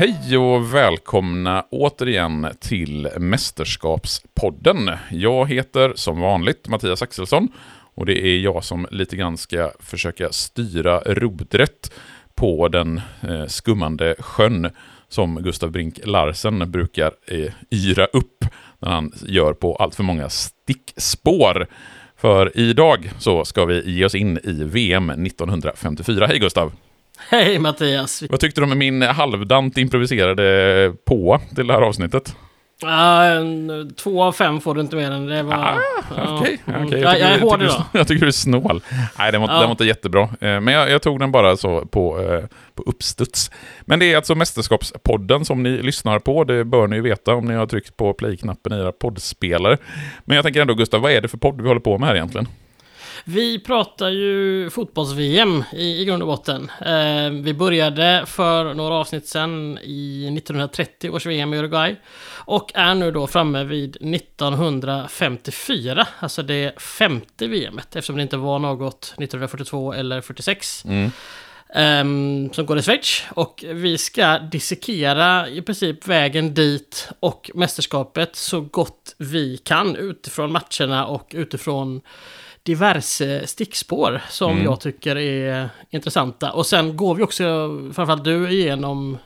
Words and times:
Hej 0.00 0.38
och 0.38 0.74
välkomna 0.74 1.64
återigen 1.70 2.46
till 2.60 3.08
Mästerskapspodden. 3.18 4.90
Jag 5.10 5.48
heter 5.48 5.92
som 5.94 6.20
vanligt 6.20 6.68
Mattias 6.68 7.02
Axelsson 7.02 7.48
och 7.94 8.06
det 8.06 8.26
är 8.26 8.38
jag 8.38 8.64
som 8.64 8.86
lite 8.90 9.16
grann 9.16 9.36
ska 9.36 9.70
försöka 9.80 10.32
styra 10.32 10.98
rodret 11.00 11.92
på 12.34 12.68
den 12.68 13.00
eh, 13.22 13.46
skummande 13.46 14.14
sjön 14.18 14.70
som 15.08 15.42
Gustav 15.42 15.70
Brink 15.70 16.00
Larsen 16.04 16.70
brukar 16.70 17.12
eh, 17.26 17.52
yra 17.70 18.06
upp 18.06 18.44
när 18.78 18.90
han 18.90 19.12
gör 19.26 19.52
på 19.52 19.76
allt 19.76 19.94
för 19.94 20.02
många 20.02 20.28
stickspår. 20.28 21.66
För 22.16 22.58
idag 22.58 23.10
så 23.18 23.44
ska 23.44 23.64
vi 23.64 23.90
ge 23.90 24.04
oss 24.04 24.14
in 24.14 24.38
i 24.44 24.64
VM 24.64 25.10
1954. 25.10 26.26
Hej 26.26 26.38
Gustav! 26.38 26.72
Hej 27.28 27.58
Mattias! 27.58 28.22
Vad 28.30 28.40
tyckte 28.40 28.60
du 28.60 28.64
om 28.64 28.78
min 28.78 29.02
halvdant 29.02 29.78
improviserade 29.78 30.92
på 31.04 31.40
till 31.56 31.66
det 31.66 31.72
här 31.72 31.82
avsnittet? 31.82 32.36
Uh, 32.84 33.88
två 33.96 34.22
av 34.22 34.32
fem 34.32 34.60
får 34.60 34.74
du 34.74 34.80
inte 34.80 34.96
mer 34.96 35.10
än 35.10 35.26
det. 35.26 35.42
Var, 35.42 35.54
ah, 35.54 36.38
okay, 36.38 36.58
uh, 36.68 36.86
okay. 36.86 37.00
jag, 37.00 37.20
jag, 37.20 37.30
är 37.30 37.40
hård 37.40 37.62
idag. 37.62 37.84
Jag 37.92 38.08
tycker 38.08 38.20
du 38.20 38.26
är 38.26 38.30
snål. 38.32 38.82
Nej, 39.18 39.32
den 39.32 39.40
var, 39.40 39.48
den 39.48 39.58
var 39.58 39.70
inte 39.70 39.84
jättebra. 39.84 40.22
Uh, 40.22 40.30
men 40.40 40.66
jag, 40.66 40.90
jag, 40.90 41.02
tog 41.02 41.20
den 41.20 41.32
bara 41.32 41.56
så 41.56 41.80
på, 41.80 42.18
uh, 42.18 42.44
på 42.74 42.82
uppstuds. 42.82 43.50
Men 43.80 43.98
det 43.98 44.12
är 44.12 44.16
alltså 44.16 44.34
Mästerskapspodden 44.34 45.44
som 45.44 45.62
ni 45.62 45.82
lyssnar 45.82 46.18
på. 46.18 46.44
Det 46.44 46.64
bör 46.64 46.86
ni 46.86 46.96
ju 46.96 47.02
veta 47.02 47.34
om 47.34 47.44
ni 47.44 47.54
har 47.54 47.66
tryckt 47.66 47.96
på 47.96 48.12
play-knappen 48.12 48.72
i 48.72 48.76
era 48.76 48.92
poddspelare. 48.92 49.76
Men 50.24 50.34
jag 50.34 50.44
tänker 50.44 50.60
ändå, 50.60 50.74
Gustav, 50.74 51.00
vad 51.00 51.12
är 51.12 51.20
det 51.20 51.28
för 51.28 51.38
podd 51.38 51.60
vi 51.60 51.68
håller 51.68 51.80
på 51.80 51.98
med 51.98 52.08
här 52.08 52.16
egentligen? 52.16 52.48
Vi 53.24 53.58
pratar 53.58 54.08
ju 54.08 54.70
fotbolls-VM 54.70 55.64
i, 55.72 56.02
i 56.02 56.04
grund 56.04 56.22
och 56.22 56.28
botten. 56.28 56.70
Eh, 56.80 57.30
vi 57.30 57.54
började 57.54 58.24
för 58.26 58.74
några 58.74 58.94
avsnitt 58.94 59.28
sedan 59.28 59.78
i 59.82 60.30
1930 60.36 61.10
års 61.10 61.26
VM 61.26 61.54
i 61.54 61.58
Uruguay. 61.58 61.96
Och 62.44 62.72
är 62.74 62.94
nu 62.94 63.10
då 63.10 63.26
framme 63.26 63.64
vid 63.64 63.96
1954, 64.14 66.06
alltså 66.18 66.42
det 66.42 66.80
femte 66.80 67.46
VMet, 67.46 67.96
eftersom 67.96 68.16
det 68.16 68.22
inte 68.22 68.36
var 68.36 68.58
något 68.58 69.04
1942 69.04 69.92
eller 69.92 70.20
46. 70.20 70.84
Mm. 70.84 71.10
Um, 71.74 72.52
som 72.52 72.66
går 72.66 72.78
i 72.78 72.82
Schweiz. 72.82 73.22
Och 73.30 73.64
vi 73.68 73.98
ska 73.98 74.38
dissekera 74.38 75.48
i 75.48 75.62
princip 75.62 76.06
vägen 76.06 76.54
dit 76.54 77.08
och 77.20 77.50
mästerskapet 77.54 78.36
så 78.36 78.60
gott 78.60 79.14
vi 79.18 79.56
kan 79.56 79.96
utifrån 79.96 80.52
matcherna 80.52 81.06
och 81.06 81.32
utifrån 81.34 82.00
diverse 82.62 83.46
stickspår 83.46 84.20
som 84.28 84.52
mm. 84.52 84.64
jag 84.64 84.80
tycker 84.80 85.16
är 85.16 85.68
intressanta. 85.90 86.52
Och 86.52 86.66
sen 86.66 86.96
går 86.96 87.14
vi 87.14 87.22
också, 87.22 87.44
framförallt 87.94 88.24
du, 88.24 88.50
igenom 88.50 89.18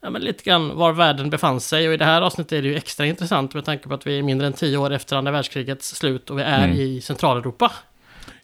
ja, 0.00 0.10
men 0.10 0.22
lite 0.22 0.44
grann 0.44 0.76
var 0.76 0.92
världen 0.92 1.30
befann 1.30 1.60
sig. 1.60 1.88
Och 1.88 1.94
i 1.94 1.96
det 1.96 2.04
här 2.04 2.22
avsnittet 2.22 2.52
är 2.52 2.62
det 2.62 2.68
ju 2.68 2.76
extra 2.76 3.06
intressant 3.06 3.54
med 3.54 3.64
tanke 3.64 3.88
på 3.88 3.94
att 3.94 4.06
vi 4.06 4.18
är 4.18 4.22
mindre 4.22 4.46
än 4.46 4.52
tio 4.52 4.76
år 4.76 4.92
efter 4.92 5.16
andra 5.16 5.32
världskrigets 5.32 5.94
slut 5.94 6.30
och 6.30 6.38
vi 6.38 6.42
är 6.42 6.64
mm. 6.64 6.80
i 6.80 7.00
Centraleuropa. 7.00 7.72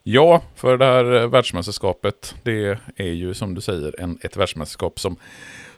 Ja, 0.03 0.43
för 0.57 0.77
det 0.77 0.85
här 0.85 1.27
världsmästerskapet, 1.27 2.35
det 2.43 2.79
är 2.97 3.13
ju 3.13 3.35
som 3.35 3.55
du 3.55 3.61
säger 3.61 4.01
en, 4.01 4.19
ett 4.23 4.37
världsmästerskap 4.37 5.01
som 5.01 5.17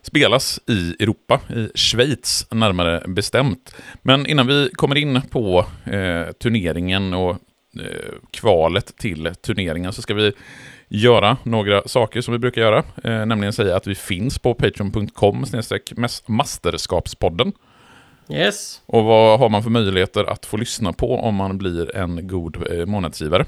spelas 0.03 0.61
i 0.67 1.03
Europa, 1.03 1.41
i 1.57 1.79
Schweiz 1.79 2.47
närmare 2.51 3.03
bestämt. 3.07 3.75
Men 4.03 4.27
innan 4.27 4.47
vi 4.47 4.71
kommer 4.75 4.97
in 4.97 5.23
på 5.31 5.67
eh, 5.85 6.33
turneringen 6.33 7.15
och 7.15 7.31
Eh, 7.31 7.54
kvalet 8.31 8.97
till 8.97 9.35
turneringen 9.35 9.93
så 9.93 10.03
ska 10.03 10.15
vi 10.15 10.33
göra 10.89 11.37
några 11.43 11.83
saker 11.89 12.21
som 12.21 12.33
vi 12.33 12.39
brukar 12.39 12.63
göra. 12.63 12.79
Eh, 13.05 13.27
nämligen 13.27 13.53
säga 13.53 13.77
att 13.77 13.87
vi 13.87 13.95
finns 13.95 14.39
på 14.39 14.55
patreon.com 14.55 15.45
masterskapspodden. 16.27 17.53
Yes. 18.29 18.83
Och 18.87 19.05
vad 19.05 19.39
har 19.39 19.49
man 19.49 19.63
för 19.63 19.71
möjligheter 19.71 20.25
att 20.25 20.47
få 20.47 20.57
lyssna 20.57 20.93
på 20.93 21.17
om 21.17 21.35
man 21.35 21.59
blir 21.59 21.97
en 21.97 22.29
god 22.29 22.57
eh, 22.71 22.87
månadsgivare? 22.87 23.45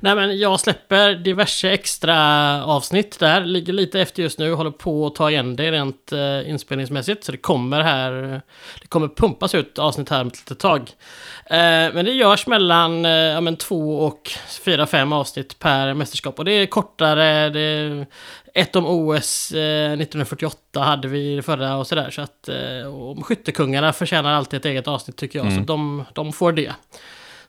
Nej 0.00 0.14
men 0.14 0.38
jag 0.38 0.60
släpper 0.60 1.14
diverse 1.14 1.70
extra 1.70 2.16
avsnitt 2.64 3.18
där. 3.18 3.44
Ligger 3.44 3.72
lite 3.72 4.00
efter 4.00 4.22
just 4.22 4.38
nu. 4.38 4.52
Håller 4.52 4.70
på 4.70 5.06
att 5.06 5.14
ta 5.14 5.30
igen 5.30 5.56
det 5.56 5.72
rent 5.72 6.12
uh, 6.12 6.50
inspelningsmässigt. 6.50 7.24
Så 7.24 7.32
det 7.32 7.38
kommer 7.38 7.80
här. 7.80 8.12
Det 8.80 8.86
kommer 8.88 9.08
pumpas 9.08 9.54
ut 9.54 9.78
avsnitt 9.78 10.08
här 10.08 10.20
om 10.20 10.26
ett 10.26 10.36
litet 10.36 10.58
tag. 10.58 10.80
Uh, 10.80 11.94
men 11.94 12.04
det 12.04 12.12
görs 12.12 12.46
mellan 12.46 13.04
uh, 13.04 13.12
ja, 13.12 13.40
men 13.40 13.56
två 13.56 13.98
och 13.98 14.30
fyra, 14.64 14.86
fem 14.86 15.12
avsnitt 15.12 15.58
per 15.58 15.94
mästerskap. 15.94 16.38
Och 16.38 16.44
det 16.44 16.52
är 16.52 16.66
kortare. 16.66 17.50
Det 17.50 17.60
är 17.60 18.06
ett 18.54 18.76
om 18.76 18.86
OS 18.86 19.52
1948 19.52 20.80
hade 20.80 21.08
vi 21.08 21.42
förra 21.42 21.76
och 21.76 21.86
sådär. 21.86 22.10
Så 22.10 22.22
att 22.22 22.48
och 22.92 23.26
skyttekungarna 23.26 23.92
förtjänar 23.92 24.32
alltid 24.32 24.58
ett 24.58 24.66
eget 24.66 24.88
avsnitt 24.88 25.16
tycker 25.16 25.38
jag. 25.38 25.46
Mm. 25.46 25.58
Så 25.58 25.64
de, 25.64 26.04
de 26.14 26.32
får 26.32 26.52
det. 26.52 26.72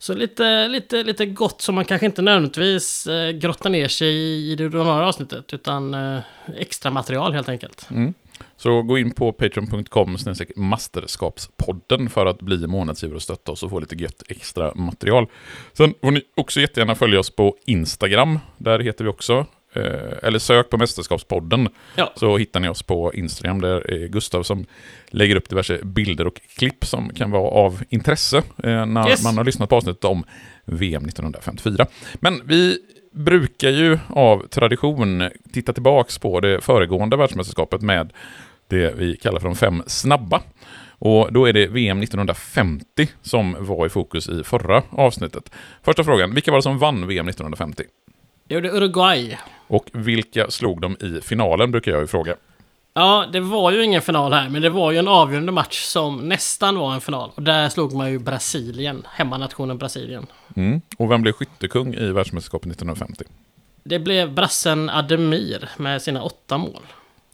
Så 0.02 0.14
lite, 0.14 0.68
lite, 0.68 1.04
lite 1.04 1.26
gott 1.26 1.62
som 1.62 1.76
man 1.76 1.86
kanske 1.86 2.06
inte 2.06 2.22
nödvändigtvis 2.22 3.08
eh, 3.08 3.32
grottar 3.32 3.70
ner 3.70 3.88
sig 3.88 4.08
i, 4.08 4.52
i 4.52 4.56
det 4.56 4.66
ordinarie 4.66 5.08
avsnittet, 5.08 5.54
utan 5.54 5.94
eh, 5.94 6.20
extra 6.58 6.92
material 6.92 7.34
helt 7.34 7.50
enkelt. 7.50 7.88
Mm. 7.92 8.14
Så 8.58 8.82
gå 8.82 8.98
in 8.98 9.12
på 9.12 9.32
patreon.com 9.32 10.18
masterskapspodden 10.56 12.10
för 12.10 12.26
att 12.26 12.42
bli 12.42 12.68
månadsgivare 12.68 13.16
och 13.16 13.22
stötta 13.22 13.52
oss 13.52 13.64
och 13.64 13.70
få 13.70 13.80
lite 13.80 13.96
gött 13.96 14.24
extra 14.28 14.76
material. 14.76 15.28
Sen 15.74 15.94
får 16.02 16.12
ni 16.12 16.22
också 16.36 16.60
jättegärna 16.62 16.96
följa 16.96 17.20
oss 17.20 17.30
på 17.30 17.56
Instagram. 17.66 18.40
Där 18.58 18.80
heter 18.80 19.04
vi 19.04 19.10
också 19.10 19.46
eller 19.74 20.40
sök 20.40 20.70
på 20.70 20.78
Mästerskapspodden, 20.78 21.70
ja. 21.96 22.14
så 22.16 22.38
hittar 22.38 22.60
ni 22.60 22.70
oss 22.70 22.84
på 22.84 23.14
Instagram. 23.14 23.62
Där 23.62 23.92
är 23.92 24.08
Gustav 24.08 24.44
som 24.44 24.66
lägger 25.08 25.36
upp 25.36 25.50
diverse 25.50 25.80
bilder 25.84 26.28
och 26.28 26.42
klipp 26.58 26.86
som 26.86 27.10
kan 27.10 27.32
vara 27.32 27.52
av 27.52 27.84
intresse 27.90 28.38
eh, 28.38 28.86
när 28.86 29.10
yes. 29.10 29.24
man 29.24 29.38
har 29.38 29.44
lyssnat 29.44 29.70
på 29.70 29.76
avsnittet 29.76 30.04
om 30.04 30.24
VM 30.66 31.06
1954. 31.06 31.86
Men 32.14 32.42
vi 32.46 32.78
brukar 33.12 33.70
ju 33.70 34.00
av 34.08 34.48
tradition 34.48 35.30
titta 35.54 35.74
tillbaks 35.74 36.18
på 36.18 36.40
det 36.40 36.62
föregående 36.62 37.18
världsmästerskapet 37.18 37.82
med 37.82 38.14
det 38.68 38.94
vi 38.98 39.18
kallar 39.18 39.40
för 39.40 39.48
de 39.48 39.56
fem 39.56 39.84
snabba. 39.88 40.42
Och 41.04 41.34
då 41.34 41.46
är 41.46 41.54
det 41.54 41.68
VM 41.68 42.02
1950 42.02 43.08
som 43.22 43.56
var 43.60 43.86
i 43.86 43.90
fokus 43.90 44.30
i 44.30 44.44
förra 44.44 44.84
avsnittet. 44.90 45.52
Första 45.84 46.04
frågan, 46.04 46.34
vilka 46.34 46.52
var 46.52 46.58
det 46.58 46.64
som 46.64 46.78
vann 46.78 47.08
VM 47.08 47.28
1950? 47.28 47.84
Det 48.52 48.56
gjorde 48.56 48.70
Uruguay. 48.70 49.38
Och 49.68 49.90
vilka 49.94 50.52
slog 50.52 50.82
de 50.82 50.98
i 51.00 51.22
finalen, 51.22 51.72
brukar 51.72 51.92
jag 51.92 52.02
ju 52.02 52.08
fråga. 52.08 52.36
Ja, 52.94 53.26
det 53.34 53.40
var 53.40 53.72
ju 53.72 53.84
ingen 53.84 54.02
final 54.02 54.34
här, 54.34 54.50
men 54.50 54.62
det 54.62 54.70
var 54.70 54.92
ju 54.92 54.98
en 54.98 55.08
avgörande 55.08 55.52
match 55.52 55.84
som 55.84 56.30
nästan 56.30 56.78
var 56.78 56.94
en 56.94 57.02
final. 57.02 57.32
Och 57.36 57.42
där 57.42 57.70
slog 57.70 57.94
man 57.94 58.12
ju 58.12 58.20
Brasilien, 58.20 59.08
hemmanationen 59.10 59.78
Brasilien. 59.78 60.26
Mm. 60.56 60.82
Och 60.98 61.12
vem 61.12 61.22
blev 61.22 61.34
skyttekung 61.34 61.94
i 61.94 62.12
världsmästerskapet 62.12 62.72
1950? 62.72 63.24
Det 63.84 64.00
blev 64.00 64.34
brassen 64.34 64.90
Ademir 64.90 65.70
med 65.78 66.02
sina 66.02 66.24
åtta 66.24 66.58
mål. 66.58 66.84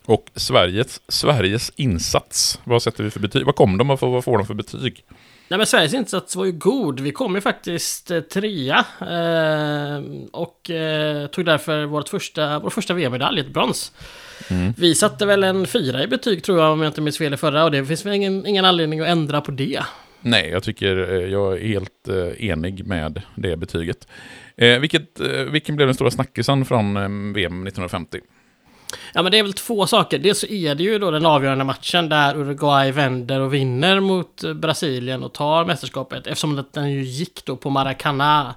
Och 0.05 0.25
Sveriges, 0.35 1.01
Sveriges 1.07 1.71
insats, 1.75 2.59
vad 2.63 2.83
sätter 2.83 3.03
vi 3.03 3.09
för 3.09 3.19
betyg? 3.19 3.45
Vad 3.45 3.55
kom 3.55 3.77
de 3.77 3.89
och 3.89 3.99
vad 3.99 4.23
får 4.23 4.37
de 4.37 4.47
för 4.47 4.53
betyg? 4.53 5.03
Nej 5.47 5.57
men 5.57 5.67
Sveriges 5.67 5.93
insats 5.93 6.35
var 6.35 6.45
ju 6.45 6.51
god. 6.51 6.99
Vi 6.99 7.11
kom 7.11 7.35
ju 7.35 7.41
faktiskt 7.41 8.11
eh, 8.11 8.19
trea. 8.19 8.85
Eh, 9.01 10.03
och 10.31 10.69
eh, 10.69 11.27
tog 11.27 11.45
därför 11.45 11.85
vårt 11.85 12.09
första, 12.09 12.59
vår 12.59 12.69
första 12.69 12.93
VM-medalj, 12.93 13.39
ett 13.39 13.53
brons. 13.53 13.91
Mm. 14.49 14.73
Vi 14.77 14.95
satte 14.95 15.25
väl 15.25 15.43
en 15.43 15.67
fyra 15.67 16.03
i 16.03 16.07
betyg 16.07 16.43
tror 16.43 16.59
jag 16.59 16.71
om 16.71 16.81
jag 16.81 16.89
inte 16.89 17.01
minns 17.01 17.17
fel 17.17 17.33
i 17.33 17.37
förra. 17.37 17.63
Och 17.63 17.71
det 17.71 17.85
finns 17.85 18.05
väl 18.05 18.13
ingen, 18.13 18.45
ingen 18.45 18.65
anledning 18.65 18.99
att 18.99 19.07
ändra 19.07 19.41
på 19.41 19.51
det. 19.51 19.83
Nej, 20.21 20.49
jag 20.49 20.63
tycker 20.63 21.13
eh, 21.13 21.31
jag 21.31 21.53
är 21.53 21.67
helt 21.67 22.07
eh, 22.07 22.49
enig 22.49 22.85
med 22.85 23.21
det 23.35 23.57
betyget. 23.57 24.07
Eh, 24.55 24.79
vilket, 24.79 25.19
vilken 25.51 25.75
blev 25.75 25.87
den 25.87 25.95
stora 25.95 26.11
snackisen 26.11 26.65
från 26.65 26.93
VM 27.33 27.67
1950? 27.67 28.19
Ja 29.13 29.21
men 29.21 29.31
det 29.31 29.39
är 29.39 29.43
väl 29.43 29.53
två 29.53 29.87
saker. 29.87 30.19
Dels 30.19 30.39
så 30.39 30.47
är 30.47 30.75
det 30.75 30.83
ju 30.83 30.99
då 30.99 31.11
den 31.11 31.25
avgörande 31.25 31.63
matchen 31.63 32.09
där 32.09 32.37
Uruguay 32.37 32.91
vänder 32.91 33.39
och 33.39 33.53
vinner 33.53 33.99
mot 33.99 34.43
Brasilien 34.55 35.23
och 35.23 35.33
tar 35.33 35.65
mästerskapet. 35.65 36.27
Eftersom 36.27 36.63
den 36.71 36.91
ju 36.91 37.03
gick 37.03 37.45
då 37.45 37.55
på 37.55 37.69
Maracana. 37.69 38.55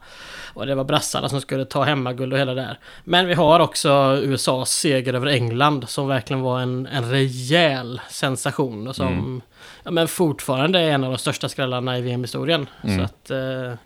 Och 0.55 0.67
det 0.67 0.75
var 0.75 0.85
brassarna 0.85 1.29
som 1.29 1.41
skulle 1.41 1.64
ta 1.64 1.82
hemmaguld 1.82 2.32
och 2.32 2.38
hela 2.38 2.55
det 2.55 2.61
där. 2.61 2.79
Men 3.05 3.26
vi 3.26 3.35
har 3.35 3.61
också 3.61 4.19
USAs 4.23 4.70
seger 4.70 5.14
över 5.14 5.26
England 5.26 5.88
som 5.88 6.08
verkligen 6.08 6.43
var 6.43 6.61
en, 6.61 6.87
en 6.87 7.11
rejäl 7.11 8.00
sensation. 8.08 8.88
Och 8.88 8.97
som 8.97 9.08
mm. 9.08 9.41
ja, 9.82 9.91
men 9.91 10.08
fortfarande 10.08 10.81
är 10.81 10.91
en 10.91 11.05
av 11.05 11.11
de 11.11 11.19
största 11.19 11.49
skrällarna 11.49 11.99
i 11.99 12.00
VM-historien. 12.00 12.67
Mm. 12.82 12.99
Så 12.99 13.05
att... 13.05 13.31
Eh, 13.31 13.79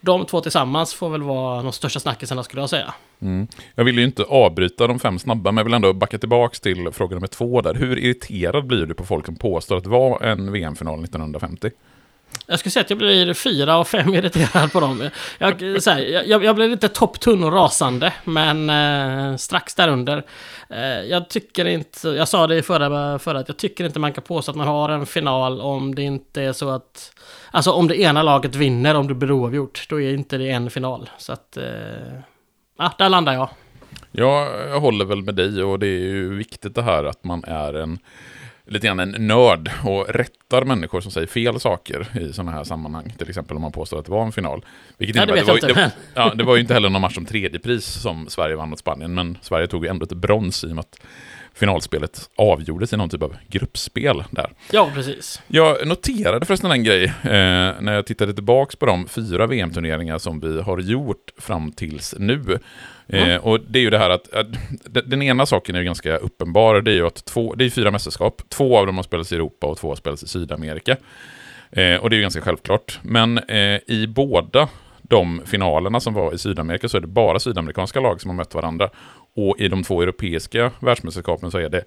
de 0.00 0.26
två 0.26 0.40
tillsammans 0.40 0.94
får 0.94 1.10
väl 1.10 1.22
vara 1.22 1.62
de 1.62 1.72
största 1.72 2.00
snackisarna 2.00 2.42
skulle 2.42 2.62
jag 2.62 2.70
säga. 2.70 2.94
Mm. 3.20 3.46
Jag 3.74 3.84
vill 3.84 3.98
ju 3.98 4.04
inte 4.04 4.22
avbryta 4.22 4.86
de 4.86 4.98
fem 4.98 5.18
snabba, 5.18 5.52
men 5.52 5.56
jag 5.56 5.64
vill 5.64 5.74
ändå 5.74 5.92
backa 5.92 6.18
tillbaka 6.18 6.54
till 6.62 6.88
fråga 6.92 7.14
nummer 7.14 7.26
två 7.26 7.60
där. 7.60 7.74
Hur 7.74 7.98
irriterad 7.98 8.66
blir 8.66 8.86
du 8.86 8.94
på 8.94 9.04
folk 9.04 9.26
som 9.26 9.36
påstår 9.36 9.76
att 9.76 9.84
det 9.84 9.90
var 9.90 10.22
en 10.22 10.52
VM-final 10.52 11.04
1950? 11.04 11.70
Jag 12.50 12.58
skulle 12.58 12.70
säga 12.70 12.80
att 12.80 12.90
jag 12.90 12.98
blir 12.98 13.34
fyra 13.34 13.76
av 13.76 13.84
fem 13.84 14.14
irriterad 14.14 14.72
på 14.72 14.80
dem. 14.80 15.10
Jag, 15.38 15.82
så 15.82 15.90
här, 15.90 16.00
jag, 16.00 16.44
jag 16.44 16.56
blir 16.56 16.68
lite 16.68 16.88
topptunn 16.88 17.44
och 17.44 17.52
rasande, 17.52 18.12
men 18.24 18.70
eh, 18.70 19.36
strax 19.36 19.74
därunder. 19.74 20.24
Eh, 20.68 21.00
jag 21.00 21.28
tycker 21.28 21.64
inte, 21.64 22.08
jag 22.08 22.28
sa 22.28 22.46
det 22.46 22.56
i 22.56 22.62
förra, 22.62 23.18
förra, 23.18 23.38
att 23.38 23.48
jag 23.48 23.56
tycker 23.56 23.84
inte 23.84 23.98
man 23.98 24.12
kan 24.12 24.24
påstå 24.24 24.50
att 24.50 24.56
man 24.56 24.66
har 24.66 24.88
en 24.88 25.06
final 25.06 25.60
om 25.60 25.94
det 25.94 26.02
inte 26.02 26.42
är 26.42 26.52
så 26.52 26.70
att... 26.70 27.12
Alltså 27.50 27.72
om 27.72 27.88
det 27.88 28.00
ena 28.00 28.22
laget 28.22 28.54
vinner, 28.54 28.94
om 28.94 29.08
det 29.08 29.14
blir 29.14 29.32
oavgjort, 29.32 29.86
då 29.88 30.00
är 30.00 30.14
inte 30.14 30.38
det 30.38 30.50
en 30.50 30.70
final. 30.70 31.10
Så 31.18 31.32
att... 31.32 31.56
Eh, 31.56 31.64
ja, 32.78 32.92
där 32.98 33.08
landar 33.08 33.32
jag. 33.32 33.48
Ja, 34.12 34.50
jag 34.68 34.80
håller 34.80 35.04
väl 35.04 35.22
med 35.22 35.34
dig 35.34 35.62
och 35.62 35.78
det 35.78 35.86
är 35.86 36.00
ju 36.00 36.34
viktigt 36.34 36.74
det 36.74 36.82
här 36.82 37.04
att 37.04 37.24
man 37.24 37.44
är 37.44 37.74
en 37.74 37.98
lite 38.70 38.86
grann 38.86 39.00
en 39.00 39.26
nörd 39.26 39.70
och 39.84 40.08
rättar 40.08 40.64
människor 40.64 41.00
som 41.00 41.12
säger 41.12 41.26
fel 41.26 41.60
saker 41.60 42.06
i 42.20 42.32
sådana 42.32 42.52
här 42.52 42.64
sammanhang. 42.64 43.14
Till 43.18 43.28
exempel 43.28 43.56
om 43.56 43.62
man 43.62 43.72
påstår 43.72 43.98
att 43.98 44.04
det 44.04 44.10
var 44.10 44.24
en 44.24 44.32
final. 44.32 44.64
Vilket 44.98 45.16
ja, 45.16 45.26
det, 45.26 45.32
vet 45.32 45.46
det, 45.46 45.52
var, 45.52 45.54
inte, 45.54 45.66
det, 45.66 45.92
ja, 46.14 46.34
det 46.34 46.44
var 46.44 46.54
ju 46.54 46.60
inte 46.60 46.74
heller 46.74 46.90
någon 46.90 47.00
match 47.00 47.18
om 47.18 47.26
tredjepris 47.26 47.84
som 47.84 48.28
Sverige 48.28 48.56
vann 48.56 48.68
mot 48.70 48.78
Spanien, 48.78 49.14
men 49.14 49.38
Sverige 49.42 49.66
tog 49.66 49.84
ju 49.84 49.90
ändå 49.90 50.04
ett 50.04 50.12
brons 50.12 50.64
i 50.64 50.66
och 50.66 50.70
med 50.70 50.80
att 50.80 51.00
finalspelet 51.54 52.30
avgjordes 52.36 52.92
i 52.92 52.96
någon 52.96 53.08
typ 53.08 53.22
av 53.22 53.36
gruppspel 53.48 54.24
där. 54.30 54.50
Ja, 54.72 54.90
precis. 54.94 55.42
Jag 55.46 55.86
noterade 55.86 56.46
förresten 56.46 56.70
en 56.70 56.84
grej 56.84 57.04
eh, 57.04 57.10
när 57.80 57.92
jag 57.92 58.06
tittade 58.06 58.34
tillbaka 58.34 58.76
på 58.78 58.86
de 58.86 59.08
fyra 59.08 59.46
VM-turneringar 59.46 60.18
som 60.18 60.40
vi 60.40 60.60
har 60.60 60.78
gjort 60.78 61.30
fram 61.38 61.72
tills 61.72 62.14
nu. 62.18 62.58
Mm. 63.08 63.30
Eh, 63.30 63.36
och 63.36 63.60
det 63.60 63.78
är 63.78 63.82
ju 63.82 63.90
det 63.90 63.98
här 63.98 64.10
att, 64.10 64.32
att, 64.32 64.46
den 64.84 65.22
ena 65.22 65.46
saken 65.46 65.74
är 65.74 65.78
ju 65.78 65.84
ganska 65.84 66.16
uppenbar, 66.16 66.80
det 66.80 66.90
är 66.90 66.94
ju 66.94 67.06
att 67.06 67.24
två, 67.24 67.54
det 67.54 67.64
är 67.64 67.70
fyra 67.70 67.90
mästerskap, 67.90 68.42
två 68.48 68.78
av 68.78 68.86
dem 68.86 68.96
har 68.96 69.02
spelats 69.02 69.32
i 69.32 69.34
Europa 69.34 69.66
och 69.66 69.78
två 69.78 69.88
har 69.88 69.96
spelats 69.96 70.22
i 70.22 70.28
Sydamerika. 70.28 70.96
Eh, 71.70 71.96
och 71.96 72.10
det 72.10 72.14
är 72.14 72.18
ju 72.18 72.22
ganska 72.22 72.40
självklart. 72.40 72.98
Men 73.02 73.38
eh, 73.38 73.80
i 73.86 74.06
båda 74.08 74.68
de 75.02 75.42
finalerna 75.46 76.00
som 76.00 76.14
var 76.14 76.34
i 76.34 76.38
Sydamerika 76.38 76.88
så 76.88 76.96
är 76.96 77.00
det 77.00 77.06
bara 77.06 77.38
sydamerikanska 77.38 78.00
lag 78.00 78.20
som 78.20 78.30
har 78.30 78.36
mött 78.36 78.54
varandra. 78.54 78.90
Och 79.48 79.58
i 79.58 79.68
de 79.68 79.82
två 79.82 80.02
europeiska 80.02 80.70
världsmästerskapen 80.80 81.50
så 81.50 81.58
är 81.58 81.68
det 81.68 81.84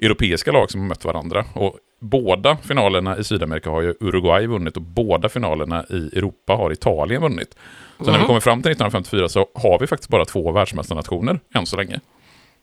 europeiska 0.00 0.52
lag 0.52 0.70
som 0.70 0.80
har 0.80 0.88
mött 0.88 1.04
varandra. 1.04 1.44
Och 1.54 1.78
båda 2.00 2.56
finalerna 2.56 3.18
i 3.18 3.24
Sydamerika 3.24 3.70
har 3.70 3.82
ju 3.82 3.94
Uruguay 4.00 4.46
vunnit 4.46 4.76
och 4.76 4.82
båda 4.82 5.28
finalerna 5.28 5.84
i 5.90 6.18
Europa 6.18 6.52
har 6.52 6.72
Italien 6.72 7.22
vunnit. 7.22 7.56
Så 7.98 8.02
mm. 8.02 8.12
när 8.12 8.20
vi 8.20 8.26
kommer 8.26 8.40
fram 8.40 8.62
till 8.62 8.70
1954 8.70 9.28
så 9.28 9.46
har 9.54 9.78
vi 9.78 9.86
faktiskt 9.86 10.10
bara 10.10 10.24
två 10.24 10.52
världsmästarnationer 10.52 11.40
än 11.54 11.66
så 11.66 11.76
länge. 11.76 12.00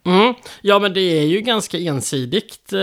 Mm. 0.03 0.33
Ja, 0.61 0.79
men 0.79 0.93
det 0.93 1.01
är 1.01 1.25
ju 1.25 1.41
ganska 1.41 1.77
ensidigt 1.77 2.73
eh, 2.73 2.79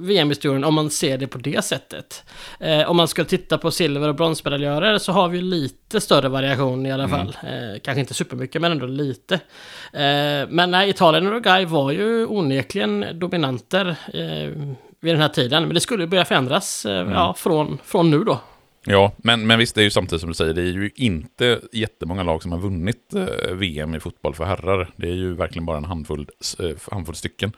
VM-historien 0.00 0.64
om 0.64 0.74
man 0.74 0.90
ser 0.90 1.18
det 1.18 1.26
på 1.26 1.38
det 1.38 1.64
sättet. 1.64 2.24
Eh, 2.60 2.90
om 2.90 2.96
man 2.96 3.08
skulle 3.08 3.24
titta 3.24 3.58
på 3.58 3.70
silver 3.70 4.08
och 4.08 4.14
bronsmedaljörer 4.14 4.98
så 4.98 5.12
har 5.12 5.28
vi 5.28 5.40
lite 5.40 6.00
större 6.00 6.28
variation 6.28 6.86
i 6.86 6.92
alla 6.92 7.04
mm. 7.04 7.16
fall. 7.16 7.36
Eh, 7.42 7.80
kanske 7.82 8.00
inte 8.00 8.14
supermycket, 8.14 8.62
men 8.62 8.72
ändå 8.72 8.86
lite. 8.86 9.34
Eh, 9.92 10.48
men 10.48 10.70
nej, 10.70 10.90
Italien 10.90 11.26
och 11.26 11.32
Uruguay 11.32 11.64
var 11.64 11.90
ju 11.90 12.26
onekligen 12.26 13.06
dominanter 13.12 13.96
eh, 14.14 14.74
vid 15.00 15.14
den 15.14 15.20
här 15.20 15.28
tiden. 15.28 15.62
Men 15.62 15.74
det 15.74 15.80
skulle 15.80 16.06
börja 16.06 16.24
förändras 16.24 16.86
eh, 16.86 17.00
mm. 17.00 17.12
ja, 17.12 17.34
från, 17.38 17.78
från 17.84 18.10
nu 18.10 18.24
då. 18.24 18.40
Ja, 18.84 19.12
men, 19.16 19.46
men 19.46 19.58
visst, 19.58 19.74
det 19.74 19.80
är 19.80 19.84
ju 19.84 19.90
samtidigt 19.90 20.20
som 20.20 20.30
du 20.30 20.34
säger, 20.34 20.54
det 20.54 20.62
är 20.62 20.64
ju 20.64 20.90
inte 20.94 21.60
jättemånga 21.72 22.22
lag 22.22 22.42
som 22.42 22.52
har 22.52 22.58
vunnit 22.58 23.14
eh, 23.14 23.54
VM 23.54 23.94
i 23.94 24.00
fotboll 24.00 24.34
för 24.34 24.44
herrar. 24.44 24.90
Det 24.96 25.08
är 25.08 25.14
ju 25.14 25.34
verkligen 25.34 25.66
bara 25.66 25.76
en 25.76 25.84
handfull, 25.84 26.28
eh, 26.58 26.70
handfull 26.90 27.14
stycken. 27.14 27.52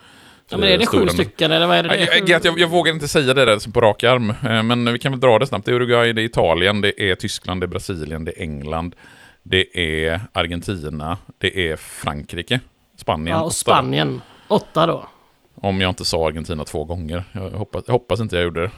Ja, 0.49 0.57
men 0.59 0.69
är 0.69 0.79
det 0.79 0.87
sju 0.87 1.09
stycken 1.09 1.53
eller 1.53 1.67
vad 1.67 1.77
är 1.77 1.83
det? 1.83 1.97
Jag, 1.97 2.29
jag, 2.29 2.45
jag, 2.45 2.59
jag 2.59 2.69
vågar 2.69 2.93
inte 2.93 3.09
säga 3.09 3.35
det 3.35 3.45
där 3.45 3.73
på 3.73 3.81
rak 3.81 4.05
arm, 4.05 4.31
eh, 4.31 4.63
men 4.63 4.93
vi 4.93 4.99
kan 4.99 5.13
väl 5.13 5.21
dra 5.21 5.39
det 5.39 5.47
snabbt. 5.47 5.65
Det 5.67 5.71
är 5.71 5.75
Uruguay, 5.75 6.13
det 6.13 6.23
är 6.23 6.25
Italien, 6.25 6.81
det 6.81 7.11
är 7.11 7.15
Tyskland, 7.15 7.61
det 7.61 7.65
är 7.65 7.69
Brasilien, 7.69 8.25
det 8.25 8.39
är 8.39 8.43
England, 8.43 8.95
det 9.43 9.79
är 10.05 10.21
Argentina, 10.33 11.19
det 11.39 11.71
är 11.71 11.77
Frankrike, 11.77 12.61
Spanien. 12.97 13.37
Ja, 13.37 13.43
och 13.43 13.53
Spanien. 13.53 14.21
Åtta 14.49 14.87
då. 14.87 15.09
Om 15.55 15.81
jag 15.81 15.89
inte 15.89 16.05
sa 16.05 16.27
Argentina 16.27 16.65
två 16.65 16.85
gånger. 16.85 17.25
Jag 17.33 17.51
hoppas, 17.51 17.85
jag 17.87 17.93
hoppas 17.93 18.21
inte 18.21 18.37
jag 18.37 18.45
gjorde 18.45 18.61
det. 18.61 18.71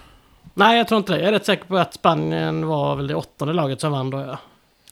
Nej, 0.55 0.79
jag 0.79 0.89
tror 0.89 0.99
inte 0.99 1.13
det. 1.13 1.19
Jag 1.19 1.29
är 1.29 1.33
rätt 1.33 1.47
säker 1.47 1.65
på 1.65 1.77
att 1.77 1.95
Spanien 1.95 2.67
var 2.67 2.97
väl 2.97 3.07
det 3.07 3.15
åttonde 3.15 3.55
laget 3.55 3.81
som 3.81 3.93
vann 3.93 4.11
då, 4.11 4.19
ja. 4.19 4.39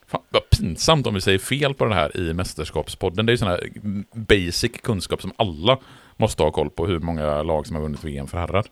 Fan, 0.07 0.21
vad 0.29 0.51
pinsamt 0.51 1.07
om 1.07 1.15
vi 1.15 1.21
säger 1.21 1.39
fel 1.39 1.75
på 1.75 1.85
det 1.85 1.95
här 1.95 2.17
i 2.17 2.35
Mästerskapspodden. 2.35 3.27
Det 3.27 3.31
är 3.31 3.35
ju 3.35 3.39
sån 3.39 3.49
här 3.49 3.71
basic 4.15 4.73
kunskap 4.83 5.23
som 5.23 5.33
alla 5.37 5.79
måste 6.17 6.43
ha 6.43 6.51
koll 6.51 6.71
på, 6.71 6.87
hur 6.87 6.99
många 6.99 7.43
lag 7.43 7.67
som 7.67 7.77
har 7.77 7.83
vunnit 7.83 8.05
VM 8.05 8.27
för 8.27 8.39
herrar. 8.39 8.65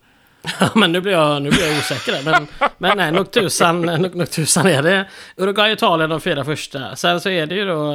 Ja, 0.60 0.70
men 0.74 0.92
nu 0.92 1.00
blir 1.00 1.12
jag, 1.12 1.42
nu 1.42 1.50
blir 1.50 1.66
jag 1.66 1.78
osäker. 1.78 2.24
Men, 2.24 2.46
men 2.78 2.96
nej, 2.96 3.12
nog 3.12 3.30
tusan, 3.30 3.82
nog, 3.82 4.14
nog 4.14 4.30
tusan 4.30 4.66
är 4.66 4.82
det. 4.82 5.08
Uruguay 5.36 5.70
och 5.70 5.76
Italien 5.76 6.10
de 6.10 6.20
fyra 6.20 6.44
första. 6.44 6.96
Sen 6.96 7.20
så 7.20 7.28
är 7.28 7.46
det 7.46 7.54
ju 7.54 7.64
då 7.64 7.94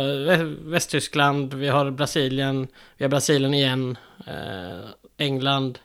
Västtyskland, 0.70 1.54
vi 1.54 1.68
har 1.68 1.92
Brasilien, 1.92 2.68
vi 2.98 3.06
har 3.06 3.10
Brasilien 3.10 3.54
igen, 3.54 3.98
eh, 4.28 4.90
England, 5.18 5.80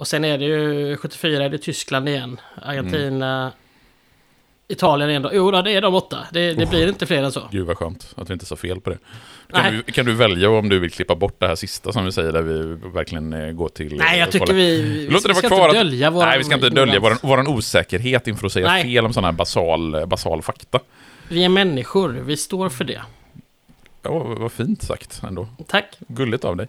och 0.00 0.08
sen 0.08 0.24
är 0.24 0.38
det 0.38 0.44
ju 0.44 0.96
74 0.96 1.44
är 1.44 1.48
det 1.48 1.58
Tyskland 1.58 2.08
igen. 2.08 2.40
Argentina, 2.62 3.40
mm. 3.40 3.52
Italien 4.68 5.10
igen 5.10 5.22
då. 5.22 5.30
Jo, 5.32 5.50
det 5.50 5.72
är 5.72 5.80
de 5.80 5.94
åtta. 5.94 6.18
Det, 6.32 6.52
det 6.52 6.64
oh. 6.64 6.70
blir 6.70 6.88
inte 6.88 7.06
fler 7.06 7.22
än 7.22 7.32
så. 7.32 7.48
Gud 7.50 7.66
vad 7.66 7.78
skönt 7.78 8.14
att 8.16 8.30
vi 8.30 8.32
inte 8.32 8.46
sa 8.46 8.56
fel 8.56 8.80
på 8.80 8.90
det. 8.90 8.98
Kan 9.52 9.82
du, 9.86 9.92
kan 9.92 10.06
du, 10.06 10.14
välja 10.14 10.50
om 10.50 10.68
du 10.68 10.78
vill 10.78 10.90
klippa 10.90 11.14
bort 11.14 11.40
det 11.40 11.46
här 11.46 11.54
sista 11.54 11.92
som 11.92 12.04
vi 12.04 12.12
säger, 12.12 12.32
där 12.32 12.42
vi 12.42 12.76
verkligen 12.94 13.32
eh, 13.32 13.52
går 13.52 13.68
till... 13.68 13.96
Nej, 13.96 14.18
jag 14.18 14.30
tycker 14.30 14.52
vi... 14.52 14.82
Vi, 14.82 15.06
vi 15.06 15.20
ska 15.20 15.46
inte 15.46 15.78
dölja 15.78 16.10
vår... 16.10 16.24
Nej, 16.24 16.38
vi 16.38 16.44
ska 16.44 16.54
inte 16.54 16.70
dölja 16.70 17.00
vår, 17.00 17.48
osäkerhet 17.48 18.26
inför 18.26 18.46
att 18.46 18.52
säga 18.52 18.66
Nej. 18.66 18.82
fel 18.82 19.04
om 19.04 19.12
sådana 19.12 19.28
här 19.28 19.32
basal, 19.32 20.06
basal 20.06 20.42
fakta. 20.42 20.80
Vi 21.28 21.44
är 21.44 21.48
människor, 21.48 22.08
vi 22.08 22.36
står 22.36 22.68
för 22.68 22.84
det. 22.84 23.02
Ja, 24.02 24.18
vad 24.38 24.52
fint 24.52 24.82
sagt 24.82 25.22
ändå. 25.28 25.48
Tack. 25.66 25.98
Gulligt 26.08 26.44
av 26.44 26.56
dig. 26.56 26.68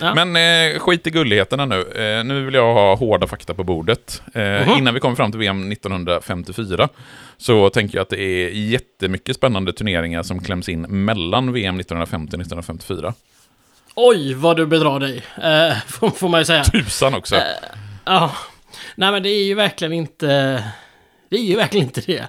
Ja. 0.00 0.14
Men 0.14 0.36
eh, 0.36 0.78
skit 0.78 1.06
i 1.06 1.10
gulligheterna 1.10 1.66
nu. 1.66 1.80
Eh, 1.80 2.24
nu 2.24 2.44
vill 2.44 2.54
jag 2.54 2.74
ha 2.74 2.94
hårda 2.94 3.26
fakta 3.26 3.54
på 3.54 3.64
bordet. 3.64 4.22
Eh, 4.34 4.42
uh 4.42 4.46
-huh. 4.46 4.78
Innan 4.78 4.94
vi 4.94 5.00
kommer 5.00 5.16
fram 5.16 5.30
till 5.30 5.40
VM 5.40 5.72
1954 5.72 6.88
så 7.36 7.70
tänker 7.70 7.98
jag 7.98 8.02
att 8.02 8.08
det 8.08 8.20
är 8.20 8.48
jättemycket 8.48 9.36
spännande 9.36 9.72
turneringar 9.72 10.22
som 10.22 10.40
kläms 10.40 10.68
in 10.68 10.80
mellan 10.80 11.52
VM 11.52 11.80
1950 11.80 12.36
och 12.36 12.40
1954. 12.40 13.14
Oj, 13.94 14.34
vad 14.34 14.56
du 14.56 14.66
bedrar 14.66 15.00
dig, 15.00 15.22
eh, 15.42 15.76
får, 15.86 16.10
får, 16.10 16.28
man 16.28 16.40
ju 16.40 16.44
säga. 16.44 16.64
Tusan 16.64 17.14
också. 17.14 17.36
Eh, 17.36 17.42
ja, 18.04 18.32
nej 18.94 19.12
men 19.12 19.22
det 19.22 19.28
är 19.28 19.44
ju 19.44 19.54
verkligen 19.54 19.92
inte... 19.92 20.26
Det 21.28 21.36
är 21.36 21.42
ju 21.42 21.56
verkligen 21.56 21.86
inte 21.86 22.00
det. 22.00 22.28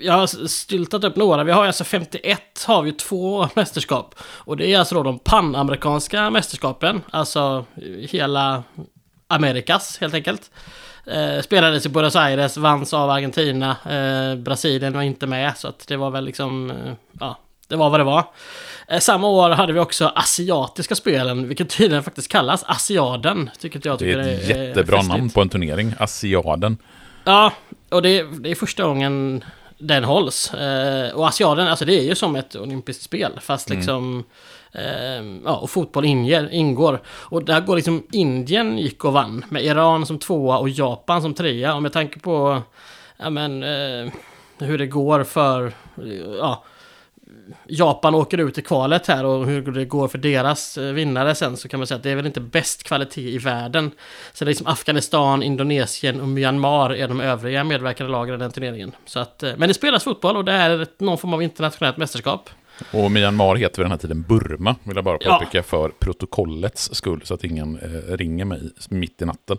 Eh, 0.00 0.06
jag 0.06 0.12
har 0.12 0.46
styltat 0.46 1.04
upp 1.04 1.16
några. 1.16 1.44
Vi 1.44 1.52
har 1.52 1.66
alltså 1.66 1.84
51 1.84 2.64
har 2.66 2.82
vi 2.82 2.92
två 2.92 3.48
mästerskap. 3.54 4.14
Och 4.20 4.56
det 4.56 4.72
är 4.72 4.78
alltså 4.78 4.94
då 4.94 5.02
de 5.02 5.18
panamerikanska 5.18 6.30
mästerskapen. 6.30 7.02
Alltså 7.10 7.64
hela 8.10 8.62
Amerikas 9.28 9.98
helt 10.00 10.14
enkelt. 10.14 10.50
Eh, 11.06 11.42
spelades 11.42 11.86
i 11.86 11.88
Buenos 11.88 12.16
Aires, 12.16 12.56
vanns 12.56 12.94
av 12.94 13.10
Argentina. 13.10 13.76
Eh, 13.90 14.36
Brasilien 14.38 14.92
var 14.92 15.02
inte 15.02 15.26
med 15.26 15.56
så 15.56 15.68
att 15.68 15.88
det 15.88 15.96
var 15.96 16.10
väl 16.10 16.24
liksom... 16.24 16.70
Eh, 16.70 16.92
ja, 17.20 17.38
det 17.68 17.76
var 17.76 17.90
vad 17.90 18.00
det 18.00 18.04
var. 18.04 18.24
Eh, 18.88 18.98
samma 18.98 19.28
år 19.28 19.50
hade 19.50 19.72
vi 19.72 19.80
också 19.80 20.12
asiatiska 20.14 20.94
spelen, 20.94 21.48
vilket 21.48 21.70
tydligen 21.70 22.02
faktiskt 22.02 22.28
kallas 22.28 22.64
Asiaden. 22.66 23.50
Tycker 23.58 23.80
jag 23.84 23.98
tycker 23.98 24.18
det 24.18 24.24
är 24.24 24.34
ett 24.34 24.50
är 24.50 24.68
jättebra 24.68 24.96
festligt. 24.96 25.18
namn 25.18 25.30
på 25.30 25.40
en 25.40 25.48
turnering, 25.48 25.94
Asiaden. 25.98 26.76
Ja, 27.24 27.52
och 27.88 28.02
det, 28.02 28.22
det 28.22 28.50
är 28.50 28.54
första 28.54 28.82
gången 28.82 29.44
den 29.86 30.04
hålls. 30.04 30.54
Eh, 30.54 31.14
och 31.14 31.26
Asiaden, 31.26 31.68
alltså 31.68 31.84
det 31.84 31.94
är 31.94 32.02
ju 32.02 32.14
som 32.14 32.36
ett 32.36 32.56
olympiskt 32.56 33.02
spel 33.02 33.32
fast 33.40 33.70
mm. 33.70 33.78
liksom 33.78 34.24
eh, 34.72 35.24
ja, 35.44 35.56
och 35.56 35.70
fotboll 35.70 36.04
inger, 36.04 36.52
ingår. 36.52 37.02
Och 37.06 37.44
där 37.44 37.60
går 37.60 37.76
liksom 37.76 38.06
Indien 38.12 38.78
gick 38.78 39.04
och 39.04 39.12
vann 39.12 39.44
med 39.48 39.64
Iran 39.64 40.06
som 40.06 40.18
tvåa 40.18 40.58
och 40.58 40.68
Japan 40.68 41.22
som 41.22 41.34
trea. 41.34 41.74
Och 41.74 41.82
med 41.82 41.92
tanke 41.92 42.20
på 42.20 42.62
ja, 43.16 43.30
men, 43.30 43.62
eh, 43.62 44.12
hur 44.58 44.78
det 44.78 44.86
går 44.86 45.24
för 45.24 45.72
ja, 46.38 46.64
Japan 47.68 48.14
åker 48.14 48.38
ut 48.38 48.58
i 48.58 48.62
kvalet 48.62 49.06
här 49.06 49.24
och 49.24 49.46
hur 49.46 49.62
det 49.62 49.84
går 49.84 50.08
för 50.08 50.18
deras 50.18 50.78
eh, 50.78 50.92
vinnare 50.92 51.34
sen 51.34 51.56
så 51.56 51.68
kan 51.68 51.80
man 51.80 51.86
säga 51.86 51.96
att 51.96 52.02
det 52.02 52.10
är 52.10 52.16
väl 52.16 52.26
inte 52.26 52.40
bäst 52.40 52.82
kvalitet 52.82 53.30
i 53.30 53.38
världen. 53.38 53.90
Så 54.32 54.44
det 54.44 54.48
är 54.48 54.50
liksom 54.50 54.66
Afghanistan, 54.66 55.42
Indonesien 55.42 56.20
och 56.20 56.28
Myanmar 56.28 56.94
är 56.94 57.08
de 57.08 57.20
övriga 57.20 57.64
medverkande 57.64 58.12
lagen 58.12 58.34
i 58.34 58.38
den 58.38 58.52
turneringen. 58.52 58.92
Så 59.04 59.20
att, 59.20 59.42
eh, 59.42 59.52
men 59.56 59.68
det 59.68 59.74
spelas 59.74 60.04
fotboll 60.04 60.36
och 60.36 60.44
det 60.44 60.52
är 60.52 60.86
någon 60.98 61.18
form 61.18 61.34
av 61.34 61.42
internationellt 61.42 61.96
mästerskap. 61.96 62.50
Och 62.92 63.10
Myanmar 63.10 63.56
heter 63.56 63.78
vid 63.78 63.84
den 63.84 63.90
här 63.90 63.98
tiden 63.98 64.22
Burma, 64.22 64.76
vill 64.82 64.96
jag 64.96 65.04
bara 65.04 65.18
påpeka 65.18 65.58
ja. 65.58 65.62
för 65.62 65.88
protokollets 65.88 66.94
skull, 66.94 67.20
så 67.24 67.34
att 67.34 67.44
ingen 67.44 67.78
eh, 67.78 68.16
ringer 68.16 68.44
mig 68.44 68.60
mitt 68.88 69.22
i 69.22 69.24
natten. 69.24 69.58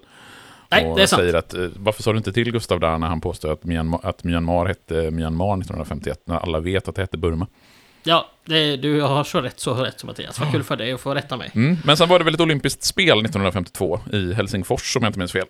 Nej, 0.69 0.87
och 0.87 0.97
det 0.97 1.03
är 1.03 1.07
sant. 1.07 1.19
säger 1.19 1.33
att, 1.33 1.53
eh, 1.53 1.67
varför 1.75 2.03
sa 2.03 2.11
du 2.11 2.17
inte 2.17 2.33
till 2.33 2.51
Gustav 2.51 2.79
där 2.79 2.97
när 2.97 3.07
han 3.07 3.21
påstår 3.21 3.51
att 3.51 3.63
Myanmar, 3.63 3.99
att 4.03 4.23
Myanmar 4.23 4.65
hette 4.65 5.11
Myanmar 5.11 5.57
1951, 5.57 6.21
när 6.25 6.37
alla 6.37 6.59
vet 6.59 6.87
att 6.87 6.95
det 6.95 7.01
hette 7.01 7.17
Burma? 7.17 7.47
Ja, 8.05 8.29
det, 8.45 8.77
du 8.77 9.01
har 9.01 9.23
så 9.23 9.41
rätt 9.41 9.59
så 9.59 9.73
rätt 9.73 9.99
som 9.99 10.07
Mattias. 10.07 10.39
Vad 10.39 10.51
kul 10.51 10.63
för 10.63 10.75
dig 10.75 10.91
att 10.91 11.01
få 11.01 11.13
rätta 11.15 11.37
mig. 11.37 11.51
Mm, 11.55 11.77
men 11.83 11.97
sen 11.97 12.09
var 12.09 12.19
det 12.19 12.25
väl 12.25 12.33
ett 12.33 12.39
olympiskt 12.39 12.83
spel 12.83 13.19
1952 13.19 13.99
i 14.13 14.33
Helsingfors 14.33 14.95
om 14.95 15.03
jag 15.03 15.09
inte 15.09 15.19
minns 15.19 15.31
fel. 15.31 15.45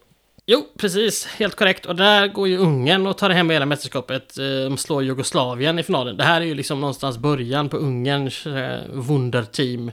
Jo, 0.48 0.66
precis. 0.78 1.26
Helt 1.26 1.56
korrekt. 1.56 1.86
Och 1.86 1.96
där 1.96 2.28
går 2.28 2.48
ju 2.48 2.58
Ungern 2.58 3.08
och 3.08 3.18
tar 3.18 3.30
hem 3.30 3.50
hela 3.50 3.66
mästerskapet. 3.66 4.38
Eh, 4.38 4.46
De 4.46 4.78
slår 4.78 5.04
Jugoslavien 5.04 5.80
i 5.80 5.84
finalen. 5.84 6.18
Det 6.18 6.24
här 6.24 6.42
är 6.42 6.46
ju 6.46 6.56
liksom 6.56 6.80
någonstans 6.82 7.18
början 7.18 7.70
på 7.70 7.78
Ungerns 7.78 8.46
eh, 8.46 8.80
wunderteam. 8.94 9.92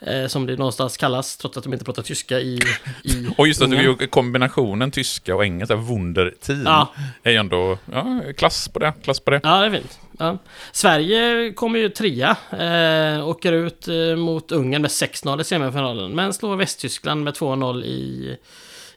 Eh, 0.00 0.26
som 0.26 0.46
det 0.46 0.56
någonstans 0.56 0.96
kallas, 0.96 1.36
trots 1.36 1.56
att 1.56 1.64
de 1.64 1.72
inte 1.72 1.84
pratar 1.84 2.02
tyska 2.02 2.40
i, 2.40 2.58
i 3.04 3.26
Och 3.36 3.48
just 3.48 3.62
att 3.62 3.68
Ungern. 3.68 3.96
ju 4.00 4.06
kombinationen 4.06 4.90
tyska 4.90 5.34
och 5.36 5.44
engelska, 5.44 5.76
Wunderteam, 5.76 6.62
Ja. 6.64 6.92
är 7.22 7.30
ju 7.30 7.36
ändå 7.36 7.78
ja, 7.92 8.20
klass 8.36 8.68
på 8.68 8.78
det. 8.78 8.92
Klass 9.02 9.20
på 9.20 9.30
det. 9.30 9.40
Ja, 9.42 9.60
det 9.60 9.66
är 9.66 9.70
fint. 9.70 9.98
Ja. 10.18 10.38
Sverige 10.72 11.52
kommer 11.52 11.78
ju 11.78 11.88
trea. 11.88 12.36
Eh, 12.50 13.28
åker 13.28 13.52
ut 13.52 13.86
mot 14.18 14.52
Ungern 14.52 14.82
med 14.82 14.90
6-0 14.90 15.40
i 15.40 15.44
semifinalen. 15.44 16.14
Men 16.14 16.32
slår 16.32 16.56
Västtyskland 16.56 17.24
med 17.24 17.34
2-0 17.34 17.84
i, 17.84 18.36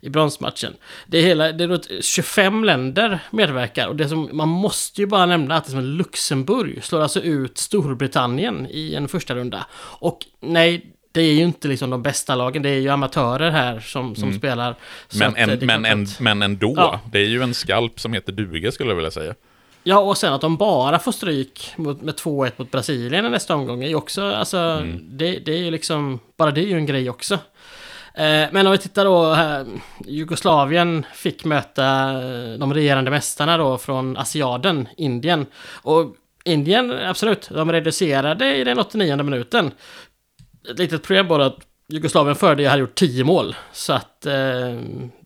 i 0.02 0.10
bronsmatchen. 0.10 0.74
Det, 1.08 1.18
är 1.18 1.22
hela, 1.22 1.52
det 1.52 1.64
är 1.64 1.68
då 1.68 1.80
25 2.02 2.64
länder 2.64 3.20
medverkar. 3.32 3.88
Och 3.88 3.96
det 3.96 4.10
som, 4.10 4.30
man 4.32 4.48
måste 4.48 5.02
ju 5.02 5.08
bara 5.08 5.26
nämna 5.26 5.56
att 5.56 5.66
det 5.66 5.72
som 5.72 5.82
Luxemburg 5.82 6.84
slår 6.84 7.02
alltså 7.02 7.22
ut 7.22 7.58
Storbritannien 7.58 8.68
i 8.70 8.96
en 8.96 9.08
första 9.08 9.36
runda. 9.36 9.66
Och 9.82 10.26
nej, 10.40 10.86
det 11.12 11.22
är 11.22 11.34
ju 11.34 11.42
inte 11.42 11.68
liksom 11.68 11.90
de 11.90 12.02
bästa 12.02 12.36
lagen. 12.36 12.62
Det 12.62 12.70
är 12.70 12.80
ju 12.80 12.90
amatörer 12.90 13.52
här 13.52 13.80
som, 13.80 14.16
som 14.16 14.34
spelar. 14.34 14.76
Så 15.08 15.18
Men, 15.18 15.36
eh, 15.36 15.44
en, 15.44 15.50
är 15.50 15.66
men, 15.66 15.84
klart 15.84 15.92
en, 15.94 16.08
men 16.20 16.42
ändå, 16.42 16.74
Ja. 16.78 17.00
det 17.12 17.20
är 17.20 17.28
ju 17.28 17.44
en 17.44 17.54
skalp 17.54 18.00
som 18.00 18.14
heter 18.14 18.32
duga 18.32 18.72
skulle 18.72 18.90
jag 18.90 18.96
vilja 18.96 19.12
säga. 19.12 19.36
Ja, 19.84 20.00
och 20.00 20.18
sen 20.18 20.34
att 20.34 20.42
de 20.42 20.58
bara 20.58 21.00
får 21.00 21.12
stryk 21.12 21.74
mot, 21.78 22.02
med 22.02 22.16
2-1 22.16 22.52
mot 22.58 22.72
Brasilien 22.72 23.26
i 23.26 23.30
nästa 23.30 23.56
omgång 23.56 23.84
är 23.84 23.88
ju 23.88 23.96
också, 23.96 24.32
alltså, 24.32 24.84
det, 25.02 25.40
det 25.40 25.52
är 25.52 25.58
ju 25.58 25.72
liksom, 25.72 26.20
bara 26.38 26.52
det 26.52 26.62
är 26.62 26.66
ju 26.66 26.78
en 26.78 26.86
grej 26.86 27.10
också. 27.10 27.40
Eh, 28.14 28.48
men 28.52 28.66
om 28.66 28.72
vi 28.72 28.78
tittar 28.78 29.06
då 29.06 29.34
här, 29.34 29.66
Jugoslavien 30.06 31.06
fick 31.14 31.46
möta 31.46 31.86
eh, 32.12 32.58
de 32.60 32.74
regerande 32.74 33.12
mästarna 33.12 33.58
då 33.58 33.78
från 33.78 34.18
Asiaden, 34.18 34.88
Indien. 34.98 35.46
Och 35.82 36.16
Indien, 36.44 36.92
absolut, 36.92 37.50
de 37.50 37.72
reducerade 37.72 38.56
i 38.56 38.64
den 38.64 38.80
89 38.80 39.24
minuten. 39.24 39.72
Ett 40.72 40.80
litet 40.80 41.04
problem 41.04 41.28
bara 41.28 41.46
att 41.46 41.58
Jugoslavien 41.88 42.36
före 42.36 42.56
det 42.56 42.66
hade 42.66 42.80
gjort 42.82 42.96
10 42.96 43.24
mål. 43.24 43.56
Så 43.72 43.94
att 43.94 44.26
eh, 44.26 44.34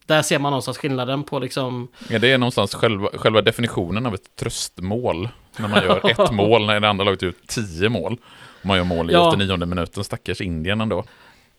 där 0.05 0.21
ser 0.21 0.39
man 0.39 0.51
någonstans 0.51 0.77
skillnaden 0.77 1.23
på 1.23 1.39
liksom 1.39 1.87
Ja, 2.09 2.19
det 2.19 2.31
är 2.31 2.37
någonstans 2.37 2.75
själva, 2.75 3.09
själva 3.13 3.41
definitionen 3.41 4.05
av 4.05 4.13
ett 4.13 4.35
tröstmål. 4.39 5.29
När 5.57 5.67
man 5.67 5.83
gör 5.83 6.09
ett 6.09 6.31
mål 6.31 6.65
när 6.65 6.79
det 6.79 6.89
andra 6.89 7.05
laget 7.05 7.21
gjort 7.21 7.47
tio 7.47 7.89
mål. 7.89 8.17
Och 8.59 8.65
man 8.65 8.77
gör 8.77 8.83
mål 8.83 9.09
i 9.09 9.13
Ja. 9.13 9.27
89 9.29 9.57
minuten, 9.65 10.03
stackars 10.03 10.41
Indien 10.41 10.81
ändå. 10.81 11.03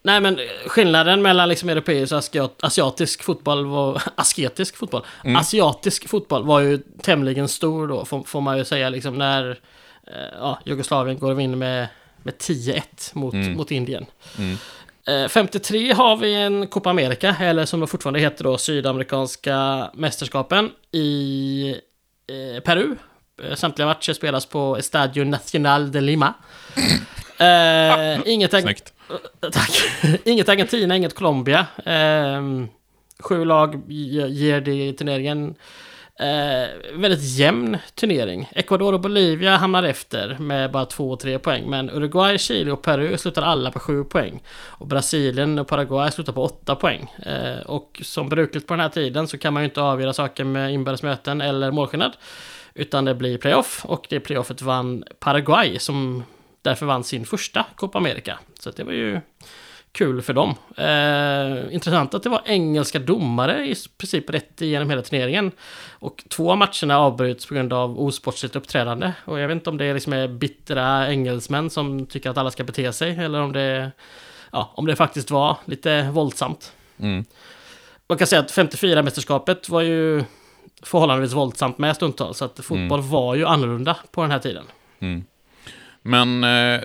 Nej 0.06 0.20
men 0.20 0.40
skillnaden 0.66 1.22
mellan 1.22 1.48
liksom 1.48 1.68
europeisk 1.68 2.12
och 2.12 2.18
asiat, 2.18 2.64
asiatisk 2.64 3.22
fotboll 3.22 3.66
var... 3.66 4.02
Asketisk 4.16 4.76
fotboll? 4.76 5.02
Asiatisk 5.36 6.08
fotboll 6.08 6.44
var 6.44 6.60
ju 6.60 6.78
tämligen 7.02 7.48
stor 7.48 7.88
då, 7.88 8.04
får, 8.04 8.22
får 8.22 8.40
man 8.40 8.58
ju 8.58 8.64
säga 8.64 8.88
liksom 8.88 9.18
när 9.18 9.50
eh, 10.06 10.38
ja, 10.38 10.58
Jugoslavien 10.64 11.18
går 11.18 11.30
och 11.30 11.38
vinner 11.38 11.56
med, 11.56 11.88
med 12.22 12.34
10-1 12.34 12.82
mot, 13.12 13.34
mot 13.34 13.70
Indien. 13.70 14.06
Mm. 14.38 14.56
Eh, 15.06 15.28
53 15.28 15.92
har 15.92 16.16
vi 16.16 16.34
en 16.34 16.66
Copa 16.66 16.90
America, 16.90 17.36
eller 17.40 17.64
som 17.64 17.80
det 17.80 17.86
fortfarande 17.86 18.20
heter 18.20 18.44
då, 18.44 18.58
Sydamerikanska 18.58 19.90
mästerskapen 19.94 20.70
i 20.92 21.76
eh, 22.26 22.62
Peru. 22.62 22.96
Eh, 23.42 23.54
Samtliga 23.54 23.86
matcher 23.86 24.12
spelas 24.12 24.46
på 24.46 24.76
Estadio 24.76 25.24
Nacional 25.24 25.92
de 25.92 26.00
Lima. 26.00 26.34
Eh, 27.38 28.20
inget, 28.26 28.50
Snyggt. 28.50 28.93
Eh, 29.10 29.50
tack. 29.50 29.70
inget 30.24 30.48
Argentina, 30.48 30.96
inget 30.96 31.14
Colombia. 31.14 31.66
Eh, 31.84 32.42
sju 33.18 33.44
lag 33.44 33.82
ger 33.88 34.60
det 34.60 34.88
i 34.88 34.92
turneringen. 34.92 35.54
Eh, 36.18 36.98
väldigt 36.98 37.22
jämn 37.22 37.78
turnering. 37.94 38.48
Ecuador 38.52 38.92
och 38.92 39.00
Bolivia 39.00 39.56
hamnar 39.56 39.82
efter 39.82 40.36
med 40.38 40.70
bara 40.70 40.86
två 40.86 41.10
och 41.10 41.20
tre 41.20 41.38
poäng. 41.38 41.70
Men 41.70 41.90
Uruguay, 41.90 42.38
Chile 42.38 42.72
och 42.72 42.82
Peru 42.82 43.18
slutar 43.18 43.42
alla 43.42 43.70
på 43.70 43.78
sju 43.78 44.04
poäng. 44.04 44.42
Och 44.66 44.86
Brasilien 44.86 45.58
och 45.58 45.68
Paraguay 45.68 46.10
slutar 46.10 46.32
på 46.32 46.42
åtta 46.42 46.74
poäng. 46.74 47.12
Eh, 47.26 47.66
och 47.66 48.00
som 48.04 48.28
brukligt 48.28 48.66
på 48.66 48.74
den 48.74 48.80
här 48.80 48.88
tiden 48.88 49.28
så 49.28 49.38
kan 49.38 49.52
man 49.52 49.62
ju 49.62 49.64
inte 49.64 49.82
avgöra 49.82 50.12
saker 50.12 50.44
med 50.44 50.72
inbördes 50.72 51.02
möten 51.02 51.40
eller 51.40 51.70
målskillnad. 51.70 52.12
Utan 52.74 53.04
det 53.04 53.14
blir 53.14 53.38
playoff 53.38 53.84
och 53.84 54.06
det 54.10 54.20
playoffet 54.20 54.62
vann 54.62 55.04
Paraguay 55.18 55.78
som 55.78 56.24
därför 56.64 56.86
vann 56.86 57.04
sin 57.04 57.26
första 57.26 57.66
Copa 57.76 57.98
America. 57.98 58.38
Så 58.58 58.70
det 58.70 58.84
var 58.84 58.92
ju 58.92 59.20
kul 59.92 60.22
för 60.22 60.32
dem. 60.32 60.54
Eh, 60.76 61.74
intressant 61.74 62.14
att 62.14 62.22
det 62.22 62.28
var 62.28 62.42
engelska 62.44 62.98
domare 62.98 63.66
i 63.66 63.74
princip 63.98 64.30
rätt 64.30 64.62
igenom 64.62 64.90
hela 64.90 65.02
turneringen. 65.02 65.52
Och 65.90 66.24
två 66.28 66.50
av 66.50 66.58
matcherna 66.58 66.98
avbryts 66.98 67.46
på 67.46 67.54
grund 67.54 67.72
av 67.72 68.00
osportsligt 68.00 68.56
uppträdande. 68.56 69.12
Och 69.24 69.40
jag 69.40 69.48
vet 69.48 69.54
inte 69.54 69.70
om 69.70 69.76
det 69.76 69.94
liksom 69.94 70.12
är 70.12 70.28
bittra 70.28 71.10
engelsmän 71.10 71.70
som 71.70 72.06
tycker 72.06 72.30
att 72.30 72.38
alla 72.38 72.50
ska 72.50 72.64
bete 72.64 72.92
sig 72.92 73.18
eller 73.18 73.40
om 73.40 73.52
det, 73.52 73.92
ja, 74.52 74.72
om 74.74 74.86
det 74.86 74.96
faktiskt 74.96 75.30
var 75.30 75.56
lite 75.64 76.10
våldsamt. 76.10 76.72
Mm. 76.98 77.24
Man 78.08 78.18
kan 78.18 78.26
säga 78.26 78.40
att 78.40 78.52
54-mästerskapet 78.52 79.70
var 79.70 79.80
ju 79.80 80.24
förhållandevis 80.82 81.32
våldsamt 81.32 81.78
med 81.78 81.96
stundtals. 81.96 82.38
Så 82.38 82.44
att 82.44 82.60
fotboll 82.64 83.00
var 83.00 83.34
ju 83.34 83.46
annorlunda 83.46 83.96
på 84.10 84.22
den 84.22 84.30
här 84.30 84.38
tiden. 84.38 84.64
Mm. 85.00 85.24
Men 86.06 86.44
eh, 86.44 86.80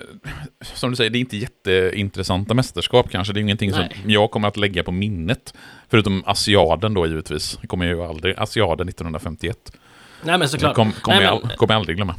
som 0.60 0.90
du 0.90 0.96
säger, 0.96 1.10
det 1.10 1.18
är 1.18 1.20
inte 1.20 1.36
jätteintressanta 1.36 2.54
mästerskap 2.54 3.10
kanske. 3.10 3.32
Det 3.32 3.40
är 3.40 3.42
ingenting 3.42 3.70
som 3.72 3.80
Nej. 3.80 4.02
jag 4.06 4.30
kommer 4.30 4.48
att 4.48 4.56
lägga 4.56 4.82
på 4.82 4.92
minnet. 4.92 5.54
Förutom 5.90 6.22
Asiaden 6.26 6.94
då 6.94 7.06
givetvis. 7.06 7.58
Kommer 7.66 7.86
jag 7.86 7.96
ju 7.96 8.02
aldrig. 8.04 8.38
Asiaden 8.38 8.88
1951. 8.88 9.72
Nej 10.22 10.38
men 10.38 10.48
såklart. 10.48 10.74
kom, 10.76 10.92
kommer, 10.92 11.16
Nej, 11.16 11.26
jag, 11.26 11.40
men- 11.46 11.56
kommer 11.56 11.74
jag 11.74 11.78
aldrig 11.80 11.96
glömma. 11.96 12.14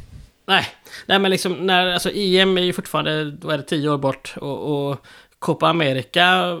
Nej, 0.46 0.66
nej 1.06 1.18
men 1.18 1.30
liksom 1.30 1.52
när, 1.52 1.86
alltså 1.86 2.10
EM 2.14 2.58
är 2.58 2.62
ju 2.62 2.72
fortfarande, 2.72 3.30
då 3.30 3.50
är 3.50 3.56
det 3.56 3.62
tio 3.62 3.88
år 3.90 3.98
bort 3.98 4.34
och, 4.36 4.88
och 4.90 5.06
Copa 5.38 5.68
America 5.68 6.58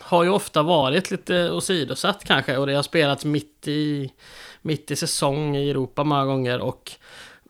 har 0.00 0.24
ju 0.24 0.30
ofta 0.30 0.62
varit 0.62 1.10
lite 1.10 1.50
åsidosatt 1.50 2.24
kanske 2.24 2.56
och 2.56 2.66
det 2.66 2.74
har 2.74 2.82
spelats 2.82 3.24
mitt 3.24 3.68
i, 3.68 4.10
mitt 4.62 4.90
i 4.90 4.96
säsong 4.96 5.56
i 5.56 5.70
Europa 5.70 6.04
många 6.04 6.24
gånger 6.24 6.58
och 6.60 6.90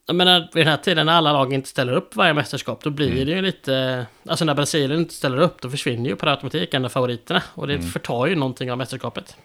jag 0.06 0.16
menar, 0.16 0.40
vid 0.54 0.66
den 0.66 0.70
här 0.70 0.76
tiden 0.76 1.06
när 1.06 1.12
alla 1.12 1.32
lag 1.32 1.52
inte 1.52 1.68
ställer 1.68 1.92
upp 1.92 2.16
varje 2.16 2.34
mästerskap, 2.34 2.84
då 2.84 2.90
blir 2.90 3.24
det 3.26 3.32
ju 3.32 3.42
lite... 3.42 4.06
Alltså 4.28 4.44
när 4.44 4.54
Brasilien 4.54 5.00
inte 5.00 5.14
ställer 5.14 5.38
upp, 5.38 5.60
då 5.60 5.70
försvinner 5.70 6.10
ju 6.10 6.16
per 6.16 6.26
automatik 6.26 6.74
en 6.74 6.84
av 6.84 6.88
favoriterna. 6.88 7.42
Och 7.54 7.66
det 7.66 7.82
förtar 7.82 8.26
ju 8.26 8.34
någonting 8.34 8.72
av 8.72 8.78
mästerskapet. 8.78 9.36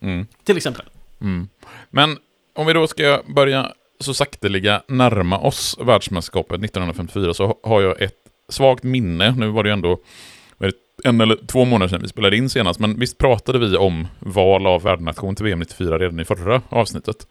Mm. 0.00 0.26
Till 0.44 0.56
exempel. 0.56 0.84
Mm. 1.20 1.48
Men 1.90 2.18
om 2.54 2.66
vi 2.66 2.72
då 2.72 2.86
ska 2.86 3.22
börja 3.26 3.72
så 4.00 4.14
sakteliga 4.14 4.82
närma 4.88 5.38
oss 5.38 5.78
världsmästerskapet 5.80 6.64
1954 6.64 7.34
så 7.34 7.58
har 7.62 7.80
jag 7.80 8.02
ett 8.02 8.16
svagt 8.48 8.82
minne. 8.82 9.34
Nu 9.36 9.48
var 9.48 9.62
det 9.62 9.68
ju 9.68 9.72
ändå 9.72 9.98
en 11.04 11.20
eller 11.20 11.36
två 11.46 11.64
månader 11.64 11.88
sedan 11.88 12.02
vi 12.02 12.08
spelade 12.08 12.36
in 12.36 12.50
senast, 12.50 12.80
men 12.80 12.98
visst 12.98 13.18
pratade 13.18 13.58
vi 13.58 13.76
om 13.76 14.08
val 14.18 14.66
av 14.66 14.82
värdnation 14.82 15.36
till 15.36 15.44
VM 15.44 15.58
94 15.58 15.98
redan 15.98 16.20
i 16.20 16.24
förra 16.24 16.62
avsnittet? 16.68 17.26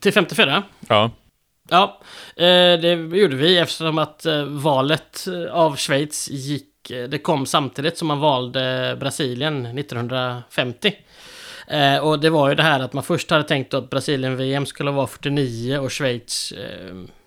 Till 0.00 0.12
54. 0.12 0.62
Ja. 0.88 1.10
Ja, 1.70 2.00
eh, 2.36 2.80
det 2.80 2.92
gjorde 2.92 3.36
vi 3.36 3.58
eftersom 3.58 3.98
att 3.98 4.26
eh, 4.26 4.44
valet 4.44 5.26
eh, 5.26 5.54
av 5.54 5.76
Schweiz 5.76 6.28
gick... 6.30 6.64
Det 7.08 7.18
kom 7.18 7.46
samtidigt 7.46 7.98
som 7.98 8.08
man 8.08 8.18
valde 8.18 8.96
Brasilien 9.00 9.78
1950. 9.78 10.94
Och 12.02 12.20
det 12.20 12.30
var 12.30 12.48
ju 12.48 12.54
det 12.54 12.62
här 12.62 12.80
att 12.80 12.92
man 12.92 13.04
först 13.04 13.30
hade 13.30 13.44
tänkt 13.44 13.74
att 13.74 13.90
Brasilien-VM 13.90 14.66
skulle 14.66 14.90
vara 14.90 15.06
49 15.06 15.78
och 15.78 15.92
Schweiz 15.92 16.52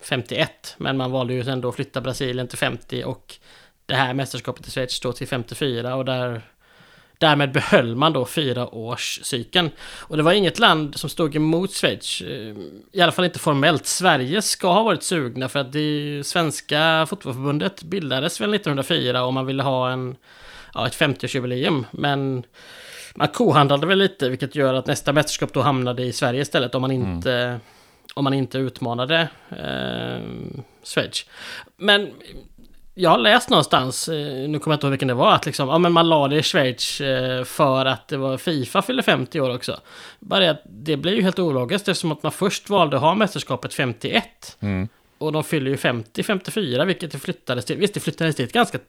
51. 0.01 0.75
Men 0.77 0.97
man 0.97 1.11
valde 1.11 1.33
ju 1.33 1.43
sen 1.43 1.61
då 1.61 1.69
att 1.69 1.75
flytta 1.75 2.01
Brasilien 2.01 2.47
till 2.47 2.57
50 2.57 3.03
och 3.03 3.35
det 3.85 3.95
här 3.95 4.13
mästerskapet 4.13 4.67
i 4.67 4.71
Schweiz 4.71 4.99
då 4.99 5.13
till 5.13 5.27
54 5.27 5.95
och 5.95 6.05
där 6.05 6.41
Därmed 7.21 7.51
behöll 7.51 7.95
man 7.95 8.13
då 8.13 8.25
fyra 8.25 8.75
års 8.75 9.19
cykeln. 9.23 9.69
Och 9.81 10.17
det 10.17 10.23
var 10.23 10.31
inget 10.31 10.59
land 10.59 10.99
som 10.99 11.09
stod 11.09 11.35
emot 11.35 11.71
Schweiz. 11.71 12.21
eh, 12.21 12.55
I 12.91 13.01
alla 13.01 13.11
fall 13.11 13.25
inte 13.25 13.39
formellt. 13.39 13.85
Sverige 13.85 14.41
ska 14.41 14.73
ha 14.73 14.83
varit 14.83 15.03
sugna 15.03 15.49
för 15.49 15.59
att 15.59 15.71
det 15.71 16.21
svenska 16.25 17.05
fotbollförbundet 17.09 17.83
bildades 17.83 18.41
väl 18.41 18.53
1904 18.53 19.23
och 19.25 19.33
man 19.33 19.45
ville 19.45 19.63
ha 19.63 19.91
en, 19.91 20.15
ja, 20.73 20.87
ett 20.87 20.97
50-årsjubileum. 20.97 21.85
Men 21.91 22.43
man 23.15 23.27
kohandlade 23.27 23.87
väl 23.87 23.97
lite 23.97 24.29
vilket 24.29 24.55
gör 24.55 24.73
att 24.73 24.87
nästa 24.87 25.13
mästerskap 25.13 25.53
då 25.53 25.61
hamnade 25.61 26.03
i 26.03 26.13
Sverige 26.13 26.41
istället 26.41 26.75
om 26.75 26.81
man 26.81 26.91
inte, 26.91 27.59
om 28.13 28.23
man 28.23 28.33
inte 28.33 28.57
utmanade 28.57 29.27
eh, 29.49 30.21
Schweiz. 30.83 31.25
Men 31.77 32.11
jag 33.01 33.09
har 33.09 33.17
läst 33.17 33.49
någonstans, 33.49 34.09
eh, 34.09 34.49
nu 34.49 34.59
kommer 34.59 34.73
jag 34.73 34.77
inte 34.77 34.85
ihåg 34.85 34.91
vilken 34.91 35.07
det 35.07 35.13
var, 35.13 35.31
att 35.31 35.45
liksom, 35.45 35.69
ja, 35.69 35.77
men 35.77 35.91
man 35.91 36.09
la 36.09 36.27
det 36.27 36.37
i 36.37 36.43
Schweiz 36.43 37.01
eh, 37.01 37.43
för 37.43 37.85
att 37.85 38.07
det 38.07 38.17
var 38.17 38.37
Fifa 38.37 38.81
fyller 38.81 39.03
50 39.03 39.41
år 39.41 39.55
också. 39.55 39.79
Bara 40.19 40.39
det 40.39 40.57
det 40.65 40.97
blir 40.97 41.13
ju 41.13 41.21
helt 41.21 41.39
ologiskt 41.39 41.87
eftersom 41.87 42.11
att 42.11 42.23
man 42.23 42.31
först 42.31 42.69
valde 42.69 42.95
att 42.95 43.01
ha 43.01 43.15
mästerskapet 43.15 43.73
51. 43.73 44.57
Mm. 44.59 44.87
Och 45.17 45.31
de 45.31 45.43
fyller 45.43 45.71
ju 45.71 45.77
50, 45.77 46.23
54, 46.23 46.85
vilket 46.85 47.11
det 47.11 47.19
flyttades 47.19 47.65
till. 47.65 47.77
Visst, 47.77 47.93
det 47.93 47.99
flyttades 47.99 48.35
dit 48.35 48.53
ganska 48.53 48.79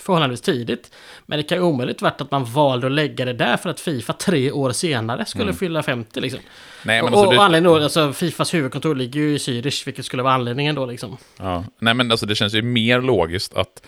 förhållandevis 0.00 0.40
tidigt. 0.40 0.90
Men 1.26 1.36
det 1.38 1.42
kan 1.42 1.58
ju 1.58 1.64
omöjligt 1.64 2.02
varit 2.02 2.20
att 2.20 2.30
man 2.30 2.44
valde 2.44 2.86
att 2.86 2.92
lägga 2.92 3.24
det 3.24 3.32
där 3.32 3.56
för 3.56 3.70
att 3.70 3.80
Fifa 3.80 4.12
tre 4.12 4.50
år 4.52 4.72
senare 4.72 5.24
skulle 5.26 5.44
Mm. 5.44 5.56
fylla 5.56 5.82
50 5.82 6.20
liksom. 6.20 6.40
Nej, 6.84 7.02
men 7.02 7.14
och, 7.14 7.20
alltså, 7.20 7.36
och 7.36 7.44
anledningen 7.44 7.78
då, 7.78 7.84
alltså 7.84 8.12
Fifas 8.12 8.54
huvudkontor 8.54 8.94
ligger 8.94 9.20
ju 9.20 9.34
i 9.34 9.38
Zürich, 9.38 9.86
vilket 9.86 10.04
skulle 10.04 10.22
vara 10.22 10.34
anledningen 10.34 10.74
då 10.74 10.86
liksom. 10.86 11.16
ja. 11.38 11.64
Nej, 11.78 11.94
men 11.94 12.10
alltså, 12.10 12.26
det 12.26 12.34
känns 12.34 12.54
ju 12.54 12.62
mer 12.62 13.00
logiskt 13.00 13.54
att 13.54 13.82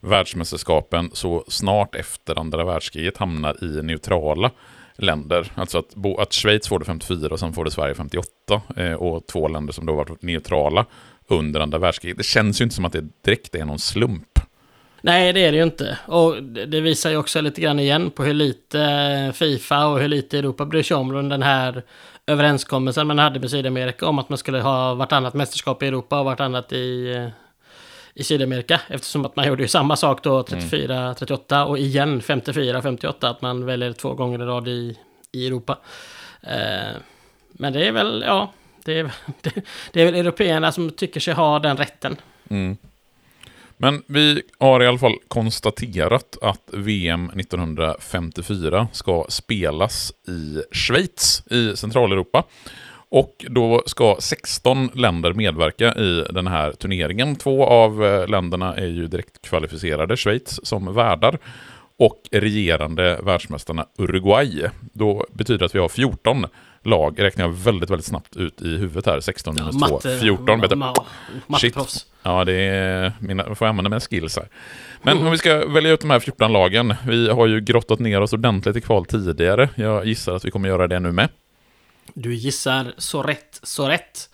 världsmästerskapen 0.00 1.10
så 1.12 1.44
snart 1.48 1.94
efter 1.94 2.38
andra 2.38 2.64
världskriget 2.64 3.16
hamnar 3.16 3.64
i 3.64 3.82
neutrala 3.82 4.50
länder. 4.96 5.52
Alltså 5.54 5.78
att, 5.78 6.18
att 6.18 6.32
Schweiz 6.32 6.68
får 6.68 6.78
det 6.78 6.84
54 6.84 7.28
och 7.32 7.40
sen 7.40 7.52
får 7.52 7.64
det 7.64 7.70
Sverige 7.70 7.94
58. 7.94 8.28
Eh, 8.76 8.92
och 8.92 9.26
två 9.26 9.48
länder 9.48 9.72
som 9.72 9.86
då 9.86 9.94
varit 9.94 10.22
neutrala 10.22 10.86
under 11.28 11.60
andra 11.60 11.78
världskriget. 11.78 12.18
Det 12.18 12.24
känns 12.24 12.60
ju 12.60 12.62
inte 12.62 12.74
som 12.74 12.84
att 12.84 12.92
det 12.92 13.04
direkt 13.24 13.54
är 13.54 13.64
någon 13.64 13.78
slump. 13.78 14.35
Nej, 15.00 15.32
det 15.32 15.40
är 15.44 15.52
det 15.52 15.58
ju 15.58 15.62
inte. 15.62 15.98
Och 16.06 16.42
det 16.42 16.80
visar 16.80 17.10
ju 17.10 17.16
också 17.16 17.40
lite 17.40 17.60
grann 17.60 17.80
igen 17.80 18.10
på 18.10 18.24
hur 18.24 18.34
lite 18.34 18.80
eh, 18.80 19.32
Fifa 19.32 19.86
och 19.86 20.00
hur 20.00 20.08
lite 20.08 20.38
Europa 20.38 20.64
bryr 20.64 20.82
sig 20.82 20.96
om 20.96 21.28
den 21.28 21.42
här 21.42 21.82
överenskommelsen 22.26 23.06
man 23.06 23.18
hade 23.18 23.40
med 23.40 23.50
Sydamerika 23.50 24.06
om 24.06 24.18
att 24.18 24.28
man 24.28 24.38
skulle 24.38 24.60
ha 24.60 24.94
vartannat 24.94 25.34
mästerskap 25.34 25.82
i 25.82 25.86
Europa 25.86 26.18
och 26.18 26.24
vartannat 26.24 26.72
i, 26.72 27.14
eh, 27.14 27.28
i 28.14 28.24
Sydamerika. 28.24 28.80
Eftersom 28.88 29.24
att 29.24 29.36
man 29.36 29.46
gjorde 29.46 29.62
ju 29.62 29.68
samma 29.68 29.96
sak 29.96 30.22
då 30.22 30.42
34, 30.42 31.14
38 31.14 31.64
och 31.64 31.78
igen 31.78 32.22
54, 32.22 32.82
58 32.82 33.28
att 33.28 33.42
man 33.42 33.66
väljer 33.66 33.92
två 33.92 34.14
gånger 34.14 34.42
i 34.42 34.42
rad 34.42 34.68
i, 34.68 34.98
i 35.32 35.46
Europa. 35.46 35.78
Eh, 36.42 36.96
men 37.48 37.72
det 37.72 37.86
är 37.86 37.92
väl, 37.92 38.24
ja, 38.26 38.52
det 38.84 38.98
är, 38.98 39.10
det, 39.40 39.62
det 39.92 40.00
är 40.00 40.04
väl 40.04 40.14
européerna 40.14 40.72
som 40.72 40.90
tycker 40.90 41.20
sig 41.20 41.34
ha 41.34 41.58
den 41.58 41.76
rätten. 41.76 42.16
Mm. 42.48 42.76
Men 43.76 44.02
vi 44.06 44.42
har 44.58 44.82
i 44.82 44.86
alla 44.86 44.98
fall 44.98 45.18
konstaterat 45.28 46.38
att 46.42 46.70
VM 46.72 47.30
1954 47.30 48.88
ska 48.92 49.26
spelas 49.28 50.12
i 50.28 50.62
Schweiz 50.72 51.42
i 51.50 51.76
Centraleuropa. 51.76 52.44
Och 53.08 53.44
då 53.48 53.82
ska 53.86 54.16
16 54.18 54.90
länder 54.94 55.32
medverka 55.32 55.94
i 55.94 56.24
den 56.30 56.46
här 56.46 56.72
turneringen. 56.72 57.36
Två 57.36 57.66
av 57.66 58.04
eh, 58.04 58.28
länderna 58.28 58.74
är 58.74 58.86
ju 58.86 59.06
direkt 59.06 59.42
kvalificerade, 59.42 60.16
Schweiz 60.16 60.60
som 60.62 60.94
värdar. 60.94 61.38
Och 61.98 62.20
regerande 62.32 63.20
världsmästarna 63.22 63.86
Uruguay. 63.98 64.62
Då 64.92 65.26
betyder 65.32 65.58
det 65.58 65.64
att 65.64 65.74
vi 65.74 65.78
har 65.78 65.88
14 65.88 66.46
lag, 66.86 67.22
räknar 67.22 67.44
jag 67.44 67.52
väldigt, 67.52 67.90
väldigt 67.90 68.06
snabbt 68.06 68.36
ut 68.36 68.62
i 68.62 68.68
huvudet 68.68 69.06
här. 69.06 69.20
16 69.20 69.54
minus 69.54 69.76
2, 69.88 70.00
14. 70.20 70.60
Vet 70.60 70.70
du. 70.70 70.76
ma, 70.76 70.94
matteproffs. 71.46 72.06
Ja, 72.22 72.44
det 72.44 72.52
är 72.52 73.12
mina, 73.20 73.44
får 73.44 73.66
jag 73.66 73.68
använda 73.68 73.90
mina 73.90 74.00
skills 74.00 74.36
här. 74.36 74.48
Men 75.02 75.18
om 75.18 75.30
vi 75.30 75.38
ska 75.38 75.66
välja 75.66 75.92
ut 75.92 76.00
de 76.00 76.10
här 76.10 76.20
14 76.20 76.52
lagen. 76.52 76.94
Vi 77.06 77.28
har 77.30 77.46
ju 77.46 77.60
grottat 77.60 77.98
ner 77.98 78.20
oss 78.20 78.32
ordentligt 78.32 78.76
i 78.76 78.80
kval 78.80 79.04
tidigare. 79.06 79.68
Jag 79.74 80.06
gissar 80.06 80.34
att 80.34 80.44
vi 80.44 80.50
kommer 80.50 80.68
göra 80.68 80.86
det 80.88 81.00
nu 81.00 81.12
med. 81.12 81.28
Du 82.14 82.34
gissar 82.34 82.94
så 82.98 83.22
rätt, 83.22 83.60
så 83.62 83.88
rätt. 83.88 84.30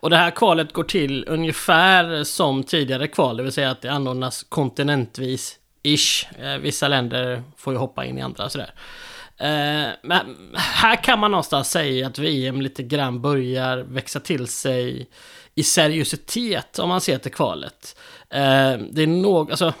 Och 0.00 0.10
det 0.10 0.16
här 0.16 0.30
kvalet 0.30 0.72
går 0.72 0.84
till 0.84 1.24
ungefär 1.28 2.24
som 2.24 2.64
tidigare 2.64 3.08
kval, 3.08 3.36
det 3.36 3.42
vill 3.42 3.52
säga 3.52 3.70
att 3.70 3.82
det 3.82 3.88
anordnas 3.92 4.46
kontinentvis. 4.48 5.56
Ish. 5.82 6.26
Eh, 6.42 6.58
Vissa 6.58 6.88
länder 6.88 7.42
får 7.56 7.72
ju 7.72 7.78
hoppa 7.78 8.04
in 8.04 8.18
i 8.18 8.20
andra 8.22 8.48
sådär. 8.48 8.70
Eh, 9.40 9.88
men 10.02 10.36
här 10.56 11.02
kan 11.04 11.18
man 11.18 11.30
någonstans 11.30 11.70
säga 11.70 12.06
att 12.06 12.18
VM 12.18 12.60
lite 12.60 12.82
grann 12.82 13.20
börjar 13.20 13.78
växa 13.78 14.20
till 14.20 14.46
sig 14.48 15.08
i 15.54 15.62
seriositet 15.62 16.78
om 16.78 16.88
man 16.88 17.00
ser 17.00 17.18
till 17.18 17.32
kvalet. 17.32 17.96
Eh, 18.30 18.78
Det 18.90 19.02
är, 19.02 19.06
nog, 19.06 19.50
alltså, 19.50 19.72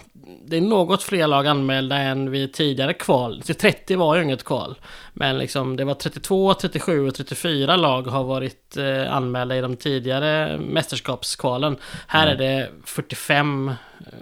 det 0.44 0.56
är 0.56 0.60
något 0.60 1.02
fler 1.02 1.26
lag 1.26 1.46
anmälda 1.46 1.96
än 1.96 2.30
vid 2.30 2.52
tidigare 2.52 2.94
kval. 2.94 3.42
Så 3.44 3.54
30 3.54 3.96
var 3.96 4.16
ju 4.16 4.22
inget 4.22 4.44
kval. 4.44 4.78
Men 5.12 5.38
liksom, 5.38 5.76
det 5.76 5.84
var 5.84 5.94
32, 5.94 6.54
37 6.54 7.06
och 7.08 7.14
34 7.14 7.76
lag 7.76 8.02
har 8.02 8.24
varit 8.24 8.76
eh, 8.76 9.14
anmälda 9.14 9.56
i 9.56 9.60
de 9.60 9.76
tidigare 9.76 10.58
mästerskapskvalen. 10.58 11.76
Här 12.06 12.26
är 12.26 12.36
det 12.36 12.70
45 12.84 13.68
eh, 13.68 13.74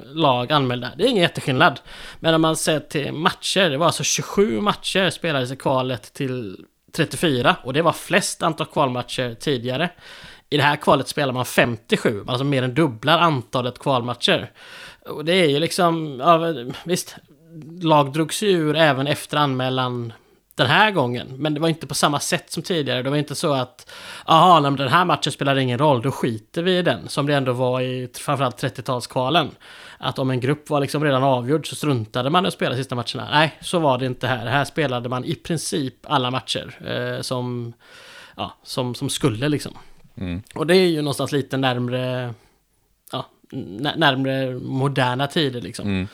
lag 0.05 0.53
anmälda. 0.53 0.90
Det 0.97 1.05
är 1.05 1.09
ingen 1.09 1.23
jätteskillnad. 1.23 1.81
Men 2.21 2.35
om 2.35 2.42
man 2.42 2.57
ser 2.57 2.81
till 2.81 3.12
matcher, 3.12 3.71
det 3.71 3.77
var 3.77 3.87
alltså 3.87 4.03
27 4.03 4.61
matcher 4.61 5.11
spelades 5.11 5.53
i 5.53 5.57
kvalet 5.57 6.12
till 6.12 6.64
34. 6.97 7.57
Och 7.62 7.73
det 7.73 7.83
var 7.83 7.92
flest 7.92 8.42
antal 8.42 8.66
kvalmatcher 8.66 9.35
tidigare. 9.35 9.90
I 10.51 10.57
det 10.57 10.62
här 10.62 10.77
kvalet 10.77 11.09
spelar 11.09 11.33
man 11.33 11.44
57, 11.44 12.25
alltså 12.27 12.44
mer 12.44 12.62
än 12.62 12.75
dubblar 12.75 13.18
antalet 13.18 13.79
kvalmatcher. 13.79 14.51
Och 15.09 15.25
det 15.25 15.33
är 15.33 15.49
ju 15.49 15.59
liksom, 15.59 16.21
ja, 16.21 16.55
visst, 16.85 17.16
lag 17.81 18.12
drogs 18.12 18.42
ur 18.42 18.77
även 18.77 19.07
efter 19.07 19.37
anmälan 19.37 20.12
den 20.59 20.66
här 20.66 20.90
gången. 20.90 21.29
Men 21.37 21.55
det 21.55 21.61
var 21.61 21.68
inte 21.68 21.87
på 21.87 21.94
samma 21.94 22.21
sätt 22.21 22.51
som 22.51 22.62
tidigare. 22.62 23.03
Det 23.03 23.11
var 23.11 23.16
inte 23.16 23.35
så 23.35 23.53
att, 23.53 23.90
jaha, 24.27 24.61
men 24.61 24.77
den 24.77 24.88
här 24.88 25.05
matchen 25.05 25.33
spelar 25.33 25.57
ingen 25.57 25.79
roll, 25.79 26.03
då 26.03 26.11
skiter 26.11 26.62
vi 26.62 26.79
i 26.79 26.83
den. 26.83 27.09
Som 27.09 27.27
det 27.27 27.35
ändå 27.35 27.53
var 27.53 27.81
i 27.81 28.09
framförallt 28.14 28.62
30-talskvalen. 28.62 29.49
Att 29.99 30.18
om 30.18 30.31
en 30.31 30.40
grupp 30.40 30.71
var 30.71 30.81
liksom 30.81 31.05
redan 31.05 31.23
avgjord 31.23 31.68
så 31.68 31.77
struntade 31.77 32.31
man 32.31 32.44
i 32.44 32.49
att 32.49 32.55
spela 32.55 32.77
sista 32.77 32.94
matcherna. 32.94 33.29
Nej, 33.31 33.59
så 33.61 33.79
var 33.79 33.99
det 33.99 34.07
inte 34.07 34.27
här. 34.27 34.47
Här 34.47 34.64
spelade 34.64 35.09
man 35.09 35.25
i 35.25 35.35
princip 35.35 35.94
alla 36.03 36.31
matcher 36.31 36.79
eh, 36.87 37.23
som, 37.23 37.73
ja, 38.37 38.55
som, 38.62 38.94
som 38.94 39.09
skulle 39.09 39.49
liksom. 39.49 39.73
Mm. 40.16 40.42
Och 40.55 40.66
det 40.66 40.77
är 40.77 40.87
ju 40.88 41.03
någonstans 41.03 41.33
lite 41.33 41.57
närmre, 41.57 42.35
närmre 43.51 44.55
moderna 44.55 45.27
tider 45.27 45.61
liksom. 45.61 45.89
Mm. 45.89 46.09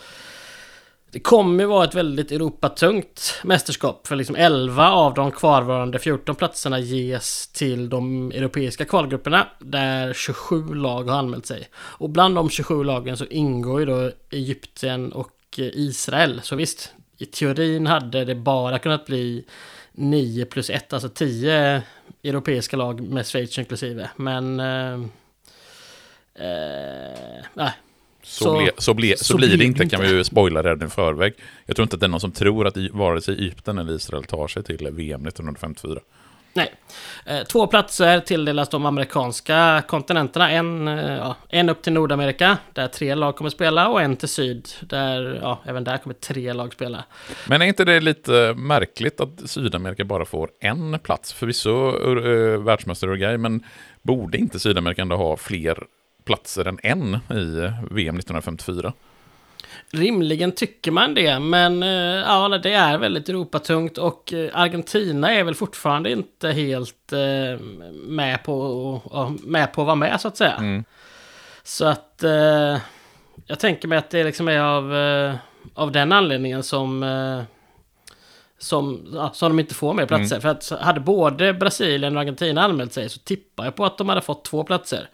Det 1.14 1.20
kommer 1.20 1.64
ju 1.64 1.68
vara 1.68 1.84
ett 1.84 1.94
väldigt 1.94 2.32
Europatungt 2.32 3.40
mästerskap. 3.44 4.06
För 4.06 4.16
liksom 4.16 4.36
11 4.36 4.90
av 4.90 5.14
de 5.14 5.30
kvarvarande 5.30 5.98
14 5.98 6.34
platserna 6.34 6.78
ges 6.78 7.46
till 7.46 7.88
de 7.88 8.32
europeiska 8.32 8.84
kvalgrupperna. 8.84 9.46
Där 9.58 10.12
27 10.12 10.74
lag 10.74 11.04
har 11.04 11.18
anmält 11.18 11.46
sig. 11.46 11.68
Och 11.74 12.10
bland 12.10 12.34
de 12.34 12.50
27 12.50 12.84
lagen 12.84 13.16
så 13.16 13.24
ingår 13.24 13.80
ju 13.80 13.86
då 13.86 14.10
Egypten 14.30 15.12
och 15.12 15.58
eh, 15.58 15.64
Israel. 15.64 16.40
Så 16.42 16.56
visst, 16.56 16.92
i 17.18 17.26
teorin 17.26 17.86
hade 17.86 18.24
det 18.24 18.34
bara 18.34 18.78
kunnat 18.78 19.06
bli 19.06 19.44
9 19.92 20.44
plus 20.44 20.70
1, 20.70 20.92
alltså 20.92 21.08
10 21.08 21.82
europeiska 22.24 22.76
lag 22.76 23.00
med 23.00 23.26
Schweiz 23.26 23.58
inklusive. 23.58 24.10
Men... 24.16 24.60
Eh, 26.38 27.44
nej, 27.54 27.72
Så, 28.22 28.44
Så- 28.44 28.58
ble, 28.58 28.70
så, 28.78 28.94
ble, 28.94 29.16
så, 29.16 29.24
så 29.24 29.36
blir 29.36 29.56
det 29.56 29.64
inte, 29.64 29.82
det 29.84 29.90
kan 29.90 30.00
vi 30.00 30.08
ju 30.08 30.24
spoila 30.24 30.62
redan 30.62 30.88
i 30.88 30.90
förväg. 30.90 31.34
Jag 31.66 31.76
tror 31.76 31.84
inte 31.84 31.96
att 31.96 32.00
det 32.00 32.06
är 32.06 32.08
någon 32.08 32.20
som 32.20 32.32
tror 32.32 32.66
att 32.66 32.76
vare 32.92 33.20
sig 33.20 33.34
Egypten 33.34 33.78
eller 33.78 33.92
Israel 33.92 34.24
tar 34.24 34.48
sig 34.48 34.62
till 34.62 34.90
VM 34.90 35.26
1954. 35.26 36.00
Nej. 36.56 36.74
Eh, 37.26 37.42
Två 37.42 37.66
platser 37.66 38.20
tilldelas 38.20 38.68
de 38.68 38.86
amerikanska 38.86 39.82
kontinenterna. 39.88 40.50
En, 40.50 40.88
eh, 40.88 41.12
ja, 41.16 41.36
en 41.48 41.68
upp 41.68 41.82
till 41.82 41.92
Nordamerika, 41.92 42.58
där 42.72 42.88
tre 42.88 43.14
lag 43.14 43.36
kommer 43.36 43.50
spela, 43.50 43.88
och 43.88 44.02
en 44.02 44.16
till 44.16 44.28
syd, 44.28 44.68
där 44.80 45.38
ja, 45.42 45.60
även 45.64 45.84
där 45.84 45.98
kommer 45.98 46.14
tre 46.14 46.52
lag 46.52 46.72
spela. 46.72 47.04
Men 47.48 47.62
är 47.62 47.66
inte 47.66 47.84
det 47.84 48.00
lite 48.00 48.54
märkligt 48.56 49.20
att 49.20 49.50
Sydamerika 49.50 50.04
bara 50.04 50.24
får 50.24 50.50
en 50.60 50.98
plats? 50.98 51.32
Förvisso 51.32 51.70
uh, 51.70 52.62
världsmästare 52.62 53.10
Uruguay, 53.10 53.38
men 53.38 53.64
borde 54.02 54.38
inte 54.38 54.60
Sydamerika 54.60 55.02
ändå 55.02 55.16
ha 55.16 55.36
fler 55.36 55.78
platser 56.24 56.64
än 56.64 56.78
en 56.82 57.14
i 57.14 57.72
VM 57.90 58.18
1954? 58.18 58.92
Rimligen 59.90 60.52
tycker 60.52 60.90
man 60.90 61.14
det, 61.14 61.38
men 61.38 61.82
eh, 61.82 61.88
ja, 62.26 62.48
det 62.48 62.72
är 62.72 62.98
väldigt 62.98 63.28
Europatungt 63.28 63.98
och 63.98 64.32
eh, 64.32 64.50
Argentina 64.52 65.32
är 65.32 65.44
väl 65.44 65.54
fortfarande 65.54 66.10
inte 66.10 66.48
helt 66.48 67.12
eh, 67.12 67.60
med, 67.92 68.44
på, 68.44 69.36
med 69.42 69.72
på 69.72 69.80
att 69.80 69.86
vara 69.86 69.96
med 69.96 70.20
så 70.20 70.28
att 70.28 70.36
säga. 70.36 70.56
Mm. 70.56 70.84
Så 71.62 71.84
att 71.84 72.24
jag 73.46 73.58
tänker 73.58 73.88
mig 73.88 73.98
att 73.98 74.10
det 74.10 74.24
liksom 74.24 74.48
är 74.48 74.60
av, 74.60 74.92
av 75.74 75.92
den 75.92 76.12
anledningen 76.12 76.62
som, 76.62 77.04
som, 78.58 79.06
ja, 79.14 79.30
som 79.34 79.48
de 79.48 79.60
inte 79.60 79.74
får 79.74 79.94
mer 79.94 80.06
platser. 80.06 80.40
För 80.40 80.48
att 80.48 80.70
hade 80.80 81.00
både 81.00 81.54
Brasilien 81.54 82.16
och 82.16 82.22
Argentina 82.22 82.62
anmält 82.62 82.92
sig 82.92 83.08
så 83.08 83.18
tippar 83.18 83.64
jag 83.64 83.74
på 83.74 83.84
att 83.84 83.98
de 83.98 84.08
hade 84.08 84.20
fått 84.20 84.44
två 84.44 84.64
platser. 84.64 85.08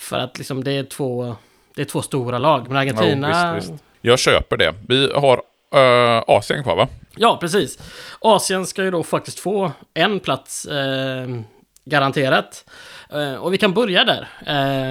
För 0.00 0.18
att 0.18 0.38
liksom 0.38 0.64
det 0.64 0.72
är 0.72 0.84
två, 0.84 1.36
det 1.74 1.80
är 1.82 1.86
två 1.86 2.02
stora 2.02 2.38
lag. 2.38 2.68
Men 2.68 2.76
Argentina... 2.76 3.48
Jo, 3.48 3.54
visst, 3.54 3.70
visst. 3.70 3.82
Jag 4.00 4.18
köper 4.18 4.56
det. 4.56 4.74
Vi 4.88 5.12
har 5.12 5.36
uh, 5.74 6.22
Asien 6.26 6.62
kvar 6.62 6.76
va? 6.76 6.88
Ja, 7.16 7.36
precis. 7.40 7.78
Asien 8.20 8.66
ska 8.66 8.84
ju 8.84 8.90
då 8.90 9.02
faktiskt 9.02 9.38
få 9.38 9.72
en 9.94 10.20
plats 10.20 10.64
eh, 10.64 11.28
garanterat. 11.84 12.64
Eh, 13.10 13.34
och 13.34 13.52
vi 13.52 13.58
kan 13.58 13.74
börja 13.74 14.04
där 14.04 14.28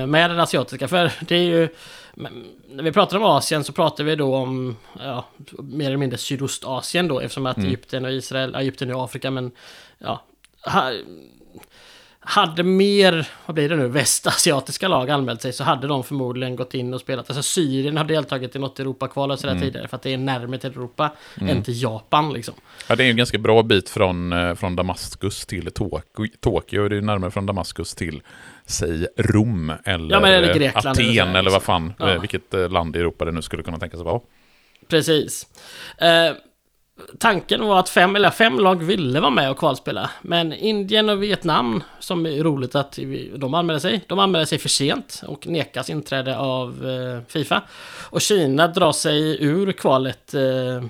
med 0.06 0.30
den 0.30 0.40
asiatiska, 0.40 0.88
för 0.88 1.12
det 1.20 1.36
är 1.36 1.44
ju... 1.44 1.70
men 2.14 2.46
När 2.70 2.84
vi 2.84 2.92
pratar 2.92 3.18
om 3.18 3.24
Asien 3.24 3.64
så 3.64 3.74
pratar 3.74 4.04
vi 4.04 4.16
då 4.16 4.36
om 4.36 4.78
ja, 5.00 5.26
mer 5.60 5.86
eller 5.86 5.98
mindre 5.98 6.18
Sydostasien 6.18 7.08
då 7.08 7.20
eftersom 7.20 7.46
att 7.46 7.58
Egypten 7.58 8.06
och 8.06 8.12
Israel, 8.12 8.56
Egypten 8.56 8.90
är 8.90 9.04
Afrika 9.04 9.32
men 9.32 9.52
ja, 9.98 10.24
ha, 10.66 10.92
hade 12.30 12.64
mer, 12.64 13.28
vad 13.46 13.56
blir 13.56 13.70
det 13.70 13.76
nu, 13.76 13.88
västasiatiska 13.88 14.88
lag 14.88 15.10
anmält 15.10 15.42
sig 15.42 15.54
så 15.54 15.64
hade 15.64 15.88
de 15.88 16.04
förmodligen 16.04 16.56
gått 16.56 16.74
in 16.74 16.94
och 16.94 17.02
spelat. 17.02 17.30
Alltså 17.30 17.44
Syrien 17.44 17.98
har 17.98 18.04
deltagit 18.04 18.56
i 18.56 18.60
något 18.60 18.80
Europakval 18.80 19.32
och 19.32 19.40
sådär 19.40 19.54
Mm. 19.54 19.64
tidigare 19.64 19.88
för 19.88 19.96
att 19.96 20.02
det 20.02 20.14
är 20.14 20.18
närmare 20.18 20.60
till 20.60 20.70
Europa 20.70 21.12
än 21.42 21.64
till 21.64 21.82
Japan 21.84 22.34
liksom. 22.34 22.54
Ja, 22.88 22.96
det 22.96 23.04
är 23.04 23.10
en 23.10 23.18
ganska 23.18 23.38
bra 23.38 23.64
bit 23.64 23.90
från, 23.90 24.34
eh, 24.34 24.56
från 24.56 24.76
Damaskus 24.76 25.46
till 25.46 25.72
Tokyo. 25.72 26.28
Tokyo 26.40 26.88
det 26.90 26.98
är 26.98 27.02
närmare 27.02 27.32
från 27.32 27.46
Damaskus 27.46 27.96
till, 27.96 28.22
säg 28.66 29.08
Rom 29.18 29.74
eller, 29.86 30.16
Ja, 30.22 30.28
eller 30.28 30.54
Grekland 30.54 30.88
Aten 30.88 31.06
eller 31.06 31.40
eller 31.40 31.52
vad 31.52 31.64
fan, 31.64 31.94
Ja. 32.00 32.10
eh, 32.10 32.20
vilket 32.20 32.54
eh, 32.54 32.70
land 32.70 32.96
i 32.96 33.00
Europa 33.00 33.26
det 33.26 33.32
nu 33.32 33.42
skulle 33.42 33.64
kunna 33.64 33.80
tänkas 33.80 34.00
vara. 34.02 34.20
Precis. 34.88 35.48
Eh, 35.98 36.32
tanken 37.20 37.68
var 37.68 37.80
att 37.80 37.90
fem, 37.90 38.16
eller 38.16 38.30
fem 38.30 38.60
lag 38.60 38.84
ville 38.84 39.20
vara 39.20 39.32
med 39.32 39.52
och 39.52 39.58
kvalspela. 39.58 40.10
Men 40.22 40.54
Indien 40.54 41.10
och 41.10 41.24
Vietnam, 41.24 41.84
som 42.00 42.26
är 42.26 42.44
roligt 42.44 42.76
att 42.76 43.00
de 43.36 43.54
anmälde 43.54 43.80
sig, 43.80 44.04
de 44.08 44.20
anmälde 44.20 44.46
sig 44.46 44.58
för 44.58 44.70
sent 44.70 45.22
och 45.28 45.48
nekas 45.48 45.90
inträde 45.90 46.38
av 46.38 46.88
eh, 46.88 47.22
Fifa. 47.28 47.62
Och 48.10 48.22
Kina 48.22 48.68
drar 48.68 48.92
sig 48.92 49.44
ur 49.44 49.72
kvalet 49.72 50.34
eh, 50.34 50.84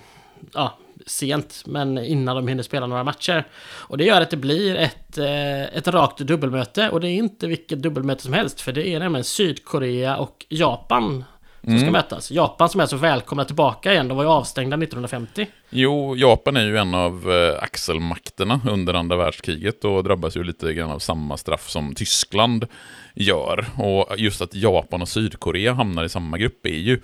ja, 0.53 0.77
sent, 1.05 1.63
men 1.65 1.97
innan 1.97 2.35
de 2.35 2.47
hinner 2.47 2.63
spela 2.63 2.87
några 2.87 3.03
matcher. 3.03 3.47
Och 3.61 3.97
det 3.97 4.03
gör 4.03 4.21
att 4.21 4.29
det 4.29 4.37
blir 4.37 4.75
ett, 4.75 5.17
eh, 5.17 5.77
ett 5.77 5.87
rakt 5.87 6.17
dubbelmöte. 6.17 6.89
Och 6.89 7.01
det 7.01 7.07
är 7.09 7.15
inte 7.15 7.47
vilket 7.47 7.81
dubbelmöte 7.81 8.23
som 8.23 8.33
helst, 8.33 8.61
för 8.61 8.71
det 8.71 8.87
är 8.87 8.99
nämligen 8.99 9.23
Sydkorea 9.23 10.17
och 10.17 10.45
Japan 10.49 11.23
som 11.63 11.79
ska 11.79 11.91
mötas. 11.91 12.31
Japan 12.31 12.69
som 12.69 12.81
är 12.81 12.85
så 12.85 12.97
välkomna 12.97 13.45
tillbaka 13.45 13.91
igen, 13.93 14.07
de 14.07 14.17
var 14.17 14.23
ju 14.23 14.29
avstängda 14.29 14.77
1950. 14.77 15.47
Jo, 15.69 16.15
Japan 16.15 16.57
är 16.57 16.65
ju 16.65 16.77
en 16.77 16.93
av 16.93 17.31
eh, 17.31 17.63
axelmakterna 17.63 18.61
under 18.69 18.93
andra 18.93 19.15
världskriget 19.15 19.85
och 19.85 20.03
drabbas 20.03 20.37
ju 20.37 20.43
lite 20.43 20.73
grann 20.73 20.91
av 20.91 20.99
samma 20.99 21.37
straff 21.37 21.69
som 21.69 21.95
Tyskland 21.95 22.65
gör. 23.13 23.65
Och 23.77 24.19
just 24.19 24.41
att 24.41 24.55
Japan 24.55 25.01
och 25.01 25.09
Sydkorea 25.09 25.73
hamnar 25.73 26.03
i 26.03 26.09
samma 26.09 26.37
grupp 26.37 26.65
är 26.65 26.69
ju 26.69 26.99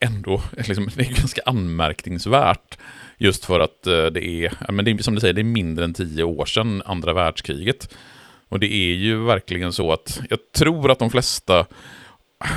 ändå 0.00 0.42
liksom, 0.56 0.90
det 0.96 1.02
är 1.02 1.14
ganska 1.14 1.42
anmärkningsvärt. 1.46 2.78
Just 3.18 3.44
för 3.44 3.60
att 3.60 3.86
eh, 3.86 4.06
det 4.06 4.24
är, 4.24 4.72
men 4.72 4.84
det 4.84 4.90
är, 4.90 4.98
som 4.98 5.14
du 5.14 5.20
säger, 5.20 5.34
det 5.34 5.40
är 5.40 5.44
mindre 5.44 5.84
än 5.84 5.94
tio 5.94 6.24
år 6.24 6.44
sedan 6.44 6.82
andra 6.86 7.12
världskriget. 7.12 7.94
Och 8.48 8.60
det 8.60 8.72
är 8.72 8.94
ju 8.94 9.24
verkligen 9.24 9.72
så 9.72 9.92
att 9.92 10.20
jag 10.30 10.38
tror 10.52 10.90
att 10.90 10.98
de 10.98 11.10
flesta 11.10 11.66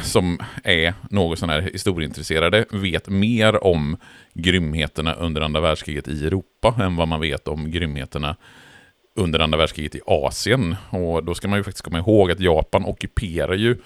som 0.03 0.39
är 0.63 0.93
något 1.09 1.39
sån 1.39 1.49
här 1.49 1.61
historieintresserade 1.61 2.65
vet 2.71 3.09
mer 3.09 3.63
om 3.63 3.97
grymheterna 4.33 5.13
under 5.13 5.41
andra 5.41 5.61
världskriget 5.61 6.07
i 6.07 6.27
Europa 6.27 6.75
än 6.79 6.95
vad 6.95 7.07
man 7.07 7.21
vet 7.21 7.47
om 7.47 7.71
grymheterna 7.71 8.35
under 9.15 9.39
andra 9.39 9.57
världskriget 9.57 9.95
i 9.95 10.01
Asien. 10.05 10.75
Och 10.89 11.23
då 11.23 11.33
ska 11.33 11.47
man 11.47 11.59
ju 11.59 11.63
faktiskt 11.63 11.85
komma 11.85 11.99
ihåg 11.99 12.31
att 12.31 12.39
Japan 12.39 12.85
ockuperar 12.85 13.53
ju 13.53 13.77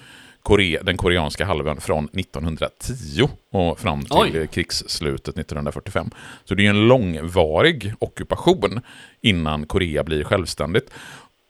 Korea, 0.42 0.82
den 0.82 0.96
koreanska 0.96 1.44
halvön 1.44 1.80
från 1.80 2.04
1910 2.04 3.28
och 3.50 3.80
fram 3.80 4.02
till 4.02 4.36
Oj. 4.36 4.46
krigsslutet 4.46 5.38
1945. 5.38 6.10
Så 6.44 6.54
det 6.54 6.62
är 6.62 6.64
ju 6.64 6.70
en 6.70 6.88
långvarig 6.88 7.94
ockupation 7.98 8.80
innan 9.20 9.66
Korea 9.66 10.04
blir 10.04 10.24
självständigt. 10.24 10.90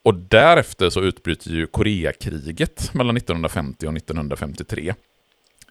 Och 0.09 0.15
därefter 0.15 0.89
så 0.89 1.01
utbryter 1.01 1.49
ju 1.51 1.67
Koreakriget 1.67 2.93
mellan 2.93 3.17
1950 3.17 3.87
och 3.87 3.93
1953. 3.93 4.93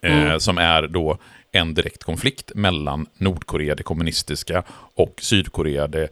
Eh, 0.01 0.23
Mm. 0.23 0.39
som 0.39 0.57
är 0.57 0.87
då 0.87 1.17
en 1.51 1.73
direkt 1.73 2.03
konflikt 2.03 2.51
mellan 2.55 3.05
Nordkorea, 3.17 3.75
det 3.75 3.83
kommunistiska, 3.83 4.63
och 4.95 5.13
Sydkorea, 5.21 5.87
det 5.87 6.07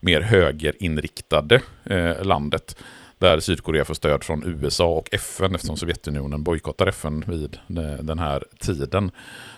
mer 0.00 0.20
högerinriktade 0.20 1.60
eh, 1.84 2.24
landet. 2.24 2.76
Där 3.18 3.40
Sydkorea 3.40 3.84
får 3.84 3.94
stöd 3.94 4.24
från 4.24 4.44
USA 4.46 4.86
och 4.86 5.08
FN 5.14 5.54
eftersom 5.54 5.76
Sovjetunionen 5.76 6.42
bojkottar 6.42 6.86
FN 6.86 7.24
vid 7.26 7.58
de- 7.66 8.06
den 8.06 8.18
här 8.18 8.44
tiden. 8.58 9.10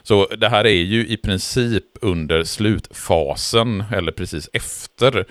Så 0.02 0.26
det 0.26 0.48
här 0.48 0.64
är 0.66 0.82
ju 0.82 1.06
i 1.06 1.16
princip 1.16 1.84
under 2.00 2.44
slutfasen, 2.44 3.84
eller 3.92 4.12
precis 4.12 4.48
efter 4.52 5.24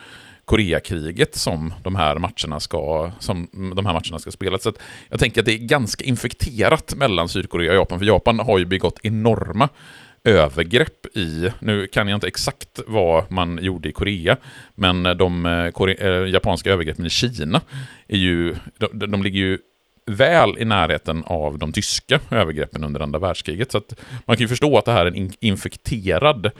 Koreakriget 0.46 1.36
som 1.36 1.74
de 1.84 1.96
här 1.96 2.16
matcherna 2.16 2.60
ska, 2.60 3.12
som 3.20 3.48
de 3.76 3.86
här 3.86 3.94
matcherna 3.94 4.20
ska 4.20 4.32
spelas. 4.32 4.64
Så 4.64 4.70
att 4.70 4.80
jag 5.10 5.20
tänker 5.20 5.42
att 5.42 5.46
det 5.46 5.54
är 5.54 5.58
ganska 5.58 6.04
infekterat 6.04 6.96
mellan 6.96 7.30
Sydkorea 7.30 7.72
och 7.72 7.78
Japan, 7.78 8.00
för 8.00 8.06
Japan 8.06 8.40
har 8.40 8.58
ju 8.58 8.66
begått 8.66 9.00
enorma 9.04 9.70
övergrepp 10.24 11.18
i, 11.18 11.50
nu 11.60 11.88
kan 11.88 12.08
jag 12.08 12.18
inte 12.18 12.28
exakt 12.28 12.80
vad 12.88 13.32
man 13.32 13.60
gjorde 13.62 13.90
i 13.90 13.92
Korea, 13.92 14.38
men 14.76 15.04
de 15.04 15.46
eh, 15.46 15.72
kore, 15.72 15.94
eh, 15.94 16.30
japanska 16.30 16.72
övergreppen 16.72 17.06
i 17.06 17.10
Kina 17.10 17.62
är 18.08 18.18
ju, 18.18 18.56
de, 18.78 19.12
de 19.12 19.24
ligger 19.24 19.40
ju 19.40 19.58
väl 20.06 20.58
i 20.58 20.66
närheten 20.66 21.24
av 21.24 21.58
de 21.58 21.72
tyska 21.72 22.20
övergreppen 22.32 22.84
under 22.84 23.00
andra 23.00 23.20
världskriget. 23.20 23.72
Så 23.72 23.78
att 23.78 24.00
man 24.26 24.38
kan 24.38 24.44
ju 24.44 24.48
förstå 24.48 24.78
att 24.78 24.86
det 24.86 24.92
här 24.92 25.06
är 25.06 25.18
en 25.18 25.32
infekterad 25.40 26.52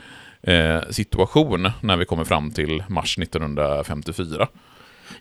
situation 0.90 1.70
när 1.80 1.96
vi 1.96 2.04
kommer 2.04 2.24
fram 2.24 2.50
till 2.50 2.82
mars 2.88 3.18
1954. 3.18 4.48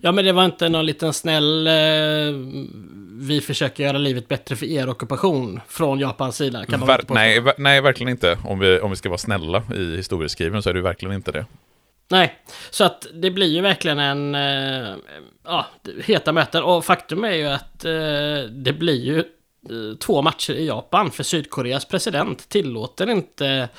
Ja 0.01 0.11
men 0.11 0.25
det 0.25 0.31
var 0.31 0.45
inte 0.45 0.69
någon 0.69 0.85
liten 0.85 1.13
snäll 1.13 1.67
eh, 1.67 1.73
Vi 3.13 3.41
försöker 3.41 3.83
göra 3.83 3.97
livet 3.97 4.27
bättre 4.27 4.55
för 4.55 4.65
er 4.65 4.89
ockupation 4.89 5.61
Från 5.67 5.99
Japans 5.99 6.35
sida 6.37 6.65
kan 6.65 6.79
man 6.79 6.89
Ver- 6.89 7.05
nej, 7.09 7.39
ver- 7.39 7.53
nej, 7.57 7.81
verkligen 7.81 8.09
inte. 8.11 8.37
Om 8.43 8.59
vi, 8.59 8.79
om 8.79 8.89
vi 8.89 8.95
ska 8.95 9.09
vara 9.09 9.17
snälla 9.17 9.63
i 9.75 9.95
historieskrivningen 9.95 10.63
så 10.63 10.69
är 10.69 10.73
det 10.73 10.81
verkligen 10.81 11.15
inte 11.15 11.31
det. 11.31 11.45
Nej, 12.09 12.33
så 12.69 12.83
att 12.83 13.07
det 13.13 13.31
blir 13.31 13.47
ju 13.47 13.61
verkligen 13.61 13.99
en... 13.99 14.35
Eh, 14.35 14.95
ja, 15.45 15.65
heta 16.05 16.31
möten. 16.31 16.63
Och 16.63 16.85
faktum 16.85 17.23
är 17.23 17.31
ju 17.33 17.45
att 17.47 17.85
eh, 17.85 17.91
det 18.51 18.73
blir 18.79 19.01
ju 19.05 19.19
eh, 19.19 19.25
Eh, 19.69 19.97
två 19.97 20.21
matcher 20.21 20.53
i 20.53 20.67
Japan. 20.67 21.11
För 21.11 21.23
Sydkoreas 21.23 21.85
president 21.85 22.49
tillåter 22.49 23.09
inte 23.09 23.69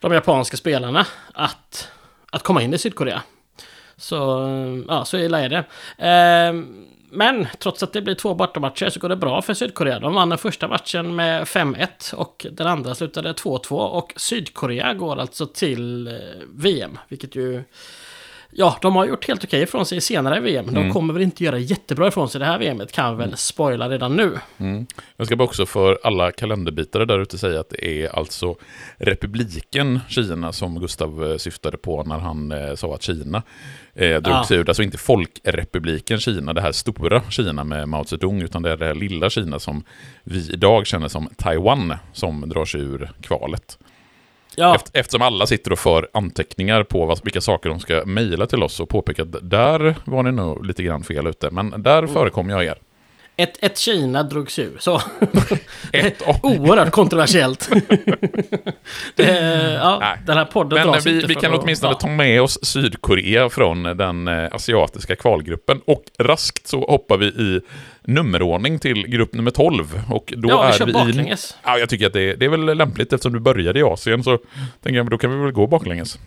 de 0.00 0.12
japanska 0.12 0.56
spelarna 0.56 1.06
att, 1.34 1.88
att 2.32 2.42
komma 2.42 2.62
in 2.62 2.74
i 2.74 2.78
Sydkorea. 2.78 3.22
Så, 3.96 4.46
eh, 4.46 4.84
ja, 4.88 5.04
så 5.04 5.18
illa 5.18 5.40
är 5.40 5.48
det. 5.48 5.64
Eh, 6.08 6.52
men 7.10 7.46
trots 7.58 7.82
att 7.82 7.92
det 7.92 8.02
blir 8.02 8.14
två 8.14 8.34
bortamatcher 8.34 8.90
så 8.90 9.00
går 9.00 9.08
det 9.08 9.16
bra 9.16 9.42
för 9.42 9.54
Sydkorea. 9.54 9.98
De 9.98 10.14
vann 10.14 10.28
den 10.28 10.38
första 10.38 10.68
matchen 10.68 11.16
med 11.16 11.44
5-1 11.44 12.14
och 12.14 12.46
den 12.52 12.66
andra 12.66 12.94
slutade 12.94 13.32
2-2. 13.32 13.74
Och 13.74 14.12
Sydkorea 14.16 14.94
går 14.94 15.16
alltså 15.16 15.46
till 15.46 16.18
VM, 16.54 16.98
vilket 17.08 17.36
ju... 17.36 17.64
Ja, 18.50 18.78
de 18.82 18.96
har 18.96 19.06
gjort 19.06 19.28
helt 19.28 19.44
okej 19.44 19.62
ifrån 19.62 19.86
sig 19.86 20.00
senare 20.00 20.36
i 20.36 20.40
VM. 20.40 20.74
De 20.74 20.92
kommer 20.92 21.14
väl 21.14 21.22
inte 21.22 21.44
göra 21.44 21.58
jättebra 21.58 22.08
ifrån 22.08 22.28
sig 22.28 22.38
det 22.38 22.44
här 22.46 22.58
VMet, 22.58 22.92
kan 22.92 23.16
vi 23.18 23.24
väl 23.24 23.36
spoila 23.36 23.88
redan 23.88 24.16
nu. 24.16 24.38
Jag 25.16 25.26
ska 25.26 25.36
bara 25.36 25.44
också 25.44 25.66
för 25.66 25.98
alla 26.04 26.32
kalenderbitare 26.32 27.04
där 27.04 27.18
ute 27.18 27.38
säga 27.38 27.60
att 27.60 27.70
det 27.70 27.86
är 28.04 28.16
alltså 28.18 28.56
republiken 28.96 30.00
Kina 30.08 30.52
som 30.52 30.80
Gustav 30.80 31.30
eh, 31.30 31.36
syftade 31.36 31.76
på 31.76 32.02
när 32.04 32.18
han 32.18 32.52
eh, 32.52 32.74
sa 32.74 32.94
att 32.94 33.02
Kina 33.02 33.42
eh, 33.94 34.08
drog 34.20 34.34
Ja. 34.36 34.44
sig 34.44 34.56
ur. 34.58 34.68
Alltså 34.68 34.82
inte 34.82 34.98
folkrepubliken 34.98 36.18
Kina, 36.18 36.52
det 36.52 36.60
här 36.60 36.72
stora 36.72 37.22
Kina 37.30 37.64
med 37.64 37.88
Mao 37.88 38.04
Zedong, 38.04 38.42
utan 38.42 38.62
det 38.62 38.70
är 38.70 38.76
det 38.76 38.86
här 38.86 38.94
lilla 38.94 39.30
Kina 39.30 39.58
som 39.58 39.84
vi 40.24 40.52
idag 40.52 40.86
känner 40.86 41.08
som 41.08 41.28
Taiwan 41.36 41.94
som 42.12 42.48
drar 42.48 42.64
sig 42.64 42.80
ur 42.80 43.10
kvalet. 43.22 43.78
Ja, 44.58 44.74
Eft- 44.76 44.90
Eftersom 44.92 45.22
alla 45.22 45.46
sitter 45.46 45.72
och 45.72 45.78
för 45.78 46.08
anteckningar 46.12 46.82
på 46.82 47.06
vad, 47.06 47.20
vilka 47.24 47.40
saker 47.40 47.68
de 47.70 47.80
ska 47.80 48.02
mejla 48.06 48.46
till 48.46 48.62
oss 48.62 48.80
och 48.80 48.88
påpeka 48.88 49.22
att 49.22 49.50
där 49.50 49.94
var 50.04 50.22
ni 50.22 50.32
nog 50.32 50.66
lite 50.66 50.82
grann 50.82 51.02
fel 51.04 51.26
ute, 51.26 51.50
men 51.50 51.82
där 51.82 52.06
förekommer 52.06 52.52
jag 52.52 52.64
er. 52.64 52.78
ett, 53.36 53.64
ett 53.64 53.78
Kina 53.78 54.22
drogs 54.22 54.58
ur. 54.58 54.76
Så 54.78 55.00
Ett 55.92 56.22
och 56.22 56.44
oerhört 56.44 56.90
kontroversiellt. 56.90 57.70
det, 59.16 59.72
ja, 59.82 59.98
Nej. 60.00 60.18
den 60.26 60.36
här 60.36 60.44
podden 60.44 60.78
Men 60.78 60.86
dras 60.92 61.06
vi, 61.06 61.14
inte 61.14 61.26
vi 61.26 61.34
kan 61.34 61.54
att- 61.54 61.60
åtminstone 61.62 61.92
ja. 61.92 61.98
ta 61.98 62.08
med 62.08 62.42
oss 62.42 62.58
Sydkorea 62.62 63.48
från 63.48 63.82
den 63.82 64.28
eh, 64.28 64.48
asiatiska 64.52 65.16
kvalgruppen. 65.16 65.80
Och 65.86 66.02
raskt 66.18 66.66
så 66.66 66.80
hoppar 66.86 67.16
vi 67.16 67.26
i 67.26 67.60
nummerordning 68.08 68.78
till 68.78 69.06
grupp 69.06 69.34
nummer 69.34 69.50
12. 69.50 70.02
Och 70.10 70.34
då 70.36 70.48
Ja, 70.48 70.72
vi 70.78 70.82
är 70.82 70.86
vi 70.86 70.90
i... 70.90 70.94
baklänges. 70.94 71.56
Ja, 71.64 71.78
jag 71.78 71.88
tycker 71.88 72.06
att 72.06 72.12
det, 72.12 72.34
det 72.34 72.44
är 72.44 72.48
väl 72.48 72.76
lämpligt 72.76 73.12
eftersom 73.12 73.32
du 73.32 73.40
började 73.40 73.78
i 73.78 73.82
Asien 73.82 74.24
så 74.24 74.38
tänker 74.82 74.96
jag, 74.96 75.10
då 75.10 75.18
kan 75.18 75.30
vi 75.30 75.36
väl 75.44 75.52
gå 75.52 75.66
baklänges. 75.66 76.18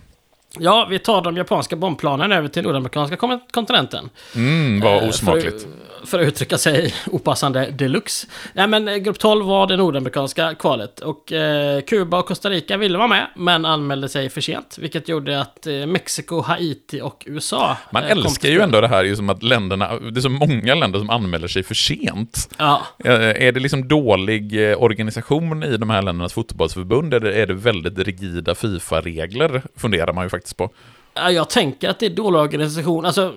Ja, 0.58 0.86
vi 0.90 0.98
tar 0.98 1.22
de 1.22 1.36
japanska 1.36 1.76
bombplanen 1.76 2.32
över 2.32 2.48
till 2.48 2.62
nordamerikanska 2.62 3.16
kontinenten. 3.52 4.10
Mm, 4.34 4.80
vad 4.80 5.02
Eh, 5.02 5.08
osmakligt. 5.08 5.62
För, 6.00 6.06
för 6.06 6.20
att 6.20 6.26
uttrycka 6.26 6.58
sig 6.58 6.94
opassande 7.06 7.70
deluxe. 7.70 8.26
Nej 8.52 8.66
men 8.66 8.88
eh, 8.88 8.96
grupp 8.96 9.18
12 9.18 9.46
var 9.46 9.66
det 9.66 9.76
nordamerikanska 9.76 10.54
kvalet. 10.54 11.00
Och 11.00 11.32
eh, 11.32 11.80
Kuba 11.80 12.18
och 12.18 12.26
Costa 12.26 12.50
Rica 12.50 12.76
ville 12.76 12.98
vara 12.98 13.08
med, 13.08 13.26
men 13.36 13.64
anmälde 13.64 14.08
sig 14.08 14.28
för 14.30 14.40
sent. 14.40 14.76
Vilket 14.80 15.08
gjorde 15.08 15.40
att 15.40 15.66
eh, 15.66 15.86
Mexiko, 15.86 16.40
Haiti 16.40 17.00
och 17.00 17.24
USA... 17.26 17.76
Man 17.90 18.04
eh, 18.04 18.10
älskar 18.10 18.48
ju 18.48 18.60
ändå 18.60 18.80
det 18.80 18.88
här 18.88 19.04
ju 19.04 19.16
som 19.16 19.30
att 19.30 19.42
länderna, 19.42 19.98
det 19.98 20.18
är 20.18 20.22
så 20.22 20.28
många 20.28 20.74
länder 20.74 20.98
som 20.98 21.10
anmäler 21.10 21.48
sig 21.48 21.62
för 21.62 21.74
sent. 21.74 22.48
Ja, 22.58 22.82
Eh, 23.04 23.12
Är 23.46 23.52
det 23.52 23.60
liksom 23.60 23.88
dålig 23.88 24.58
organisation 24.78 25.62
i 25.62 25.76
de 25.76 25.90
här 25.90 26.02
ländernas 26.02 26.32
fotbollsförbund 26.32 27.14
eller 27.14 27.30
är 27.30 27.46
det 27.46 27.54
väldigt 27.54 27.98
rigida 27.98 28.54
Fifa-regler? 28.54 29.62
Funderar 29.76 30.12
man 30.12 30.24
ju 30.24 30.28
faktiskt 30.30 30.41
på. 30.56 30.70
Ja, 31.14 31.30
jag 31.30 31.50
tänker 31.50 31.88
att 31.88 31.98
det 31.98 32.06
är 32.06 32.10
dålig 32.10 32.40
organisation. 32.40 33.06
Alltså, 33.06 33.34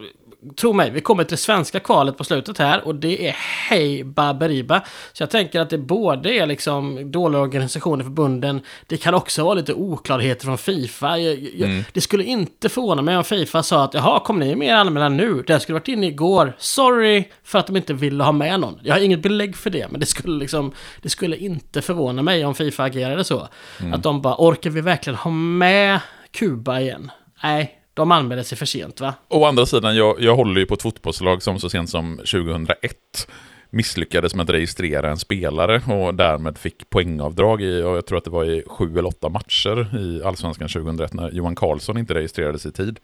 tro 0.56 0.74
mig, 0.74 0.92
vi 0.92 1.02
kommer 1.02 1.24
till 1.24 1.32
det 1.32 1.42
svenska 1.42 1.80
kvalet 1.80 2.18
på 2.18 2.24
slutet 2.24 2.58
här 2.58 2.88
och 2.88 2.96
det 2.96 3.28
är 3.28 3.36
hej 3.70 4.04
baberiba. 4.04 4.82
Så 5.14 5.24
jag 5.24 5.30
tänker 5.30 5.60
att 5.60 5.70
det 5.70 5.78
både 5.78 6.34
är 6.34 6.46
liksom 6.46 7.12
dåliga 7.12 7.42
organisationer 7.42 8.04
för 8.04 8.12
bunden, 8.12 8.62
det 8.88 8.98
kan 8.98 9.14
också 9.14 9.44
vara 9.44 9.54
lite 9.54 9.74
oklarheter 9.74 10.46
från 10.46 10.58
Fifa. 10.58 11.18
Jag, 11.18 11.40
jag, 11.40 11.70
mm. 11.70 11.84
Det 11.94 12.02
skulle 12.02 12.24
inte 12.24 12.70
förvåna 12.70 13.02
mig 13.02 13.18
om 13.18 13.24
Fifa 13.24 13.64
sa 13.64 13.84
att 13.84 13.94
jaha, 13.94 14.20
kom 14.20 14.40
ni 14.40 14.56
med 14.56 14.68
er 14.68 14.76
anmälan 14.76 15.18
nu? 15.18 15.44
Den 15.48 15.60
skulle 15.60 15.74
varit 15.74 15.88
inne 15.88 16.08
igår. 16.08 16.56
Sorry 16.58 17.24
för 17.44 17.60
att 17.60 17.68
de 17.68 17.78
inte 17.78 17.94
ville 17.94 18.24
ha 18.24 18.32
med 18.32 18.60
någon. 18.60 18.80
Jag 18.84 18.94
har 18.94 19.02
inget 19.02 19.22
belägg 19.22 19.58
för 19.58 19.70
det, 19.70 19.92
men 19.92 20.00
det 20.00 20.06
skulle 20.06 20.40
liksom, 20.40 20.72
det 21.02 21.10
skulle 21.10 21.38
inte 21.38 21.82
förvåna 21.82 22.22
mig 22.22 22.46
om 22.46 22.56
Fifa 22.56 22.84
agerade 22.84 23.24
så. 23.24 23.48
Mm. 23.80 23.94
Att 23.94 24.04
de 24.04 24.22
bara, 24.22 24.36
orkar 24.38 24.70
vi 24.70 24.82
verkligen 24.82 25.18
ha 25.18 25.32
med 25.32 26.00
Kuba 26.36 26.80
igen? 26.80 27.12
Nej, 27.44 27.80
de 27.94 28.12
anmälde 28.12 28.44
sig 28.44 28.58
för 28.58 28.66
sent 28.66 29.02
va? 29.02 29.14
Å 29.28 29.46
andra 29.46 29.66
sidan, 29.66 29.96
jag, 29.96 30.22
jag 30.22 30.36
håller 30.36 30.60
ju 30.60 30.66
på 30.66 30.74
ett 30.74 30.82
fotbollslag 30.82 31.44
som 31.44 31.60
så 31.60 31.70
sent 31.70 31.90
som 31.90 32.18
2001 32.18 33.28
misslyckades 33.70 34.36
med 34.36 34.44
att 34.44 34.50
registrera 34.50 35.10
en 35.12 35.18
spelare 35.18 35.82
och 35.94 36.16
därmed 36.16 36.58
fick 36.58 36.90
poängavdrag 36.90 37.62
i, 37.62 37.80
jag 37.80 38.06
tror 38.06 38.18
att 38.18 38.24
det 38.24 38.30
var 38.30 38.46
i 38.46 38.64
sju 38.68 38.98
eller 38.98 39.08
åtta 39.08 39.30
matcher 39.30 39.98
i 39.98 40.24
Allsvenskan 40.24 40.70
2001 40.70 41.14
när 41.14 41.32
Johan 41.32 41.56
Karlsson 41.56 41.98
inte 41.98 42.14
registrerades 42.14 42.66
i 42.66 42.72
tid. 42.72 43.00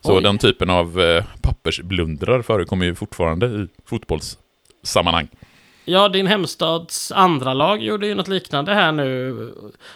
Så 0.00 0.16
Oj. 0.16 0.22
den 0.22 0.38
typen 0.38 0.70
av 0.70 1.00
eh, 1.00 1.24
pappersblundrar 1.42 2.42
förekommer 2.42 2.86
ju 2.86 2.94
fortfarande 2.94 3.46
i 3.46 3.68
fotbollssammanhang. 3.84 5.28
Ja, 5.88 6.08
din 6.08 6.26
hemstads 6.26 7.12
andra 7.12 7.54
lag 7.54 7.82
gjorde 7.82 8.06
ju 8.06 8.14
något 8.14 8.28
liknande 8.28 8.74
här 8.74 8.92
nu. 8.92 9.34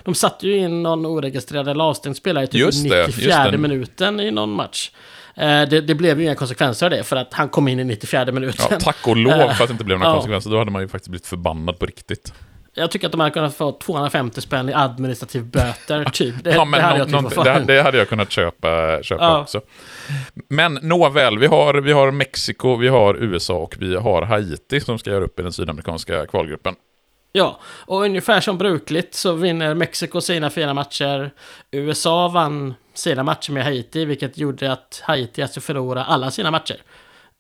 De 0.05 0.15
satte 0.15 0.47
ju 0.47 0.57
in 0.57 0.83
någon 0.83 1.07
oregistrerad 1.07 1.69
eller 1.69 1.85
avstängd 1.85 2.17
spelare 2.17 2.45
i 2.45 2.47
typ 2.47 2.61
just 2.61 2.91
det, 2.91 3.07
94 3.07 3.47
just 3.47 3.61
minuten 3.61 4.21
i 4.21 4.31
någon 4.31 4.51
match. 4.51 4.91
Eh, 5.35 5.63
det, 5.69 5.81
det, 5.81 5.95
blev 5.95 6.21
ju 6.21 6.25
inga 6.25 6.35
konsekvenser 6.35 6.87
av 6.87 6.91
det, 6.91 7.05
för 7.05 7.17
att 7.17 7.35
han 7.35 7.49
kom 7.49 7.69
in 7.69 7.81
i 7.81 7.85
94 7.85 8.33
minuten. 8.33 8.67
Ja, 8.71 8.81
tack 8.81 9.09
och 9.09 9.17
lov 9.17 9.33
för 9.33 9.65
att 9.65 9.69
det 9.69 9.73
inte 9.73 9.85
blev 9.85 9.99
några 9.99 10.13
konsekvenser. 10.13 10.51
Då 10.51 10.59
hade 10.59 10.71
man 10.71 10.83
ju 10.83 10.89
faktiskt 10.89 11.09
blivit 11.09 11.27
förbannad 11.27 11.79
på 11.79 11.87
riktigt. 11.87 12.33
Jag 12.75 12.91
tycker 12.91 13.07
att 13.07 13.13
de 13.13 13.21
hade 13.21 13.33
kunnat 13.33 13.55
få 13.55 13.73
250 13.73 14.41
spänn 14.41 14.69
i 14.69 14.73
administrativ 14.73 15.45
böter, 15.45 16.05
typ. 16.13 16.45
Det, 16.45 16.55
ja, 16.55 16.65
det, 16.65 16.81
hade 16.81 16.99
jag 16.99 17.11
någon, 17.11 17.45
det, 17.45 17.65
det, 17.67 17.83
hade 17.83 17.99
jag 17.99 18.09
kunnat 18.09 18.31
köpa, 18.31 19.03
köpa 19.03 19.25
ja. 19.25 19.41
också. 19.41 19.61
Men 20.49 20.75
nåväl, 20.83 21.39
vi 21.39 21.47
har, 21.47 21.75
vi 21.75 21.93
har 21.93 22.11
Mexiko, 22.11 22.77
vi 22.77 22.89
har 22.89 23.15
USA 23.15 23.55
och 23.55 23.77
vi 23.79 23.97
har 23.97 24.23
Haiti 24.23 24.81
som 24.81 24.99
ska 24.99 25.11
göra 25.11 25.25
upp 25.25 25.39
i 25.39 25.43
den 25.43 25.53
sydamerikanska 25.53 26.27
kvalgruppen. 26.27 26.75
Ja, 27.33 27.61
och 27.65 28.03
ungefär 28.03 28.41
som 28.41 28.59
brukligt 28.59 29.15
så 29.15 29.33
vinner 29.33 29.75
Mexiko 29.75 30.21
sina 30.21 30.51
fyra 30.51 30.75
matcher. 30.75 31.31
USA 31.71 32.29
vann 32.29 32.75
sina 32.95 33.23
matcher 33.23 33.53
med 33.53 33.65
Haiti, 33.65 34.05
vilket 34.05 34.39
gjorde 34.39 34.73
att 34.73 35.03
Haiti 35.05 35.43
alltså 35.43 35.61
förlorade 35.61 36.05
alla 36.05 36.31
sina 36.31 36.51
matcher. 36.51 36.77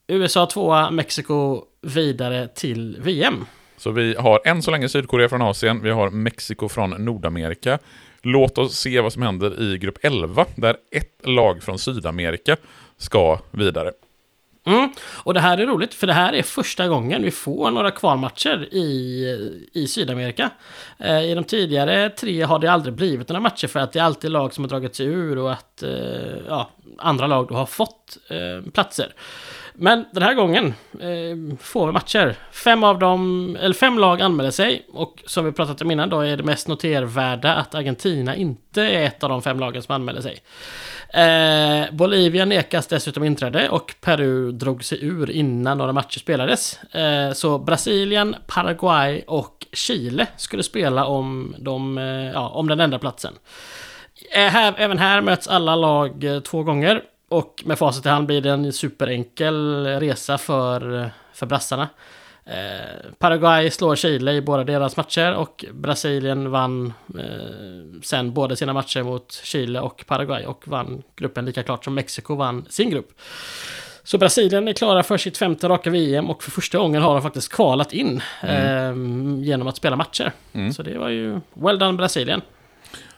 USA 0.06 0.46
tvåa, 0.46 0.90
Mexiko 0.90 1.64
vidare 1.82 2.48
till 2.48 2.96
VM. 3.00 3.46
Så 3.82 3.90
vi 3.90 4.14
har 4.14 4.40
än 4.44 4.62
så 4.62 4.70
länge 4.70 4.88
Sydkorea 4.88 5.28
från 5.28 5.42
Asien, 5.42 5.82
vi 5.82 5.90
har 5.90 6.10
Mexiko 6.10 6.68
från 6.68 6.90
Nordamerika. 6.90 7.78
Låt 8.22 8.58
oss 8.58 8.78
se 8.78 9.00
vad 9.00 9.12
som 9.12 9.22
händer 9.22 9.62
i 9.62 9.78
grupp 9.78 9.98
11, 10.02 10.46
där 10.54 10.76
ett 10.90 11.26
lag 11.26 11.62
från 11.62 11.78
Sydamerika 11.78 12.56
ska 12.96 13.38
vidare. 13.50 13.92
Mm. 14.66 14.92
Och 15.14 15.34
det 15.34 15.40
här 15.40 15.58
är 15.58 15.66
roligt, 15.66 15.94
för 15.94 16.06
det 16.06 16.12
här 16.12 16.32
är 16.32 16.42
första 16.42 16.88
gången 16.88 17.22
vi 17.22 17.30
får 17.30 17.70
några 17.70 17.90
kvalmatcher 17.90 18.68
i, 18.74 19.70
i 19.72 19.86
Sydamerika. 19.86 20.50
Eh, 20.98 21.22
I 21.22 21.34
de 21.34 21.44
tidigare 21.44 22.10
tre 22.10 22.42
har 22.42 22.58
det 22.58 22.72
aldrig 22.72 22.94
blivit 22.94 23.28
några 23.28 23.40
matcher 23.40 23.66
för 23.66 23.80
att 23.80 23.92
det 23.92 23.98
är 23.98 24.04
alltid 24.04 24.30
lag 24.30 24.54
som 24.54 24.64
har 24.64 24.68
dragit 24.68 24.94
sig 24.94 25.06
ur 25.06 25.38
och 25.38 25.52
att 25.52 25.82
eh, 25.82 25.90
ja, 26.48 26.70
andra 26.98 27.26
lag 27.26 27.48
då 27.48 27.54
har 27.54 27.66
fått 27.66 28.18
eh, 28.28 28.70
platser. 28.72 29.14
Men 29.74 30.04
den 30.12 30.22
här 30.22 30.34
gången 30.34 30.74
eh, 31.00 31.56
får 31.60 31.86
vi 31.86 31.92
matcher. 31.92 32.36
Fem 32.52 32.84
av 32.84 32.98
dem, 32.98 33.56
eller 33.60 33.74
fem 33.74 33.98
lag 33.98 34.20
anmäler 34.20 34.50
sig 34.50 34.86
och 34.92 35.22
som 35.26 35.44
vi 35.44 35.52
pratat 35.52 35.82
om 35.82 35.90
innan 35.90 36.08
då 36.08 36.20
är 36.20 36.36
det 36.36 36.42
mest 36.42 36.68
notervärda 36.68 37.54
att 37.54 37.74
Argentina 37.74 38.36
inte 38.36 38.82
är 38.82 39.06
ett 39.06 39.22
av 39.22 39.30
de 39.30 39.42
fem 39.42 39.60
lagen 39.60 39.82
som 39.82 39.94
anmäler 39.94 40.20
sig. 40.20 40.38
Eh, 41.08 41.94
Bolivia 41.94 42.44
nekas 42.44 42.86
dessutom 42.86 43.24
inträde 43.24 43.68
och 43.68 43.94
Peru 44.00 44.52
drog 44.52 44.84
sig 44.84 45.04
ur 45.04 45.30
innan 45.30 45.78
några 45.78 45.92
matcher 45.92 46.18
spelades. 46.18 46.82
Eh, 46.82 47.32
så 47.32 47.58
Brasilien, 47.58 48.36
Paraguay 48.46 49.22
och 49.26 49.66
Chile 49.72 50.26
skulle 50.36 50.62
spela 50.62 51.04
om, 51.04 51.54
de, 51.58 51.98
eh, 51.98 52.30
ja, 52.30 52.48
om 52.48 52.68
den 52.68 52.80
enda 52.80 52.98
platsen. 52.98 53.34
Eh, 54.30 54.80
även 54.80 54.98
här 54.98 55.20
möts 55.20 55.48
alla 55.48 55.76
lag 55.76 56.24
eh, 56.24 56.40
två 56.40 56.62
gånger. 56.62 57.02
Och 57.32 57.62
med 57.66 57.78
facit 57.78 58.06
i 58.06 58.08
hand 58.08 58.26
blir 58.26 58.40
det 58.40 58.50
en 58.50 58.72
superenkel 58.72 59.86
resa 59.86 60.38
för, 60.38 61.10
för 61.32 61.46
brassarna. 61.46 61.88
Eh, 62.44 63.10
Paraguay 63.18 63.70
slår 63.70 63.96
Chile 63.96 64.32
i 64.32 64.40
båda 64.42 64.64
deras 64.64 64.96
matcher 64.96 65.34
och 65.34 65.64
Brasilien 65.72 66.50
vann 66.50 66.92
eh, 67.18 68.00
sen 68.02 68.32
båda 68.32 68.56
sina 68.56 68.72
matcher 68.72 69.02
mot 69.02 69.32
Chile 69.32 69.80
och 69.80 70.04
Paraguay 70.06 70.46
och 70.46 70.68
vann 70.68 71.02
gruppen 71.16 71.44
lika 71.44 71.62
klart 71.62 71.84
som 71.84 71.94
Mexiko 71.94 72.34
vann 72.34 72.66
sin 72.68 72.90
grupp. 72.90 73.20
Så 74.02 74.18
Brasilien 74.18 74.68
är 74.68 74.72
klara 74.72 75.02
för 75.02 75.16
sitt 75.16 75.38
femte 75.38 75.68
raka 75.68 75.90
VM 75.90 76.30
och 76.30 76.42
för 76.42 76.50
första 76.50 76.78
gången 76.78 77.02
har 77.02 77.14
de 77.14 77.22
faktiskt 77.22 77.52
kvalat 77.52 77.92
in 77.92 78.22
mm. 78.42 79.38
eh, 79.38 79.44
genom 79.44 79.68
att 79.68 79.76
spela 79.76 79.96
matcher. 79.96 80.32
Mm. 80.52 80.72
Så 80.72 80.82
det 80.82 80.98
var 80.98 81.08
ju 81.08 81.40
well 81.54 81.78
done 81.78 81.92
Brasilien. 81.98 82.42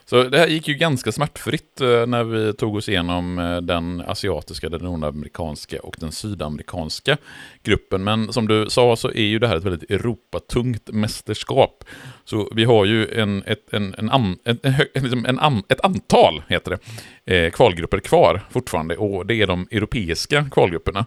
Så 0.06 0.22
det 0.22 0.38
här 0.38 0.46
gick 0.46 0.68
ju 0.68 0.74
ganska 0.74 1.12
smärtfritt 1.12 1.80
eh, 1.80 2.06
när 2.06 2.24
vi 2.24 2.52
tog 2.52 2.76
oss 2.76 2.88
igenom 2.88 3.38
eh, 3.38 3.56
den 3.56 4.02
asiatiska, 4.06 4.68
den 4.68 4.80
nordamerikanska 4.80 5.80
och 5.80 5.96
den 6.00 6.12
sydamerikanska 6.12 7.16
gruppen. 7.62 8.04
Men 8.04 8.32
som 8.32 8.48
du 8.48 8.70
sa 8.70 8.96
så 8.96 9.08
är 9.08 9.24
ju 9.24 9.38
det 9.38 9.48
här 9.48 9.56
ett 9.56 9.64
väldigt 9.64 9.90
Europatungt 9.90 10.90
mästerskap. 10.92 11.84
Så 12.24 12.48
vi 12.54 12.64
har 12.64 12.84
ju 12.84 13.20
en, 13.20 13.42
ett, 13.46 13.72
en, 13.72 13.94
en, 13.98 14.10
an, 14.10 14.38
en, 14.44 14.58
liksom 14.94 15.26
en, 15.26 15.62
ett 15.68 15.84
antal 15.84 16.42
heter 16.48 16.78
det, 17.24 17.36
eh, 17.36 17.50
kvalgrupper 17.50 17.98
kvar 17.98 18.40
fortfarande 18.50 18.96
och 18.96 19.26
det 19.26 19.34
är 19.34 19.46
de 19.46 19.68
europeiska 19.70 20.46
kvalgrupperna. 20.50 21.06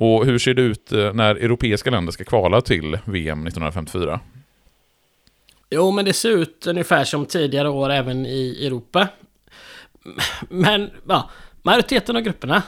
Och 0.00 0.26
hur 0.26 0.38
ser 0.38 0.54
det 0.54 0.62
ut 0.62 0.90
när 0.90 1.34
europeiska 1.34 1.90
länder 1.90 2.12
ska 2.12 2.24
kvala 2.24 2.60
till 2.60 2.98
VM 3.04 3.46
1954? 3.46 4.20
Jo, 5.70 5.90
men 5.90 6.04
det 6.04 6.12
ser 6.12 6.30
ut 6.30 6.66
ungefär 6.66 7.04
som 7.04 7.26
tidigare 7.26 7.68
år 7.68 7.90
även 7.90 8.26
i 8.26 8.66
Europa. 8.66 9.08
Men, 10.48 10.90
ja, 11.08 11.30
majoriteten 11.62 12.16
av 12.16 12.22
grupperna, 12.22 12.62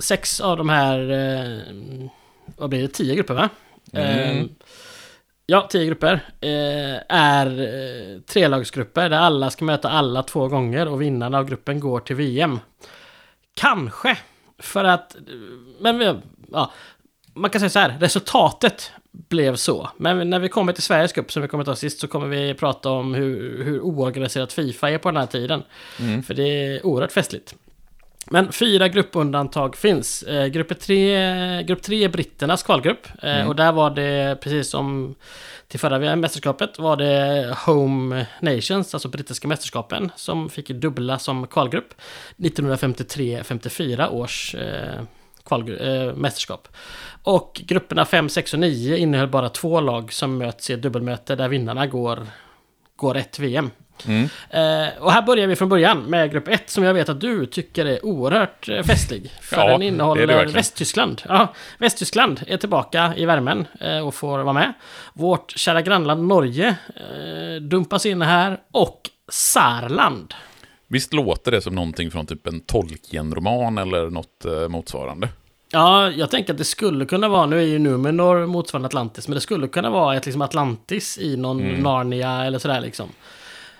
sex 0.00 0.40
av 0.40 0.56
de 0.56 0.68
här, 0.68 1.10
eh, 1.10 2.08
vad 2.56 2.70
blir 2.70 2.82
det, 2.82 2.88
tio 2.88 3.14
grupper 3.14 3.34
va? 3.34 3.48
Mm. 3.92 4.38
Eh, 4.38 4.46
ja, 5.46 5.66
tio 5.70 5.86
grupper. 5.86 6.14
Eh, 6.40 7.00
är 7.08 8.20
trelagsgrupper 8.20 9.08
där 9.10 9.18
alla 9.18 9.50
ska 9.50 9.64
möta 9.64 9.88
alla 9.88 10.22
två 10.22 10.48
gånger 10.48 10.88
och 10.88 11.02
vinnarna 11.02 11.38
av 11.38 11.44
gruppen 11.44 11.80
går 11.80 12.00
till 12.00 12.16
VM. 12.16 12.60
Kanske, 13.54 14.18
för 14.58 14.84
att, 14.84 15.16
men 15.80 16.22
ja, 16.52 16.72
man 17.34 17.50
kan 17.50 17.60
säga 17.60 17.70
så 17.70 17.78
här, 17.78 17.96
resultatet 18.00 18.92
blev 19.28 19.56
så. 19.56 19.90
Men 19.96 20.30
när 20.30 20.38
vi 20.38 20.48
kommer 20.48 20.72
till 20.72 20.82
Sveriges 20.82 21.12
cup, 21.12 21.32
som 21.32 21.42
vi 21.42 21.48
kommer 21.48 21.64
ta 21.64 21.76
sist, 21.76 22.00
så 22.00 22.08
kommer 22.08 22.26
vi 22.26 22.54
prata 22.54 22.90
om 22.90 23.14
hur, 23.14 23.64
hur 23.64 23.80
oorganiserat 23.80 24.52
Fifa 24.52 24.90
är 24.90 24.98
på 24.98 25.10
den 25.10 25.16
här 25.16 25.26
tiden. 25.26 25.62
Mm. 26.00 26.22
För 26.22 26.34
det 26.34 26.42
är 26.42 26.86
oerhört 26.86 27.12
festligt. 27.12 27.54
Men 28.30 28.52
fyra 28.52 28.88
gruppundantag 28.88 29.76
finns. 29.76 30.22
Eh, 30.22 30.46
grupp, 30.46 30.80
tre, 30.80 31.62
grupp 31.62 31.82
tre 31.82 32.04
är 32.04 32.08
britternas 32.08 32.62
kvalgrupp. 32.62 33.06
Eh, 33.22 33.36
mm. 33.36 33.48
Och 33.48 33.56
där 33.56 33.72
var 33.72 33.90
det, 33.90 34.38
precis 34.40 34.70
som 34.70 35.14
till 35.68 35.80
förra 35.80 36.16
mästerskapet, 36.16 36.78
var 36.78 36.96
det 36.96 37.56
Home 37.66 38.26
Nations, 38.40 38.94
alltså 38.94 39.08
brittiska 39.08 39.48
mästerskapen, 39.48 40.12
som 40.16 40.50
fick 40.50 40.68
dubbla 40.68 41.18
som 41.18 41.46
kvalgrupp. 41.46 41.94
1953-54 42.36 44.10
års 44.10 44.54
eh, 44.54 45.02
kval, 45.46 45.76
äh, 45.80 46.14
mästerskap. 46.14 46.68
Och 47.22 47.62
grupperna 47.64 48.04
5, 48.04 48.28
6 48.28 48.52
och 48.52 48.58
9 48.58 48.96
innehöll 48.96 49.28
bara 49.28 49.48
två 49.48 49.80
lag 49.80 50.12
som 50.12 50.38
möts 50.38 50.70
i 50.70 50.72
ett 50.72 50.82
dubbelmöte 50.82 51.36
där 51.36 51.48
vinnarna 51.48 51.86
går, 51.86 52.26
går 52.96 53.16
ett 53.16 53.38
VM. 53.38 53.70
Mm. 54.04 54.28
Eh, 54.50 55.02
och 55.02 55.12
här 55.12 55.22
börjar 55.22 55.46
vi 55.46 55.56
från 55.56 55.68
början 55.68 56.02
med 56.02 56.30
grupp 56.30 56.48
1 56.48 56.70
som 56.70 56.84
jag 56.84 56.94
vet 56.94 57.08
att 57.08 57.20
du 57.20 57.46
tycker 57.46 57.86
är 57.86 58.04
oerhört 58.04 58.68
eh, 58.68 58.82
festlig. 58.82 59.32
För 59.40 59.56
ja, 59.56 59.68
den 59.68 59.82
innehåller 59.82 60.26
det 60.26 60.44
det 60.44 60.52
Västtyskland. 60.52 61.22
Ja, 61.28 61.54
Västtyskland 61.78 62.42
är 62.46 62.56
tillbaka 62.56 63.12
i 63.16 63.24
värmen 63.24 63.66
eh, 63.80 64.06
och 64.06 64.14
får 64.14 64.38
vara 64.38 64.52
med. 64.52 64.72
Vårt 65.12 65.58
kära 65.58 65.82
grannland 65.82 66.26
Norge 66.26 66.76
eh, 66.96 67.62
dumpas 67.62 68.06
in 68.06 68.22
här 68.22 68.58
och 68.72 69.00
Särland. 69.28 70.34
Visst 70.88 71.12
låter 71.12 71.50
det 71.50 71.60
som 71.62 71.74
någonting 71.74 72.10
från 72.10 72.26
typ 72.26 72.46
en 72.46 72.60
Tolkien-roman 72.60 73.78
eller 73.78 74.10
något 74.10 74.44
eh, 74.44 74.68
motsvarande? 74.68 75.28
Ja, 75.72 76.10
jag 76.10 76.30
tänker 76.30 76.52
att 76.52 76.58
det 76.58 76.64
skulle 76.64 77.04
kunna 77.06 77.28
vara, 77.28 77.46
nu 77.46 77.58
är 77.58 77.66
ju 77.66 77.78
Numenor 77.78 78.46
motsvarande 78.46 78.86
Atlantis, 78.86 79.28
men 79.28 79.34
det 79.34 79.40
skulle 79.40 79.68
kunna 79.68 79.90
vara 79.90 80.16
ett 80.16 80.26
liksom 80.26 80.42
Atlantis 80.42 81.18
i 81.18 81.36
någon 81.36 81.60
mm. 81.60 81.80
Narnia 81.80 82.44
eller 82.44 82.58
sådär 82.58 82.80
liksom. 82.80 83.08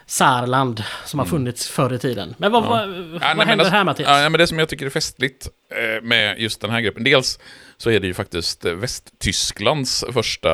Saarland 0.08 0.82
som 1.04 1.18
har 1.18 1.26
funnits 1.26 1.68
förr 1.68 1.92
i 1.92 1.98
tiden. 1.98 2.34
Men 2.38 2.52
vad, 2.52 2.64
vad, 2.64 2.80
Ja, 2.80 2.86
vad 2.86 3.20
nej, 3.20 3.34
men 3.36 3.48
händer 3.48 3.64
alltså- 3.64 3.76
här 3.76 3.84
Mattias? 3.84 4.08
Ja, 4.08 4.28
men 4.28 4.38
det 4.38 4.46
som 4.46 4.58
jag 4.58 4.68
tycker 4.68 4.86
är 4.86 4.90
festligt 4.90 5.48
eh, 5.70 6.02
med 6.02 6.40
just 6.40 6.60
den 6.60 6.70
här 6.70 6.80
gruppen, 6.80 7.04
dels 7.04 7.38
så 7.76 7.90
är 7.90 8.00
det 8.00 8.06
ju 8.06 8.14
faktiskt 8.14 8.64
eh, 8.64 8.72
Västtysklands 8.72 10.04
första, 10.12 10.50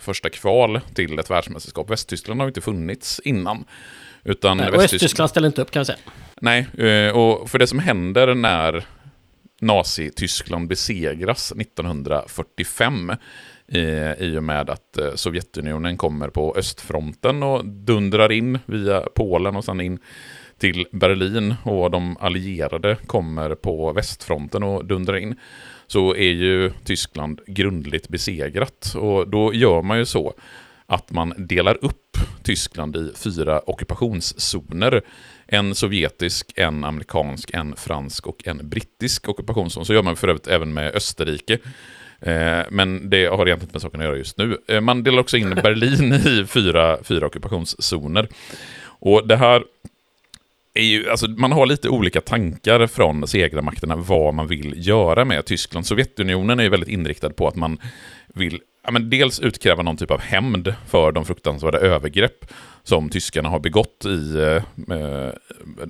första 0.00 0.30
kval 0.30 0.80
till 0.94 1.18
ett 1.18 1.30
världsmästerskap. 1.30 1.90
Västtyskland 1.90 2.40
har 2.40 2.46
ju 2.46 2.50
inte 2.50 2.60
funnits 2.60 3.20
innan. 3.24 3.64
Utan 4.24 4.56
Nej, 4.56 4.68
och 4.68 4.82
Östtyskland 4.82 5.30
ställer 5.30 5.46
inte 5.46 5.62
upp 5.62 5.70
kan 5.70 5.80
vi 5.80 5.84
säga. 5.84 5.98
Nej, 6.40 6.66
eh, 6.78 7.16
och 7.16 7.50
för 7.50 7.58
det 7.58 7.66
som 7.66 7.78
händer 7.78 8.34
när 8.34 8.84
Nazityskland 9.60 10.68
besegras 10.68 11.52
1945 11.52 13.10
eh, 13.68 14.12
i 14.12 14.36
och 14.38 14.44
med 14.44 14.70
att 14.70 14.98
eh, 14.98 15.14
Sovjetunionen 15.14 15.96
kommer 15.96 16.28
på 16.28 16.54
östfronten 16.56 17.42
och 17.42 17.66
dundrar 17.66 18.32
in 18.32 18.58
via 18.66 19.00
Polen 19.00 19.56
och 19.56 19.64
sen 19.64 19.80
in 19.80 19.98
till 20.58 20.86
Berlin 20.92 21.54
och 21.64 21.90
de 21.90 22.16
allierade 22.20 22.96
kommer 23.06 23.54
på 23.54 23.92
västfronten 23.92 24.62
och 24.62 24.84
dundrar 24.84 25.16
in 25.16 25.34
så 25.86 26.14
är 26.14 26.32
ju 26.32 26.72
Tyskland 26.84 27.40
grundligt 27.46 28.08
besegrat 28.08 28.94
och 28.96 29.28
då 29.28 29.54
gör 29.54 29.82
man 29.82 29.98
ju 29.98 30.04
så 30.04 30.34
att 30.94 31.10
man 31.10 31.34
delar 31.36 31.78
upp 31.84 32.16
Tyskland 32.42 32.96
i 32.96 33.12
fyra 33.16 33.60
ockupationszoner. 33.70 35.02
En 35.46 35.74
sovjetisk, 35.74 36.52
en 36.56 36.84
amerikansk, 36.84 37.50
en 37.54 37.76
fransk 37.76 38.26
och 38.26 38.48
en 38.48 38.68
brittisk 38.68 39.28
ockupationszon. 39.28 39.84
Så 39.86 39.94
gör 39.94 40.02
man 40.02 40.16
för 40.16 40.28
övrigt 40.28 40.46
även 40.46 40.74
med 40.74 40.94
Österrike. 40.94 41.58
Eh, 42.20 42.60
Men 42.70 43.10
det 43.10 43.26
har 43.26 43.46
egentligen 43.46 43.60
inte 43.60 43.74
med 43.74 43.82
saken 43.82 44.00
att 44.00 44.06
göra 44.06 44.16
just 44.16 44.38
nu. 44.38 44.58
Eh, 44.68 44.80
Man 44.80 45.02
delar 45.02 45.18
också 45.20 45.36
in 45.36 45.50
Berlin 45.62 46.12
i 46.12 46.46
fyra, 46.46 46.98
fyra 47.02 47.26
ockupationszoner. 47.26 48.28
Och 48.84 49.26
det 49.28 49.36
här 49.36 49.64
är 50.74 50.84
ju, 50.84 51.10
alltså 51.10 51.28
man 51.28 51.52
har 51.52 51.66
lite 51.66 51.88
olika 51.88 52.20
tankar 52.20 52.86
från 52.86 53.26
segrarmakterna 53.28 53.96
vad 53.96 54.34
man 54.34 54.46
vill 54.46 54.74
göra 54.86 55.24
med 55.24 55.44
Tyskland. 55.44 55.86
Sovjetunionen 55.86 56.58
är 56.58 56.62
ju 56.64 56.68
väldigt 56.70 56.88
inriktad 56.88 57.30
på 57.30 57.48
att 57.48 57.56
man 57.56 57.78
vill 58.34 58.60
ja, 58.84 58.90
men 58.90 59.10
dels 59.10 59.40
utkräva 59.40 59.82
någon 59.82 59.96
typ 59.96 60.10
av 60.10 60.20
hämnd 60.20 60.74
för 60.86 61.12
de 61.12 61.24
fruktansvärda 61.24 61.78
övergrepp 61.78 62.44
som 62.82 63.08
tyskarna 63.08 63.48
har 63.48 63.60
begått 63.60 64.04
i 64.04 64.36
eh, 64.36 64.96
eh, 64.98 65.32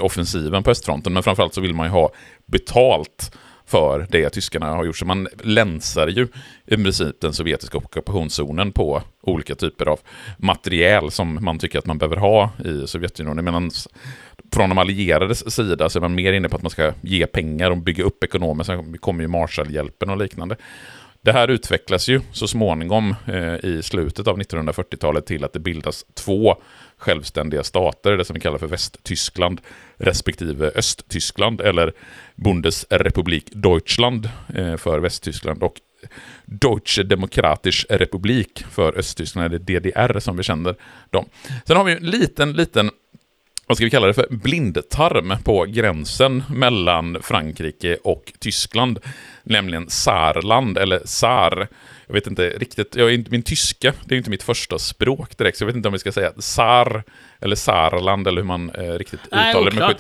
offensiven 0.01 0.63
på 0.63 0.71
östfronten. 0.71 1.13
Men 1.13 1.23
framförallt 1.23 1.55
så 1.55 1.61
vill 1.61 1.75
man 1.75 1.87
ju 1.87 1.91
ha 1.91 2.13
betalt 2.47 3.33
för 3.67 4.07
det 4.11 4.31
tyskarna 4.31 4.67
har 4.67 4.85
gjort. 4.85 4.97
Så 4.97 5.05
man 5.05 5.29
länsar 5.43 6.09
ju 6.09 6.29
i 6.67 6.77
princip 6.77 7.21
den 7.21 7.33
sovjetiska 7.33 7.79
ockupationszonen 7.79 8.73
på 8.73 9.03
olika 9.23 9.55
typer 9.55 9.87
av 9.87 10.01
materiel 10.37 11.11
som 11.11 11.45
man 11.45 11.59
tycker 11.59 11.79
att 11.79 11.87
man 11.87 11.99
behöver 11.99 12.17
ha 12.17 12.51
i 12.65 12.87
Sovjetunionen. 12.87 13.45
Medan 13.45 13.71
från 14.53 14.69
de 14.69 14.79
allierades 14.79 15.55
sida 15.55 15.89
så 15.89 15.99
är 15.99 16.01
man 16.01 16.15
mer 16.15 16.33
inne 16.33 16.49
på 16.49 16.57
att 16.57 16.63
man 16.63 16.71
ska 16.71 16.93
ge 17.01 17.27
pengar 17.27 17.71
och 17.71 17.77
bygga 17.77 18.05
upp 18.05 18.25
ekonomiskt. 18.25 18.67
Sen 18.67 18.99
kommer 18.99 19.23
ju 19.23 19.29
Marshallhjälpen 19.29 20.11
och 20.11 20.17
liknande. 20.17 20.57
Det 21.25 21.33
här 21.33 21.49
utvecklas 21.49 22.09
ju 22.09 22.21
så 22.33 22.49
småningom 22.49 23.15
eh, 23.27 23.55
i 23.55 23.81
slutet 23.83 24.27
av 24.27 24.39
1940-talet 24.39 25.27
till 25.27 25.45
att 25.45 25.53
det 25.53 25.59
bildas 25.59 26.07
två 26.15 26.57
självständiga 26.97 27.63
stater, 27.65 28.17
det 28.17 28.25
som 28.25 28.35
vi 28.35 28.41
kallar 28.41 28.59
för 28.59 28.67
Västtyskland 28.67 29.61
respektive 29.97 30.71
Östtyskland, 30.75 31.61
eller 31.61 31.93
Bundesrepublik 32.35 33.45
Deutschland 33.53 34.29
eh, 34.55 34.77
för 34.77 34.99
Västtyskland 34.99 35.63
och 35.63 35.75
Deutsche 36.45 37.03
Demokratische 37.03 37.87
Republik 37.91 38.65
för 38.71 38.99
Östtyskland, 38.99 39.47
eller 39.47 39.59
DDR 39.59 40.21
som 40.21 40.37
vi 40.37 40.43
känner 40.43 40.75
dem. 41.11 41.29
Sen 41.67 41.77
har 41.77 41.85
vi 41.85 41.93
en 41.93 42.07
liten, 42.07 42.53
liten 42.53 42.91
vad 43.67 43.77
ska 43.77 43.85
vi 43.85 43.91
kalla 43.91 44.07
det 44.07 44.15
för, 44.15 44.27
blindtarm 44.31 45.35
på 45.45 45.65
gränsen 45.65 46.43
mellan 46.49 47.19
Frankrike 47.23 47.97
och 48.05 48.33
Tyskland. 48.39 48.99
Nämligen 49.43 49.91
Saarland, 49.91 50.79
eller 50.79 51.01
Saar. 51.05 51.69
Jag 52.07 52.15
vet 52.15 52.27
inte 52.27 52.49
riktigt, 52.49 52.97
jag 52.97 53.13
är 53.15 53.25
min 53.31 53.43
tyska, 53.43 53.93
det 54.05 54.15
är 54.15 54.17
inte 54.19 54.31
mitt 54.31 54.43
första 54.43 54.79
språk 54.79 55.39
direkt, 55.39 55.59
så 55.59 55.63
jag 55.63 55.67
vet 55.67 55.77
inte 55.77 55.89
om 55.89 55.93
vi 55.93 55.99
ska 55.99 56.13
säga 56.13 56.33
Saar, 56.39 57.03
eller 57.41 57.57
Saarland, 57.57 58.27
eller 58.29 58.41
hur 58.41 58.47
man 58.47 58.71
eh, 58.71 58.93
riktigt 58.93 59.21
Nej, 59.31 59.51
uttalar 59.51 59.71
det. 59.71 59.97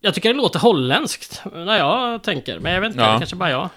Jag 0.00 0.14
tycker 0.14 0.28
det 0.28 0.34
låter 0.36 0.58
holländskt 0.58 1.42
när 1.54 1.78
jag 1.78 2.22
tänker, 2.22 2.58
men 2.58 2.72
jag 2.74 2.80
vet 2.80 2.90
inte, 2.90 3.02
Ja. 3.02 3.18
kanske 3.18 3.36
bara 3.36 3.50
jag. 3.50 3.68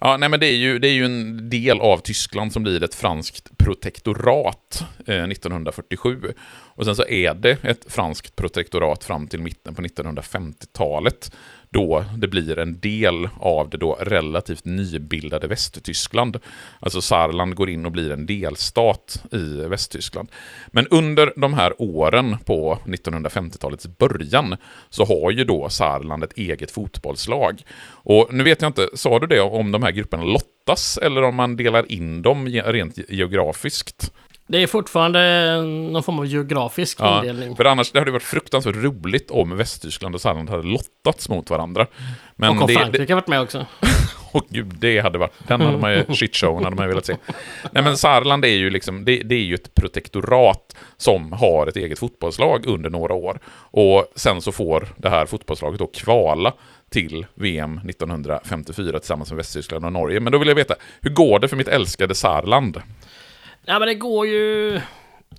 Ja, 0.00 0.16
nej 0.16 0.28
men 0.28 0.40
det 0.40 0.46
är, 0.46 0.56
ju, 0.56 0.78
det 0.78 0.88
är 0.88 0.92
ju 0.92 1.04
en 1.04 1.50
del 1.50 1.80
av 1.80 1.98
Tyskland 1.98 2.52
som 2.52 2.62
blir 2.62 2.82
ett 2.82 2.94
franskt 2.94 3.58
protektorat 3.58 4.84
eh, 5.06 5.24
1947. 5.24 6.32
Och 6.74 6.84
sen 6.84 6.96
så 6.96 7.06
är 7.06 7.34
det 7.34 7.64
ett 7.64 7.92
franskt 7.92 8.36
protektorat 8.36 9.04
fram 9.04 9.28
till 9.28 9.40
mitten 9.40 9.74
på 9.74 9.82
1950-talet. 9.82 11.32
Då 11.70 12.04
det 12.16 12.28
blir 12.28 12.58
en 12.58 12.80
del 12.80 13.28
av 13.40 13.70
det 13.70 13.76
då 13.76 13.98
relativt 14.00 14.64
nybildade 14.64 15.46
Västtyskland. 15.46 16.38
Alltså 16.80 17.00
Saarland 17.00 17.54
går 17.54 17.70
in 17.70 17.86
och 17.86 17.92
blir 17.92 18.10
en 18.10 18.26
delstat 18.26 19.22
i 19.32 19.38
Västtyskland. 19.68 20.28
Men 20.66 20.86
under 20.86 21.32
de 21.36 21.54
här 21.54 21.82
åren 21.82 22.36
på 22.44 22.78
1950-talets 22.84 23.86
början 23.86 24.56
så 24.90 25.04
har 25.04 25.30
ju 25.30 25.44
då 25.44 25.68
Saarland 25.68 26.24
ett 26.24 26.38
eget 26.38 26.70
fotbollslag. 26.70 27.62
Och 27.88 28.28
nu 28.34 28.44
vet 28.44 28.62
jag 28.62 28.68
inte, 28.68 28.88
sa 28.94 29.18
du 29.18 29.26
det 29.26 29.40
om 29.40 29.72
de 29.72 29.82
här 29.82 29.92
grupperna 29.92 30.24
lottas 30.24 30.98
eller 31.02 31.22
om 31.22 31.34
man 31.34 31.56
delar 31.56 31.92
in 31.92 32.22
dem 32.22 32.48
rent 32.48 32.98
geografiskt? 33.08 34.12
Det 34.50 34.62
är 34.62 34.66
fortfarande 34.66 35.20
någon 35.62 36.02
form 36.02 36.18
av 36.18 36.26
geografisk 36.26 37.00
Ja, 37.00 37.18
indelning. 37.18 37.56
för 37.56 37.64
annars 37.64 37.92
det 37.92 37.98
hade 37.98 38.08
det 38.08 38.12
varit 38.12 38.22
fruktansvärt 38.22 38.76
roligt 38.76 39.30
om 39.30 39.56
Västtyskland 39.56 40.14
och 40.14 40.20
Saarland 40.20 40.50
hade 40.50 40.62
lottats 40.62 41.28
mot 41.28 41.50
varandra. 41.50 41.86
Men 42.36 42.50
och 42.50 42.62
om 42.62 42.66
det, 42.66 42.74
Frankrike 42.74 43.04
det, 43.04 43.14
varit 43.14 43.26
med 43.28 43.40
också. 43.40 43.66
Åh 44.32 44.42
gud, 44.48 44.74
det 44.78 45.00
hade 45.00 45.18
varit, 45.18 45.32
den 45.46 45.60
hade 45.60 45.78
man 45.78 45.92
ju, 45.92 46.04
shitshowen 46.14 46.64
hade 46.64 46.76
man 46.76 46.84
ju 46.84 46.88
velat 46.88 47.06
se. 47.06 47.16
Nej 47.72 47.82
men 47.82 47.96
Saarland 47.96 48.44
är 48.44 48.48
ju 48.48 48.70
liksom, 48.70 49.04
det, 49.04 49.16
det 49.22 49.34
är 49.34 49.44
ju 49.44 49.54
ett 49.54 49.74
protektorat 49.74 50.76
som 50.96 51.32
har 51.32 51.66
ett 51.66 51.76
eget 51.76 51.98
fotbollslag 51.98 52.66
under 52.66 52.90
några 52.90 53.14
år. 53.14 53.38
Och 53.70 54.12
sen 54.14 54.42
så 54.42 54.52
får 54.52 54.88
det 54.96 55.08
här 55.08 55.26
fotbollslaget 55.26 55.78
då 55.78 55.86
kvala 55.86 56.52
till 56.90 57.26
VM 57.34 57.80
1954 57.88 58.98
tillsammans 58.98 59.30
med 59.30 59.36
Västtyskland 59.36 59.84
och 59.84 59.92
Norge. 59.92 60.20
Men 60.20 60.32
då 60.32 60.38
vill 60.38 60.48
jag 60.48 60.54
veta, 60.54 60.74
hur 61.00 61.10
går 61.10 61.38
det 61.38 61.48
för 61.48 61.56
mitt 61.56 61.68
älskade 61.68 62.14
Saarland? 62.14 62.82
Ja, 63.68 63.78
men 63.78 63.88
det 63.88 63.94
går 63.94 64.26
ju... 64.26 64.80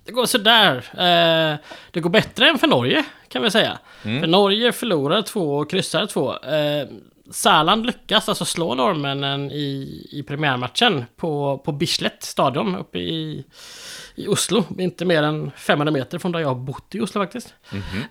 Det 0.04 0.12
går 0.12 0.26
sådär. 0.26 0.76
Eh, 0.76 1.58
det 1.90 2.00
går 2.00 2.10
bättre 2.10 2.48
än 2.48 2.58
för 2.58 2.66
Norge, 2.66 3.04
kan 3.28 3.42
vi 3.42 3.50
säga. 3.50 3.78
Mm. 4.04 4.20
För 4.20 4.26
Norge 4.26 4.72
förlorar 4.72 5.22
två 5.22 5.56
och 5.56 5.70
kryssar 5.70 6.06
två. 6.06 6.36
Eh, 6.36 6.88
Säland 7.30 7.86
lyckas 7.86 8.28
alltså 8.28 8.44
slå 8.44 8.74
norrmännen 8.74 9.50
i, 9.50 10.06
i 10.12 10.22
premiärmatchen 10.22 11.04
på, 11.16 11.58
på 11.64 11.72
Bislett 11.72 12.22
stadion 12.22 12.76
uppe 12.76 12.98
i, 12.98 13.44
i 14.14 14.26
Oslo. 14.26 14.64
Inte 14.78 15.04
mer 15.04 15.22
än 15.22 15.50
500 15.56 15.92
meter 15.92 16.18
från 16.18 16.32
där 16.32 16.40
jag 16.40 16.48
har 16.48 16.54
bott 16.54 16.94
i 16.94 17.00
Oslo 17.00 17.20
faktiskt. 17.20 17.54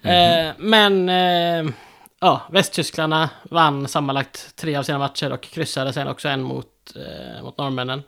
Eh, 0.02 0.54
men... 0.58 1.10
Eh, 1.10 1.74
ja, 2.22 2.42
Västtyskarna 2.52 3.30
vann 3.44 3.88
sammanlagt 3.88 4.56
tre 4.56 4.76
av 4.76 4.84
sina 4.84 4.98
matcher 4.98 5.32
och 5.32 5.42
kryssade 5.42 5.94
sen 5.94 6.08
också 6.08 6.28
en 6.28 6.42
mot, 6.42 6.96
eh, 6.96 7.44
mot 7.44 7.58
norrmännen. 7.58 8.04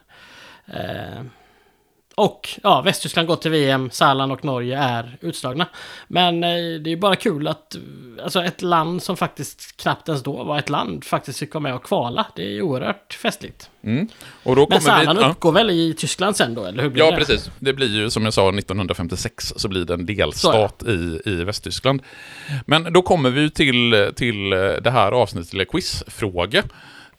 Eh, 2.22 2.26
och 2.26 2.50
ja, 2.64 2.82
Västtyskland 2.82 3.28
går 3.28 3.36
till 3.36 3.52
VM, 3.52 3.90
Säland 3.92 4.32
och 4.32 4.46
Norge 4.46 4.78
är 4.78 5.18
utslagna. 5.22 5.68
Men 6.08 6.44
eh, 6.44 6.50
det 6.50 6.90
är 6.90 6.92
ju 6.92 6.98
bara 6.98 7.16
kul 7.16 7.48
att 7.48 7.76
eh, 7.76 7.82
alltså 8.24 8.44
ett 8.44 8.62
land 8.62 9.04
som 9.04 9.18
faktiskt 9.18 9.78
knappt 9.78 10.08
ens 10.10 10.24
då 10.24 10.44
var 10.44 10.60
ett 10.60 10.70
land 10.70 11.04
faktiskt 11.04 11.40
fick 11.40 11.54
vara 11.54 11.62
med 11.62 11.76
och 11.76 11.84
kvala. 11.84 12.28
Det 12.36 12.42
är 12.42 12.50
ju 12.50 12.62
oerhört 12.62 13.14
festligt. 13.14 13.70
Mm. 13.84 14.08
Och 14.44 14.56
då 14.56 14.68
Men 14.70 14.80
kommer 14.80 15.14
vi... 15.14 15.22
Ja. 15.22 15.30
uppgår 15.30 15.52
väl 15.52 15.70
i 15.70 15.94
Tyskland 15.94 16.36
sen 16.36 16.56
då, 16.56 16.66
eller 16.66 16.84
hur 16.84 16.90
blir 16.90 17.04
Ja, 17.04 17.12
det? 17.12 17.18
precis. 17.18 17.52
Det 17.60 17.74
blir 17.74 17.96
ju 17.96 18.10
som 18.10 18.24
jag 18.24 18.34
sa 18.34 18.50
1956 18.50 19.54
så 19.58 19.68
blir 19.68 19.86
det 19.86 19.94
en 19.94 20.06
delstat 20.06 20.84
i, 20.84 21.22
i 21.26 21.44
Västtyskland. 21.44 22.02
Men 22.66 22.94
då 22.94 23.02
kommer 23.02 23.30
vi 23.30 23.50
till, 23.50 24.12
till 24.16 24.50
det 24.82 24.92
här 24.92 25.12
avsnittet, 25.12 25.54
eller 25.54 25.66
quizfråga 25.66 26.64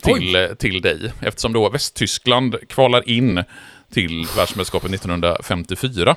till, 0.02 0.56
till 0.58 0.80
dig. 0.80 1.12
Eftersom 1.20 1.52
då 1.52 1.68
Västtyskland 1.68 2.56
kvalar 2.68 3.08
in 3.08 3.44
till 3.92 4.26
världsmästerskapet 4.36 4.90
1954. 4.90 6.16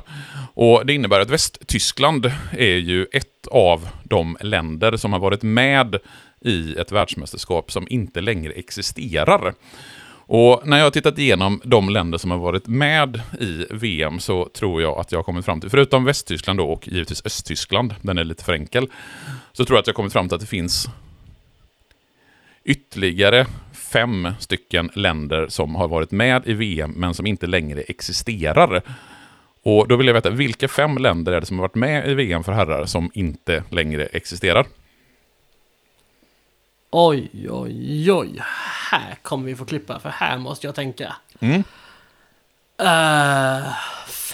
Och 0.53 0.85
det 0.85 0.93
innebär 0.93 1.19
att 1.19 1.29
Västtyskland 1.29 2.31
är 2.51 2.75
ju 2.75 3.05
ett 3.11 3.47
av 3.51 3.87
de 4.03 4.37
länder 4.41 4.97
som 4.97 5.13
har 5.13 5.19
varit 5.19 5.43
med 5.43 5.95
i 6.41 6.75
ett 6.75 6.91
världsmästerskap 6.91 7.71
som 7.71 7.87
inte 7.89 8.21
längre 8.21 8.53
existerar. 8.53 9.53
Och 10.27 10.67
när 10.67 10.77
jag 10.77 10.83
har 10.83 10.91
tittat 10.91 11.19
igenom 11.19 11.61
de 11.63 11.89
länder 11.89 12.17
som 12.17 12.31
har 12.31 12.37
varit 12.37 12.67
med 12.67 13.21
i 13.39 13.65
VM 13.71 14.19
så 14.19 14.49
tror 14.53 14.81
jag 14.81 14.99
att 14.99 15.11
jag 15.11 15.19
har 15.19 15.23
kommit 15.23 15.45
fram 15.45 15.61
till, 15.61 15.69
förutom 15.69 16.05
Västtyskland 16.05 16.59
då 16.59 16.65
och 16.65 16.87
givetvis 16.87 17.25
Östtyskland, 17.25 17.95
den 18.01 18.17
är 18.17 18.23
lite 18.23 18.43
för 18.43 18.53
enkel, 18.53 18.87
så 19.53 19.65
tror 19.65 19.77
jag 19.77 19.81
att 19.81 19.87
jag 19.87 19.93
har 19.93 19.95
kommit 19.95 20.13
fram 20.13 20.27
till 20.27 20.35
att 20.35 20.41
det 20.41 20.47
finns 20.47 20.87
ytterligare 22.63 23.45
fem 23.95 24.33
stycken 24.39 24.89
länder 24.93 25.47
som 25.47 25.75
har 25.75 25.87
varit 25.87 26.11
med 26.11 26.47
i 26.47 26.53
VM 26.53 26.91
men 26.91 27.13
som 27.13 27.25
inte 27.25 27.47
längre 27.47 27.81
existerar. 27.81 28.81
Och 29.63 29.87
då 29.87 29.95
vill 29.95 30.07
jag 30.07 30.13
veta, 30.13 30.29
vilka 30.29 30.67
fem 30.67 30.97
länder 30.97 31.31
är 31.31 31.39
det 31.39 31.45
som 31.45 31.59
har 31.59 31.63
varit 31.63 31.75
med 31.75 32.07
i 32.09 32.13
VM 32.13 32.43
för 32.43 32.51
herrar 32.51 32.85
som 32.85 33.11
inte 33.13 33.63
längre 33.69 34.05
existerar? 34.05 34.65
Oj, 36.91 37.29
oj, 37.49 38.11
oj. 38.11 38.41
Här 38.91 39.15
kommer 39.21 39.45
vi 39.45 39.55
få 39.55 39.65
klippa, 39.65 39.99
för 39.99 40.09
här 40.09 40.37
måste 40.37 40.67
jag 40.67 40.75
tänka. 40.75 41.15
Mm. 41.39 41.63
Eh, 42.77 43.73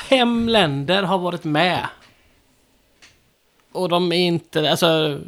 fem 0.10 0.50
länder 0.50 1.04
har 1.04 1.18
varit 1.18 1.44
med. 1.44 1.88
Och 3.72 3.90
de 3.90 4.12
är 4.12 4.28
inte, 4.28 4.72
alltså... 4.72 5.20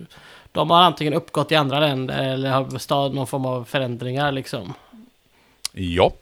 De 0.53 0.69
har 0.69 0.81
antingen 0.81 1.13
uppgått 1.13 1.51
i 1.51 1.55
andra 1.55 1.79
länder 1.79 2.33
eller 2.33 2.49
har 2.49 2.79
stad 2.79 3.13
någon 3.13 3.27
form 3.27 3.45
av 3.45 3.65
förändringar 3.65 4.31
liksom. 4.31 4.73
Ja. 5.71 6.13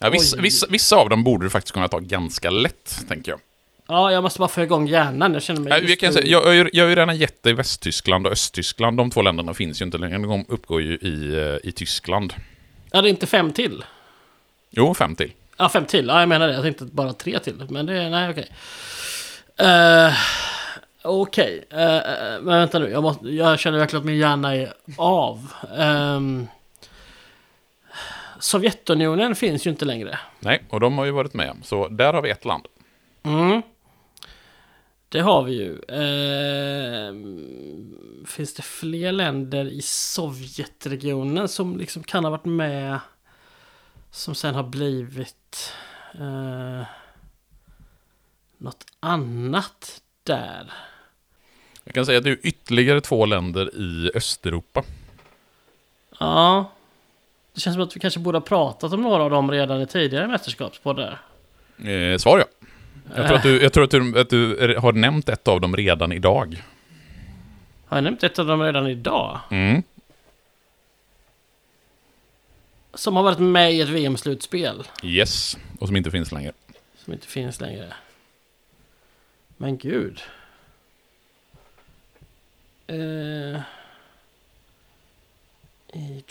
ja 0.00 0.10
vissa, 0.10 0.36
vissa, 0.36 0.66
vissa 0.70 0.96
av 0.96 1.08
dem 1.08 1.24
borde 1.24 1.46
du 1.46 1.50
faktiskt 1.50 1.74
kunna 1.74 1.88
ta 1.88 1.98
ganska 1.98 2.50
lätt, 2.50 3.08
tänker 3.08 3.32
jag. 3.32 3.40
Ja, 3.88 4.12
jag 4.12 4.22
måste 4.22 4.38
bara 4.38 4.48
få 4.48 4.62
igång 4.62 4.86
hjärnan. 4.86 5.34
Jag 5.34 5.42
känner 5.42 5.60
mig 5.60 5.80
just 5.80 5.90
vi 5.90 5.96
kan 5.96 6.12
säga, 6.12 6.26
jag, 6.26 6.54
jag, 6.54 6.68
jag 6.72 6.84
har 6.84 6.88
ju 6.88 6.96
redan 6.96 7.16
gett 7.16 7.42
dig 7.42 7.54
Västtyskland 7.54 8.26
och 8.26 8.32
Östtyskland. 8.32 8.96
De 8.96 9.10
två 9.10 9.22
länderna 9.22 9.54
finns 9.54 9.80
ju 9.80 9.84
inte 9.84 9.98
längre. 9.98 10.18
De 10.18 10.44
uppgår 10.48 10.82
ju 10.82 10.94
i, 10.94 11.34
eh, 11.34 11.68
i 11.68 11.72
Tyskland. 11.72 12.34
Ja, 12.92 13.02
det 13.02 13.08
är 13.08 13.10
inte 13.10 13.26
fem 13.26 13.52
till. 13.52 13.84
Jo, 14.70 14.94
fem 14.94 15.16
till. 15.16 15.32
Ja, 15.56 15.68
fem 15.68 15.84
till. 15.84 16.06
Ja, 16.06 16.20
jag 16.20 16.28
menar 16.28 16.48
det. 16.48 16.54
Jag 16.54 16.62
tänkte 16.62 16.84
bara 16.84 17.12
tre 17.12 17.38
till. 17.38 17.66
Men 17.68 17.86
det 17.86 18.02
är... 18.02 18.10
Nej, 18.10 18.30
okej. 18.30 18.48
Eh, 19.56 20.14
Okej. 21.06 21.64
Eh, 21.70 21.96
eh, 21.96 22.40
men 22.42 22.58
vänta 22.58 22.78
nu. 22.78 22.90
Jag, 22.90 23.02
måste, 23.02 23.28
jag 23.28 23.58
känner 23.58 23.78
verkligen 23.78 24.00
att 24.00 24.06
min 24.06 24.16
hjärna 24.16 24.56
är 24.56 24.74
av. 24.96 25.52
Ehm, 25.78 26.46
Sovjetunionen 28.40 29.34
finns 29.34 29.66
ju 29.66 29.70
inte 29.70 29.84
längre. 29.84 30.18
Nej, 30.40 30.62
och 30.70 30.80
de 30.80 30.98
har 30.98 31.04
ju 31.04 31.10
varit 31.10 31.34
med. 31.34 31.56
Så 31.62 31.88
där 31.88 32.12
har 32.12 32.22
vi 32.22 32.30
ett 32.30 32.44
land. 32.44 32.66
Mm. 33.22 33.62
Det 35.08 35.20
har 35.20 35.42
vi 35.42 35.52
ju. 35.52 35.82
Ehm, 35.88 37.46
finns 38.26 38.54
det 38.54 38.62
fler 38.62 39.12
länder 39.12 39.64
i 39.64 39.82
Sovjetregionen 39.82 41.48
som 41.48 41.76
liksom 41.76 42.02
kan 42.02 42.24
ha 42.24 42.30
varit 42.30 42.44
med 42.44 43.00
som 44.10 44.34
sen 44.34 44.54
har 44.54 44.62
blivit 44.62 45.72
eh, 46.14 46.86
något 48.58 48.86
annat 49.00 50.02
där? 50.22 50.72
Jag 51.86 51.94
kan 51.94 52.06
säga 52.06 52.18
att 52.18 52.24
det 52.24 52.30
är 52.30 52.38
ytterligare 52.42 53.00
två 53.00 53.26
länder 53.26 53.74
i 53.74 54.10
Östeuropa. 54.14 54.84
Ja. 56.18 56.70
Det 57.54 57.60
känns 57.60 57.74
som 57.74 57.82
att 57.82 57.96
vi 57.96 58.00
kanske 58.00 58.20
borde 58.20 58.38
ha 58.38 58.44
pratat 58.44 58.92
om 58.92 59.02
några 59.02 59.22
av 59.22 59.30
dem 59.30 59.50
redan 59.50 59.80
i 59.82 59.86
tidigare 59.86 60.28
mästerskapspoddar. 60.28 61.20
Eh, 61.78 62.18
svar 62.18 62.38
ja. 62.38 62.44
Jag 63.14 63.26
tror, 63.26 63.36
att 63.36 63.42
du, 63.42 63.62
jag 63.62 63.72
tror 63.72 63.84
att, 63.84 63.90
du, 63.90 64.20
att 64.20 64.30
du 64.30 64.76
har 64.78 64.92
nämnt 64.92 65.28
ett 65.28 65.48
av 65.48 65.60
dem 65.60 65.76
redan 65.76 66.12
idag. 66.12 66.62
Har 67.86 67.96
jag 67.96 68.04
nämnt 68.04 68.24
ett 68.24 68.38
av 68.38 68.46
dem 68.46 68.62
redan 68.62 68.86
idag? 68.86 69.40
Mm. 69.50 69.82
Som 72.94 73.16
har 73.16 73.22
varit 73.22 73.38
med 73.38 73.72
i 73.72 73.80
ett 73.80 73.88
VM-slutspel. 73.88 74.82
Yes, 75.02 75.58
och 75.80 75.86
som 75.86 75.96
inte 75.96 76.10
finns 76.10 76.32
längre. 76.32 76.52
Som 77.04 77.12
inte 77.12 77.26
finns 77.26 77.60
längre. 77.60 77.92
Men 79.56 79.78
gud. 79.78 80.22
Eh. 82.86 83.60
I- 85.92 86.24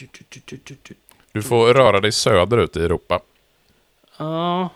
du- 1.31 1.41
får 1.41 1.73
röra 1.73 1.99
dig 1.99 2.11
söderut 2.11 2.77
i 2.77 2.79
Europa. 2.83 3.21
Ja. 4.17 4.69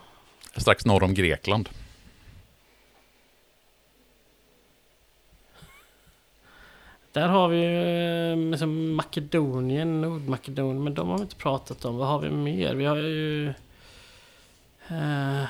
Strax 0.55 0.85
norr 0.85 1.03
om 1.03 1.13
Grekland. 1.13 1.69
Där 7.11 7.27
har 7.27 7.47
vi 7.47 7.57
ju 7.57 8.51
liksom 8.51 8.95
Makedonien, 8.95 10.01
Nordmakedonien, 10.01 10.83
men 10.83 10.93
de 10.93 11.07
har 11.09 11.17
vi 11.17 11.21
inte 11.23 11.35
pratat 11.35 11.85
om. 11.85 11.97
Vad 11.97 12.07
har 12.07 12.19
vi 12.19 12.29
mer? 12.29 12.75
Vi 12.75 12.85
har 12.85 12.95
ju... 12.95 13.47
Eh, 14.87 15.45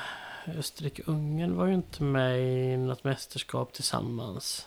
Österrike-Ungern 0.58 1.54
var 1.56 1.66
ju 1.66 1.74
inte 1.74 2.02
med 2.02 2.40
i 2.40 2.76
något 2.76 3.04
mästerskap 3.04 3.72
tillsammans. 3.72 4.66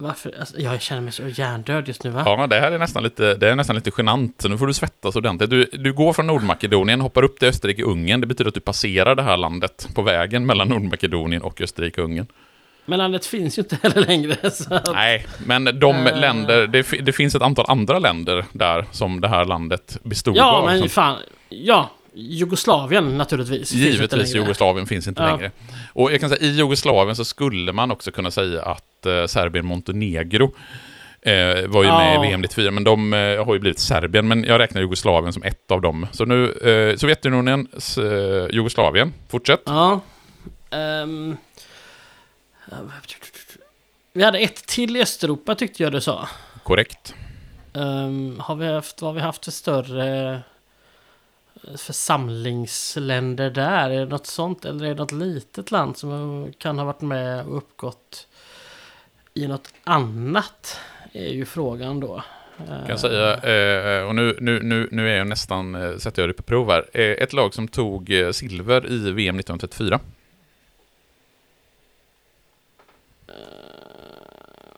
Varför? 0.00 0.34
Alltså, 0.40 0.58
jag 0.60 0.80
känner 0.82 1.02
mig 1.02 1.12
så 1.12 1.22
hjärndöd 1.28 1.88
just 1.88 2.04
nu 2.04 2.10
va? 2.10 2.22
Ja, 2.26 2.46
det 2.46 2.60
här 2.60 2.72
är 2.72 2.78
nästan 2.78 3.02
lite, 3.02 3.34
det 3.34 3.50
är 3.50 3.54
nästan 3.54 3.76
lite 3.76 3.90
genant. 3.98 4.44
Nu 4.48 4.58
får 4.58 4.66
du 4.66 4.74
svettas 4.74 5.16
ordentligt. 5.16 5.50
Du, 5.50 5.64
du 5.72 5.92
går 5.92 6.12
från 6.12 6.26
Nordmakedonien, 6.26 7.00
hoppar 7.00 7.22
upp 7.22 7.38
till 7.38 7.48
Österrike-Ungern. 7.48 8.20
Det 8.20 8.26
betyder 8.26 8.48
att 8.48 8.54
du 8.54 8.60
passerar 8.60 9.14
det 9.14 9.22
här 9.22 9.36
landet 9.36 9.88
på 9.94 10.02
vägen 10.02 10.46
mellan 10.46 10.68
Nordmakedonien 10.68 11.42
och 11.42 11.60
Österrike-Ungern. 11.60 12.26
Men 12.86 12.98
landet 12.98 13.26
finns 13.26 13.58
ju 13.58 13.62
inte 13.62 13.78
heller 13.82 14.06
längre. 14.06 14.36
Att, 14.42 14.92
Nej, 14.92 15.26
men 15.46 15.64
de 15.64 16.06
Eh. 16.06 16.20
länder, 16.20 16.66
det, 16.66 16.82
det 17.02 17.12
finns 17.12 17.34
ett 17.34 17.42
antal 17.42 17.64
andra 17.68 17.98
länder 17.98 18.44
där 18.52 18.86
som 18.90 19.20
det 19.20 19.28
här 19.28 19.44
landet 19.44 19.98
bestod 20.02 20.36
ja, 20.36 20.52
av. 20.52 20.64
men 20.66 20.78
som, 20.78 20.88
fan. 20.88 21.16
Ja, 21.48 21.90
Jugoslavien 22.14 23.18
naturligtvis. 23.18 23.70
finns 23.70 23.72
Givetvis, 23.82 24.12
längre. 24.32 24.38
Jugoslavien 24.44 24.86
finns 24.86 25.08
inte 25.08 25.22
Ja. 25.22 25.30
längre. 25.36 25.50
Och 25.92 26.12
jag 26.12 26.20
kan 26.20 26.30
säga, 26.30 26.40
i 26.42 26.50
Jugoslavien 26.50 27.16
så 27.16 27.24
skulle 27.24 27.72
man 27.72 27.90
också 27.90 28.10
kunna 28.10 28.30
säga 28.30 28.62
att 28.62 29.06
eh, 29.06 29.26
Serbien-Montenegro 29.26 30.52
eh, 31.22 31.32
var 31.66 31.82
ju 31.82 31.88
Ja. 31.88 31.98
med 31.98 32.14
i 32.24 32.28
VM 32.28 32.40
94, 32.40 32.70
men 32.70 32.84
de 32.84 33.12
eh, 33.14 33.44
har 33.44 33.54
ju 33.54 33.60
blivit 33.60 33.78
Serbien. 33.78 34.28
Men 34.28 34.44
jag 34.44 34.58
räknar 34.58 34.80
Jugoslavien 34.80 35.32
som 35.32 35.42
ett 35.42 35.70
av 35.70 35.80
dem. 35.80 36.06
Så 36.12 36.24
nu, 36.24 36.52
eh, 36.52 36.96
Sovjetunionen, 36.96 37.68
eh, 37.98 38.54
Jugoslavien, 38.54 39.12
fortsätt. 39.28 39.62
Ja. 39.66 40.00
Ehm. 40.70 41.36
vi 44.12 44.22
hade 44.24 44.38
ett 44.38 44.66
till 44.66 44.96
i 44.96 45.02
Östeuropa 45.02 45.54
tyckte 45.54 45.82
jag 45.82 45.92
du 45.92 46.00
sa. 46.00 46.28
Korrekt. 46.62 47.14
Ehm, 47.74 48.40
har 48.40 48.54
vi 48.54 48.66
haft, 48.72 49.02
vad 49.02 49.08
har 49.08 49.14
vi 49.14 49.20
haft 49.20 49.44
för 49.44 49.52
större 49.52 50.40
församlingsländer 51.76 53.50
där? 53.50 53.90
Är 53.90 54.00
det 54.00 54.06
något 54.06 54.26
sånt? 54.26 54.64
Eller 54.64 54.84
är 54.84 54.88
det 54.88 54.94
något 54.94 55.12
litet 55.12 55.70
land 55.70 55.96
som 55.96 56.52
kan 56.58 56.78
ha 56.78 56.84
varit 56.84 57.00
med 57.00 57.46
och 57.46 57.56
uppgått 57.56 58.26
i 59.34 59.46
något 59.46 59.72
annat? 59.84 60.78
Är 61.12 61.32
ju 61.32 61.44
frågan 61.44 62.00
då. 62.00 62.22
Jag 62.68 62.86
kan 62.86 62.98
säga, 62.98 63.36
eh, 63.36 64.06
och 64.06 64.14
nu, 64.14 64.36
nu, 64.40 64.62
nu, 64.62 64.88
nu 64.90 65.10
är 65.10 65.16
jag 65.16 65.26
nästan, 65.26 65.74
eh, 65.74 65.96
sätter 65.96 66.22
jag 66.22 66.28
det 66.28 66.34
på 66.34 66.42
prov 66.42 66.70
här. 66.70 66.90
Eh, 66.92 67.02
ett 67.02 67.32
lag 67.32 67.54
som 67.54 67.68
tog 67.68 68.12
silver 68.32 68.90
i 68.90 69.12
VM 69.12 69.38
1934. 69.38 70.00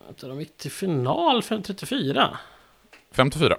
Att 0.09 0.17
de 0.17 0.39
gick 0.39 0.57
till 0.57 0.71
final 0.71 1.43
534. 1.43 2.37
54. 3.11 3.57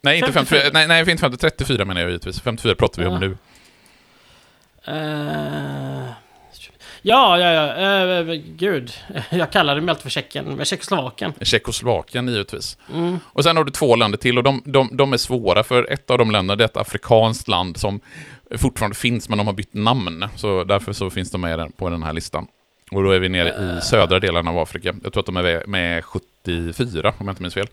Nej, 0.00 0.18
inte 0.18 0.32
54. 0.32 0.60
54. 0.60 0.70
Nej, 0.72 0.88
nej, 0.88 1.10
inte 1.10 1.20
50, 1.20 1.36
34 1.36 1.84
menar 1.84 2.00
jag 2.00 2.10
givetvis. 2.10 2.40
54 2.40 2.74
pratar 2.74 3.02
vi 3.02 3.08
om 3.08 3.20
nu. 3.20 3.36
Eh, 4.86 6.10
ja, 7.02 7.38
ja, 7.38 7.52
ja. 7.52 8.20
eh, 8.20 8.34
gud. 8.56 8.92
Jag 9.30 9.52
kallade 9.52 9.80
mig 9.80 9.90
alltid 9.90 10.02
för 10.02 10.10
Tjeckien. 10.10 10.44
Men 10.44 10.64
Tjeckoslovakien. 10.64 11.32
Tjeckoslovakien 11.40 12.28
givetvis. 12.28 12.78
Mm. 12.94 13.18
Och 13.26 13.44
sen 13.44 13.56
har 13.56 13.64
du 13.64 13.70
två 13.70 13.96
länder 13.96 14.18
till 14.18 14.38
och 14.38 14.44
de, 14.44 14.62
de, 14.64 14.88
de 14.92 15.12
är 15.12 15.16
svåra 15.16 15.62
för 15.62 15.92
ett 15.92 16.10
av 16.10 16.18
de 16.18 16.30
länderna 16.30 16.56
det 16.56 16.64
är 16.64 16.68
ett 16.68 16.76
afrikanskt 16.76 17.48
land 17.48 17.76
som 17.76 18.00
fortfarande 18.56 18.96
finns 18.96 19.28
men 19.28 19.38
de 19.38 19.46
har 19.46 19.54
bytt 19.54 19.74
namn. 19.74 20.24
Så 20.36 20.64
därför 20.64 20.92
så 20.92 21.10
finns 21.10 21.30
de 21.30 21.40
med 21.40 21.76
på 21.76 21.90
den 21.90 22.02
här 22.02 22.12
listan. 22.12 22.46
Och 22.90 23.02
då 23.02 23.10
är 23.10 23.20
vi 23.20 23.28
nere 23.28 23.78
i 23.78 23.80
södra 23.80 24.20
delen 24.20 24.48
av 24.48 24.58
Afrika. 24.58 24.94
Jag 25.02 25.12
tror 25.12 25.20
att 25.20 25.26
de 25.26 25.36
är 25.36 25.66
med 25.66 26.04
74 26.04 27.14
om 27.18 27.26
jag 27.26 27.32
inte 27.32 27.42
minns 27.42 27.54
fel. 27.54 27.66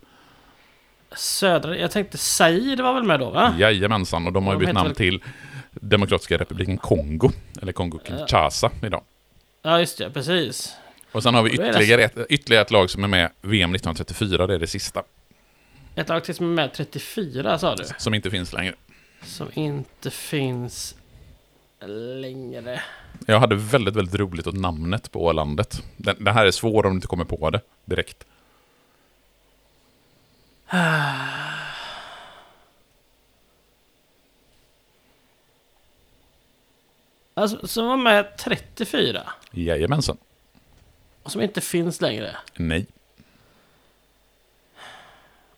Södra... 1.17 1.77
Jag 1.77 1.91
tänkte 1.91 2.17
Zaire 2.17 2.83
var 2.83 2.93
väl 2.93 3.03
med 3.03 3.19
då, 3.19 3.29
va? 3.29 3.55
Jajamensan, 3.59 4.27
och 4.27 4.33
de 4.33 4.45
har 4.45 4.53
ju 4.53 4.59
bytt 4.59 4.73
namn 4.73 4.87
väl- 4.87 4.95
till 4.95 5.23
Demokratiska 5.71 6.37
republiken 6.37 6.77
Kongo, 6.77 7.31
eller 7.61 7.71
Kongo 7.71 7.99
Kinshasa 8.07 8.71
idag. 8.83 9.03
Ja, 9.61 9.79
just 9.79 9.97
det. 9.97 10.09
Precis. 10.09 10.75
Och 11.11 11.23
sen 11.23 11.35
har 11.35 11.43
vi 11.43 11.49
det 11.49 11.69
ytterligare 11.69 12.03
ett, 12.03 12.17
ytterligare 12.29 12.61
ett 12.65 12.71
lag 12.71 12.89
som 12.89 13.03
är 13.03 13.07
med 13.07 13.29
VM 13.41 13.75
1934, 13.75 14.47
det 14.47 14.53
är 14.53 14.59
det 14.59 14.67
sista, 14.67 15.03
Ett 15.95 16.09
lag 16.09 16.23
till 16.23 16.35
som 16.35 16.45
är 16.45 16.53
med 16.53 16.73
34, 16.73 17.57
sa 17.57 17.75
du? 17.75 17.83
som 17.97 18.13
inte 18.13 18.29
finns 18.31 18.53
längre. 18.53 18.73
Som 19.23 19.47
inte 19.53 20.11
finns 20.11 20.95
längre. 22.21 22.81
Jag 23.27 23.39
hade 23.39 23.55
väldigt, 23.55 23.95
väldigt 23.95 24.15
roligt 24.15 24.47
åt 24.47 24.55
namnet 24.55 25.11
på 25.11 25.31
landet. 25.31 25.83
Den, 25.97 26.23
det 26.23 26.31
här 26.31 26.45
är 26.45 26.51
svår 26.51 26.85
om 26.85 26.91
du 26.91 26.95
inte 26.95 27.07
kommer 27.07 27.25
på 27.25 27.49
det 27.49 27.61
direkt. 27.85 28.25
Alltså, 37.35 37.67
som 37.67 37.87
var 37.87 37.97
med 37.97 38.37
34. 38.37 39.23
Jajamensan. 39.51 40.17
Och 41.23 41.31
som 41.31 41.41
inte 41.41 41.61
finns 41.61 42.01
längre. 42.01 42.35
Nej. 42.55 42.85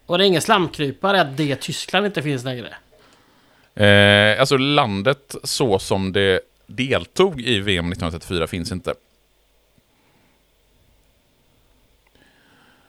Och 0.06 0.18
det 0.18 0.24
är 0.24 0.28
ingen 0.28 0.42
slamkrypare 0.42 1.22
att 1.22 1.38
det 1.38 1.56
Tyskland 1.56 2.06
inte 2.06 2.22
finns 2.22 2.44
längre. 2.44 2.76
Eh, 3.76 4.40
alltså 4.40 4.58
landet 4.58 5.36
så 5.44 5.80
som 5.80 6.14
det 6.14 6.42
deltog 6.68 7.42
i 7.42 7.60
VM 7.60 7.92
1934 7.92 8.48
finns 8.48 8.72
inte. 8.72 8.94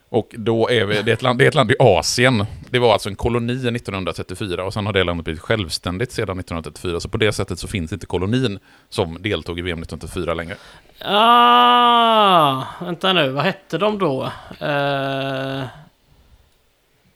Och 0.08 0.34
då 0.38 0.70
är 0.70 0.84
vi, 0.84 1.02
det, 1.02 1.10
är 1.10 1.14
ett 1.14 1.22
land, 1.22 1.38
det 1.38 1.44
är 1.44 1.48
ett 1.48 1.54
land 1.54 1.70
i 1.70 1.76
Asien. 1.78 2.46
Det 2.70 2.78
var 2.78 2.92
alltså 2.92 3.08
en 3.08 3.16
koloni 3.16 3.52
1934 3.52 4.64
och 4.64 4.72
sen 4.72 4.86
har 4.86 4.92
det 4.92 5.04
landet 5.04 5.24
blivit 5.24 5.42
självständigt 5.42 6.12
sedan 6.12 6.38
1934. 6.40 7.00
Så 7.00 7.08
på 7.08 7.16
det 7.16 7.32
sättet 7.32 7.58
så 7.58 7.68
finns 7.68 7.92
inte 7.92 8.06
kolonin 8.06 8.58
som 8.88 9.22
deltog 9.22 9.58
i 9.58 9.62
VM 9.62 9.82
1934 9.82 10.34
längre. 10.34 10.56
Ah, 11.00 12.64
vänta 12.80 13.12
nu, 13.12 13.28
vad 13.28 13.44
hette 13.44 13.78
de 13.78 13.98
då? 13.98 14.32
Eh, 14.60 15.60
eh, 15.60 15.66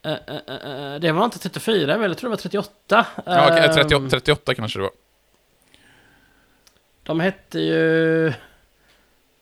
eh, 0.03 1.01
det 1.01 1.13
var 1.13 1.25
inte 1.25 1.39
34 1.39 1.97
väl? 1.97 2.11
Jag 2.11 2.19
tror 2.19 2.31
det 2.31 2.37
var 2.37 2.43
38. 2.43 3.07
Ja, 3.27 3.59
Eh, 3.59 3.75
38, 3.75 4.09
38 4.11 4.55
kanske 4.55 4.79
det 4.79 4.83
var. 4.83 4.93
De 7.03 7.21
hette 7.21 7.59
ju... 7.61 8.33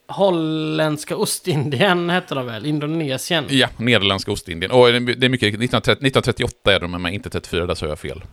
Holländska 0.08 1.16
Ostindien 1.16 2.10
hette 2.10 2.34
de 2.34 2.46
väl? 2.46 2.66
Indonesien. 2.66 3.44
Ja, 3.48 3.68
Nederländska 3.76 4.32
Ostindien. 4.32 4.70
Och 4.72 4.86
det 4.86 4.96
är 5.26 5.28
mycket 5.28 5.48
1930, 5.48 5.90
1938 6.06 6.74
är 6.74 6.80
de, 6.80 6.90
men 7.02 7.12
inte 7.12 7.30
34, 7.30 7.66
där 7.66 7.74
sa 7.74 7.86
jag 7.86 7.98
fel. 7.98 8.24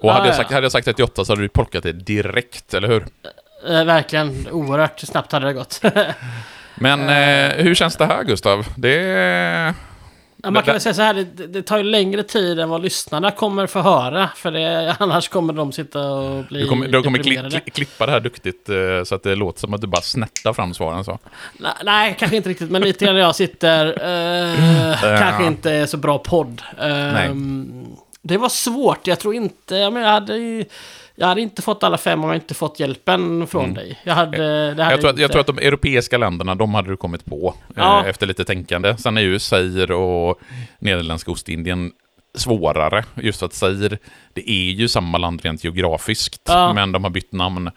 Och 0.00 0.10
Ah, 0.10 0.12
hade, 0.12 0.26
jag 0.26 0.32
ja. 0.32 0.36
sagt, 0.36 0.52
hade 0.52 0.64
jag 0.64 0.72
sagt 0.72 0.84
38 0.84 1.24
så 1.24 1.32
hade 1.32 1.42
du 1.42 1.48
plockat 1.48 1.82
det 1.82 1.92
direkt, 1.92 2.74
eller 2.74 2.88
hur? 2.88 3.06
Eh, 3.68 3.84
verkligen, 3.84 4.46
oerhört 4.50 5.00
snabbt 5.00 5.32
hade 5.32 5.46
det 5.46 5.52
gått. 5.52 5.82
Men 6.74 7.00
eh, 7.00 7.56
hur 7.64 7.74
känns 7.74 7.96
det 7.96 8.06
här, 8.06 8.24
Gustav? 8.24 8.66
Det 8.76 8.98
är... 9.00 9.74
Ja, 10.42 10.50
man 10.50 10.62
kan 10.62 10.74
väl 10.74 10.80
säga 10.80 10.94
så 10.94 11.02
här, 11.02 11.14
det, 11.14 11.46
det 11.46 11.62
tar 11.62 11.76
ju 11.78 11.82
längre 11.82 12.22
tid 12.22 12.60
än 12.60 12.68
vad 12.68 12.82
lyssnarna 12.82 13.30
kommer 13.30 13.66
få 13.66 13.80
höra. 13.80 14.30
För 14.36 14.50
det, 14.50 14.96
annars 14.98 15.28
kommer 15.28 15.52
de 15.52 15.72
sitta 15.72 16.10
och 16.10 16.44
bli 16.44 16.60
Du 16.60 16.68
kommer, 16.68 16.88
du 16.88 17.02
kommer 17.02 17.18
kli, 17.18 17.30
deprimerade. 17.30 17.60
kli, 17.60 17.70
klippa 17.70 18.06
det 18.06 18.12
här 18.12 18.20
duktigt 18.20 18.68
eh, 18.68 18.76
så 19.04 19.14
att 19.14 19.22
det 19.22 19.34
låter 19.34 19.60
som 19.60 19.74
att 19.74 19.80
du 19.80 19.86
bara 19.86 20.02
snärtar 20.02 20.52
fram 20.52 20.74
svaren 20.74 21.04
så. 21.04 21.18
Nej, 21.58 21.72
Nej, 21.84 22.16
kanske 22.18 22.36
inte 22.36 22.48
riktigt, 22.48 22.70
men 22.70 22.82
lite 22.82 23.04
grann 23.04 23.16
jag 23.16 23.34
sitter... 23.34 23.86
eh, 23.86 25.00
kanske 25.20 25.46
inte 25.46 25.72
är 25.72 25.86
så 25.86 25.96
bra 25.96 26.18
podd. 26.18 26.62
Eh, 26.78 27.34
Det 28.22 28.36
var 28.36 28.48
svårt, 28.48 29.06
jag 29.06 29.18
tror 29.18 29.34
inte... 29.34 29.76
Jag, 29.76 29.92
menar, 29.92 30.06
jag, 30.06 30.12
hade, 30.14 30.36
ju- 30.36 30.64
jag 31.18 31.26
hade 31.26 31.40
inte 31.40 31.62
fått 31.62 31.82
alla 31.82 31.98
fem 31.98 32.24
om 32.24 32.30
jag 32.30 32.36
inte 32.36 32.54
fått 32.54 32.80
hjälpen 32.80 33.46
från 33.46 33.74
dig. 33.74 33.98
Jag 34.04 34.14
hade... 34.14 34.36
Hade 34.36 34.82
Mm. 34.82 34.90
Jag 34.90 35.00
tror, 35.00 35.10
att, 35.10 35.18
jag 35.18 35.30
tror 35.32 35.40
att 35.40 35.46
de 35.46 35.58
europeiska 35.58 36.18
länderna, 36.18 36.54
de 36.54 36.74
hade 36.74 36.90
du 36.90 36.96
kommit 36.96 37.24
på 37.24 37.54
eh, 37.68 37.72
Ja. 37.76 38.06
efter 38.06 38.26
lite 38.26 38.44
tänkande. 38.44 38.96
Sen 38.98 39.16
är 39.16 39.20
ju 39.20 39.38
Zaire 39.38 39.94
och 39.94 40.40
Nederländska 40.78 41.30
Ostindien 41.30 41.92
svårare. 42.34 43.04
Just 43.14 43.38
för 43.38 43.46
att 43.46 43.54
Zaire, 43.54 43.98
det 44.32 44.50
är 44.50 44.70
ju 44.70 44.88
samma 44.88 45.18
land 45.18 45.40
rent 45.44 45.64
geografiskt, 45.64 46.42
Ja. 46.44 46.72
men 46.72 46.92
de 46.92 47.04
har 47.04 47.10
bytt 47.10 47.32
namn. 47.32 47.70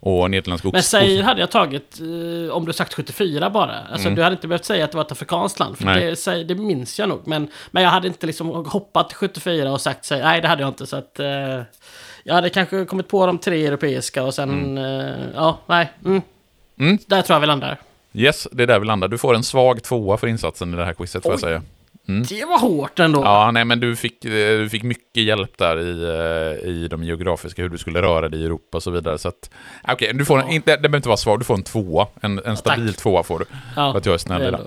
Och 0.00 0.30
Nederländska 0.30 0.68
Men 0.72 0.82
säger 0.82 1.22
hade 1.22 1.40
jag 1.40 1.50
tagit 1.50 2.00
eh, 2.00 2.54
om 2.56 2.64
du 2.66 2.72
sagt 2.72 2.94
74 2.94 3.50
bara. 3.50 3.74
Alltså 3.92 4.10
du 4.10 4.22
hade 4.22 4.32
inte 4.34 4.48
behövt 4.48 4.64
säga 4.64 4.84
att 4.84 4.90
det 4.90 4.96
var 4.96 5.04
ett 5.04 5.12
afrikanskt 5.12 5.58
land. 5.58 5.76
För 5.76 5.84
Mm. 5.84 6.00
Det, 6.00 6.16
säg- 6.16 6.44
det 6.44 6.54
minns 6.54 6.98
jag 6.98 7.08
nog. 7.08 7.20
Men, 7.24 7.48
men 7.70 7.82
jag 7.82 7.90
hade 7.90 8.08
inte 8.08 8.26
liksom 8.26 8.48
hoppat 8.66 9.08
till 9.08 9.16
74 9.16 9.72
och 9.72 9.80
sagt 9.80 10.04
sig, 10.04 10.22
nej 10.22 10.40
det 10.40 10.48
hade 10.48 10.62
jag 10.62 10.68
inte. 10.70 10.86
Så 10.86 10.96
att 10.96 11.20
eh, 11.20 11.26
jag 12.24 12.34
hade 12.34 12.50
kanske 12.50 12.84
kommit 12.84 13.08
på 13.08 13.26
de 13.26 13.38
tre 13.38 13.66
europeiska 13.66 14.22
och 14.24 14.34
sen, 14.34 14.78
eh, 14.78 15.16
ja, 15.34 15.58
nej. 15.66 15.92
Mm. 16.04 16.22
Mm. 16.78 16.98
Där 17.06 17.22
tror 17.22 17.34
jag 17.34 17.40
vi 17.40 17.46
landar. 17.46 17.78
Yes, 18.12 18.48
det 18.52 18.62
är 18.62 18.66
där 18.66 18.78
vi 18.78 18.86
landar. 18.86 19.08
Du 19.08 19.18
får 19.18 19.34
en 19.34 19.42
svag 19.44 19.82
tvåa 19.82 20.16
för 20.16 20.26
insatsen 20.26 20.74
i 20.74 20.76
det 20.76 20.84
här 20.84 20.92
quizet, 20.92 21.22
får 21.22 21.32
jag 21.32 21.52
Oj. 21.52 21.60
Säga. 22.06 22.40
Det 22.40 22.44
var 22.44 22.58
hårt 22.58 22.98
ändå. 22.98 23.20
Ja, 23.24 23.50
nej, 23.50 23.64
men 23.64 23.80
du 23.80 23.96
fick, 23.96 24.24
eh, 24.24 24.30
du 24.58 24.68
fick 24.70 24.82
mycket 24.82 25.22
hjälp 25.22 25.58
där 25.58 25.80
i, 25.80 26.02
eh, 26.62 26.68
i 26.68 26.88
de 26.88 27.04
geografiska, 27.04 27.62
hur 27.62 27.68
du 27.68 27.78
skulle 27.78 28.02
röra 28.02 28.28
dig 28.28 28.40
i 28.40 28.44
Europa 28.44 28.76
och 28.78 28.82
så 28.82 28.90
vidare. 28.90 29.18
Så 29.18 29.28
att, 29.28 29.50
okej, 29.88 30.10
du 30.14 30.24
får 30.24 30.38
en, 30.38 30.46
Ja. 30.48 30.52
inte, 30.54 30.70
det 30.76 30.82
behöver 30.82 30.96
inte 30.96 31.08
vara 31.08 31.16
svag, 31.16 31.38
du 31.40 31.44
får 31.44 31.54
en 31.54 31.62
tvåa. 31.62 32.06
En, 32.20 32.40
en 32.44 32.56
stabil 32.56 32.94
tvåa 32.94 33.22
får 33.22 33.38
du, 33.38 33.44
Ja, 33.76 33.92
för 33.92 33.98
att 33.98 34.06
jag 34.06 34.14
är 34.14 34.18
snäll 34.18 34.42
idag. 34.42 34.60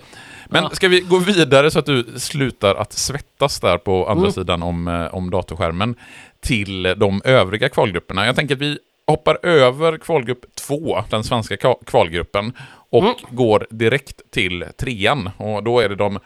Men 0.51 0.63
Ja. 0.63 0.69
ska 0.69 0.87
vi 0.87 0.99
gå 0.99 1.17
vidare 1.17 1.71
så 1.71 1.79
att 1.79 1.85
du 1.85 2.05
slutar 2.17 2.75
att 2.75 2.93
svettas 2.93 3.59
där 3.59 3.77
på 3.77 4.07
andra 4.09 4.21
Mm. 4.23 4.31
sidan 4.31 4.63
om, 4.63 4.87
eh, 4.87 5.15
om 5.15 5.29
datorskärmen 5.29 5.95
till 6.39 6.83
de 6.97 7.21
övriga 7.25 7.69
kvalgrupperna. 7.69 8.25
Jag 8.25 8.35
tänker 8.35 8.55
att 8.55 8.61
vi 8.61 8.79
hoppar 9.07 9.45
över 9.45 9.97
kvalgrupp 9.97 10.55
2, 10.55 11.03
den 11.09 11.23
svenska 11.23 11.55
ka- 11.55 11.85
kvalgruppen, 11.85 12.53
och 12.89 13.03
Mm. 13.03 13.15
går 13.31 13.67
direkt 13.69 14.31
till 14.31 14.65
trean. 14.79 15.29
Och 15.37 15.63
då 15.63 15.79
är 15.79 15.89
det 15.89 15.95
de 15.95 16.19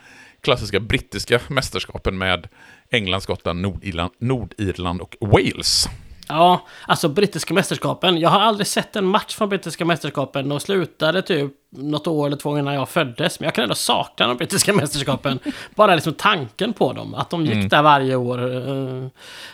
klassiska 0.44 0.80
brittiska 0.80 1.39
mästerskapen 1.48 2.18
med 2.18 2.48
England, 2.89 3.22
Skottland, 3.22 3.62
Nordirland, 3.62 4.12
Nordirland 4.20 5.02
och 5.02 5.16
Wales. 5.20 5.89
Ja, 6.34 6.61
alltså 6.88 7.07
brittiska 7.09 7.53
mästerskapen. 7.53 8.17
Jag 8.17 8.29
har 8.29 8.39
aldrig 8.39 8.67
sett 8.67 8.95
en 8.95 9.05
match 9.05 9.36
från 9.36 9.49
brittiska 9.49 9.86
mästerskapen 9.86 10.51
och 10.51 10.61
slutade 10.61 11.21
typ 11.21 11.51
något 11.75 12.07
år 12.07 12.27
eller 12.27 12.38
två 12.38 12.57
innan 12.59 12.73
jag 12.73 12.89
föddes. 12.89 13.39
Men 13.39 13.45
jag 13.47 13.53
kan 13.55 13.63
ändå 13.63 13.75
sakna 13.75 14.27
de 14.27 14.38
brittiska 14.38 14.73
mästerskapen. 14.81 15.39
Bara 15.75 15.95
liksom 15.95 16.13
tanken 16.13 16.73
på 16.73 16.93
dem, 16.93 17.13
att 17.15 17.29
de 17.29 17.45
gick 17.45 17.69
där 17.69 17.81
varje 17.81 18.15
år. 18.15 18.55
eh, 18.67 19.07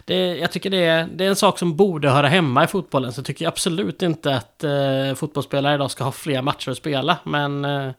Det, 0.06 0.38
jag 0.38 0.52
tycker 0.52 0.70
det 0.70 0.86
är, 0.86 1.08
det 1.16 1.26
är 1.26 1.30
en 1.30 1.36
sak 1.36 1.60
som 1.60 1.76
borde 1.76 2.10
höra 2.10 2.28
hemma 2.28 2.64
i 2.64 2.68
fotbollen. 2.68 3.14
Så 3.14 3.20
jag 3.20 3.26
tycker 3.26 3.48
absolut 3.48 4.02
inte 4.02 4.36
att 4.36 4.64
eh, 4.64 5.16
fotbollsspelare 5.16 5.76
idag 5.76 5.92
ska 5.92 6.04
ha 6.04 6.12
fler 6.12 6.42
matcher 6.42 6.72
att 6.72 6.78
spela. 6.78 7.18
Men 7.24 7.66
eh, 7.66 7.92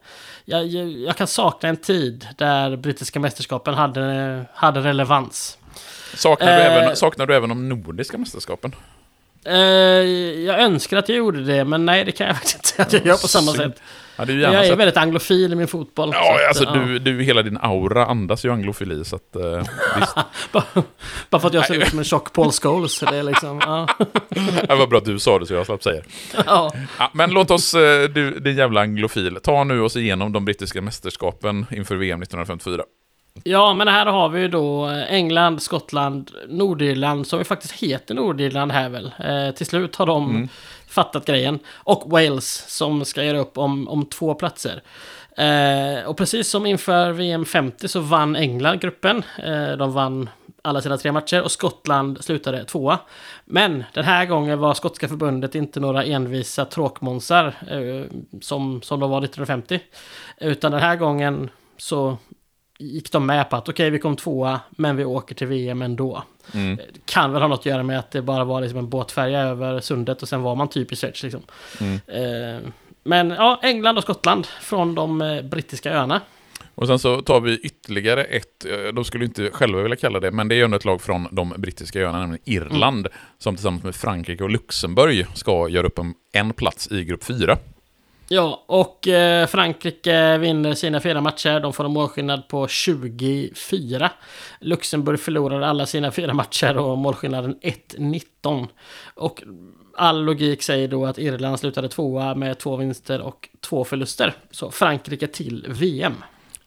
jag, 0.45 0.65
jag, 0.67 0.87
jag 0.89 1.15
kan 1.17 1.27
sakna 1.27 1.69
en 1.69 1.77
tid 1.77 2.27
där 2.37 2.75
brittiska 2.75 3.19
mästerskapen 3.19 3.73
hade, 3.73 4.45
hade 4.53 4.79
relevans. 4.79 5.57
Saknar, 6.15 6.47
du 6.47 6.63
Eh. 6.63 6.75
även, 6.83 6.95
saknar 6.95 7.25
du 7.25 7.35
även 7.35 7.49
de 7.49 7.69
nordiska 7.69 8.17
mästerskapen? 8.17 8.75
Eh, 9.45 9.55
jag 10.45 10.59
önskar 10.61 10.97
att 10.97 11.09
jag 11.09 11.17
gjorde 11.17 11.43
det, 11.43 11.65
men 11.65 11.85
nej, 11.85 12.05
det 12.05 12.11
kan 12.11 12.27
jag 12.27 12.35
faktiskt 12.41 12.55
inte 12.55 12.67
säga 12.67 12.85
att 12.85 12.93
jag 12.93 13.05
gör 13.05 13.17
på 13.17 13.27
samma 13.27 13.51
sätt. 13.51 13.81
Ja, 14.15 14.31
Jag 14.31 14.53
är 14.53 14.63
sett 14.63 14.77
väldigt 14.79 14.97
anglofil 14.97 15.53
i 15.53 15.55
min 15.55 15.67
fotboll. 15.67 16.09
Ja, 16.13 16.35
att, 16.35 16.47
alltså 16.47 16.63
ja. 16.63 16.71
du, 16.73 16.99
du, 16.99 17.23
hela 17.23 17.41
din 17.41 17.57
aura 17.61 18.05
andas 18.05 18.45
ju 18.45 18.51
anglofili, 18.53 19.05
så 19.05 19.15
att 19.15 19.35
eh. 19.35 19.41
Bara, 20.51 20.63
bara 21.29 21.41
för 21.41 21.47
att 21.47 21.53
jag 21.53 21.65
ser 21.65 21.75
ut 21.75 21.87
som 21.87 21.99
en 21.99 22.05
tjock 22.05 22.33
Paul 22.33 22.51
Scholes. 22.51 22.99
Det 22.99 23.17
är 23.17 23.23
liksom, 23.23 23.61
ja. 23.65 23.87
Det 24.67 24.75
var 24.75 24.87
bra 24.87 24.97
att 24.97 25.05
du 25.05 25.19
sa 25.19 25.39
det 25.39 25.45
så 25.45 25.53
jag 25.53 25.65
slapp 25.65 25.83
säga 25.83 26.01
det. 26.01 26.43
ja. 26.45 26.71
Ja, 26.99 27.11
men 27.13 27.31
låt 27.31 27.51
oss, 27.51 27.73
eh, 27.73 28.09
du, 28.09 28.39
din 28.39 28.57
jävla 28.57 28.81
anglofil, 28.81 29.39
ta 29.43 29.63
nu 29.63 29.81
oss 29.81 29.95
igenom 29.95 30.31
de 30.31 30.45
brittiska 30.45 30.81
mästerskapen 30.81 31.65
inför 31.71 31.95
VM 31.95 32.21
1954. 32.21 32.83
Ja, 33.43 33.73
men 33.73 33.87
här 33.87 34.05
har 34.05 34.29
vi 34.29 34.41
ju 34.41 34.47
då 34.47 34.85
England, 35.09 35.61
Skottland, 35.61 36.31
Nordirland, 36.47 37.27
som 37.27 37.39
ju 37.39 37.45
faktiskt 37.45 37.73
heter 37.73 38.15
Nordirland 38.15 38.71
här 38.71 38.89
väl. 38.89 39.11
Eh, 39.19 39.55
till 39.55 39.65
slut 39.65 39.95
har 39.95 40.05
de 40.05 40.49
fattat 40.87 41.25
grejen. 41.25 41.59
Och 41.73 42.11
Wales, 42.11 42.65
som 42.77 43.05
ska 43.05 43.23
göra 43.23 43.39
upp 43.39 43.57
om, 43.57 43.87
om 43.87 44.05
två 44.05 44.33
platser. 44.33 44.81
Eh, 45.37 46.05
och 46.05 46.17
precis 46.17 46.49
som 46.49 46.65
inför 46.65 47.11
VM 47.11 47.45
50 47.45 47.87
så 47.87 47.99
vann 47.99 48.35
England 48.35 48.79
gruppen. 48.79 49.23
Eh, 49.43 49.71
de 49.71 49.93
vann 49.93 50.29
alla 50.61 50.81
sina 50.81 50.97
tre 50.97 51.11
matcher 51.11 51.41
och 51.41 51.51
Skottland 51.51 52.23
slutade 52.23 52.65
tvåa. 52.65 52.99
Men 53.45 53.83
den 53.93 54.03
här 54.03 54.25
gången 54.25 54.59
var 54.59 54.73
skotska 54.73 55.07
förbundet 55.07 55.55
inte 55.55 55.79
några 55.79 56.03
envisa 56.03 56.65
tråkmånsar 56.65 57.55
eh, 57.67 58.17
som, 58.41 58.81
som 58.81 58.99
de 58.99 59.09
var 59.09 59.17
1950. 59.17 59.79
Utan 60.37 60.71
den 60.71 60.81
här 60.81 60.95
gången 60.95 61.49
så 61.77 62.17
gick 62.81 63.11
de 63.11 63.25
med 63.25 63.49
på 63.49 63.55
att 63.55 63.69
okej, 63.69 63.89
vi 63.89 63.99
kom 63.99 64.15
tvåa, 64.15 64.59
men 64.69 64.95
vi 64.95 65.05
åker 65.05 65.35
till 65.35 65.47
VM 65.47 65.81
ändå. 65.81 66.23
Mm. 66.53 66.75
Det 66.75 67.05
kan 67.05 67.33
väl 67.33 67.41
ha 67.41 67.49
något 67.49 67.59
att 67.59 67.65
göra 67.65 67.83
med 67.83 67.99
att 67.99 68.11
det 68.11 68.21
bara 68.21 68.43
var 68.43 68.61
liksom 68.61 68.79
en 68.79 68.89
båtfärja 68.89 69.39
över 69.39 69.79
sundet 69.79 70.21
och 70.21 70.29
sen 70.29 70.41
var 70.41 70.55
man 70.55 70.67
typ 70.67 70.91
i 70.91 70.95
Schweiz 70.95 71.23
liksom. 71.23 71.41
Mm. 71.79 71.99
Eh, 72.07 72.69
men 73.03 73.29
ja, 73.29 73.59
England 73.63 73.97
och 73.97 74.03
Skottland 74.03 74.45
från 74.45 74.95
de 74.95 75.21
eh, 75.21 75.41
brittiska 75.41 75.91
öarna. 75.91 76.21
Och 76.75 76.87
sen 76.87 76.99
så 76.99 77.21
tar 77.21 77.41
vi 77.41 77.57
ytterligare 77.57 78.23
ett, 78.23 78.65
eh, 78.65 78.93
de 78.93 79.05
skulle 79.05 79.25
inte 79.25 79.49
själva 79.51 79.81
vilja 79.81 79.95
kalla 79.95 80.19
det, 80.19 80.31
men 80.31 80.47
det 80.47 80.55
är 80.55 80.57
ju 80.57 80.63
ändå 80.63 80.77
ett 80.77 80.85
lag 80.85 81.01
från 81.01 81.27
de 81.31 81.53
brittiska 81.57 81.99
öarna, 81.99 82.19
nämligen 82.19 82.43
Irland, 82.45 83.07
som 83.37 83.55
tillsammans 83.55 83.83
med 83.83 83.95
Frankrike 83.95 84.43
och 84.43 84.49
Luxemburg 84.49 85.25
ska 85.33 85.69
göra 85.69 85.87
upp 85.87 85.99
en, 85.99 86.13
en 86.31 86.53
plats 86.53 86.91
i 86.91 87.03
grupp 87.03 87.23
4. 87.23 87.57
Ja, 88.33 88.63
och 88.65 89.07
eh, 89.07 89.47
Frankrike 89.47 90.37
vinner 90.37 90.73
sina 90.73 91.01
fyra 91.01 91.21
matcher. 91.21 91.59
De 91.59 91.73
får 91.73 91.85
en 91.85 91.91
målskillnad 91.91 92.47
på 92.47 92.67
24. 92.67 94.11
Luxemburg 94.59 95.19
förlorar 95.19 95.61
alla 95.61 95.85
sina 95.85 96.11
fyra 96.11 96.33
matcher 96.33 96.77
och 96.77 96.97
målskillnaden 96.97 97.55
1-19. 97.61 98.67
Och 99.13 99.43
all 99.97 100.23
logik 100.23 100.63
säger 100.63 100.87
då 100.87 101.05
att 101.05 101.17
Irland 101.17 101.59
slutade 101.59 101.89
tvåa 101.89 102.35
med 102.35 102.59
två 102.59 102.75
vinster 102.75 103.21
och 103.21 103.49
två 103.61 103.83
förluster. 103.83 104.33
Så 104.51 104.71
Frankrike 104.71 105.27
till 105.27 105.65
VM. 105.69 106.15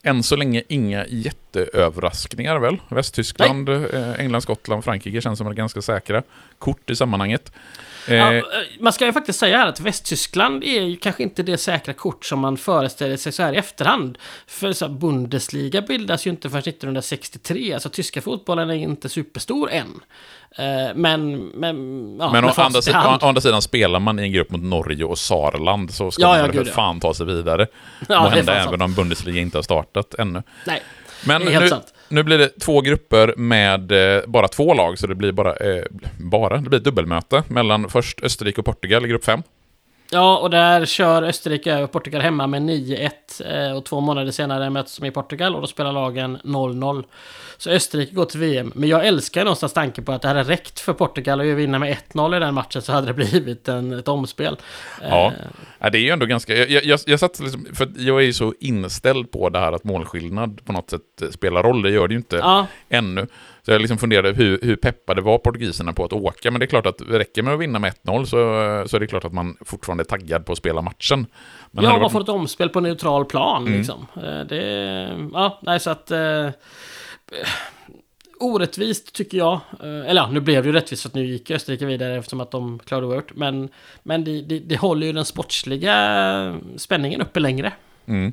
Än 0.03 0.23
så 0.23 0.37
länge 0.37 0.63
inga 0.69 1.07
jätteöverraskningar 1.07 2.59
väl? 2.59 2.77
Västtyskland, 2.89 3.69
eh, 3.69 4.21
England, 4.21 4.43
Skottland, 4.43 4.85
Frankrike 4.85 5.21
känns 5.21 5.39
som 5.39 5.47
är 5.47 5.53
ganska 5.53 5.83
säkra 5.83 6.23
kort 6.59 6.91
i 6.91 6.97
sammanhanget. 6.97 7.53
Eh, 8.09 8.15
Ja, 8.15 8.35
eh, 8.35 8.43
man 8.81 8.93
ska 8.93 9.07
ju 9.07 9.13
faktiskt 9.13 9.39
säga 9.39 9.59
här 9.59 9.67
att 9.67 9.81
Västtyskland 9.81 10.65
är 10.65 10.83
ju 10.83 10.97
kanske 10.97 11.23
inte 11.23 11.43
det 11.43 11.59
säkra 11.59 11.95
kort 11.95 12.25
som 12.25 12.39
man 12.41 12.57
föreställer 12.57 13.17
sig 13.17 13.33
så 13.33 13.43
här 13.43 13.53
i 13.53 13.57
efterhand. 13.57 14.19
För 14.47 14.73
så 14.73 14.89
Bundesliga 14.89 15.83
bildas 15.83 16.27
ju 16.27 16.31
inte 16.31 16.51
förrän 16.51 16.61
1963, 16.63 17.73
alltså 17.73 17.89
tyska 17.89 18.21
fotbollen 18.23 18.71
är 18.71 18.75
inte 18.75 19.09
superstor 19.09 19.71
än. 19.71 20.01
Eh, 20.59 20.95
Men, 20.95 21.47
men, 21.47 21.77
ja, 22.21 22.33
Men 22.33 22.45
å 22.45 22.53
andra, 22.57 22.83
sidan, 22.83 23.19
å 23.23 23.27
andra 23.27 23.41
sidan 23.41 23.63
spelar 23.63 24.01
man 24.01 24.19
i 24.19 24.23
en 24.23 24.33
grupp 24.33 24.51
mot 24.51 24.63
Norge 24.63 25.05
och 25.05 25.19
Saarland 25.19 25.95
så 25.95 26.11
ska 26.11 26.23
Ja, 26.23 26.29
man 26.29 26.39
ja, 26.39 26.47
för 26.47 26.53
gud, 26.53 26.67
ja. 26.69 26.73
fan 26.73 27.01
ta 27.01 27.15
sig 27.15 27.27
vidare. 27.27 27.67
Ja, 28.09 28.23
Måhända 28.23 28.53
även 28.55 28.69
sant. 28.71 28.83
om 28.83 28.95
Bundesliga 28.95 29.41
inte 29.41 29.59
har 29.59 29.63
startat 29.63 30.15
ännu. 30.15 30.43
Nej, 30.67 30.83
Men 31.27 31.41
Det 31.41 31.47
är 31.47 31.51
helt 31.51 31.63
nu, 31.65 31.69
sant 31.69 31.95
nu 32.15 32.23
blir 32.23 32.39
det 32.39 32.49
två 32.49 32.81
grupper 32.81 33.35
med 33.37 33.93
eh, 33.93 34.23
bara 34.27 34.49
två 34.49 34.75
lag, 34.75 34.99
så 34.99 35.07
det 35.07 35.15
blir 35.15 35.33
bara, 35.33 35.57
eh, 35.57 35.85
bara 36.19 36.57
det 36.57 36.69
blir 36.69 36.79
ett 36.79 36.85
dubbelmöte 36.85 37.43
mellan 37.49 37.89
först 37.89 38.23
Österrike 38.23 38.61
och 38.61 38.65
Portugal 38.65 39.05
i 39.05 39.09
grupp 39.09 39.25
5. 39.25 39.43
Ja, 40.15 40.39
och 40.39 40.51
där 40.51 40.85
kör 40.87 41.23
Österrike 41.23 41.73
över 41.75 41.87
Portugal 41.87 42.21
hemma 42.23 42.47
med 42.47 42.63
9-1. 42.63 43.71
eh, 43.71 43.77
Och 43.77 43.85
två 43.85 44.01
månader 44.01 44.33
senare 44.33 44.71
möts 44.71 44.99
de 44.99 45.07
i 45.07 45.11
Portugal 45.11 45.55
och 45.55 45.61
då 45.61 45.67
spelar 45.67 45.93
lagen 45.93 46.39
0-0. 46.45 47.05
Så 47.57 47.71
Österrike 47.71 48.15
går 48.15 48.25
till 48.25 48.41
VM. 48.41 48.73
Men 48.75 48.89
jag 48.89 49.07
älskar 49.07 49.45
någonstans 49.45 49.73
tanken 49.73 50.05
på 50.05 50.13
att 50.13 50.23
det 50.23 50.29
hade 50.29 50.43
räckt 50.43 50.81
för 50.81 50.93
Portugal 50.93 51.41
att 51.41 51.47
vinna 51.47 51.79
med 51.79 51.97
1-0 52.13 52.37
i 52.37 52.41
den 52.41 52.55
matchen 52.55 52.83
så 52.83 52.93
hade 52.93 53.07
det 53.07 53.13
blivit 53.31 53.69
en, 53.69 53.93
ett 53.93 54.09
omspel. 54.09 54.57
Ja. 55.03 55.27
Eh, 55.27 55.33
Ja, 55.79 55.91
det 55.91 55.99
är 55.99 56.03
ju 56.03 56.11
ändå 56.11 56.27
ganska... 56.27 56.55
Jag, 56.57 56.71
jag, 56.71 56.85
jag, 56.85 57.01
jag 57.07 57.21
satt 57.21 57.41
liksom, 57.41 57.67
för 57.75 57.89
jag 57.97 58.21
är 58.21 58.25
ju 58.25 58.33
så 58.33 58.55
inställd 58.61 59.31
på 59.31 59.49
det 59.49 59.59
här 59.59 59.73
att 59.73 59.85
målskillnad 59.85 60.65
på 60.65 60.73
något 60.73 60.91
sätt 60.91 61.35
spelar 61.35 61.63
roll. 61.63 61.83
Det 61.83 61.91
gör 61.91 62.09
det 62.09 62.15
ju 62.15 62.19
inte 62.19 62.37
Ja, 62.37 62.67
ännu. 62.89 63.27
Så 63.65 63.71
jag 63.73 63.81
liksom 63.81 63.99
funderade 63.99 64.33
hur, 64.33 64.59
hur 64.63 64.77
peppade 64.77 65.21
var 65.21 65.39
portugiserna 65.39 65.93
på 65.93 66.05
att 66.05 66.13
åka. 66.13 66.51
Men 66.51 66.59
det 66.61 66.65
är 66.65 66.69
klart 66.69 66.87
att 66.87 66.99
det 66.99 67.19
räcker 67.19 67.43
med 67.43 67.55
att 67.55 67.61
vinna 67.61 67.79
med 67.79 67.93
1-0 68.05 68.25
så, 68.25 68.89
så 68.89 68.97
är 68.97 69.01
det 69.01 69.07
klart 69.07 69.25
att 69.25 69.33
man 69.33 69.57
fortfarande 69.65 70.03
är 70.03 70.05
taggad 70.05 70.47
på 70.47 70.53
att 70.53 70.59
spela 70.59 70.83
matchen. 70.83 71.27
Men 71.71 71.85
ja 71.85 71.91
man 71.91 72.01
varit- 72.01 72.13
får 72.13 72.21
ett 72.21 72.29
omspel 72.29 72.69
på 72.69 72.81
neutral 72.81 73.25
plan 73.25 73.63
Mm. 73.67 73.79
liksom. 73.79 74.07
Eh, 74.17 74.41
Det... 74.41 74.61
Ja, 75.33 75.59
nej 75.63 75.81
så 75.81 75.91
att... 75.91 76.11
Eh, 76.11 76.49
orättvist 78.41 79.13
tycker 79.15 79.39
jag. 79.39 79.53
Eh, 79.83 79.87
Eller 80.11 80.15
ja, 80.23 80.31
nu 80.33 80.41
blev 80.41 80.63
det 80.63 80.67
ju 80.67 80.73
rättvist 80.73 81.03
för 81.03 81.09
att 81.09 81.15
nu 81.15 81.25
gick 81.27 81.51
Österrike 81.51 81.87
vidare 81.87 82.17
eftersom 82.17 82.41
att 82.41 82.51
de 82.51 82.79
klarade 82.79 83.07
oavgjort. 83.07 83.33
Men, 83.35 83.69
men 84.03 84.25
det, 84.25 84.43
det, 84.43 84.59
det 84.59 84.77
håller 84.77 85.07
ju 85.07 85.13
den 85.13 85.25
sportsliga 85.25 86.61
spänningen 86.77 87.21
uppe 87.21 87.41
längre. 87.41 87.73
Mm. 88.07 88.33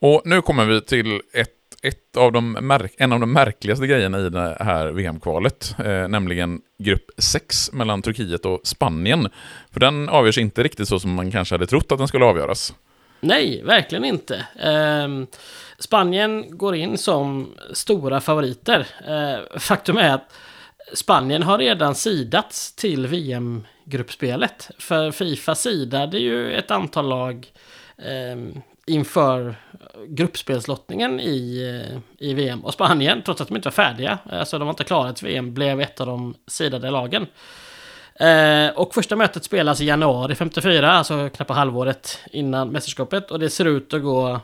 Och 0.00 0.22
nu 0.24 0.42
kommer 0.42 0.64
vi 0.64 0.80
till 0.80 1.20
ett, 1.34 1.50
ett 1.82 2.16
av 2.16 2.32
de 2.32 2.52
märk, 2.52 2.94
en 2.98 3.12
av 3.12 3.20
de 3.20 3.32
märkligaste 3.32 3.86
grejerna 3.86 4.18
i 4.18 4.28
det 4.28 4.56
här 4.60 4.86
VM-kvalet, 4.86 5.74
eh, 5.78 6.08
nämligen 6.08 6.60
grupp 6.78 7.10
6 7.18 7.72
mellan 7.72 8.02
Turkiet 8.02 8.44
och 8.44 8.60
Spanien. 8.64 9.28
För 9.70 9.80
den 9.80 10.08
avgörs 10.08 10.38
inte 10.38 10.62
riktigt 10.62 10.88
så 10.88 11.00
som 11.00 11.14
man 11.14 11.30
kanske 11.30 11.54
hade 11.54 11.66
trott 11.66 11.92
att 11.92 11.98
den 11.98 12.08
skulle 12.08 12.24
avgöras. 12.24 12.74
Nej, 13.20 13.62
verkligen 13.64 14.04
inte. 14.04 14.46
Eh, 14.56 15.08
Spanien 15.78 16.58
går 16.58 16.74
in 16.74 16.98
som 16.98 17.54
stora 17.72 18.20
favoriter. 18.20 18.86
Eh, 19.08 19.58
faktum 19.58 19.96
är 19.96 20.14
att 20.14 20.32
Spanien 20.94 21.42
har 21.42 21.58
redan 21.58 21.94
sidats 21.94 22.74
till 22.74 23.06
VM-gruppspelet. 23.06 24.70
För 24.78 25.10
Fifa 25.10 25.54
sidade 25.54 26.18
ju 26.18 26.52
ett 26.52 26.70
antal 26.70 27.08
lag 27.08 27.46
ehm, 27.98 28.62
inför 28.88 29.54
gruppspelslottningen 30.06 31.20
i, 31.20 31.84
i 32.18 32.34
VM. 32.34 32.64
Och 32.64 32.72
Spanien, 32.72 33.22
trots 33.22 33.40
att 33.40 33.48
de 33.48 33.56
inte 33.56 33.66
var 33.66 33.72
färdiga, 33.72 34.18
alltså 34.30 34.58
de 34.58 34.64
var 34.64 34.72
inte 34.72 34.84
klara 34.84 35.12
till 35.12 35.26
VM, 35.26 35.54
blev 35.54 35.80
ett 35.80 36.00
av 36.00 36.06
de 36.06 36.34
sidade 36.46 36.90
lagen. 36.90 37.26
Eh, 38.14 38.68
och 38.76 38.94
första 38.94 39.16
mötet 39.16 39.44
spelas 39.44 39.80
i 39.80 39.84
januari 39.84 40.34
54, 40.34 40.92
alltså 40.92 41.28
knappt 41.28 41.50
halvåret 41.50 42.18
innan 42.32 42.68
mästerskapet. 42.68 43.30
Och 43.30 43.38
det 43.38 43.50
ser 43.50 43.64
ut 43.64 43.94
att 43.94 44.02
gå 44.02 44.40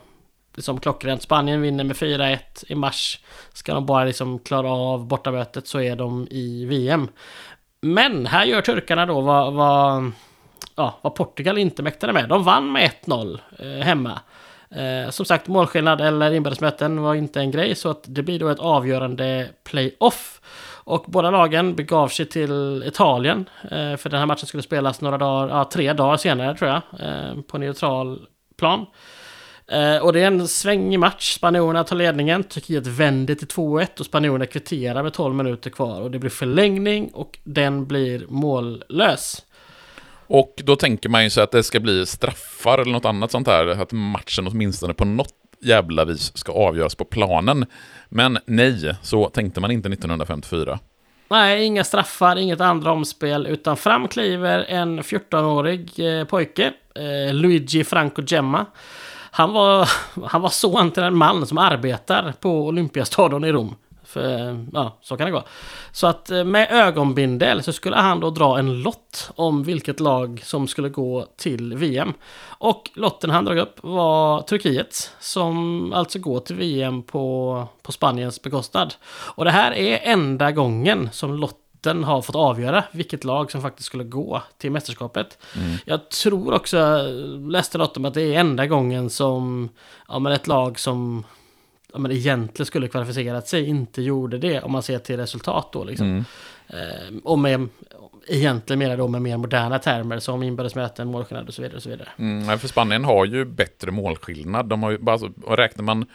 liksom 0.55 0.81
klockrent. 0.81 1.23
Spanien 1.23 1.61
vinner 1.61 1.85
med 1.85 1.97
4-1 1.97 2.39
i 2.69 2.75
mars. 2.75 3.21
Ska 3.53 3.75
de 3.75 3.87
bara 3.87 4.05
liksom 4.05 4.39
klara 4.39 4.71
av 4.71 5.07
bortamötet 5.07 5.67
så 5.67 5.81
är 5.81 5.97
de 5.97 6.29
i 6.31 6.65
VM. 6.65 7.09
Men 7.81 8.27
här 8.27 8.45
gör 8.45 8.61
turkarna 8.61 9.07
då 9.07 9.21
vad, 9.21 9.53
vad, 9.53 10.13
ja, 10.75 10.99
vad 11.03 11.15
Portugal 11.15 11.59
inte 11.59 11.83
mäktade 11.83 12.13
med. 12.13 12.29
De 12.29 12.45
vann 12.45 12.73
med 12.73 12.91
1-0 13.05 13.39
eh, 13.59 13.85
hemma. 13.85 14.21
Eh, 14.77 15.11
som 15.11 15.27
sagt, 15.27 15.47
målskillnad 15.47 16.01
eller 16.01 16.33
inbördesmöten 16.33 17.03
var 17.03 17.15
inte 17.15 17.41
en 17.41 17.51
grej, 17.51 17.75
så 17.75 17.91
att 17.91 18.05
det 18.07 18.23
blir 18.23 18.39
då 18.39 18.49
ett 18.49 18.59
avgörande 18.59 19.49
play-off. 19.65 20.41
Och 20.87 21.05
båda 21.09 21.31
lagen 21.31 21.75
begav 21.75 22.09
sig 22.09 22.27
till 22.27 22.85
Italien, 22.87 23.49
eh, 23.63 23.97
för 23.97 24.09
den 24.09 24.19
här 24.19 24.27
matchen 24.27 24.47
skulle 24.47 24.63
spelas 24.63 25.01
några 25.01 25.19
dagar, 25.19 25.57
ja, 25.57 25.71
tre 25.73 25.93
dagar 25.93 26.17
senare 26.17 26.57
tror 26.57 26.71
jag, 26.71 26.83
eh, 27.01 27.41
på 27.41 27.59
neutral 27.59 28.27
plan. 28.57 28.87
Eh, 29.67 29.99
och 29.99 30.13
det 30.13 30.21
är 30.21 30.27
en 30.27 30.49
svängig 30.49 30.99
match. 30.99 31.35
Spanjorerna 31.35 31.85
tar 31.85 31.97
ledningen, 31.97 32.45
Turkiet 32.45 32.87
vänder 32.87 33.35
till 33.35 33.49
2-1 33.49 34.01
och 34.01 34.07
spanjorerna 34.07 34.47
kvitterar 34.47 35.03
med 35.03 35.13
12 35.13 35.35
minuter 35.35 35.71
kvar. 35.71 36.01
Och 36.01 36.11
det 36.11 36.19
blir 36.19 36.31
förlängning 36.31 37.11
och 37.15 37.39
den 37.45 37.87
blir 37.87 38.27
mållös. 38.29 39.43
Och 40.35 40.55
då 40.65 40.77
tänker 40.77 41.09
man 41.09 41.25
ju 41.25 41.31
sig 41.31 41.43
att 41.43 41.51
det 41.51 41.63
ska 41.63 41.81
bli 41.81 42.07
straffar 42.07 42.79
eller 42.79 42.93
något 42.93 43.05
annat 43.05 43.31
sånt 43.31 43.47
här, 43.47 43.67
att 43.67 43.93
matchen 43.93 44.47
åtminstone 44.47 44.95
på 44.95 45.05
något 45.05 45.35
jävla 45.61 46.05
vis 46.05 46.37
ska 46.37 46.53
avgöras 46.53 46.95
på 46.95 47.05
planen. 47.05 47.67
Men 48.09 48.39
nej, 48.47 48.95
så 49.03 49.29
tänkte 49.29 49.61
man 49.61 49.71
inte 49.71 49.89
1954. 49.89 50.79
Nej, 51.29 51.65
inga 51.65 51.85
straffar, 51.85 52.37
inget 52.37 52.61
andra 52.61 52.93
omspel, 52.93 53.47
utan 53.47 53.77
fram 53.77 54.09
kliver 54.09 54.65
en 54.69 55.01
14-årig 55.01 56.19
eh, 56.19 56.25
pojke, 56.25 56.73
eh, 56.95 57.35
Luigi 57.35 57.85
Franco 57.85 58.23
Gemma. 58.27 58.67
Han 59.31 59.53
var, 59.53 59.89
han 60.27 60.43
var 60.43 60.51
son 60.51 60.91
till 60.91 61.03
en 61.03 61.17
man 61.17 61.47
som 61.47 61.59
arbetar 61.59 62.33
på 62.41 62.67
Olympiastadion 62.67 63.45
i 63.45 63.53
Rom. 63.53 63.75
För, 64.15 64.67
ja, 64.73 64.99
så 65.01 65.17
kan 65.17 65.27
det 65.27 65.33
gå. 65.33 65.43
Så 65.93 66.07
att 66.07 66.31
eh, 66.31 66.45
med 66.45 66.69
ögonbindel 66.71 67.63
så 67.63 67.73
skulle 67.73 67.97
han 67.97 68.21
då 68.21 68.31
dra 68.31 68.59
en 68.59 68.83
lott 68.83 69.31
om 69.35 69.63
vilket 69.63 70.01
lag 70.01 70.41
som 70.45 70.69
skulle 70.69 70.89
gå 70.89 71.27
till 71.37 71.75
VM. 71.75 72.13
Och 72.47 72.91
lotten 72.95 73.31
han 73.31 73.45
drog 73.45 73.59
upp 73.59 73.77
var 73.83 74.43
Turkiet, 74.43 75.11
som 75.21 75.93
alltså 75.93 76.19
går 76.19 76.41
till 76.41 76.57
VM 76.57 77.03
på, 77.03 77.67
på 77.83 77.93
Spaniens 77.93 78.43
bekostnad. 78.43 78.95
Och 79.09 79.45
det 79.45 79.51
här 79.51 79.73
är 79.73 79.99
enda 80.03 80.53
gången 80.53 81.09
som 81.13 81.35
lotten 81.35 82.05
har 82.05 82.23
fått 82.23 82.37
avgöra 82.37 82.85
vilket 82.93 83.25
lag 83.25 83.51
som 83.51 83.63
faktiskt 83.63 83.87
skulle 83.87 84.05
gå 84.05 84.43
till 84.59 84.73
mästerskapet. 84.73 85.39
Jag 85.85 86.11
tror 86.11 86.55
också, 86.55 87.03
läste 87.51 87.79
något 87.79 87.97
om 87.97 88.05
att 88.05 88.15
det 88.15 88.35
är 88.35 88.41
enda 88.41 88.67
gången 88.67 89.11
som 89.11 89.69
ja, 90.09 90.19
men 90.19 90.33
ett 90.33 90.47
lag 90.47 90.79
som 90.79 91.25
ja, 91.95 92.01
men 92.01 92.13
egentligen 92.13 92.67
skulle 92.67 92.89
kvalificerat 92.89 93.49
sig 93.49 93.69
inte 93.69 94.03
gjorde 94.03 94.39
det 94.39 94.61
om 94.61 94.73
man 94.73 94.83
ser 94.83 94.99
till 94.99 95.17
resultat 95.17 95.69
då 95.73 95.85
liksom. 95.85 96.07
Mm. 96.07 96.25
Eh, 96.67 97.19
och 97.25 97.39
med 97.39 97.69
egentligen 98.29 98.79
mer 98.79 98.97
då 98.97 99.09
med 99.09 99.23
mer 99.23 99.37
moderna 99.37 99.79
termer 99.79 100.19
som 100.19 100.43
inbördesmöten, 100.43 101.09
målskillnad 101.09 101.49
och 101.49 101.55
så 101.55 101.63
vidare. 101.63 101.77
Och 101.77 101.83
så 101.83 101.89
vidare. 101.89 102.09
Mm, 102.19 102.59
för 102.59 102.69
Spanien 102.69 103.05
har 103.05 103.25
ju 103.25 103.45
bättre 103.45 103.91
målskillnad. 103.91 104.69
De 104.69 104.83
har 104.83 104.91
ju, 104.91 105.11
alltså, 105.11 105.31
räknar 105.49 105.85
man 105.85 106.07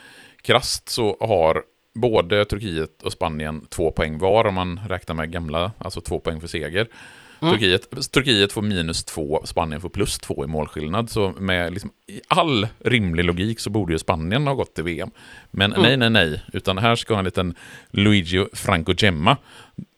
krasst 0.41 0.89
så 0.89 1.17
har 1.19 1.63
både 1.95 2.45
Turkiet 2.45 3.03
och 3.03 3.11
Spanien 3.11 3.65
två 3.69 3.91
poäng 3.91 4.17
var 4.17 4.47
om 4.47 4.55
man 4.55 4.79
räknar 4.87 5.15
med 5.15 5.31
gamla, 5.31 5.71
alltså 5.77 6.01
två 6.01 6.19
poäng 6.19 6.41
för 6.41 6.47
seger. 6.47 6.87
Mm. 7.41 7.53
Turkiet, 7.53 8.11
Turkiet 8.11 8.51
får 8.51 8.61
minus 8.61 9.03
två, 9.03 9.41
Spanien 9.45 9.81
får 9.81 9.89
plus 9.89 10.17
två 10.19 10.43
i 10.43 10.47
målskillnad. 10.47 11.09
Så 11.09 11.33
med 11.39 11.73
liksom, 11.73 11.91
i 12.07 12.21
all 12.27 12.67
rimlig 12.79 13.25
logik 13.25 13.59
så 13.59 13.69
borde 13.69 13.93
ju 13.93 13.99
Spanien 13.99 14.47
ha 14.47 14.53
gått 14.53 14.73
till 14.75 14.83
VM. 14.83 15.11
Men 15.51 15.73
Mm. 15.73 15.83
nej, 15.83 15.97
nej, 15.97 16.09
nej. 16.09 16.41
Utan 16.53 16.77
här 16.77 16.95
ska 16.95 17.17
en 17.19 17.25
liten 17.25 17.55
Luigi 17.91 18.45
Franco 18.53 18.93
Gemma 18.97 19.37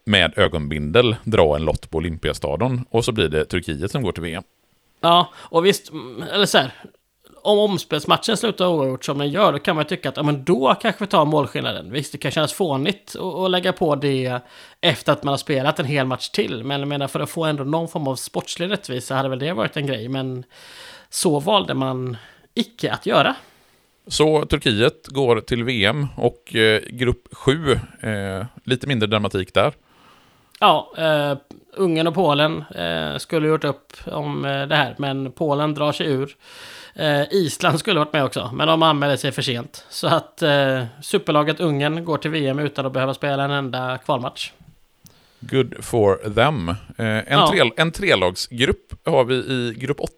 med 0.05 0.33
ögonbindel 0.37 1.15
dra 1.23 1.55
en 1.55 1.65
lott 1.65 1.89
på 1.89 1.97
Olympiastadion. 1.97 2.85
Och 2.89 3.05
så 3.05 3.11
blir 3.11 3.29
det 3.29 3.45
Turkiet 3.45 3.91
som 3.91 4.01
går 4.03 4.11
till 4.11 4.23
VM. 4.23 4.43
Ja, 5.01 5.29
och 5.35 5.65
visst, 5.65 5.91
eller 6.33 6.45
så 6.45 6.57
här. 6.57 6.71
Om 7.43 7.59
omspelsmatchen 7.59 8.37
slutar 8.37 8.67
oavgjort 8.67 9.05
som 9.05 9.17
den 9.17 9.29
gör, 9.29 9.51
då 9.51 9.59
kan 9.59 9.75
man 9.75 9.85
tycka 9.85 10.09
att 10.09 10.17
ja, 10.17 10.23
men 10.23 10.43
då 10.43 10.75
kanske 10.81 11.03
vi 11.03 11.07
tar 11.07 11.25
målskillnaden. 11.25 11.91
Visst, 11.91 12.11
det 12.11 12.17
kan 12.17 12.31
kännas 12.31 12.53
fånigt 12.53 13.15
att 13.15 13.35
att 13.35 13.51
lägga 13.51 13.73
på 13.73 13.95
det 13.95 14.39
efter 14.81 15.13
att 15.13 15.23
man 15.23 15.31
har 15.31 15.37
spelat 15.37 15.79
en 15.79 15.85
hel 15.85 16.05
match 16.05 16.29
till. 16.29 16.63
Men 16.63 16.79
jag 16.79 16.87
menar, 16.87 17.07
för 17.07 17.19
att 17.19 17.29
få 17.29 17.45
ändå 17.45 17.63
någon 17.63 17.87
form 17.87 18.07
av 18.07 18.15
sportslig 18.15 18.71
rättvisa 18.71 19.15
hade 19.15 19.29
väl 19.29 19.39
det 19.39 19.53
varit 19.53 19.77
en 19.77 19.87
grej. 19.87 20.09
Men 20.09 20.43
så 21.09 21.39
valde 21.39 21.73
man 21.73 22.17
icke 22.53 22.91
att 22.91 23.05
göra. 23.05 23.35
Så 24.07 24.45
Turkiet 24.45 25.07
går 25.07 25.41
till 25.41 25.63
VM 25.63 26.07
och 26.17 26.55
eh, 26.55 26.81
grupp 26.89 27.27
7, 27.31 27.71
eh, 27.73 28.45
lite 28.63 28.87
mindre 28.87 29.07
dramatik 29.07 29.53
där. 29.53 29.73
Ja, 30.59 30.93
eh, 30.97 31.37
Ungern 31.73 32.07
och 32.07 32.13
Polen 32.13 32.63
eh, 32.75 33.17
skulle 33.17 33.47
gjort 33.47 33.63
upp 33.63 33.93
om 34.05 34.45
eh, 34.45 34.67
det 34.67 34.75
här, 34.75 34.95
men 34.97 35.31
Polen 35.31 35.73
drar 35.73 35.91
sig 35.91 36.07
ur. 36.07 36.35
Eh, 36.95 37.21
Island 37.31 37.79
skulle 37.79 37.99
varit 37.99 38.13
med 38.13 38.23
också, 38.23 38.49
men 38.53 38.67
de 38.67 38.83
anmälde 38.83 39.17
sig 39.17 39.31
för 39.31 39.41
sent. 39.41 39.85
Så 39.89 40.07
att 40.07 40.41
eh, 40.41 40.83
superlaget 41.01 41.59
Ungern 41.59 42.05
går 42.05 42.17
till 42.17 42.31
VM 42.31 42.59
utan 42.59 42.85
att 42.85 42.93
behöva 42.93 43.13
spela 43.13 43.43
en 43.43 43.51
enda 43.51 43.97
kvalmatch. 43.97 44.51
Good 45.39 45.73
for 45.83 46.15
them. 46.35 46.69
Eh, 46.69 46.75
en, 46.97 47.23
Ja. 47.29 47.47
tre, 47.51 47.71
en 47.77 47.91
trelagsgrupp 47.91 48.93
har 49.05 49.23
vi 49.23 49.35
i 49.35 49.73
grupp 49.77 49.99
8. 49.99 50.11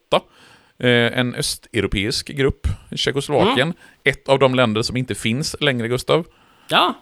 Eh, 0.80 1.20
en 1.20 1.36
östeuropeisk 1.36 2.28
grupp, 2.28 2.68
Tjeckoslovakien. 2.96 3.68
Mm. 3.68 3.76
Ett 4.04 4.30
av 4.30 4.40
de 4.40 4.56
länder 4.56 4.82
som 4.82 4.98
inte 4.98 5.16
finns 5.16 5.56
längre, 5.60 5.88
Gustav. 5.88 6.26
Ja, 6.70 6.94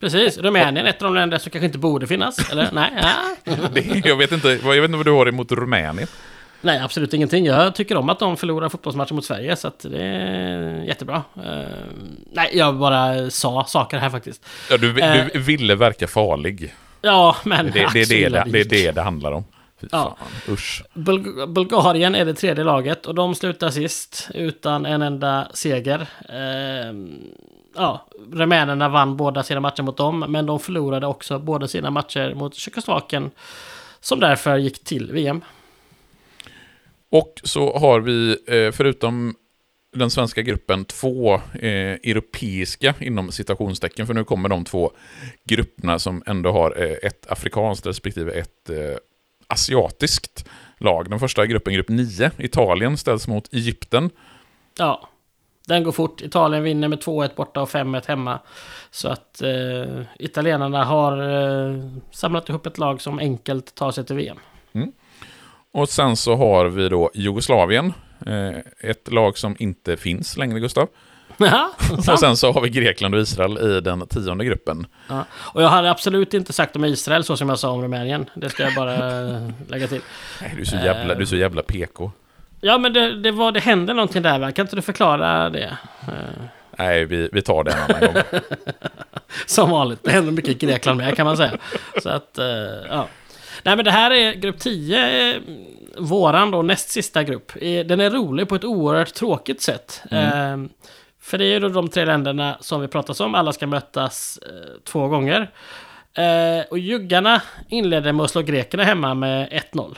precis. 0.00 0.38
Rumänien, 0.38 0.86
ett 0.86 1.02
av 1.02 1.08
de 1.08 1.14
länder 1.14 1.38
som 1.38 1.50
kanske 1.50 1.66
inte 1.66 1.78
borde 1.78 2.06
finnas. 2.06 2.50
Eller? 2.50 2.68
Nej, 2.72 2.92
ja. 3.44 3.54
Det, 3.74 4.06
jag, 4.06 4.16
vet 4.16 4.32
inte, 4.32 4.48
jag 4.48 4.80
vet 4.80 4.84
inte 4.84 4.96
vad 4.96 5.06
du 5.06 5.10
har 5.12 5.28
emot 5.28 5.52
Rumänien. 5.52 6.08
Nej, 6.64 6.80
absolut 6.80 7.14
ingenting. 7.14 7.46
Jag 7.46 7.74
tycker 7.74 7.96
om 7.96 8.08
att 8.08 8.18
de 8.18 8.36
förlorar 8.36 8.68
fotbollsmatcher 8.68 9.14
mot 9.14 9.24
Sverige, 9.24 9.56
så 9.56 9.70
det 9.82 10.02
är 10.02 10.82
jättebra. 10.82 11.22
Eh, 11.36 11.62
nej, 12.32 12.50
jag 12.54 12.74
bara 12.76 13.30
sa 13.30 13.64
saker 13.68 13.98
här 13.98 14.10
faktiskt. 14.10 14.46
Ja, 14.70 14.76
du, 14.76 15.00
Eh. 15.00 15.26
du 15.32 15.38
ville 15.38 15.74
verka 15.74 16.06
farlig. 16.06 16.74
Ja, 17.02 17.36
men... 17.44 17.70
Det, 17.70 17.88
det, 17.92 18.04
det, 18.08 18.28
det, 18.28 18.42
det, 18.44 18.50
det 18.50 18.60
är 18.60 18.64
det 18.86 18.92
det 18.92 19.02
handlar 19.02 19.32
om. 19.32 19.44
Ja. 19.90 20.16
Bul- 20.94 21.46
Bulgarien 21.46 22.14
är 22.14 22.24
det 22.24 22.34
tredje 22.34 22.64
laget 22.64 23.06
och 23.06 23.14
de 23.14 23.34
slutar 23.34 23.70
sist 23.70 24.28
utan 24.34 24.86
en 24.86 25.02
enda 25.02 25.48
seger. 25.54 26.06
Ehm, 26.28 27.18
ja, 27.76 28.06
rumänerna 28.32 28.88
vann 28.88 29.16
båda 29.16 29.42
sina 29.42 29.60
matcher 29.60 29.82
mot 29.82 29.96
dem, 29.96 30.20
men 30.28 30.46
de 30.46 30.60
förlorade 30.60 31.06
också 31.06 31.38
båda 31.38 31.68
sina 31.68 31.90
matcher 31.90 32.34
mot 32.34 32.54
Tjeckoslovakien. 32.54 33.30
Som 34.00 34.20
därför 34.20 34.56
gick 34.56 34.84
till 34.84 35.12
VM. 35.12 35.40
Och 37.14 37.40
så 37.44 37.78
har 37.78 38.00
vi, 38.00 38.38
eh, 38.46 38.72
förutom 38.72 39.34
den 39.96 40.10
svenska 40.10 40.42
gruppen, 40.42 40.84
två 40.84 41.34
eh, 41.34 41.92
europeiska 42.02 42.94
inom 43.00 43.32
citationstecken, 43.32 44.06
för 44.06 44.14
nu 44.14 44.24
kommer 44.24 44.48
de 44.48 44.64
två 44.64 44.90
grupperna 45.44 45.98
som 45.98 46.22
ändå 46.26 46.52
har 46.52 46.82
eh, 46.82 46.96
ett 47.02 47.30
afrikanskt 47.32 47.86
respektive 47.86 48.32
ett 48.32 48.70
asiatiskt 49.46 50.48
lag. 50.78 51.10
Den 51.10 51.20
första 51.20 51.46
gruppen, 51.46 51.74
grupp 51.74 51.88
9, 51.88 52.30
Italien 52.38 52.96
ställs 52.96 53.28
mot 53.28 53.54
Egypten. 53.54 54.10
Ja, 54.78 55.08
den 55.66 55.84
går 55.84 55.92
fort. 55.92 56.22
Italien 56.22 56.62
vinner 56.62 56.88
med 56.88 56.98
2-1 56.98 57.34
borta 57.36 57.62
och 57.62 57.68
5-1 57.68 58.08
hemma. 58.08 58.38
Så 58.90 59.08
att 59.08 59.42
eh, 59.42 60.02
italienarna 60.18 60.84
har 60.84 61.12
eh, 61.18 61.80
samlat 62.10 62.48
ihop 62.48 62.66
ett 62.66 62.78
lag 62.78 63.00
som 63.00 63.18
enkelt 63.18 63.74
tar 63.74 63.90
sig 63.90 64.06
till 64.06 64.16
VM. 64.16 64.38
Och 65.74 65.88
sen 65.88 66.16
så 66.16 66.36
har 66.36 66.66
vi 66.66 66.88
då 66.88 67.10
Jugoslavien, 67.14 67.92
eh, 68.26 68.90
ett 68.90 69.12
lag 69.12 69.38
som 69.38 69.56
inte 69.58 69.96
finns 69.96 70.36
längre, 70.36 70.60
Gustav. 70.60 70.88
Ja, 71.36 71.70
Och 72.08 72.18
sen 72.18 72.36
så 72.36 72.52
har 72.52 72.60
vi 72.60 72.68
Grekland 72.68 73.14
och 73.14 73.20
Israel 73.20 73.58
i 73.58 73.80
den 73.80 74.06
tionde 74.06 74.44
gruppen. 74.44 74.86
Ja. 75.08 75.24
Och 75.34 75.62
jag 75.62 75.68
hade 75.68 75.90
absolut 75.90 76.34
inte 76.34 76.52
sagt 76.52 76.76
om 76.76 76.84
Israel 76.84 77.24
så 77.24 77.36
som 77.36 77.48
jag 77.48 77.58
sa 77.58 77.70
om 77.70 77.82
Rumänien. 77.82 78.30
Det 78.34 78.50
ska 78.50 78.62
jag 78.62 78.74
bara 78.74 78.96
lägga 79.68 79.86
till. 79.86 80.00
Nej, 80.40 80.52
du 80.56 80.60
är 80.60 80.64
så 80.64 80.76
jävla, 80.76 81.14
du 81.14 81.22
är 81.22 81.26
så 81.26 81.36
jävla 81.36 81.62
PK. 81.62 82.12
Ja, 82.60 82.78
men 82.78 82.92
det, 82.92 83.22
det, 83.22 83.30
var, 83.30 83.52
det 83.52 83.60
hände 83.60 83.94
någonting 83.94 84.22
där? 84.22 84.50
Kan 84.50 84.64
inte 84.64 84.76
du 84.76 84.82
förklara 84.82 85.50
det? 85.50 85.76
Eh, 86.02 86.44
Nej, 86.78 87.04
vi, 87.04 87.28
vi 87.32 87.42
tar 87.42 87.64
det 87.64 87.72
en 87.72 87.78
annan 87.82 88.14
gång. 88.14 88.22
Som 89.46 89.70
vanligt. 89.70 90.00
Det 90.02 90.10
händer 90.10 90.32
mycket 90.32 90.62
i 90.62 90.66
Grekland 90.66 90.98
med 90.98 91.16
kan 91.16 91.26
man 91.26 91.36
säga. 91.36 91.58
Så 92.02 92.08
att, 92.08 92.38
eh, 92.38 92.46
ja. 92.88 93.08
Nej 93.64 93.76
men 93.76 93.84
det 93.84 93.90
här 93.90 94.10
är 94.10 94.32
grupp 94.34 94.58
10, 94.58 95.30
eh, 95.34 95.40
våran 95.98 96.50
då 96.50 96.62
näst 96.62 96.88
sista 96.90 97.22
grupp. 97.22 97.52
Den 97.60 98.00
är 98.00 98.10
rolig 98.10 98.48
på 98.48 98.54
ett 98.54 98.64
oerhört 98.64 99.14
tråkigt 99.14 99.62
sätt. 99.62 100.02
Eh, 100.10 100.56
För 101.20 101.38
det 101.38 101.44
är 101.44 101.52
ju 101.52 101.58
då 101.60 101.68
de 101.68 101.88
tre 101.88 102.04
länderna 102.04 102.56
som 102.60 102.80
vi 102.80 102.88
pratat 102.88 103.20
om, 103.20 103.34
alla 103.34 103.52
ska 103.52 103.66
mötas 103.66 104.38
eh, 104.42 104.80
två 104.84 105.08
gånger. 105.08 105.50
Eh, 106.16 106.64
Och 106.70 106.78
juggarna 106.78 107.42
inledde 107.68 108.12
med 108.12 108.24
att 108.24 108.30
slå 108.30 108.42
grekerna 108.42 108.84
hemma 108.84 109.14
med 109.14 109.48
1-0. 109.52 109.96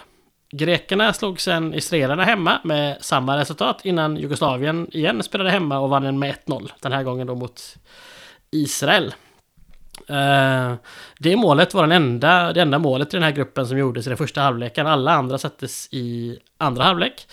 Grekerna 0.52 1.12
slog 1.12 1.40
sen 1.40 1.74
israelerna 1.74 2.24
hemma 2.24 2.60
med 2.64 2.96
samma 3.00 3.36
resultat 3.38 3.80
innan 3.84 4.16
Jugoslavien 4.16 4.88
igen 4.92 5.22
spelade 5.22 5.50
hemma 5.50 5.78
och 5.78 5.90
vann 5.90 6.18
med 6.18 6.34
1-0. 6.46 6.70
Den 6.80 6.92
här 6.92 7.02
gången 7.02 7.26
då 7.26 7.34
mot 7.34 7.62
Israel. 8.50 9.14
Eh, 10.08 10.74
det 11.18 11.36
målet 11.36 11.74
var 11.74 11.82
den 11.82 11.92
enda, 11.92 12.52
det 12.52 12.60
enda 12.60 12.78
målet 12.78 13.14
i 13.14 13.16
den 13.16 13.24
här 13.24 13.30
gruppen 13.30 13.66
som 13.66 13.78
gjordes 13.78 14.06
i 14.06 14.10
den 14.10 14.16
första 14.16 14.40
halvleken. 14.40 14.86
Alla 14.86 15.12
andra 15.12 15.38
sattes 15.38 15.88
i 15.90 16.38
andra 16.58 16.84
halvlek. 16.84 17.26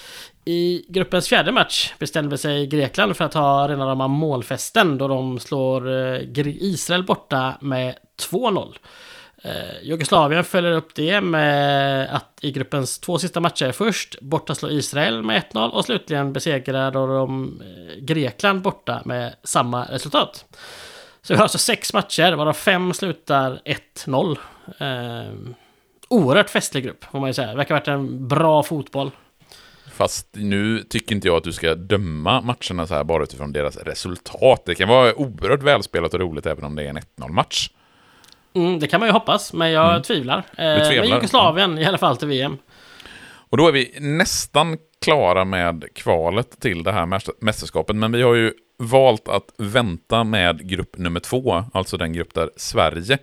I 0.46 0.86
gruppens 0.90 1.28
fjärde 1.28 1.52
match 1.52 1.94
bestämde 2.00 2.38
sig 2.38 2.68
Grekland 2.68 3.18
för 3.18 3.26
att 3.26 3.34
ha 3.34 3.68
rena 3.68 3.86
rama 3.86 4.08
målfesten 4.08 4.98
då 4.98 5.08
de 5.08 5.40
slår 5.40 5.92
eh, 5.92 6.48
Israel 6.48 7.04
borta 7.04 7.54
med 7.62 7.96
2-0. 8.32 8.76
Eh, 9.44 9.52
Jugoslavien 9.84 10.44
följer 10.44 10.72
upp 10.72 10.96
det 10.96 11.22
med 11.22 12.16
att 12.16 12.40
i 12.42 12.52
gruppens 12.52 13.00
två 13.00 13.18
sista 13.18 13.40
matcher 13.40 13.72
först 13.72 14.22
borta 14.22 14.56
slå 14.56 14.70
Israel 14.70 15.24
med 15.24 15.44
1-0 15.54 15.70
och 15.70 15.86
slutligen 15.86 16.34
besegrar 16.34 16.92
de 16.92 17.62
Grekland 18.00 18.62
borta 18.62 19.02
med 19.06 19.36
samma 19.44 19.86
resultat. 19.86 20.46
Så 21.24 21.34
vi 21.34 21.38
har 21.38 21.44
alltså 21.44 21.58
sex 21.58 21.94
matcher, 21.94 22.34
varav 22.34 22.54
fem 22.54 22.94
slutar 22.94 23.62
1-0. 24.06 24.38
Eh, 24.80 25.34
oerhört 26.10 26.50
festlig 26.50 26.84
grupp, 26.84 27.04
får 27.12 27.20
man 27.20 27.30
ju 27.30 27.34
säga. 27.34 27.48
Det 27.48 27.56
verkar 27.58 27.76
ha 27.76 27.80
varit 27.80 27.88
en 27.88 28.28
bra 28.28 28.64
fotboll. 28.64 29.12
Fast 29.92 30.28
nu 30.32 30.80
tycker 30.90 31.16
inte 31.16 31.28
jag 31.28 31.38
att 31.38 31.44
du 31.44 31.52
ska 31.52 31.76
döma 31.76 32.42
matcherna 32.42 32.88
så 32.88 32.94
här 32.94 33.04
bara 33.04 33.24
utifrån 33.24 33.54
deras 33.54 33.78
resultat. 33.78 34.64
Det 34.66 34.76
kan 34.76 34.90
vara 34.90 35.16
oerhört 35.16 35.64
välspelat 35.64 36.14
och 36.14 36.20
roligt 36.20 36.46
även 36.46 36.64
om 36.64 36.76
det 36.76 36.84
är 36.84 36.90
en 36.90 36.98
1-0-match. 36.98 37.70
Mm, 38.54 38.80
det 38.80 38.88
kan 38.88 39.00
man 39.00 39.10
ju 39.10 39.14
hoppas, 39.14 39.54
men 39.54 39.72
jag 39.72 40.04
tvivlar. 40.04 40.38
Eh, 40.38 40.88
tvivlar, 40.88 41.00
Men 41.00 41.10
Jugoslavien 41.10 41.78
i 41.78 41.86
alla 41.86 41.98
fall 41.98 42.18
till 42.18 42.28
VM. 42.28 42.58
Och 43.50 43.58
då 43.58 43.68
är 43.68 43.72
vi 43.72 43.96
nästan 44.00 44.78
klara 45.02 45.46
med 45.46 45.86
kvalet 45.96 46.60
till 46.62 46.84
det 46.84 46.92
här 46.92 47.06
mäster- 47.06 47.34
mästerskapet, 47.40 47.96
men 47.96 48.12
vi 48.12 48.22
har 48.22 48.34
ju 48.34 48.54
valt 48.88 49.28
att 49.28 49.54
vänta 49.58 50.24
med 50.24 50.70
grupp 50.70 50.98
nummer 50.98 51.20
två, 51.20 51.64
alltså 51.74 51.98
den 51.98 52.14
grupp 52.14 52.34
där 52.34 52.50
Sverige 52.56 53.18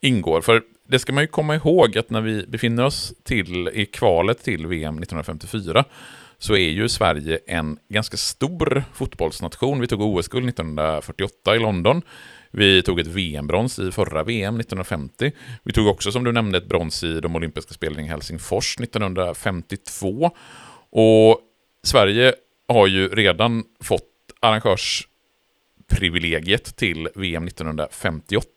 ingår. 0.00 0.40
För 0.40 0.62
det 0.88 0.98
ska 0.98 1.12
man 1.12 1.22
ju 1.22 1.28
komma 1.28 1.54
ihåg 1.54 1.98
att 1.98 2.10
när 2.10 2.20
vi 2.20 2.46
befinner 2.46 2.84
oss 2.84 3.12
till, 3.24 3.68
i 3.68 3.86
kvalet 3.86 4.42
till 4.44 4.66
VM 4.66 4.98
1954 4.98 5.84
så 6.38 6.52
är 6.52 6.68
ju 6.68 6.88
Sverige 6.88 7.38
en 7.46 7.78
ganska 7.88 8.16
stor 8.16 8.84
fotbollsnation. 8.94 9.80
Vi 9.80 9.86
tog 9.86 10.00
OS-guld 10.00 10.48
1948 10.48 11.56
i 11.56 11.58
London. 11.58 12.02
Vi 12.50 12.82
tog 12.82 13.00
ett 13.00 13.06
VM-brons 13.06 13.78
i 13.78 13.92
förra 13.92 14.24
VM 14.24 14.60
1950. 14.60 15.32
Vi 15.62 15.72
tog 15.72 15.86
också, 15.86 16.12
som 16.12 16.24
du 16.24 16.32
nämnde, 16.32 16.58
ett 16.58 16.68
brons 16.68 17.04
i 17.04 17.20
de 17.20 17.36
olympiska 17.36 17.74
spelen 17.74 18.04
i 18.04 18.08
Helsingfors 18.08 18.80
1952. 18.80 20.30
Och 20.90 21.40
Sverige 21.82 22.34
har 22.68 22.86
ju 22.86 23.08
redan 23.08 23.64
fått 23.80 24.07
arrangörsprivilegiet 24.40 26.76
till 26.76 27.08
VM 27.14 27.46
1958. 27.46 28.48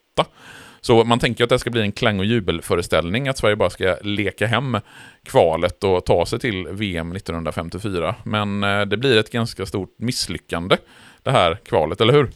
Så 0.82 1.04
man 1.04 1.20
tänker 1.20 1.44
att 1.44 1.50
det 1.50 1.60
ska 1.60 1.70
bli 1.70 1.82
en 1.82 1.92
klang 1.92 2.20
och 2.20 2.26
jubelföreställning, 2.26 3.28
att 3.28 3.38
Sverige 3.38 3.56
bara 3.56 3.70
ska 3.70 3.98
leka 4.02 4.48
hem 4.48 4.78
kvalet 5.24 5.84
och 5.84 6.06
ta 6.06 6.26
sig 6.26 6.40
till 6.40 6.68
VM 6.68 7.16
1954. 7.16 8.16
Men 8.24 8.64
eh, 8.64 8.82
det 8.82 8.98
blir 8.98 9.18
ett 9.18 9.32
ganska 9.32 9.66
stort 9.66 9.96
misslyckande, 9.98 10.78
det 11.24 11.32
här 11.32 11.58
kvalet, 11.66 12.02
eller 12.02 12.14
hur? 12.14 12.30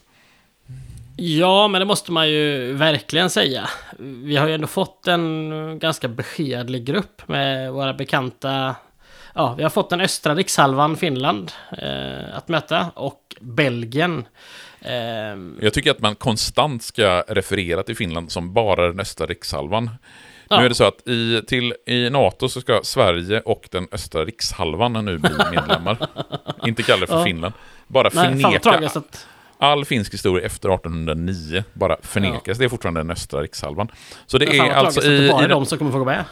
Ja, 1.18 1.68
men 1.68 1.80
det 1.80 1.86
måste 1.86 2.12
man 2.12 2.30
ju 2.30 2.74
verkligen 2.74 3.30
säga. 3.30 3.70
Vi 4.00 4.36
har 4.36 4.48
ju 4.48 4.54
ändå 4.54 4.68
fått 4.68 5.08
en 5.08 5.80
ganska 5.80 6.08
beskedlig 6.08 6.86
grupp 6.86 7.28
med 7.28 7.74
våra 7.74 7.94
bekanta... 7.94 8.76
Ja, 9.38 9.54
vi 9.58 9.64
har 9.64 9.70
fått 9.70 9.90
den 9.90 10.02
östra 10.02 10.36
rikshalvan 10.36 10.96
Finland 10.96 11.52
eh, 11.78 12.38
att 12.38 12.48
möta 12.48 12.92
och 12.96 13.20
Belgien. 13.42 14.26
Eh, 14.82 14.94
Jag 15.62 15.74
tycker 15.74 15.92
att 15.92 16.00
man 16.00 16.16
konstant 16.16 16.84
ska 16.84 17.24
referera 17.28 17.84
till 17.84 17.96
Finland 17.96 18.32
som 18.32 18.54
bara 18.54 18.88
den 18.88 19.00
östra 19.00 19.26
rikshalvan. 19.28 19.90
Ja. 20.50 20.60
Nu 20.60 20.66
är 20.66 20.70
det 20.70 20.76
så 20.76 20.84
att 20.84 21.08
i, 21.08 21.42
till, 21.48 21.74
i 21.86 22.10
NATO 22.10 22.50
så 22.50 22.62
ska 22.62 22.80
Sverige 22.84 23.40
och 23.42 23.68
den 23.72 23.88
östra 23.92 24.26
rikshalvan 24.26 25.06
nu 25.06 25.18
bli 25.18 25.30
medlemmar. 25.52 25.98
Inte 26.66 26.84
kalla 26.84 27.02
det 27.02 27.08
för 27.08 27.18
Ja. 27.18 27.24
Finland. 27.24 27.54
Bara 27.88 28.10
nej, 28.14 28.42
fan 28.42 28.42
förneka 28.42 28.90
all 29.58 29.86
finsk 29.86 30.14
historia 30.14 30.46
efter 30.46 30.70
1809. 30.70 31.64
Bara 31.74 31.98
förnekas. 32.02 32.58
Det 32.58 32.66
är 32.66 32.70
fortfarande 32.70 33.00
den 33.00 33.12
östra 33.12 33.42
rikshalvan. 33.42 33.88
Så 34.26 34.38
det 34.38 34.58
är 34.58 34.72
alltså 34.72 35.04
i, 35.04 35.18
det 35.18 35.32
bara 35.32 35.42
i, 35.42 35.46
är 35.46 35.50
de 35.50 35.66
som 35.66 35.78
kommer 35.78 35.92
få 35.92 36.00
gå 36.00 36.06
med. 36.06 36.24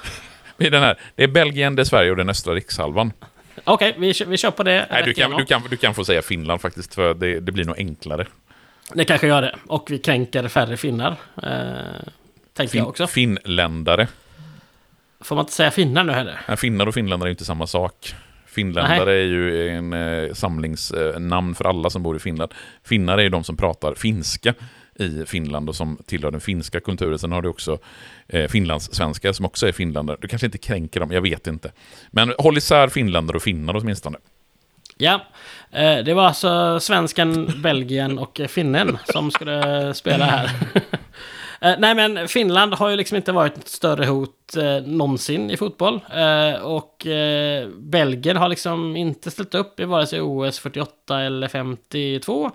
I 0.57 0.69
den 0.69 0.81
här. 0.83 0.99
Det 1.15 1.23
är 1.23 1.27
Belgien, 1.27 1.75
det 1.75 1.81
är 1.81 1.83
Sverige 1.83 2.11
och 2.11 2.17
den 2.17 2.29
östra 2.29 2.53
rikshalvan. 2.55 3.13
Okej, 3.63 3.95
vi, 3.97 4.13
kör- 4.13 4.25
vi 4.25 4.37
kör 4.37 4.51
på 4.51 4.63
det. 4.63 4.87
Nej, 4.91 5.03
du 5.05 5.13
kan, 5.13 5.31
du, 5.31 5.45
kan, 5.45 5.61
du 5.69 5.77
kan 5.77 5.93
få 5.93 6.05
säga 6.05 6.21
Finland 6.21 6.61
faktiskt, 6.61 6.95
för 6.95 7.13
det, 7.13 7.39
det 7.39 7.51
blir 7.51 7.65
nog 7.65 7.77
enklare. 7.77 8.27
Det 8.93 9.05
kanske 9.05 9.27
gör 9.27 9.41
det. 9.41 9.55
Och 9.67 9.91
vi 9.91 9.97
kränker 9.99 10.47
färre 10.47 10.77
finnar. 10.77 11.15
Eh, 11.43 11.51
tänker 12.53 12.77
jag 12.77 12.87
också. 12.87 13.07
Finländare. 13.07 14.07
Får 15.21 15.35
man 15.35 15.43
inte 15.43 15.53
säga 15.53 15.71
finnar 15.71 16.03
nu 16.03 16.13
heller? 16.13 16.39
Nej, 16.47 16.57
finnar 16.57 16.85
och 16.87 16.93
finländare 16.93 17.29
är 17.29 17.31
inte 17.31 17.45
samma 17.45 17.67
sak. 17.67 18.15
Finländare 18.45 19.13
är 19.13 19.23
ju 19.25 19.69
en 19.69 19.93
eh, 19.93 20.33
samlingsnamn 20.33 21.55
för 21.55 21.65
alla 21.65 21.89
som 21.89 22.03
bor 22.03 22.15
i 22.15 22.19
Finland. 22.19 22.51
Finnar 22.83 23.17
är 23.17 23.21
ju 23.23 23.29
de 23.29 23.43
som 23.43 23.57
pratar 23.57 23.93
finska 23.95 24.53
i 24.95 25.25
Finland 25.25 25.69
och 25.69 25.75
som 25.75 25.97
tillhör 26.05 26.31
den 26.31 26.41
finska 26.41 26.79
kulturen. 26.79 27.19
Sen 27.19 27.31
har 27.31 27.41
du 27.41 27.49
också 27.49 27.79
eh, 28.27 28.47
finlandssvenskar 28.47 29.31
som 29.31 29.45
också 29.45 29.67
är 29.67 29.71
finländare. 29.71 30.17
Du 30.21 30.27
kanske 30.27 30.45
inte 30.45 30.57
kränker 30.57 30.99
dem, 30.99 31.11
jag 31.11 31.21
vet 31.21 31.47
inte. 31.47 31.71
Men 32.11 32.33
håll 32.37 32.57
isär 32.57 32.87
finländare 32.87 33.37
och 33.37 33.43
finnar 33.43 33.75
åtminstone. 33.75 34.17
Ja, 34.97 35.21
eh, 35.71 35.97
det 35.97 36.13
var 36.13 36.23
alltså 36.23 36.79
svensken, 36.79 37.51
Belgien 37.61 38.19
och 38.19 38.41
finnen 38.47 38.97
som 39.05 39.31
skulle 39.31 39.93
spela 39.93 40.25
här. 40.25 40.51
Eh, 41.63 41.75
nej 41.79 41.95
men 41.95 42.27
Finland 42.27 42.73
har 42.73 42.89
ju 42.89 42.95
liksom 42.95 43.17
inte 43.17 43.31
varit 43.31 43.57
ett 43.57 43.67
större 43.67 44.05
hot 44.05 44.55
eh, 44.57 44.81
någonsin 44.85 45.51
i 45.51 45.57
fotboll. 45.57 45.99
Eh, 46.13 46.61
och 46.61 47.07
eh, 47.07 47.69
Belgien 47.69 48.37
har 48.37 48.49
liksom 48.49 48.95
inte 48.95 49.31
ställt 49.31 49.55
upp 49.55 49.79
i 49.79 49.85
vare 49.85 50.07
sig 50.07 50.21
OS 50.21 50.59
48 50.59 51.21
eller 51.21 51.47
52. 51.47 52.51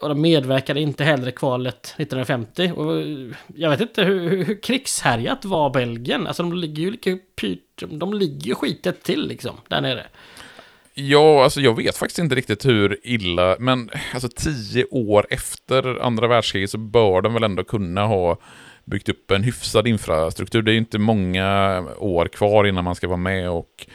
Och 0.00 0.08
de 0.08 0.20
medverkade 0.20 0.80
inte 0.80 1.04
heller 1.04 1.28
i 1.28 1.32
kvalet 1.32 1.94
1950. 1.96 2.72
Och 2.76 3.00
eh, 3.00 3.36
jag 3.54 3.70
vet 3.70 3.80
inte 3.80 4.02
hur, 4.02 4.28
hur, 4.30 4.44
hur 4.44 4.62
krigshärjat 4.62 5.44
var 5.44 5.70
Belgien. 5.70 6.26
Alltså 6.26 6.42
de 6.42 6.52
ligger 6.52 6.82
ju 6.82 7.18
de 7.88 8.14
ligger 8.14 8.46
ju 8.46 8.54
skitet 8.54 9.02
till 9.02 9.28
liksom 9.28 9.56
där 9.68 9.80
nere. 9.80 10.06
Ja, 10.96 11.44
alltså 11.44 11.60
jag 11.60 11.76
vet 11.76 11.96
faktiskt 11.96 12.18
inte 12.18 12.34
riktigt 12.34 12.66
hur 12.66 12.98
illa, 13.02 13.56
men 13.58 13.90
alltså 14.14 14.28
tio 14.28 14.84
år 14.84 15.26
efter 15.30 16.02
andra 16.02 16.26
världskriget 16.28 16.70
så 16.70 16.78
bör 16.78 17.22
de 17.22 17.34
väl 17.34 17.44
ändå 17.44 17.64
kunna 17.64 18.06
ha 18.06 18.38
byggt 18.84 19.08
upp 19.08 19.30
en 19.30 19.42
hyfsad 19.42 19.86
infrastruktur. 19.86 20.62
Det 20.62 20.70
är 20.70 20.72
ju 20.72 20.78
inte 20.78 20.98
många 20.98 21.80
år 21.98 22.26
kvar 22.26 22.66
innan 22.66 22.84
man 22.84 22.94
ska 22.94 23.08
vara 23.08 23.16
med 23.16 23.50
och 23.50 23.86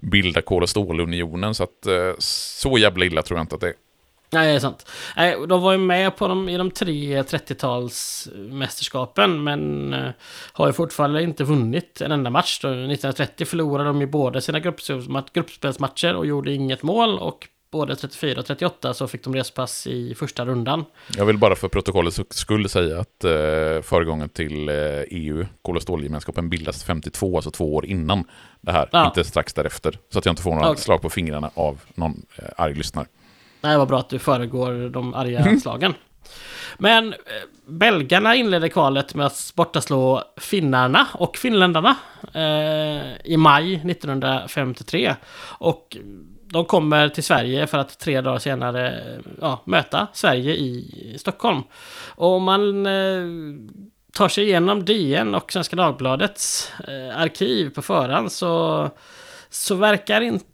bilda 0.00 0.42
kol 0.42 0.62
och 0.62 0.68
stålunionen, 0.68 1.54
så 1.54 1.64
att 1.64 1.86
eh, 1.86 2.12
så 2.18 2.78
jävla 2.78 3.04
illa 3.04 3.22
tror 3.22 3.38
jag 3.38 3.44
inte 3.44 3.54
att 3.54 3.60
det 3.60 3.68
är. 3.68 3.87
Nej, 4.30 4.50
det 4.50 4.54
är 4.54 4.60
sant. 4.60 4.90
Nej, 5.16 5.36
de 5.48 5.62
var 5.62 5.72
ju 5.72 5.78
med 5.78 6.16
på 6.16 6.28
de, 6.28 6.48
i 6.48 6.56
de 6.56 6.70
tre 6.70 7.22
30-talsmästerskapen 7.22 9.42
men 9.42 9.94
uh, 9.94 10.10
har 10.52 10.66
ju 10.66 10.72
fortfarande 10.72 11.22
inte 11.22 11.44
vunnit 11.44 12.00
en 12.00 12.12
enda 12.12 12.30
match. 12.30 12.60
Då, 12.62 12.68
1930 12.68 13.46
förlorade 13.46 13.88
de 13.88 14.00
ju 14.00 14.06
båda 14.06 14.40
sina 14.40 14.60
gruppspelsmatcher 15.32 16.14
och 16.14 16.26
gjorde 16.26 16.52
inget 16.52 16.82
mål 16.82 17.18
och 17.18 17.48
både 17.70 17.96
34 17.96 18.40
och 18.40 18.46
38 18.46 18.94
så 18.94 19.08
fick 19.08 19.24
de 19.24 19.34
respass 19.34 19.86
i 19.86 20.14
första 20.14 20.44
rundan. 20.44 20.84
Jag 21.16 21.24
vill 21.24 21.38
bara 21.38 21.56
för 21.56 21.68
protokollets 21.68 22.20
skull 22.30 22.68
säga 22.68 23.00
att 23.00 23.24
eh, 23.24 23.30
föregången 23.82 24.28
till 24.28 24.68
eh, 24.68 24.74
EU, 25.10 25.46
kol 25.62 25.76
och 25.76 25.82
stålgemenskapen, 25.82 26.48
bildas 26.48 26.84
52, 26.84 27.36
alltså 27.36 27.50
två 27.50 27.74
år 27.74 27.86
innan 27.86 28.24
det 28.60 28.72
här, 28.72 28.88
ja. 28.92 29.06
inte 29.06 29.24
strax 29.24 29.54
därefter. 29.54 29.98
Så 30.12 30.18
att 30.18 30.24
jag 30.24 30.32
inte 30.32 30.42
får 30.42 30.54
några 30.54 30.70
okay. 30.70 30.82
slag 30.82 31.02
på 31.02 31.10
fingrarna 31.10 31.50
av 31.54 31.80
någon 31.94 32.22
eh, 32.36 32.44
arg 32.56 32.74
lyssnare. 32.74 33.06
Nej, 33.60 33.78
vad 33.78 33.88
bra 33.88 33.98
att 33.98 34.08
du 34.08 34.18
föregår 34.18 34.88
de 34.88 35.14
arga 35.14 35.38
mm. 35.38 35.60
slagen. 35.60 35.94
Men 36.78 37.12
eh, 37.12 37.18
belgarna 37.66 38.34
inledde 38.34 38.68
kvalet 38.68 39.14
med 39.14 39.26
att 39.26 39.52
bortaslå 39.54 40.22
finnarna 40.36 41.06
och 41.14 41.36
finländarna 41.36 41.96
eh, 42.34 43.32
i 43.32 43.36
maj 43.36 43.74
1953. 43.74 45.14
Och 45.40 45.96
de 46.52 46.64
kommer 46.64 47.08
till 47.08 47.24
Sverige 47.24 47.66
för 47.66 47.78
att 47.78 47.98
tre 47.98 48.20
dagar 48.20 48.38
senare 48.38 49.02
ja, 49.40 49.62
möta 49.64 50.06
Sverige 50.12 50.54
i 50.54 51.14
Stockholm. 51.18 51.62
Och 52.06 52.40
man 52.40 52.86
eh, 52.86 53.24
tar 54.12 54.28
sig 54.28 54.44
igenom 54.44 54.84
DN 54.84 55.34
och 55.34 55.52
Svenska 55.52 55.76
Dagbladets 55.76 56.72
eh, 56.88 57.20
arkiv 57.20 57.70
på 57.70 57.82
förhand 57.82 58.32
så, 58.32 58.90
så 59.50 59.74
verkar 59.74 60.20
inte 60.20 60.44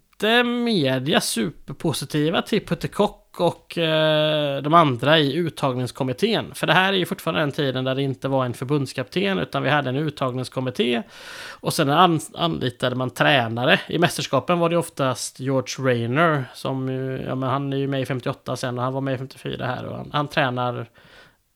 media 0.45 1.21
superpositiva 1.21 2.41
typ 2.41 2.49
till 2.49 2.67
Putte 2.67 2.87
Kock 2.87 3.39
och 3.39 3.77
eh, 3.77 4.61
de 4.61 4.73
andra 4.73 5.19
i 5.19 5.33
uttagningskommittén. 5.33 6.55
För 6.55 6.67
det 6.67 6.73
här 6.73 6.93
är 6.93 6.97
ju 6.97 7.05
fortfarande 7.05 7.41
den 7.41 7.51
tiden 7.51 7.83
där 7.83 7.95
det 7.95 8.01
inte 8.01 8.27
var 8.27 8.45
en 8.45 8.53
förbundskapten 8.53 9.39
utan 9.39 9.63
vi 9.63 9.69
hade 9.69 9.89
en 9.89 9.95
uttagningskommitté. 9.95 11.03
Och 11.49 11.73
sen 11.73 11.89
an 11.89 12.19
anlitade 12.33 12.95
man 12.95 13.09
tränare. 13.09 13.79
I 13.87 13.99
mästerskapen 13.99 14.59
var 14.59 14.69
det 14.69 14.77
oftast 14.77 15.39
George 15.39 15.89
Rayner 15.89 16.45
som 16.53 16.89
ja, 17.27 17.35
men 17.35 17.49
han 17.49 17.73
är 17.73 17.77
ju 17.77 17.87
med 17.87 18.01
i 18.01 18.05
58 18.05 18.55
sen 18.55 18.77
och 18.77 18.83
han 18.83 18.93
var 18.93 19.01
med 19.01 19.15
i 19.15 19.17
54 19.17 19.65
här 19.65 19.85
och 19.85 19.97
han, 19.97 20.09
han 20.13 20.27
tränar 20.27 20.89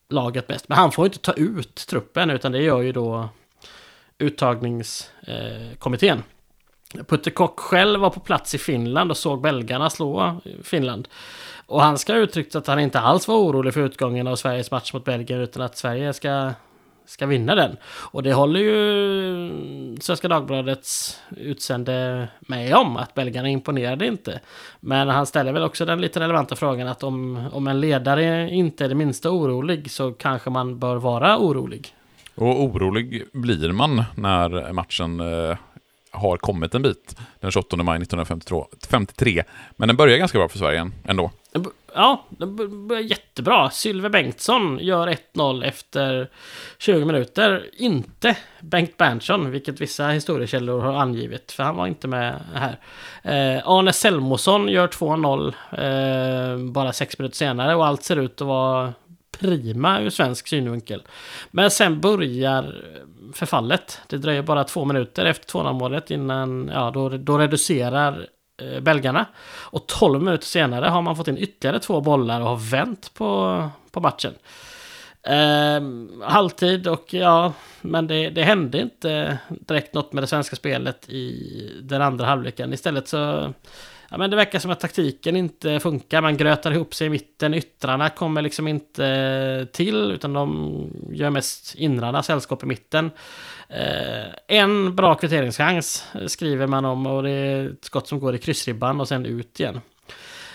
laget 0.10 0.47
bäst. 0.47 0.70
Men 0.70 0.78
han 0.78 0.91
får 0.91 1.05
inte 1.05 1.20
ta 1.20 1.34
ut 1.34 1.76
truppen 1.76 2.30
utan 2.30 2.51
det 2.51 2.62
gör 2.62 2.82
ju 2.82 2.91
då 2.91 3.30
uttagningskommittén. 4.18 6.18
Eh, 6.18 6.24
Putte 7.08 7.32
Kock 7.32 7.60
själv 7.60 8.00
var 8.00 8.10
på 8.10 8.20
plats 8.20 8.56
i 8.56 8.58
Finland 8.58 9.12
och 9.12 9.18
såg 9.18 9.42
belgarna 9.42 9.90
slå 9.90 10.42
Finland. 10.64 11.08
Och 11.66 11.82
han 11.82 11.98
ska 11.98 12.14
ha 12.14 12.20
uttryckt 12.20 12.56
att 12.56 12.68
han 12.68 12.80
inte 12.80 13.00
alls 13.00 13.28
var 13.28 13.36
orolig 13.36 13.74
för 13.74 13.82
utgången 13.82 14.28
av 14.28 14.36
Sveriges 14.36 14.72
match 14.72 14.94
mot 14.94 15.06
Belgien 15.06 15.42
utan 15.42 15.64
att 15.64 15.78
Sverige 15.78 16.14
ska, 16.14 16.52
ska 17.06 17.26
vinna 17.26 17.56
den. 17.56 17.78
Och 17.86 18.24
det 18.24 18.34
håller 18.34 18.60
ju 18.60 19.98
Svenska 20.02 20.28
Dagbladets 20.28 21.22
utsände 21.38 22.28
med 22.40 22.76
om, 22.76 22.98
att 22.98 23.14
belgarna 23.14 23.50
imponerade 23.50 24.08
inte. 24.08 24.40
Men 24.80 25.10
han 25.10 25.26
ställer 25.26 25.54
väl 25.54 25.64
också 25.64 25.86
den 25.86 26.02
lite 26.02 26.20
relevanta 26.20 26.56
frågan 26.56 26.88
att 26.88 27.04
om, 27.04 27.50
om 27.54 27.68
en 27.68 27.80
ledare 27.80 28.50
inte 28.50 28.86
är 28.86 28.90
det 28.90 28.96
minsta 28.96 29.32
orolig 29.32 29.92
så 29.92 30.12
kanske 30.12 30.50
man 30.50 30.80
bör 30.80 30.96
vara 30.96 31.38
orolig. 31.38 31.96
Och 32.36 32.64
orolig 32.64 33.24
blir 33.34 33.72
man 33.72 34.04
när 34.16 34.74
matchen 34.74 35.20
eh, 35.20 35.58
har 36.12 36.38
kommit 36.38 36.76
en 36.76 36.82
bit 36.82 37.16
den 37.39 37.51
28 37.51 37.78
maj 37.78 37.97
1953. 37.97 39.43
Men 39.76 39.88
den 39.88 39.97
börjar 39.97 40.18
ganska 40.18 40.38
bra 40.38 40.49
för 40.49 40.57
Sverige 40.57 40.91
ändå. 41.03 41.32
Ja, 41.93 42.26
den 42.30 42.88
börjar 42.88 43.03
jättebra. 43.03 43.70
Sylve 43.70 44.10
Bengtsson 44.10 44.80
gör 44.82 45.07
1-0 45.34 45.66
efter 45.66 46.30
20 46.78 47.05
minuter. 47.05 47.70
Inte 47.78 48.38
Bengt 48.60 48.97
Berntsson, 48.97 49.51
vilket 49.51 49.82
vissa 49.82 50.07
historiekällor 50.07 50.82
har 50.82 50.93
angivit, 50.93 51.51
för 51.51 51.64
han 51.64 51.76
var 51.76 51.88
inte 51.88 52.07
med 52.07 52.39
här. 52.53 52.80
Eh, 53.24 53.68
Arne 53.68 53.93
Selmosson 53.93 54.70
gör 54.70 54.88
2-0 54.88 55.53
eh, 55.72 56.72
bara 56.72 56.93
6 56.93 57.20
minuter 57.20 57.38
senare 57.38 57.76
och 57.76 57.86
allt 57.86 58.03
ser 58.03 58.16
ut 58.18 58.41
att 58.41 58.47
vara 58.47 58.93
prima 59.40 60.02
ur 60.02 60.10
svensk 60.10 60.48
synvinkel. 60.48 61.04
Men 61.52 61.72
sen 61.72 62.02
börjar 62.02 62.76
förfallet. 63.34 64.02
Det 64.08 64.18
dröjer 64.18 64.42
bara 64.42 64.64
två 64.64 64.86
minuter 64.86 65.26
efter 65.26 65.60
2-0 65.60 65.74
målet 65.74 66.12
innan, 66.12 66.72
ja, 66.74 66.92
då, 66.92 67.10
då 67.10 67.38
reducerar 67.38 68.28
eh, 68.62 68.80
belgarna. 68.80 69.26
Och 69.48 69.88
12 69.88 70.22
minuter 70.22 70.46
senare 70.46 70.86
har 70.86 71.02
man 71.02 71.16
fått 71.16 71.28
in 71.28 71.38
ytterligare 71.38 71.80
två 71.80 72.02
bollar 72.02 72.42
och 72.42 72.48
har 72.48 72.72
vänt 72.72 73.14
på, 73.14 73.64
på 73.92 74.00
matchen. 74.00 74.34
Eh, 75.24 75.82
halvtid 76.30 76.88
och 76.88 77.14
ja, 77.14 77.54
men 77.82 78.08
det, 78.08 78.30
det 78.30 78.44
hände 78.44 78.82
inte 78.82 79.38
direkt 79.50 79.94
något 79.94 80.14
med 80.14 80.24
det 80.24 80.28
svenska 80.28 80.56
spelet 80.56 81.10
i 81.10 81.82
den 81.82 82.02
andra 82.02 82.26
halvleken. 82.26 82.74
Istället 82.74 83.08
så 83.08 83.54
Ja, 84.12 84.18
men 84.18 84.30
det 84.30 84.36
verkar 84.36 84.60
som 84.60 84.72
att 84.72 84.80
taktiken 84.80 85.36
inte 85.36 85.80
funkar. 85.80 86.22
Man 86.22 86.38
grötar 86.38 86.72
ihop 86.72 86.93
sig 86.93 87.07
i 87.07 87.10
mitten. 87.10 87.53
Yttrarna 87.53 88.10
kommer 88.10 88.41
liksom 88.41 88.68
inte 88.68 89.05
eh, 89.05 89.66
till, 89.66 90.12
utan 90.12 90.34
de 90.34 90.91
gör 91.12 91.30
mest 91.30 91.76
inrarna 91.76 92.24
sällskap 92.24 92.64
i 92.64 92.66
mitten. 92.66 93.12
Eh, 93.70 94.28
en 94.47 94.95
bra 94.95 95.16
kvitteringschans 95.16 96.05
eh, 96.16 96.26
skriver 96.26 96.68
man 96.68 96.86
om 96.86 97.07
och 97.07 97.24
det 97.24 97.30
är 97.30 97.70
ett 97.70 97.86
skott 97.86 98.07
som 98.07 98.20
går 98.20 98.36
i 98.36 98.38
kryssribban 98.38 99.01
och 99.01 99.07
sen 99.07 99.26
ut 99.26 99.60
igen. 99.60 99.82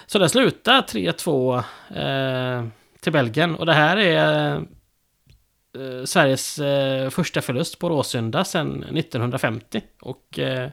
Så 0.07 0.19
det 0.19 0.29
slutar 0.29 0.83
3-2 0.83 1.57
eh, 1.95 2.67
till 3.01 3.13
Belgien 3.13 3.55
och 3.55 3.67
det 3.67 3.73
här 3.73 3.97
är 3.97 4.55
eh, 4.57 6.05
Sveriges 6.05 6.59
eh, 6.59 7.11
första 7.11 7.43
förlust 7.43 7.79
på 7.79 7.89
Råsunda 7.89 8.45
sedan 8.45 8.83
1950 8.83 9.83
och 10.01 10.39
eh, 10.39 10.71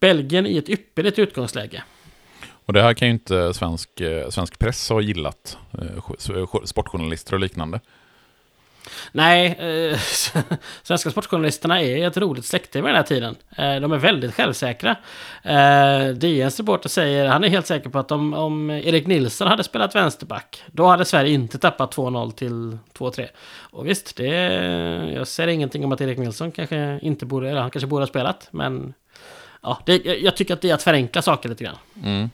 Belgien 0.00 0.46
i 0.46 0.58
ett 0.58 0.68
ypperligt 0.68 1.18
utgångsläge. 1.18 1.82
Och 2.66 2.72
det 2.72 2.82
här 2.82 2.94
kan 2.94 3.08
ju 3.08 3.14
inte 3.14 3.54
svensk, 3.54 4.00
eh, 4.00 4.28
svensk 4.28 4.58
press 4.58 4.88
ha 4.88 5.00
gillat, 5.00 5.58
eh, 5.72 6.64
sportjournalister 6.64 7.34
och 7.34 7.40
liknande. 7.40 7.80
Nej, 9.12 9.46
eh, 9.46 9.98
svenska 10.82 11.10
sportjournalisterna 11.10 11.82
är 11.82 12.06
ett 12.06 12.16
roligt 12.16 12.44
släkte 12.44 12.80
vid 12.80 12.88
den 12.88 12.96
här 12.96 13.02
tiden. 13.02 13.36
Eh, 13.56 13.76
de 13.76 13.92
är 13.92 13.96
väldigt 13.96 14.34
självsäkra. 14.34 14.96
Eh, 15.42 16.08
DNs 16.08 16.60
reporter 16.60 16.88
säger, 16.88 17.26
han 17.26 17.44
är 17.44 17.48
helt 17.48 17.66
säker 17.66 17.90
på 17.90 17.98
att 17.98 18.12
om, 18.12 18.34
om 18.34 18.70
Erik 18.70 19.06
Nilsson 19.06 19.48
hade 19.48 19.64
spelat 19.64 19.94
vänsterback, 19.94 20.62
då 20.66 20.86
hade 20.86 21.04
Sverige 21.04 21.34
inte 21.34 21.58
tappat 21.58 21.96
2-0 21.96 22.30
till 22.32 22.78
2-3. 22.98 23.28
Och 23.60 23.86
visst, 23.86 24.16
det, 24.16 24.26
jag 25.14 25.26
ser 25.26 25.48
ingenting 25.48 25.84
om 25.84 25.92
att 25.92 26.00
Erik 26.00 26.18
Nilsson 26.18 26.52
kanske 26.52 26.98
inte 27.02 27.26
borde, 27.26 27.50
eller 27.50 27.60
han 27.60 27.70
kanske 27.70 27.86
borde 27.86 28.02
ha 28.02 28.08
spelat, 28.08 28.48
men 28.50 28.94
ja, 29.62 29.78
det, 29.86 29.96
jag 30.04 30.36
tycker 30.36 30.54
att 30.54 30.60
det 30.60 30.70
är 30.70 30.74
att 30.74 30.82
förenkla 30.82 31.22
saker 31.22 31.48
lite 31.48 31.64
grann. 31.64 31.76
Mm. 32.04 32.30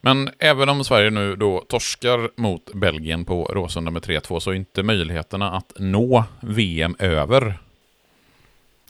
Men 0.00 0.30
även 0.38 0.68
om 0.68 0.84
Sverige 0.84 1.10
nu 1.10 1.36
då 1.36 1.64
torskar 1.68 2.30
mot 2.40 2.74
Belgien 2.74 3.24
på 3.24 3.44
Råsunda 3.44 3.90
med 3.90 4.02
3-2 4.02 4.40
så 4.40 4.50
är 4.50 4.54
inte 4.54 4.82
möjligheterna 4.82 5.52
att 5.52 5.72
nå 5.78 6.24
VM 6.40 6.96
över. 6.98 7.58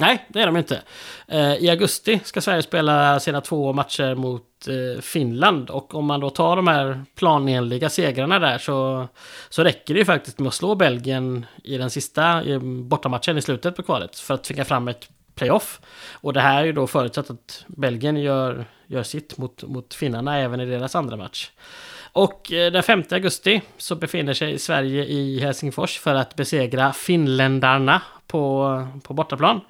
Nej, 0.00 0.24
det 0.28 0.40
är 0.40 0.46
de 0.46 0.56
inte. 0.56 0.82
Eh, 1.28 1.54
I 1.54 1.70
augusti 1.70 2.20
ska 2.24 2.40
Sverige 2.40 2.62
spela 2.62 3.20
sina 3.20 3.40
två 3.40 3.72
matcher 3.72 4.14
mot 4.14 4.68
eh, 4.68 5.00
Finland. 5.00 5.70
Och 5.70 5.94
om 5.94 6.04
man 6.06 6.20
då 6.20 6.30
tar 6.30 6.56
de 6.56 6.66
här 6.66 7.04
planenliga 7.14 7.88
segrarna 7.88 8.38
där 8.38 8.58
så, 8.58 9.08
så 9.48 9.64
räcker 9.64 9.94
det 9.94 10.00
ju 10.00 10.04
faktiskt 10.04 10.38
med 10.38 10.48
att 10.48 10.54
slå 10.54 10.74
Belgien 10.74 11.46
i 11.64 11.78
den 11.78 11.90
sista 11.90 12.42
bortamatchen 12.60 13.38
i 13.38 13.42
slutet 13.42 13.76
på 13.76 13.82
kvalet 13.82 14.18
för 14.18 14.34
att 14.34 14.44
tvinga 14.44 14.64
fram 14.64 14.88
ett 14.88 15.08
playoff. 15.34 15.80
Och 16.12 16.32
det 16.32 16.40
här 16.40 16.60
är 16.60 16.66
ju 16.66 16.72
då 16.72 16.86
förutsatt 16.86 17.30
att 17.30 17.64
Belgien 17.66 18.16
gör, 18.16 18.64
gör 18.90 19.02
sitt 19.02 19.38
mot, 19.38 19.62
mot 19.62 19.94
finnarna 19.94 20.38
även 20.38 20.60
i 20.60 20.66
deras 20.66 20.94
andra 20.94 21.16
match. 21.16 21.50
Och 22.12 22.52
eh, 22.52 22.72
den 22.72 22.82
5 22.82 23.02
augusti 23.10 23.62
så 23.76 23.94
befinner 23.94 24.34
sig 24.34 24.58
Sverige 24.58 25.04
i 25.04 25.40
Helsingfors 25.40 25.98
för 25.98 26.14
att 26.14 26.36
besegra 26.36 26.92
finländarna 26.92 28.02
på, 28.26 28.86
på 29.02 29.14
bortaplan. 29.14 29.60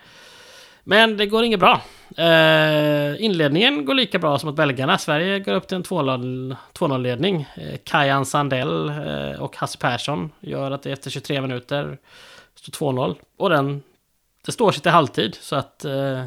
Men 0.84 1.16
det 1.16 1.26
går 1.26 1.44
inget 1.44 1.60
bra. 1.60 1.82
Eh, 2.16 3.24
inledningen 3.24 3.84
går 3.84 3.94
lika 3.94 4.18
bra 4.18 4.38
som 4.38 4.46
mot 4.46 4.56
belgarna. 4.56 4.98
Sverige 4.98 5.38
går 5.38 5.54
upp 5.54 5.68
till 5.68 5.76
en 5.76 5.84
2-0-ledning. 5.84 7.46
Eh, 7.54 7.78
Kajan 7.84 8.26
Sandell 8.26 8.88
eh, 8.88 9.42
och 9.42 9.56
Hasse 9.56 9.78
Persson 9.78 10.32
gör 10.40 10.70
att 10.70 10.82
det 10.82 10.92
efter 10.92 11.10
23 11.10 11.40
minuter 11.40 11.98
står 12.54 12.92
2-0. 12.92 13.16
Och 13.36 13.50
den, 13.50 13.82
det 14.46 14.52
står 14.52 14.72
sig 14.72 14.82
till 14.82 14.90
halvtid. 14.90 15.34
Så 15.40 15.56
att 15.56 15.84
eh, 15.84 16.24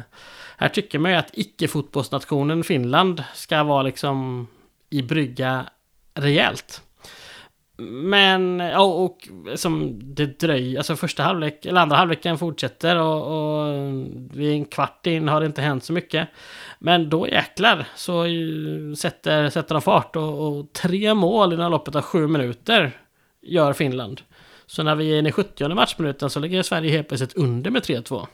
här 0.58 0.68
tycker 0.68 0.98
man 0.98 1.10
ju 1.10 1.16
att 1.16 1.30
icke-fotbollsnationen 1.32 2.64
Finland 2.64 3.24
ska 3.34 3.62
vara 3.62 3.82
liksom 3.82 4.46
i 4.90 5.02
brygga 5.02 5.66
rejält. 6.14 6.82
Men, 7.76 8.60
ja, 8.60 8.84
och 8.84 9.28
som 9.54 10.00
det 10.14 10.40
dröjer, 10.40 10.78
alltså 10.78 10.96
första 10.96 11.22
halvlek, 11.22 11.66
eller 11.66 11.80
andra 11.80 11.96
halvleken 11.96 12.38
fortsätter 12.38 12.96
och, 12.96 13.22
och 13.26 13.74
vid 14.32 14.52
en 14.52 14.64
kvart 14.64 15.06
in 15.06 15.28
har 15.28 15.40
det 15.40 15.46
inte 15.46 15.62
hänt 15.62 15.84
så 15.84 15.92
mycket. 15.92 16.28
Men 16.78 17.10
då 17.10 17.28
jäklar 17.28 17.86
så 17.96 18.24
sätter, 18.96 19.50
sätter 19.50 19.74
de 19.74 19.82
fart 19.82 20.16
och, 20.16 20.48
och 20.48 20.72
tre 20.72 21.14
mål 21.14 21.52
inom 21.52 21.70
loppet 21.70 21.94
av 21.94 22.02
sju 22.02 22.26
minuter 22.26 22.98
gör 23.42 23.72
Finland. 23.72 24.20
Så 24.66 24.82
när 24.82 24.94
vi 24.94 25.14
är 25.14 25.18
inne 25.18 25.28
i 25.28 25.32
70 25.32 25.74
matchminuten 25.74 26.30
så 26.30 26.40
ligger 26.40 26.62
Sverige 26.62 26.90
helt 26.90 27.08
plötsligt 27.08 27.36
under 27.36 27.70
med 27.70 27.82
3-2. 27.82 28.26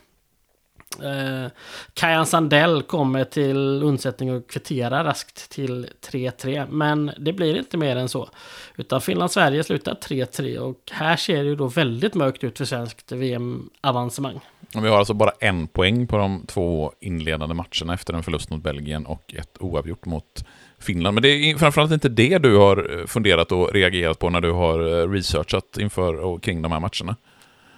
Eh, 0.98 1.50
Kajan 1.94 2.26
Sandell 2.26 2.82
kommer 2.82 3.24
till 3.24 3.82
undsättning 3.82 4.34
och 4.34 4.50
kvitterar 4.50 5.04
raskt 5.04 5.50
till 5.50 5.86
3-3. 6.10 6.66
Men 6.70 7.10
det 7.18 7.32
blir 7.32 7.58
inte 7.58 7.76
mer 7.76 7.96
än 7.96 8.08
så. 8.08 8.28
Utan 8.76 9.00
Finland-Sverige 9.00 9.64
slutar 9.64 9.94
3-3 9.94 10.58
och 10.58 10.76
här 10.90 11.16
ser 11.16 11.36
det 11.36 11.48
ju 11.48 11.56
då 11.56 11.66
väldigt 11.66 12.14
mörkt 12.14 12.44
ut 12.44 12.58
för 12.58 12.64
svenskt 12.64 13.12
VM-avancemang. 13.12 14.40
Vi 14.74 14.88
har 14.88 14.98
alltså 14.98 15.14
bara 15.14 15.32
en 15.40 15.66
poäng 15.66 16.06
på 16.06 16.16
de 16.16 16.44
två 16.46 16.92
inledande 17.00 17.54
matcherna 17.54 17.94
efter 17.94 18.14
en 18.14 18.22
förlust 18.22 18.50
mot 18.50 18.62
Belgien 18.62 19.06
och 19.06 19.34
ett 19.34 19.56
oavgjort 19.60 20.06
mot 20.06 20.44
Finland. 20.78 21.14
Men 21.14 21.22
det 21.22 21.28
är 21.28 21.56
framförallt 21.56 21.92
inte 21.92 22.08
det 22.08 22.38
du 22.38 22.56
har 22.56 23.06
funderat 23.06 23.52
och 23.52 23.72
reagerat 23.72 24.18
på 24.18 24.30
när 24.30 24.40
du 24.40 24.52
har 24.52 25.00
eh, 25.00 25.10
researchat 25.10 25.78
inför 25.78 26.20
och 26.20 26.42
kring 26.42 26.62
de 26.62 26.72
här 26.72 26.80
matcherna. 26.80 27.16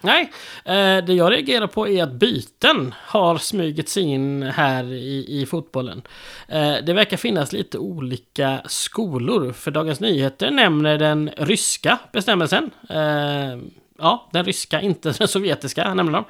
Nej, 0.02 0.32
eh, 0.64 1.04
det 1.04 1.12
jag 1.12 1.32
reagerar 1.32 1.66
på 1.66 1.88
är 1.88 2.02
att 2.02 2.12
byten 2.12 2.94
har 2.98 3.38
smugit 3.38 3.88
sig 3.88 4.02
in 4.02 4.42
här 4.42 4.92
i, 4.92 5.40
i 5.40 5.46
fotbollen. 5.46 6.02
Eh, 6.48 6.74
det 6.86 6.92
verkar 6.92 7.16
finnas 7.16 7.52
lite 7.52 7.78
olika 7.78 8.62
skolor, 8.66 9.52
för 9.52 9.70
Dagens 9.70 10.00
Nyheter 10.00 10.50
nämner 10.50 10.98
den 10.98 11.30
ryska 11.36 11.98
bestämmelsen. 12.12 12.70
Eh, 12.88 13.58
ja, 13.98 14.28
den 14.32 14.44
ryska, 14.44 14.80
inte 14.80 15.12
den 15.18 15.28
sovjetiska, 15.28 15.94
nämner 15.94 16.12
de. 16.12 16.24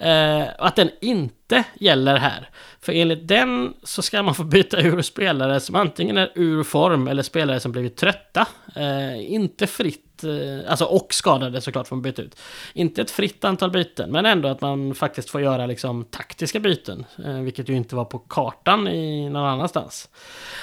Eh, 0.00 0.48
att 0.58 0.76
den 0.76 0.90
inte 1.00 1.64
gäller 1.80 2.16
här. 2.16 2.48
För 2.80 2.92
enligt 2.92 3.28
den 3.28 3.74
så 3.82 4.02
ska 4.02 4.22
man 4.22 4.34
få 4.34 4.44
byta 4.44 4.80
ur 4.80 5.02
spelare 5.02 5.60
som 5.60 5.74
antingen 5.74 6.16
är 6.16 6.30
ur 6.34 6.62
form 6.62 7.08
eller 7.08 7.22
spelare 7.22 7.60
som 7.60 7.72
blivit 7.72 7.96
trötta. 7.96 8.46
Eh, 8.76 9.32
inte 9.32 9.66
fritt, 9.66 10.09
Eh, 10.24 10.70
alltså 10.70 10.84
och 10.84 11.14
skadade 11.14 11.60
såklart 11.60 11.88
får 11.88 11.96
man 11.96 12.02
byta 12.02 12.22
ut. 12.22 12.40
Inte 12.72 13.02
ett 13.02 13.10
fritt 13.10 13.44
antal 13.44 13.70
byten, 13.70 14.10
men 14.10 14.26
ändå 14.26 14.48
att 14.48 14.60
man 14.60 14.94
faktiskt 14.94 15.30
får 15.30 15.40
göra 15.40 15.66
liksom 15.66 16.04
taktiska 16.04 16.60
byten. 16.60 17.04
Eh, 17.24 17.34
vilket 17.34 17.68
ju 17.68 17.74
inte 17.74 17.96
var 17.96 18.04
på 18.04 18.18
kartan 18.18 18.88
i 18.88 19.28
någon 19.30 19.46
annanstans. 19.46 20.08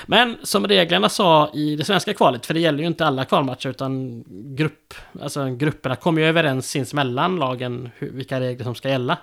Men 0.06 0.38
som 0.44 0.68
reglerna 0.68 1.10
sa 1.10 1.50
i 1.54 1.76
det 1.76 1.84
svenska 1.84 2.14
kvalet, 2.14 2.46
för 2.46 2.54
det 2.54 2.60
gäller 2.60 2.80
ju 2.80 2.88
inte 2.88 3.06
alla 3.06 3.26
kvalmatcher 3.26 3.70
utan 3.70 4.24
grupp, 4.56 4.94
alltså 5.22 5.46
grupperna 5.56 5.96
kommer 5.96 6.22
ju 6.22 6.28
överens 6.28 6.70
sinsemellan 6.70 7.36
lagen 7.36 7.90
hur, 7.98 8.12
vilka 8.12 8.40
regler 8.40 8.64
som 8.64 8.76
ska 8.76 8.90
gälla. 8.90 9.18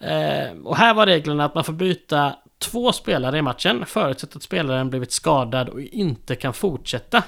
Eh, 0.00 0.58
och 0.64 0.76
här 0.76 0.94
var 0.94 1.06
reglerna 1.06 1.44
att 1.44 1.54
man 1.54 1.64
får 1.64 1.72
byta 1.72 2.34
två 2.58 2.92
spelare 2.92 3.38
i 3.38 3.42
matchen 3.42 3.86
förutsatt 3.86 4.36
att 4.36 4.42
spelaren 4.42 4.90
blivit 4.90 5.12
skadad 5.12 5.68
och 5.68 5.80
inte 5.80 6.34
kan 6.34 6.52
fortsätta. 6.52 7.22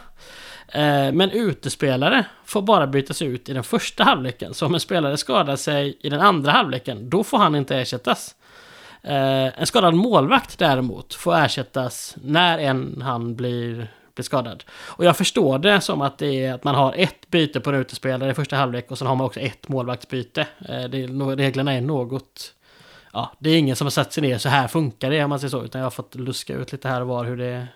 Eh, 0.69 1.12
men 1.12 1.31
utespelare 1.31 2.25
får 2.45 2.62
bara 2.62 2.87
bytas 2.87 3.23
ut 3.23 3.49
i 3.49 3.53
den 3.53 3.64
första 3.64 4.05
halvleken. 4.05 4.55
Så 4.55 4.67
om 4.67 4.75
en 4.75 4.81
spelare 4.81 5.17
skadar 5.17 5.57
sig 5.57 5.99
i 6.01 6.09
den 6.09 6.21
andra 6.21 6.53
halvleken, 6.53 7.11
då 7.11 7.25
får 7.25 7.39
han 7.39 7.55
inte 7.55 7.77
ersättas. 7.77 8.35
Eh, 9.03 9.61
en 9.61 9.67
skadad 9.67 9.95
målvakt 9.95 10.59
däremot 10.59 11.14
får 11.14 11.37
ersättas 11.37 12.17
när 12.23 12.59
en 12.59 13.03
han 13.03 13.37
blir, 13.37 13.89
blir 14.14 14.25
skadad. 14.25 14.64
Och 14.71 15.05
jag 15.05 15.17
förstår 15.17 15.59
det 15.59 15.81
som 15.81 16.03
att 16.03 16.19
det 16.19 16.45
är 16.45 16.55
att 16.55 16.64
man 16.64 16.75
har 16.75 16.95
ett 16.97 17.31
byte 17.31 17.61
på 17.61 17.71
en 17.71 17.77
utespelare 17.77 18.31
i 18.31 18.35
första 18.35 18.57
halvlek 18.57 18.91
och 18.91 18.99
sen 18.99 19.07
har 19.07 19.14
man 19.14 19.27
också 19.27 19.41
ett 19.41 19.69
målvaktsbyte. 19.69 20.41
Eh, 20.41 20.85
det 20.85 21.03
är, 21.03 21.37
reglerna 21.37 21.73
är 21.73 21.81
något 21.81 22.53
ja, 23.17 23.33
det 23.39 23.51
är 23.51 23.59
ingen 23.59 23.77
som 23.77 23.85
har 23.85 23.91
satt 23.91 24.12
sig 24.12 24.23
ner, 24.23 24.39
så 24.39 24.49
här 24.49 24.69
funkar 24.69 25.11
det 25.11 25.25
om 25.25 25.31
man 25.31 25.41
säger 25.41 25.51
så, 25.51 25.64
utan 25.64 25.79
jag 25.79 25.87
har 25.87 25.91
fått 25.91 26.14
luska 26.14 26.55
ut 26.55 26.73
lite 26.73 26.89
här 26.89 27.01
och 27.01 27.09
var 27.09 27.25
hur 27.25 27.37
det, 27.37 27.67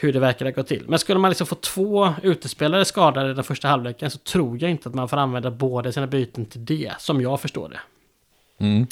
hur 0.00 0.12
det 0.12 0.20
verkar 0.20 0.50
gå 0.50 0.62
till. 0.62 0.84
Men 0.88 0.98
skulle 0.98 1.18
man 1.18 1.30
liksom 1.30 1.46
få 1.46 1.54
två 1.54 2.14
utespelare 2.22 2.84
skadade 2.84 3.34
den 3.34 3.44
första 3.44 3.68
halvleken 3.68 4.10
så 4.10 4.18
tror 4.18 4.62
jag 4.62 4.70
inte 4.70 4.88
att 4.88 4.94
man 4.94 5.08
får 5.08 5.16
använda 5.16 5.50
båda 5.50 5.92
sina 5.92 6.06
byten 6.06 6.46
till 6.46 6.64
det, 6.64 6.92
som 6.98 7.20
jag 7.20 7.40
förstår 7.40 7.68
det. 7.68 7.80
Mm. 8.64 8.86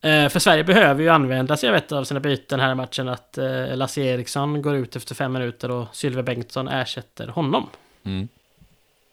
Eh, 0.00 0.28
för 0.28 0.38
Sverige 0.38 0.64
behöver 0.64 1.02
ju 1.02 1.08
använda 1.08 1.56
sig 1.56 1.68
av 1.68 1.74
ett 1.74 1.92
av 1.92 2.04
sina 2.04 2.20
byten 2.20 2.60
här 2.60 2.72
i 2.72 2.74
matchen, 2.74 3.08
att 3.08 3.38
eh, 3.38 3.76
Lasse 3.76 4.00
Eriksson 4.00 4.62
går 4.62 4.76
ut 4.76 4.96
efter 4.96 5.14
fem 5.14 5.32
minuter 5.32 5.70
och 5.70 5.86
Sylve 5.92 6.22
Bengtsson 6.22 6.68
ersätter 6.68 7.28
honom. 7.28 7.66
Mm. 8.04 8.28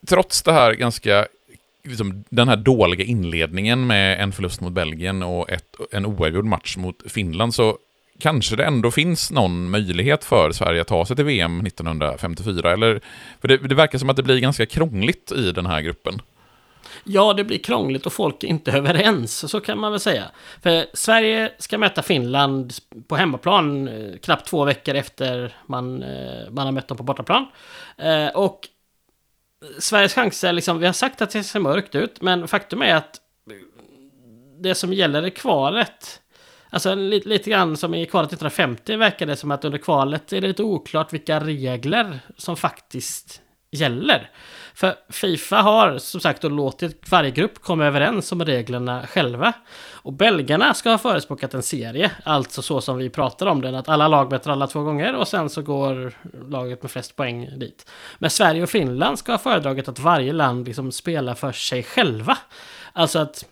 Trots 0.07 0.43
det 0.43 0.51
här 0.51 0.73
ganska 0.73 1.27
liksom, 1.83 2.23
den 2.29 2.47
här 2.47 2.55
dåliga 2.55 3.05
inledningen 3.05 3.87
med 3.87 4.21
en 4.21 4.31
förlust 4.31 4.61
mot 4.61 4.73
Belgien 4.73 5.23
och 5.23 5.49
ett, 5.49 5.75
en 5.91 6.05
oavgjord 6.05 6.45
match 6.45 6.77
mot 6.77 7.11
Finland 7.11 7.53
så 7.53 7.77
kanske 8.19 8.55
det 8.55 8.65
ändå 8.65 8.91
finns 8.91 9.31
någon 9.31 9.69
möjlighet 9.69 10.23
för 10.23 10.51
Sverige 10.51 10.81
att 10.81 10.87
ta 10.87 11.05
sig 11.05 11.15
till 11.15 11.25
VM 11.25 11.65
1954? 11.65 12.73
Eller, 12.73 13.01
för 13.41 13.47
det, 13.47 13.57
det 13.57 13.75
verkar 13.75 13.97
som 13.97 14.09
att 14.09 14.15
det 14.15 14.23
blir 14.23 14.39
ganska 14.39 14.65
krångligt 14.65 15.31
i 15.31 15.51
den 15.51 15.65
här 15.65 15.81
gruppen. 15.81 16.21
Ja, 17.03 17.33
det 17.33 17.43
blir 17.43 17.57
krångligt 17.57 18.05
och 18.05 18.13
folk 18.13 18.43
är 18.43 18.47
inte 18.47 18.71
överens, 18.77 19.51
så 19.51 19.59
kan 19.59 19.79
man 19.79 19.91
väl 19.91 19.99
säga. 19.99 20.25
För 20.61 20.85
Sverige 20.93 21.51
ska 21.59 21.77
möta 21.77 22.01
Finland 22.01 22.73
på 23.07 23.15
hemmaplan 23.15 23.87
eh, 23.87 24.17
knappt 24.17 24.47
två 24.47 24.65
veckor 24.65 24.95
efter 24.95 25.55
man, 25.65 26.03
eh, 26.03 26.49
man 26.49 26.65
har 26.65 26.71
mött 26.71 26.87
dem 26.87 26.97
på 26.97 27.03
bortaplan. 27.03 27.45
Eh, 27.97 28.27
och 28.27 28.67
Sveriges 29.79 30.13
chanser, 30.13 30.53
liksom, 30.53 30.79
vi 30.79 30.85
har 30.85 30.93
sagt 30.93 31.21
att 31.21 31.29
det 31.29 31.43
ser 31.43 31.59
mörkt 31.59 31.95
ut, 31.95 32.21
men 32.21 32.47
faktum 32.47 32.81
är 32.81 32.95
att 32.95 33.21
det 34.59 34.75
som 34.75 34.93
gäller 34.93 35.25
i 35.25 35.31
kvalet, 35.31 36.21
alltså 36.69 36.95
lite, 36.95 37.29
lite 37.29 37.49
grann 37.49 37.77
som 37.77 37.93
i 37.93 38.05
kvalet 38.05 38.27
1950 38.27 38.95
verkar 38.95 39.25
det 39.25 39.35
som 39.35 39.51
att 39.51 39.65
under 39.65 39.77
kvalet 39.77 40.33
är 40.33 40.41
det 40.41 40.47
lite 40.47 40.63
oklart 40.63 41.13
vilka 41.13 41.39
regler 41.39 42.19
som 42.37 42.57
faktiskt 42.57 43.41
gäller. 43.71 44.29
För 44.73 44.95
Fifa 45.09 45.57
har 45.57 45.97
som 45.97 46.19
sagt 46.19 46.41
då 46.41 46.49
låtit 46.49 47.11
varje 47.11 47.31
grupp 47.31 47.61
komma 47.61 47.85
överens 47.85 48.31
om 48.31 48.45
reglerna 48.45 49.07
själva. 49.07 49.53
Och 49.91 50.13
belgarna 50.13 50.73
ska 50.73 50.89
ha 50.89 50.97
förespråkat 50.97 51.53
en 51.53 51.63
serie, 51.63 52.11
alltså 52.23 52.61
så 52.61 52.81
som 52.81 52.97
vi 52.97 53.09
pratar 53.09 53.45
om 53.45 53.61
den, 53.61 53.75
att 53.75 53.89
alla 53.89 54.07
lag 54.07 54.31
möter 54.31 54.51
alla 54.51 54.67
två 54.67 54.83
gånger 54.83 55.15
och 55.15 55.27
sen 55.27 55.49
så 55.49 55.61
går 55.61 56.13
laget 56.49 56.81
med 56.81 56.91
flest 56.91 57.15
poäng 57.15 57.49
dit. 57.59 57.89
Men 58.19 58.29
Sverige 58.29 58.63
och 58.63 58.69
Finland 58.69 59.19
ska 59.19 59.31
ha 59.31 59.39
föredragit 59.39 59.87
att 59.87 59.99
varje 59.99 60.33
land 60.33 60.67
liksom 60.67 60.91
spelar 60.91 61.35
för 61.35 61.51
sig 61.51 61.83
själva. 61.83 62.37
Alltså 62.93 63.19
att 63.19 63.45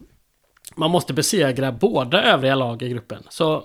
man 0.76 0.91
måste 0.91 1.13
besegra 1.13 1.71
båda 1.71 2.23
övriga 2.23 2.55
lag 2.55 2.82
i 2.82 2.89
gruppen. 2.89 3.23
Så 3.30 3.63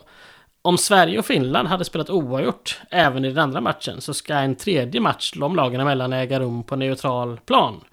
om 0.63 0.79
Sverige 0.79 1.19
och 1.19 1.27
Finland 1.27 1.69
hade 1.69 1.85
spelat 1.85 2.11
oavgjort 2.11 2.81
även 2.91 3.25
i 3.25 3.29
den 3.29 3.39
andra 3.39 3.61
matchen 3.61 4.01
så 4.01 4.15
ska 4.15 4.35
en 4.35 4.57
tredje 4.57 5.01
match 5.01 5.33
de 5.37 5.57
lagen 5.57 5.81
emellan 5.81 6.13
äga 6.13 6.41
rum 6.41 6.63
på 6.63 6.77
neutral 6.77 7.41
plan. 7.47 7.85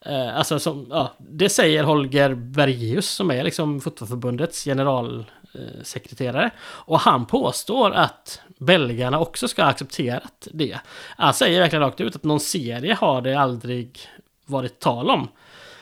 Eh, 0.00 0.36
alltså 0.36 0.58
som, 0.58 0.86
ja, 0.90 1.12
det 1.18 1.48
säger 1.48 1.84
Holger 1.84 2.34
Bergius 2.34 3.08
som 3.08 3.30
är 3.30 3.44
liksom 3.44 3.80
fotbollförbundets 3.80 4.64
generalsekreterare. 4.64 6.44
Eh, 6.44 6.50
och 6.60 7.00
han 7.00 7.26
påstår 7.26 7.90
att 7.90 8.40
belgarna 8.58 9.20
också 9.20 9.48
ska 9.48 9.62
ha 9.62 9.70
accepterat 9.70 10.48
det. 10.52 10.78
Han 11.16 11.34
säger 11.34 11.60
verkligen 11.60 11.82
rakt 11.82 12.00
ut 12.00 12.16
att 12.16 12.24
någon 12.24 12.40
serie 12.40 12.94
har 12.94 13.20
det 13.20 13.34
aldrig 13.34 14.00
varit 14.46 14.80
tal 14.80 15.10
om. 15.10 15.28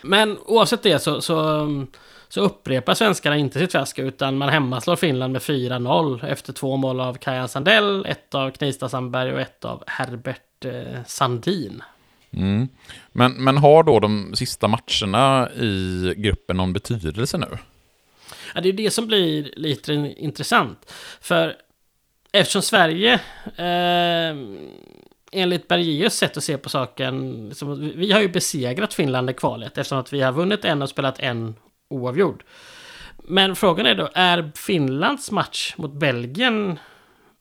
Men 0.05 0.39
oavsett 0.47 0.83
det 0.83 0.99
så, 0.99 1.21
så 1.21 1.69
så 2.35 2.41
upprepar 2.41 2.95
svenskarna 2.95 3.37
inte 3.37 3.59
sitt 3.59 3.73
fiasko 3.73 4.03
utan 4.03 4.39
man 4.39 4.49
hemmaslår 4.49 4.97
Finland 4.97 5.33
med 5.33 5.43
4-0 5.43 6.27
efter 6.27 6.53
två 6.53 6.77
mål 6.77 7.01
av 7.01 7.15
Kajan 7.15 7.49
Sandell, 7.49 8.07
ett 8.07 8.35
av 8.35 8.51
Knista 8.51 8.89
Sandberg 8.89 9.33
och 9.33 9.41
ett 9.41 9.65
av 9.65 9.85
Herbert 9.87 10.65
eh, 10.65 11.05
Sandin. 11.07 11.83
Mm. 12.33 12.69
Men, 13.13 13.33
men 13.33 13.57
har 13.57 13.83
då 13.83 14.01
de 14.01 14.33
sista 14.37 14.69
matcherna 14.69 15.51
i 15.51 16.15
gruppen 16.17 16.57
någon 16.57 16.73
betydelse 16.73 17.39
nu? 17.39 17.59
Ja, 18.55 18.61
det 18.61 18.69
är 18.69 18.73
det 18.73 18.91
som 18.91 19.07
blir 19.07 19.51
lite 19.57 19.93
intressant. 20.17 20.93
För 21.21 21.57
eftersom 22.33 22.63
Sverige, 22.63 23.13
eh, 23.57 24.37
enligt 25.35 25.69
Bergius 25.69 26.15
sätt 26.15 26.37
att 26.37 26.45
se 26.45 26.59
på 26.59 26.69
saken, 26.69 27.47
liksom, 27.49 27.93
vi 27.97 28.13
har 28.13 28.21
ju 28.21 28.29
besegrat 28.29 28.95
Finland 28.95 29.31
i 29.31 29.33
kvalet 29.33 29.79
eftersom 29.79 29.99
att 29.99 30.13
vi 30.13 30.23
har 30.23 30.33
vunnit 30.33 30.65
en 30.65 30.83
och 30.83 30.89
spelat 30.89 31.21
en 31.21 31.55
oavgjord. 31.91 32.45
Men 33.19 33.57
frågan 33.57 33.87
är 33.87 33.95
då, 33.95 34.09
är 34.15 34.53
Finlands 34.55 35.31
match 35.31 35.75
mot 35.77 35.93
Belgien... 35.93 36.79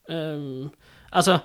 Eh, 0.10 0.70
alltså, 1.10 1.39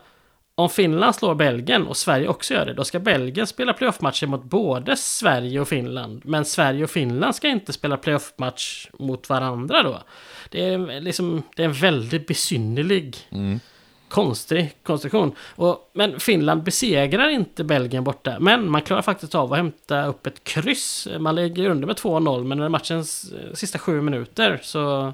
om 0.58 0.70
Finland 0.70 1.14
slår 1.14 1.34
Belgien 1.34 1.86
och 1.86 1.96
Sverige 1.96 2.28
också 2.28 2.54
gör 2.54 2.66
det, 2.66 2.74
då 2.74 2.84
ska 2.84 2.98
Belgien 2.98 3.46
spela 3.46 3.72
playoffmatcher 3.72 4.26
mot 4.26 4.44
både 4.44 4.96
Sverige 4.96 5.60
och 5.60 5.68
Finland. 5.68 6.22
Men 6.24 6.44
Sverige 6.44 6.84
och 6.84 6.90
Finland 6.90 7.34
ska 7.34 7.48
inte 7.48 7.72
spela 7.72 7.96
playoffmatch 7.96 8.88
mot 8.98 9.28
varandra 9.28 9.82
då. 9.82 10.02
Det 10.50 10.64
är 10.64 11.00
liksom, 11.00 11.42
det 11.56 11.62
är 11.62 11.66
en 11.66 11.72
väldigt 11.72 12.26
besynnerlig, 12.26 13.16
mm 13.30 13.60
konstig 14.08 14.74
konstruktion. 14.82 15.32
Och, 15.40 15.90
men 15.92 16.20
Finland 16.20 16.62
besegrar 16.62 17.28
inte 17.28 17.64
Belgien 17.64 18.04
borta. 18.04 18.36
Men 18.40 18.70
man 18.70 18.82
klarar 18.82 19.02
faktiskt 19.02 19.34
av 19.34 19.52
att 19.52 19.58
hämta 19.58 20.06
upp 20.06 20.26
ett 20.26 20.44
kryss. 20.44 21.08
Man 21.18 21.34
ligger 21.34 21.70
under 21.70 21.86
med 21.86 21.96
2-0, 21.96 22.44
men 22.44 22.58
när 22.58 22.68
matchens 22.68 23.32
eh, 23.32 23.54
sista 23.54 23.78
sju 23.78 24.00
minuter 24.00 24.60
så, 24.62 25.12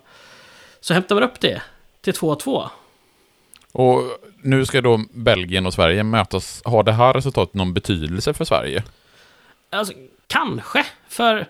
så 0.81 0.95
hämtar 0.95 1.15
man 1.15 1.25
upp 1.25 1.41
det 1.41 1.63
till 2.01 2.15
2-2. 2.15 2.69
Och 3.73 4.03
nu 4.43 4.67
ska 4.67 4.81
då 4.81 5.01
Belgien 5.11 5.67
och 5.67 5.75
Sverige 5.75 6.03
mötas. 6.03 6.63
Har 6.65 6.83
det 6.83 6.93
här 6.93 7.13
resultatet 7.13 7.55
någon 7.55 7.75
betydelse 7.75 8.35
för 8.35 8.45
Sverige? 8.45 8.83
Alltså, 9.71 9.95
kanske. 10.27 10.87
För 11.09 11.47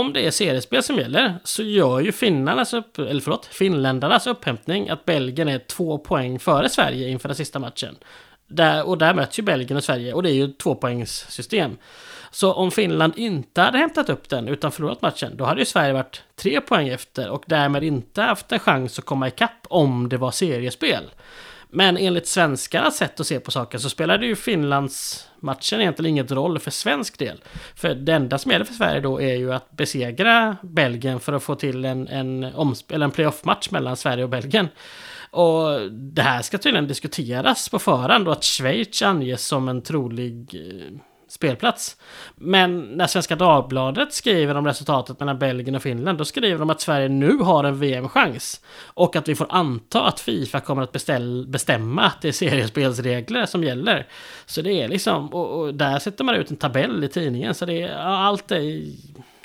om 0.00 0.12
det 0.12 0.26
är 0.26 0.30
seriespel 0.30 0.82
som 0.82 0.96
gäller 0.96 1.34
så 1.44 1.62
gör 1.62 2.00
ju 2.00 2.12
finnarnas 2.12 2.74
upp, 2.74 2.98
eller 2.98 3.20
förlåt, 3.20 3.46
finländarnas 3.46 4.26
upphämtning 4.26 4.88
att 4.88 5.04
Belgien 5.04 5.48
är 5.48 5.58
två 5.58 5.98
poäng 5.98 6.38
före 6.38 6.68
Sverige 6.68 7.08
inför 7.08 7.28
den 7.28 7.36
sista 7.36 7.58
matchen. 7.58 7.96
Där, 8.46 8.88
och 8.88 8.98
där 8.98 9.14
möts 9.14 9.38
ju 9.38 9.42
Belgien 9.42 9.76
och 9.76 9.84
Sverige 9.84 10.12
och 10.12 10.22
det 10.22 10.30
är 10.30 10.34
ju 10.34 10.44
ett 10.44 10.58
tvåpoängssystem. 10.58 11.76
Så 12.30 12.52
om 12.52 12.70
Finland 12.70 13.12
inte 13.16 13.60
hade 13.60 13.78
hämtat 13.78 14.08
upp 14.08 14.28
den 14.28 14.48
utan 14.48 14.72
förlorat 14.72 15.02
matchen, 15.02 15.36
då 15.36 15.44
hade 15.44 15.60
ju 15.60 15.66
Sverige 15.66 15.92
varit 15.92 16.22
tre 16.36 16.60
poäng 16.60 16.88
efter 16.88 17.30
och 17.30 17.44
därmed 17.46 17.84
inte 17.84 18.22
haft 18.22 18.52
en 18.52 18.58
chans 18.58 18.98
att 18.98 19.04
komma 19.04 19.28
ikapp 19.28 19.66
om 19.68 20.08
det 20.08 20.16
var 20.16 20.30
seriespel. 20.30 21.04
Men 21.74 21.96
enligt 21.96 22.26
svenskarnas 22.26 22.96
sätt 22.96 23.20
att 23.20 23.26
se 23.26 23.40
på 23.40 23.50
saken 23.50 23.80
så 23.80 23.90
spelade 23.90 24.26
ju 24.26 24.36
Finlands 24.36 25.28
matchen 25.40 25.80
egentligen 25.80 26.10
inget 26.10 26.32
roll 26.32 26.58
för 26.58 26.70
svensk 26.70 27.18
del. 27.18 27.42
För 27.76 27.94
det 27.94 28.12
enda 28.12 28.38
som 28.38 28.50
gäller 28.50 28.64
för 28.64 28.74
Sverige 28.74 29.00
då 29.00 29.20
är 29.20 29.34
ju 29.34 29.52
att 29.52 29.70
besegra 29.70 30.56
Belgien 30.62 31.20
för 31.20 31.32
att 31.32 31.42
få 31.42 31.54
till 31.54 31.84
en, 31.84 32.08
en, 32.08 32.52
en 32.88 33.10
playoff-match 33.10 33.70
mellan 33.70 33.96
Sverige 33.96 34.24
och 34.24 34.30
Belgien. 34.30 34.68
Och 35.30 35.92
det 35.92 36.22
här 36.22 36.42
ska 36.42 36.58
tydligen 36.58 36.88
diskuteras 36.88 37.68
på 37.68 37.78
förhand 37.78 38.28
och 38.28 38.32
att 38.32 38.44
Schweiz 38.44 39.02
anges 39.02 39.46
som 39.46 39.68
en 39.68 39.82
trolig 39.82 40.54
eh, 40.54 40.98
spelplats. 41.34 41.96
Men 42.34 42.80
när 42.80 43.06
Svenska 43.06 43.36
Dagbladet 43.36 44.12
skriver 44.12 44.54
om 44.54 44.66
resultatet 44.66 45.20
mellan 45.20 45.38
Belgien 45.38 45.74
och 45.74 45.82
Finland, 45.82 46.18
då 46.18 46.24
skriver 46.24 46.58
de 46.58 46.70
att 46.70 46.80
Sverige 46.80 47.08
nu 47.08 47.36
har 47.36 47.64
en 47.64 47.78
VM-chans. 47.78 48.60
Och 48.84 49.16
att 49.16 49.28
vi 49.28 49.34
får 49.34 49.46
anta 49.50 50.02
att 50.02 50.20
Fifa 50.20 50.60
kommer 50.60 50.82
att 50.82 50.92
beställ, 50.92 51.46
bestämma 51.48 52.02
att 52.02 52.22
det 52.22 52.28
är 52.28 52.32
seriespelsregler 52.32 53.46
som 53.46 53.64
gäller. 53.64 54.06
Så 54.46 54.62
det 54.62 54.82
är 54.82 54.88
liksom, 54.88 55.28
och, 55.28 55.60
och, 55.60 55.74
där 55.74 55.98
sätter 55.98 56.24
man 56.24 56.34
ut 56.34 56.50
en 56.50 56.56
tabell 56.56 57.04
i 57.04 57.08
tidningen, 57.08 57.54
så 57.54 57.66
det 57.66 57.82
är, 57.82 57.96
allt 57.98 58.50
är... 58.50 58.82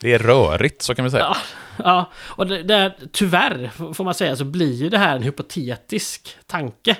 Det 0.01 0.13
är 0.13 0.19
rörigt, 0.19 0.81
så 0.81 0.95
kan 0.95 1.05
vi 1.05 1.11
säga. 1.11 1.23
Ja, 1.23 1.35
ja. 1.83 2.09
och 2.15 2.47
det, 2.47 2.63
det, 2.63 2.93
tyvärr, 3.11 3.93
får 3.93 4.03
man 4.03 4.13
säga, 4.13 4.35
så 4.35 4.43
blir 4.43 4.73
ju 4.73 4.89
det 4.89 4.97
här 4.97 5.15
en 5.15 5.23
hypotetisk 5.23 6.37
tanke. 6.47 6.97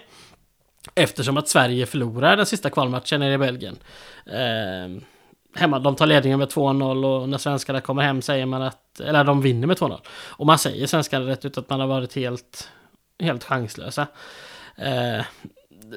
Eftersom 0.95 1.37
att 1.37 1.47
Sverige 1.47 1.85
förlorar 1.85 2.37
den 2.37 2.45
sista 2.45 2.69
kvalmatchen 2.69 3.19
nere 3.19 3.33
i 3.33 3.37
Belgien. 3.37 3.77
Eh, 4.25 5.01
hemma, 5.55 5.79
de 5.79 5.95
tar 5.95 6.05
ledningen 6.05 6.39
med 6.39 6.47
2-0 6.47 7.05
och 7.05 7.29
när 7.29 7.37
svenskarna 7.37 7.81
kommer 7.81 8.01
hem 8.01 8.21
säger 8.21 8.45
man 8.45 8.61
att, 8.61 8.99
eller 8.99 9.23
de 9.23 9.41
vinner 9.41 9.67
med 9.67 9.77
2-0. 9.77 9.99
Och 10.09 10.45
man 10.45 10.59
säger 10.59 10.87
svenskarna 10.87 11.27
rätt 11.27 11.45
ut 11.45 11.57
att 11.57 11.69
man 11.69 11.79
har 11.79 11.87
varit 11.87 12.15
helt, 12.15 12.69
helt 13.19 13.43
chanslösa. 13.43 14.07
Eh, 14.75 15.21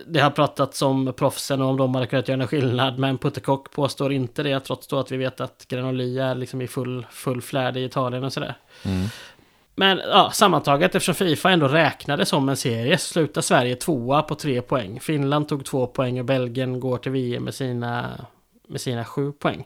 det 0.07 0.21
har 0.21 0.31
pratats 0.31 0.83
om 0.83 1.13
proffsen 1.17 1.63
och 1.63 1.69
om 1.69 1.77
de 1.77 1.95
hade 1.95 2.07
kunnat 2.07 2.29
göra 2.29 2.43
en 2.43 2.49
skillnad, 2.49 2.99
men 2.99 3.19
Puttekock 3.19 3.71
påstår 3.71 4.13
inte 4.13 4.43
det, 4.43 4.61
trots 4.61 4.87
då 4.87 4.99
att 4.99 5.11
vi 5.11 5.17
vet 5.17 5.41
att 5.41 5.67
Granoli 5.69 6.19
är 6.19 6.35
liksom 6.35 6.63
i 6.63 6.69
full, 6.69 7.07
full 7.11 7.43
flärd 7.43 7.77
i 7.77 7.85
Italien 7.85 8.25
och 8.25 8.33
sådär. 8.33 8.55
Mm. 8.85 9.09
Men 9.75 9.99
ja, 9.99 10.31
sammantaget, 10.33 10.95
eftersom 10.95 11.15
Fifa 11.15 11.51
ändå 11.51 11.69
räknade 11.69 12.27
som 12.27 12.49
en 12.49 12.57
serie, 12.57 12.99
slutar 12.99 13.41
Sverige 13.41 13.77
tvåa 13.77 14.23
på 14.23 14.35
tre 14.35 14.63
poäng. 14.63 15.01
Finland 15.01 15.49
tog 15.49 15.65
två 15.65 15.87
poäng 15.87 16.19
och 16.19 16.25
Belgien 16.25 16.81
går 16.81 16.99
till 16.99 17.13
VM 17.13 17.45
med 17.45 17.55
sina, 17.55 18.11
med 18.69 18.81
sina 18.81 19.05
sju 19.05 19.33
poäng. 19.33 19.65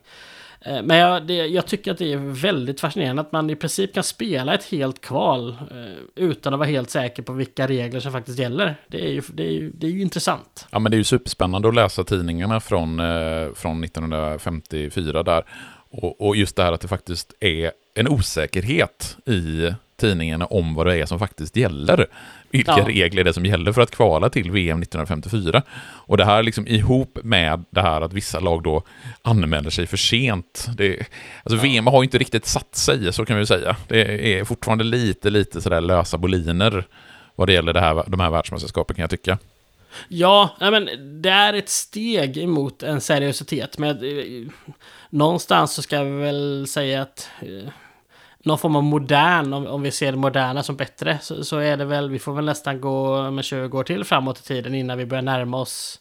Eh, 0.61 0.83
men 0.83 0.97
jag, 0.97 1.27
det, 1.27 1.35
jag, 1.35 1.67
tycker 1.67 1.93
att 1.93 1.99
det 1.99 2.13
är 2.13 2.17
väldigt 2.17 2.81
fascinerande 2.81 3.23
att 3.23 3.33
man 3.33 3.51
i 3.51 3.57
princip 3.57 3.95
kan 3.95 4.03
spela 4.03 4.55
ett 4.55 4.65
helt 4.65 5.01
kval 5.01 5.49
eh, 5.71 6.25
utan 6.25 6.55
att 6.55 6.59
vara 6.59 6.69
helt 6.69 6.91
säker 6.91 7.23
på 7.23 7.33
vilka 7.33 7.67
regler 7.67 8.01
som 8.01 8.13
faktiskt 8.13 8.39
gäller. 8.39 8.77
Det 8.87 9.07
är 9.07 9.11
ju, 9.11 9.23
det 9.29 9.43
är 9.43 9.53
ju, 9.53 9.71
det 9.71 9.87
är 9.87 9.91
ju 9.91 10.03
intressant. 10.03 10.67
Ja, 10.71 10.79
men 10.79 10.91
det 10.91 10.97
är 10.97 10.99
ju 10.99 11.05
superspännande 11.05 11.69
att 11.69 11.75
läsa 11.75 12.05
tidningarna 12.05 12.61
från, 12.61 13.01
eh, 13.01 13.53
från 13.55 13.85
1954 13.85 15.23
där. 15.23 15.45
Och, 15.91 16.21
och 16.21 16.37
just 16.37 16.57
det 16.57 16.63
här 16.63 16.73
att 16.73 16.81
det 16.81 16.89
faktiskt 16.89 17.35
är 17.41 17.73
en 17.95 18.09
osäkerhet 18.09 19.17
i 19.27 19.73
tidningarna 19.97 20.47
om 20.47 20.75
vad 20.75 20.87
det 20.87 20.99
är 20.99 21.07
som 21.07 21.19
faktiskt 21.19 21.57
gäller. 21.57 22.07
Vilka 22.51 22.79
ja. 22.79 22.89
regler 22.89 23.25
det 23.25 23.31
är 23.31 23.33
som 23.33 23.47
gäller 23.47 23.73
för 23.73 23.81
att 23.81 23.91
kvala 23.91 24.31
till 24.31 24.51
VM 24.51 24.83
1954. 24.83 25.63
Och 25.83 26.17
det 26.17 26.25
här 26.25 26.43
liksom 26.43 26.67
ihop 26.67 27.19
med 27.23 27.65
det 27.71 27.81
här 27.81 28.01
att 28.01 28.13
vissa 28.13 28.41
lag 28.41 28.63
då 28.63 28.83
anmäler 29.23 29.71
sig 29.71 29.87
för 29.87 29.97
sent. 29.97 30.67
Det, 30.77 31.07
alltså 31.43 31.67
ja. 31.67 31.73
VM 31.73 31.87
har 31.87 32.03
ju 32.03 32.05
inte 32.05 32.19
riktigt 32.19 32.47
satt 32.47 32.77
sig, 32.77 33.13
så 33.13 33.25
kan 33.25 33.39
vi 33.39 33.47
säga. 33.47 33.77
Det 33.89 34.39
är 34.39 34.45
fortfarande 34.45 34.85
lite, 34.85 35.31
lite 35.31 35.61
sådär 35.61 35.81
lösa 35.81 36.19
boliner 36.19 36.85
vad 37.35 37.49
det 37.49 37.53
gäller 37.53 37.73
det 37.73 37.81
här, 37.81 38.05
de 38.07 38.21
här 38.21 38.31
världsmästerskapen 38.31 38.97
kan 38.97 39.03
jag 39.03 39.11
tycka. 39.11 39.39
Ja, 40.09 40.57
men 40.61 40.89
det 41.23 41.31
är 41.31 41.55
ett 41.55 41.69
steg 41.69 42.39
emot 42.39 42.83
en 42.83 43.01
seriositet. 43.01 43.79
Men 43.79 43.97
eh, 44.05 44.53
någonstans 45.11 45.73
så 45.73 45.83
ska 45.83 46.03
vi 46.03 46.11
väl 46.11 46.67
säga 46.69 47.03
att 47.03 47.31
eh, 47.41 47.73
någon 48.47 48.59
form 48.59 48.77
av 48.77 48.83
modern, 48.83 49.53
om, 49.53 49.67
om 49.67 49.83
vi 49.83 49.91
ser 49.91 50.13
det 50.13 50.19
moderna 50.19 50.63
som 50.63 50.77
bättre, 50.77 51.19
så, 51.23 51.45
så, 51.45 51.59
är 51.59 51.77
det 51.77 51.85
väl, 51.85 52.11
vi 52.11 52.19
får 52.19 52.33
väl 52.33 52.45
nästan 52.45 52.81
gå 52.81 53.31
med 53.31 53.45
20 53.45 53.79
år 53.79 53.85
till 53.85 54.05
framåt 54.05 54.41
i 54.41 54.43
tiden 54.43 54.75
innan 54.75 54.99
vi 54.99 55.07
börjar 55.07 55.23
närma 55.23 55.57
oss, 55.57 56.01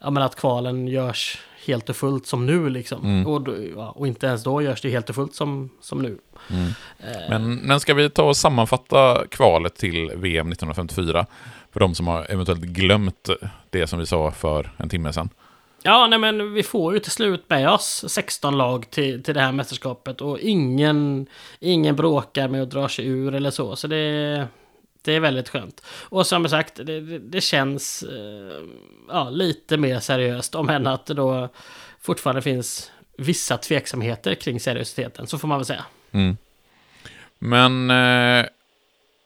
ja 0.00 0.10
men 0.10 0.22
att 0.22 0.36
kvalen 0.36 0.88
görs 0.88 1.38
helt 1.66 1.88
och 1.88 1.96
fullt 1.96 2.26
som 2.26 2.46
nu 2.46 2.68
liksom. 2.68 3.04
Mm. 3.04 3.26
Och, 3.26 3.48
ja, 3.76 3.90
och, 3.90 4.06
inte 4.06 4.26
ens 4.26 4.42
då 4.42 4.62
görs 4.62 4.80
det 4.80 4.90
helt 4.90 5.08
och 5.08 5.14
fullt 5.14 5.34
som, 5.34 5.70
som 5.80 6.02
nu. 6.02 6.18
Mm. 6.50 6.66
Eh. 6.98 7.30
Men, 7.30 7.54
men 7.56 7.80
ska 7.80 7.94
vi 7.94 8.10
ta 8.10 8.22
och 8.22 8.36
sammanfatta 8.36 9.26
kvalet 9.30 9.74
till 9.74 10.12
VM 10.16 10.52
1954? 10.52 11.26
För 11.72 11.80
de 11.80 11.94
som 11.94 12.06
har 12.06 12.26
eventuellt 12.30 12.60
glömt 12.60 13.28
det 13.70 13.86
som 13.86 13.98
vi 13.98 14.06
sa 14.06 14.30
för 14.30 14.70
en 14.76 14.88
timme 14.88 15.12
sedan. 15.12 15.28
Ja, 15.82 16.06
nej 16.06 16.18
men 16.18 16.52
vi 16.52 16.62
får 16.62 16.94
ju 16.94 17.00
till 17.00 17.12
slut 17.12 17.44
med 17.48 17.70
oss 17.70 18.04
16 18.08 18.58
lag 18.58 18.90
till, 18.90 19.22
till 19.22 19.34
det 19.34 19.40
här 19.40 19.52
mästerskapet 19.52 20.20
och 20.20 20.40
ingen, 20.40 21.26
ingen 21.60 21.96
bråkar 21.96 22.48
med 22.48 22.62
att 22.62 22.70
dra 22.70 22.88
sig 22.88 23.06
ur 23.06 23.34
eller 23.34 23.50
så. 23.50 23.76
Så 23.76 23.86
det, 23.86 24.46
det 25.02 25.12
är 25.12 25.20
väldigt 25.20 25.48
skönt. 25.48 25.82
Och 25.86 26.26
som 26.26 26.48
sagt, 26.48 26.76
det, 26.76 27.00
det, 27.00 27.18
det 27.18 27.40
känns 27.40 28.02
eh, 28.02 28.62
ja, 29.08 29.30
lite 29.30 29.76
mer 29.76 30.00
seriöst 30.00 30.54
om 30.54 30.68
än 30.68 30.86
att 30.86 31.06
det 31.06 31.14
då 31.14 31.48
fortfarande 32.00 32.42
finns 32.42 32.90
vissa 33.18 33.56
tveksamheter 33.56 34.34
kring 34.34 34.60
seriositeten, 34.60 35.26
så 35.26 35.38
får 35.38 35.48
man 35.48 35.58
väl 35.58 35.66
säga. 35.66 35.84
Mm. 36.12 36.36
Men 37.38 37.90
eh, 37.90 38.46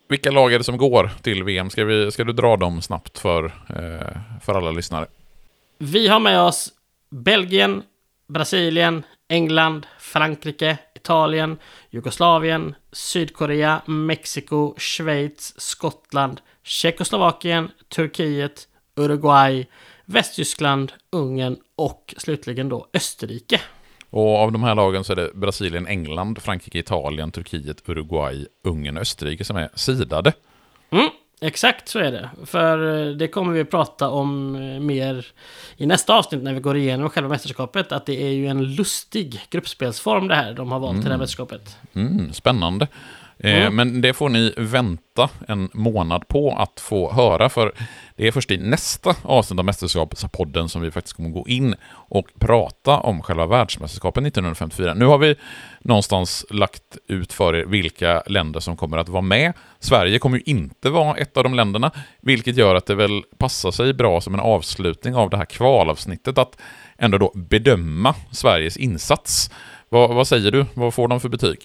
vilka 0.08 0.30
lag 0.30 0.52
är 0.52 0.58
det 0.58 0.64
som 0.64 0.76
går 0.76 1.10
till 1.22 1.44
VM? 1.44 1.70
Ska, 1.70 1.84
vi, 1.84 2.10
ska 2.12 2.24
du 2.24 2.32
dra 2.32 2.56
dem 2.56 2.82
snabbt 2.82 3.18
för, 3.18 3.44
eh, 3.44 4.40
för 4.42 4.54
alla 4.54 4.70
lyssnare? 4.70 5.06
Vi 5.78 6.08
har 6.08 6.20
med 6.20 6.40
oss 6.40 6.72
Belgien, 7.10 7.82
Brasilien, 8.28 9.02
England, 9.28 9.86
Frankrike, 9.98 10.78
Italien, 10.94 11.58
Jugoslavien, 11.90 12.74
Sydkorea, 12.92 13.82
Mexiko, 13.86 14.74
Schweiz, 14.78 15.54
Skottland, 15.56 16.40
Tjeckoslovakien, 16.62 17.70
Turkiet, 17.88 18.68
Uruguay, 18.96 19.66
Västtyskland, 20.04 20.92
Ungern 21.12 21.56
och 21.76 22.14
slutligen 22.16 22.68
då 22.68 22.86
Österrike. 22.94 23.60
Och 24.10 24.36
av 24.36 24.52
de 24.52 24.62
här 24.62 24.74
lagen 24.74 25.04
så 25.04 25.12
är 25.12 25.16
det 25.16 25.30
Brasilien, 25.34 25.86
England, 25.86 26.42
Frankrike, 26.42 26.78
Italien, 26.78 27.32
Turkiet, 27.32 27.88
Uruguay, 27.88 28.46
Ungern 28.64 28.96
och 28.96 29.00
Österrike 29.00 29.44
som 29.44 29.56
är 29.56 29.70
sidade. 29.74 30.32
Mm, 30.90 31.10
exakt 31.40 31.88
så 31.88 31.98
är 31.98 32.12
det. 32.12 32.30
För 32.44 33.08
eh, 33.08 33.12
det 33.12 33.28
kommer 33.28 33.52
vi 33.52 33.64
prata 33.64 34.08
om 34.08 34.54
eh, 34.54 34.80
mer 34.80 35.26
i 35.76 35.86
nästa 35.86 36.14
avsnitt 36.14 36.42
när 36.42 36.54
vi 36.54 36.60
går 36.60 36.76
igenom 36.76 37.10
själva 37.10 37.28
mästerskapet. 37.28 37.92
Att 37.92 38.06
det 38.06 38.22
är 38.22 38.30
ju 38.30 38.46
en 38.46 38.74
lustig 38.74 39.40
gruppspelsform 39.50 40.28
det 40.28 40.34
här 40.34 40.54
de 40.54 40.72
har 40.72 40.78
valt 40.78 40.96
till 40.96 41.04
det 41.04 41.10
här 41.10 41.18
mästerskapet. 41.18 41.76
Mm, 41.94 42.32
spännande. 42.32 42.88
Eh, 43.38 43.54
Mm. 43.54 43.76
Men 43.76 44.00
det 44.00 44.12
får 44.12 44.28
ni 44.28 44.54
vänta 44.56 45.30
en 45.48 45.68
månad 45.72 46.28
på 46.28 46.50
att 46.56 46.80
få 46.80 47.12
höra, 47.12 47.48
för 47.48 47.72
det 48.16 48.26
är 48.26 48.32
först 48.32 48.50
i 48.50 48.56
nästa 48.56 49.16
avsnitt 49.22 49.58
av 49.58 49.64
Mästerskapspodden 49.64 50.68
som 50.68 50.82
vi 50.82 50.90
faktiskt 50.90 51.16
kommer 51.16 51.28
gå 51.30 51.48
in 51.48 51.74
och 51.90 52.28
prata 52.38 52.98
om 52.98 53.22
själva 53.22 53.46
världsmästerskapet 53.46 54.26
1954. 54.26 54.94
Nu 54.94 55.04
har 55.04 55.18
vi 55.18 55.34
någonstans 55.80 56.46
lagt 56.50 56.96
ut 57.08 57.32
för 57.32 57.54
er 57.54 57.64
vilka 57.64 58.22
länder 58.26 58.60
som 58.60 58.76
kommer 58.76 58.98
att 58.98 59.08
vara 59.08 59.22
med. 59.22 59.52
Sverige 59.78 60.18
kommer 60.18 60.36
ju 60.36 60.42
inte 60.46 60.90
vara 60.90 61.16
ett 61.16 61.36
av 61.36 61.44
de 61.44 61.54
länderna, 61.54 61.90
vilket 62.20 62.56
gör 62.56 62.74
att 62.74 62.86
det 62.86 62.94
väl 62.94 63.22
passar 63.38 63.70
sig 63.70 63.94
bra 63.94 64.20
som 64.20 64.34
en 64.34 64.40
avslutning 64.40 65.14
av 65.14 65.30
det 65.30 65.36
här 65.36 65.44
kvalavsnittet 65.44 66.38
att 66.38 66.56
ändå 66.98 67.18
då 67.18 67.32
bedöma 67.34 68.14
Sveriges 68.32 68.76
insats. 68.76 69.50
Vad, 69.88 70.14
vad 70.14 70.28
säger 70.28 70.50
du? 70.50 70.66
Vad 70.74 70.94
får 70.94 71.08
de 71.08 71.20
för 71.20 71.28
betyg? 71.28 71.58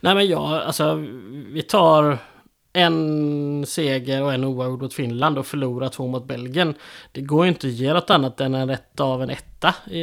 Nej 0.00 0.14
men 0.14 0.28
ja, 0.28 0.60
alltså 0.60 0.94
vi 1.52 1.62
tar 1.62 2.18
en 2.72 3.64
seger 3.66 4.22
och 4.22 4.34
en 4.34 4.44
oavgjord 4.44 4.82
mot 4.82 4.94
Finland 4.94 5.38
och 5.38 5.46
förlorar 5.46 5.88
två 5.88 6.06
mot 6.06 6.24
Belgien. 6.26 6.74
Det 7.12 7.20
går 7.20 7.44
ju 7.44 7.48
inte 7.48 7.66
att 7.66 7.72
ge 7.72 7.92
något 7.94 8.10
annat 8.10 8.40
än 8.40 8.54
en 8.54 8.68
rätt 8.68 9.00
av 9.00 9.22
en 9.22 9.30
etta 9.30 9.74
i, 9.90 10.00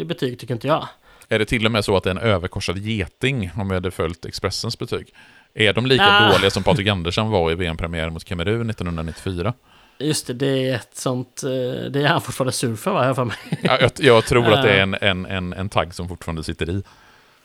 i 0.00 0.04
betyg 0.04 0.38
tycker 0.38 0.54
inte 0.54 0.66
jag. 0.66 0.88
Är 1.28 1.38
det 1.38 1.44
till 1.44 1.66
och 1.66 1.72
med 1.72 1.84
så 1.84 1.96
att 1.96 2.02
det 2.04 2.10
är 2.10 2.14
en 2.14 2.18
överkorsad 2.18 2.78
geting, 2.78 3.50
om 3.56 3.68
vi 3.68 3.74
hade 3.74 3.90
följt 3.90 4.24
Expressens 4.24 4.78
betyg? 4.78 5.14
Är 5.54 5.72
de 5.72 5.86
lika 5.86 6.04
Ah. 6.08 6.32
dåliga 6.32 6.50
som 6.50 6.62
Patrik 6.62 6.88
Andersen 6.88 7.30
var 7.30 7.50
i 7.52 7.54
VM-premiären 7.54 8.12
mot 8.12 8.24
Kamerun 8.24 8.70
1994? 8.70 9.52
Just 9.98 10.26
det, 10.26 10.32
det 10.32 10.68
är 10.70 10.74
ett 10.74 10.96
sånt... 10.96 11.42
eh, 11.44 11.50
Det 11.90 12.02
är 12.02 12.06
han 12.06 12.20
fortfarande 12.20 12.52
sur 12.52 12.76
för 12.76 12.90
va, 12.92 13.06
jag 13.06 13.16
för 13.16 13.24
mig. 13.24 13.36
Ja, 13.62 13.78
jag, 13.80 13.90
jag 13.98 14.24
tror 14.24 14.52
att 14.52 14.62
det 14.62 14.70
är 14.72 14.82
en, 14.82 14.94
en, 15.00 15.26
en, 15.26 15.52
en 15.52 15.68
tagg 15.68 15.94
som 15.94 16.08
fortfarande 16.08 16.42
sitter 16.44 16.70
i. 16.70 16.82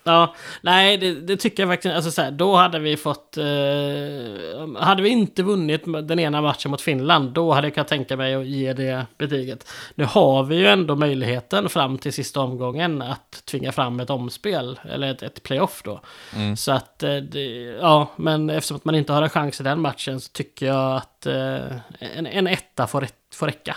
Ja, 0.04 0.36
nej 0.62 0.98
det, 0.98 1.14
det 1.14 1.38
tycker 1.38 1.64
jag 1.64 1.68
verkligen. 1.68 1.96
Alltså 1.98 2.12
så 2.12 2.22
här, 2.22 2.32
då 2.32 2.56
hade 2.56 2.80
vi 2.80 2.98
fått... 2.98 3.38
Eh, 3.38 3.44
hade 4.78 5.02
vi 5.02 5.10
inte 5.10 5.44
vunnit 5.44 5.84
den 5.86 6.20
ena 6.20 6.42
matchen 6.42 6.72
mot 6.72 6.82
Finland, 6.82 7.32
då 7.34 7.52
hade 7.54 7.68
jag 7.68 7.74
kunnat 7.74 7.88
tänka 7.88 8.18
mig 8.18 8.36
att 8.36 8.46
ge 8.46 8.74
det 8.74 9.06
betyget. 9.18 9.68
Nu 9.96 10.06
har 10.06 10.44
vi 10.44 10.56
ju 10.56 10.68
ändå 10.68 10.96
möjligheten 10.96 11.70
fram 11.70 11.98
till 11.98 12.14
sista 12.14 12.40
omgången 12.40 13.02
att 13.02 13.44
tvinga 13.46 13.72
fram 13.72 14.00
ett 14.00 14.10
omspel, 14.10 14.80
eller 14.92 15.12
ett, 15.12 15.24
ett 15.24 15.44
playoff 15.44 15.82
då. 15.86 16.02
Så 16.58 16.72
att, 16.72 17.04
eh, 17.04 17.16
det, 17.16 17.46
ja, 17.82 18.12
men 18.16 18.50
eftersom 18.50 18.78
att 18.78 18.86
man 18.86 18.96
inte 18.96 19.14
har 19.14 19.22
en 19.22 19.30
chans 19.30 19.60
i 19.60 19.64
den 19.64 19.80
matchen 19.80 20.20
så 20.22 20.32
tycker 20.32 20.66
jag 20.66 20.96
att 20.96 21.26
eh, 21.26 21.72
en, 22.00 22.28
en 22.28 22.48
etta 22.48 22.88
får, 22.88 23.02
rätt- 23.02 23.34
får 23.34 23.46
räcka. 23.48 23.76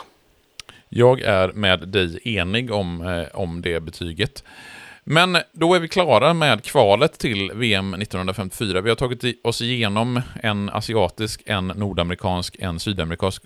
Jag 0.88 1.20
är 1.20 1.48
med 1.52 1.88
dig 1.88 2.18
enig 2.38 2.72
om, 2.72 3.02
eh, 3.06 3.26
om 3.40 3.62
det 3.62 3.80
betyget. 3.80 4.44
Men 5.04 5.38
då 5.52 5.74
är 5.74 5.80
vi 5.80 5.88
klara 5.88 6.34
med 6.34 6.64
kvalet 6.64 7.18
till 7.18 7.52
VM 7.54 7.94
1954. 7.94 8.80
Vi 8.80 8.88
har 8.88 8.96
tagit 8.96 9.24
oss 9.44 9.60
igenom 9.62 10.20
en 10.42 10.68
asiatisk, 10.70 11.42
en 11.46 11.66
nordamerikansk, 11.66 12.56
en 12.58 12.80
sydamerikansk 12.80 13.42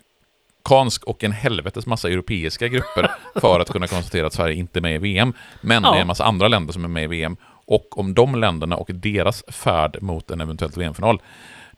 kansk 0.65 1.03
och 1.03 1.23
en 1.23 1.31
helvetes 1.31 1.85
massa 1.85 2.09
europeiska 2.09 2.67
grupper 2.67 3.11
för 3.41 3.59
att 3.59 3.69
kunna 3.69 3.87
konstatera 3.87 4.27
att 4.27 4.33
Sverige 4.33 4.55
inte 4.55 4.79
är 4.79 4.81
med 4.81 4.95
i 4.95 4.97
VM. 4.97 5.33
Men 5.61 5.83
Ja. 5.83 5.91
det 5.91 5.97
är 5.97 6.01
en 6.01 6.07
massa 6.07 6.25
andra 6.25 6.47
länder 6.47 6.73
som 6.73 6.83
är 6.83 6.87
med 6.89 7.03
i 7.03 7.07
VM. 7.07 7.37
Och 7.65 7.99
om 7.99 8.13
de 8.13 8.35
länderna 8.35 8.75
och 8.77 8.89
deras 8.93 9.43
färd 9.47 9.97
mot 10.01 10.31
en 10.31 10.41
eventuell 10.41 10.71
VM-final, 10.75 11.21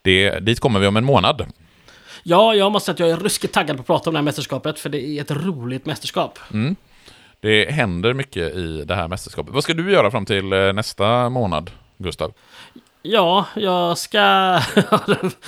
det, 0.02 0.40
dit 0.40 0.60
kommer 0.60 0.80
vi 0.80 0.88
om 0.88 0.98
en 0.98 1.06
månad. 1.06 1.46
Ja, 2.24 2.56
jag 2.56 2.72
måste 2.72 2.86
säga 2.86 2.94
att 2.94 3.00
jag 3.00 3.10
är 3.10 3.24
ruskigt 3.24 3.54
taggad 3.54 3.76
på 3.78 3.82
att 3.82 3.88
prata 3.88 4.10
om 4.10 4.14
det 4.14 4.18
här 4.20 4.24
mästerskapet, 4.24 4.80
för 4.80 4.90
det 4.90 5.02
är 5.08 5.22
ett 5.22 5.32
roligt 5.32 5.86
mästerskap. 5.86 6.40
Det 7.40 7.72
händer 7.72 8.14
mycket 8.14 8.56
i 8.56 8.84
det 8.86 8.96
här 8.96 9.08
mästerskapet. 9.08 9.54
Vad 9.54 9.64
ska 9.64 9.74
du 9.74 9.92
göra 9.92 10.12
fram 10.12 10.26
till 10.26 10.54
eh, 10.54 10.74
nästa 10.74 11.30
månad, 11.30 11.72
Gustav? 11.98 12.34
Ja, 13.02 13.46
jag 13.56 13.98
ska... 13.98 14.20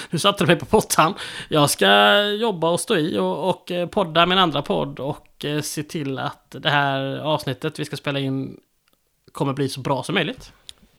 nu 0.10 0.20
satte 0.20 0.44
du 0.44 0.48
mig 0.48 0.56
på 0.56 0.66
pottan. 0.66 1.14
Jag 1.50 1.70
ska 1.70 2.22
jobba 2.22 2.70
och 2.70 2.80
stå 2.80 2.98
i 2.98 3.18
och, 3.18 3.50
och 3.50 3.72
eh, 3.72 3.88
podda 3.88 4.26
min 4.26 4.38
andra 4.38 4.62
podd 4.62 5.00
och 5.00 5.46
eh, 5.46 5.62
se 5.62 5.84
till 5.84 6.20
att 6.20 6.56
det 6.60 6.70
här 6.70 7.20
avsnittet 7.20 7.80
vi 7.80 7.86
ska 7.86 7.98
spela 7.98 8.20
in 8.20 8.58
kommer 9.32 9.54
bli 9.54 9.70
så 9.70 9.82
bra 9.82 10.04
som 10.04 10.16
möjligt. 10.16 10.52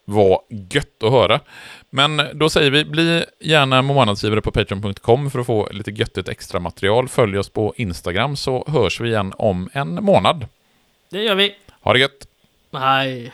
Vad 0.05 0.39
gött 0.49 1.03
att 1.03 1.11
höra. 1.11 1.39
Men 1.89 2.21
då 2.33 2.49
säger 2.49 2.71
vi, 2.71 2.85
bli 2.85 3.25
gärna 3.39 3.81
månadsgivare 3.81 4.41
på 4.41 4.51
patreon.com 4.51 5.31
för 5.31 5.39
att 5.39 5.45
få 5.45 5.69
lite 5.71 5.91
göttigt 5.91 6.29
extra 6.29 6.59
material. 6.59 7.07
Följ 7.07 7.37
oss 7.37 7.49
på 7.49 7.73
Instagram 7.77 8.35
så 8.35 8.65
hörs 8.67 9.01
vi 9.01 9.09
igen 9.09 9.33
om 9.37 9.69
en 9.73 10.03
månad. 10.03 10.45
Det 11.13 11.23
gör 11.23 11.35
vi. 11.35 11.55
Ha 11.81 11.93
det 11.93 11.99
gött! 11.99 12.27
Hej. 12.71 13.31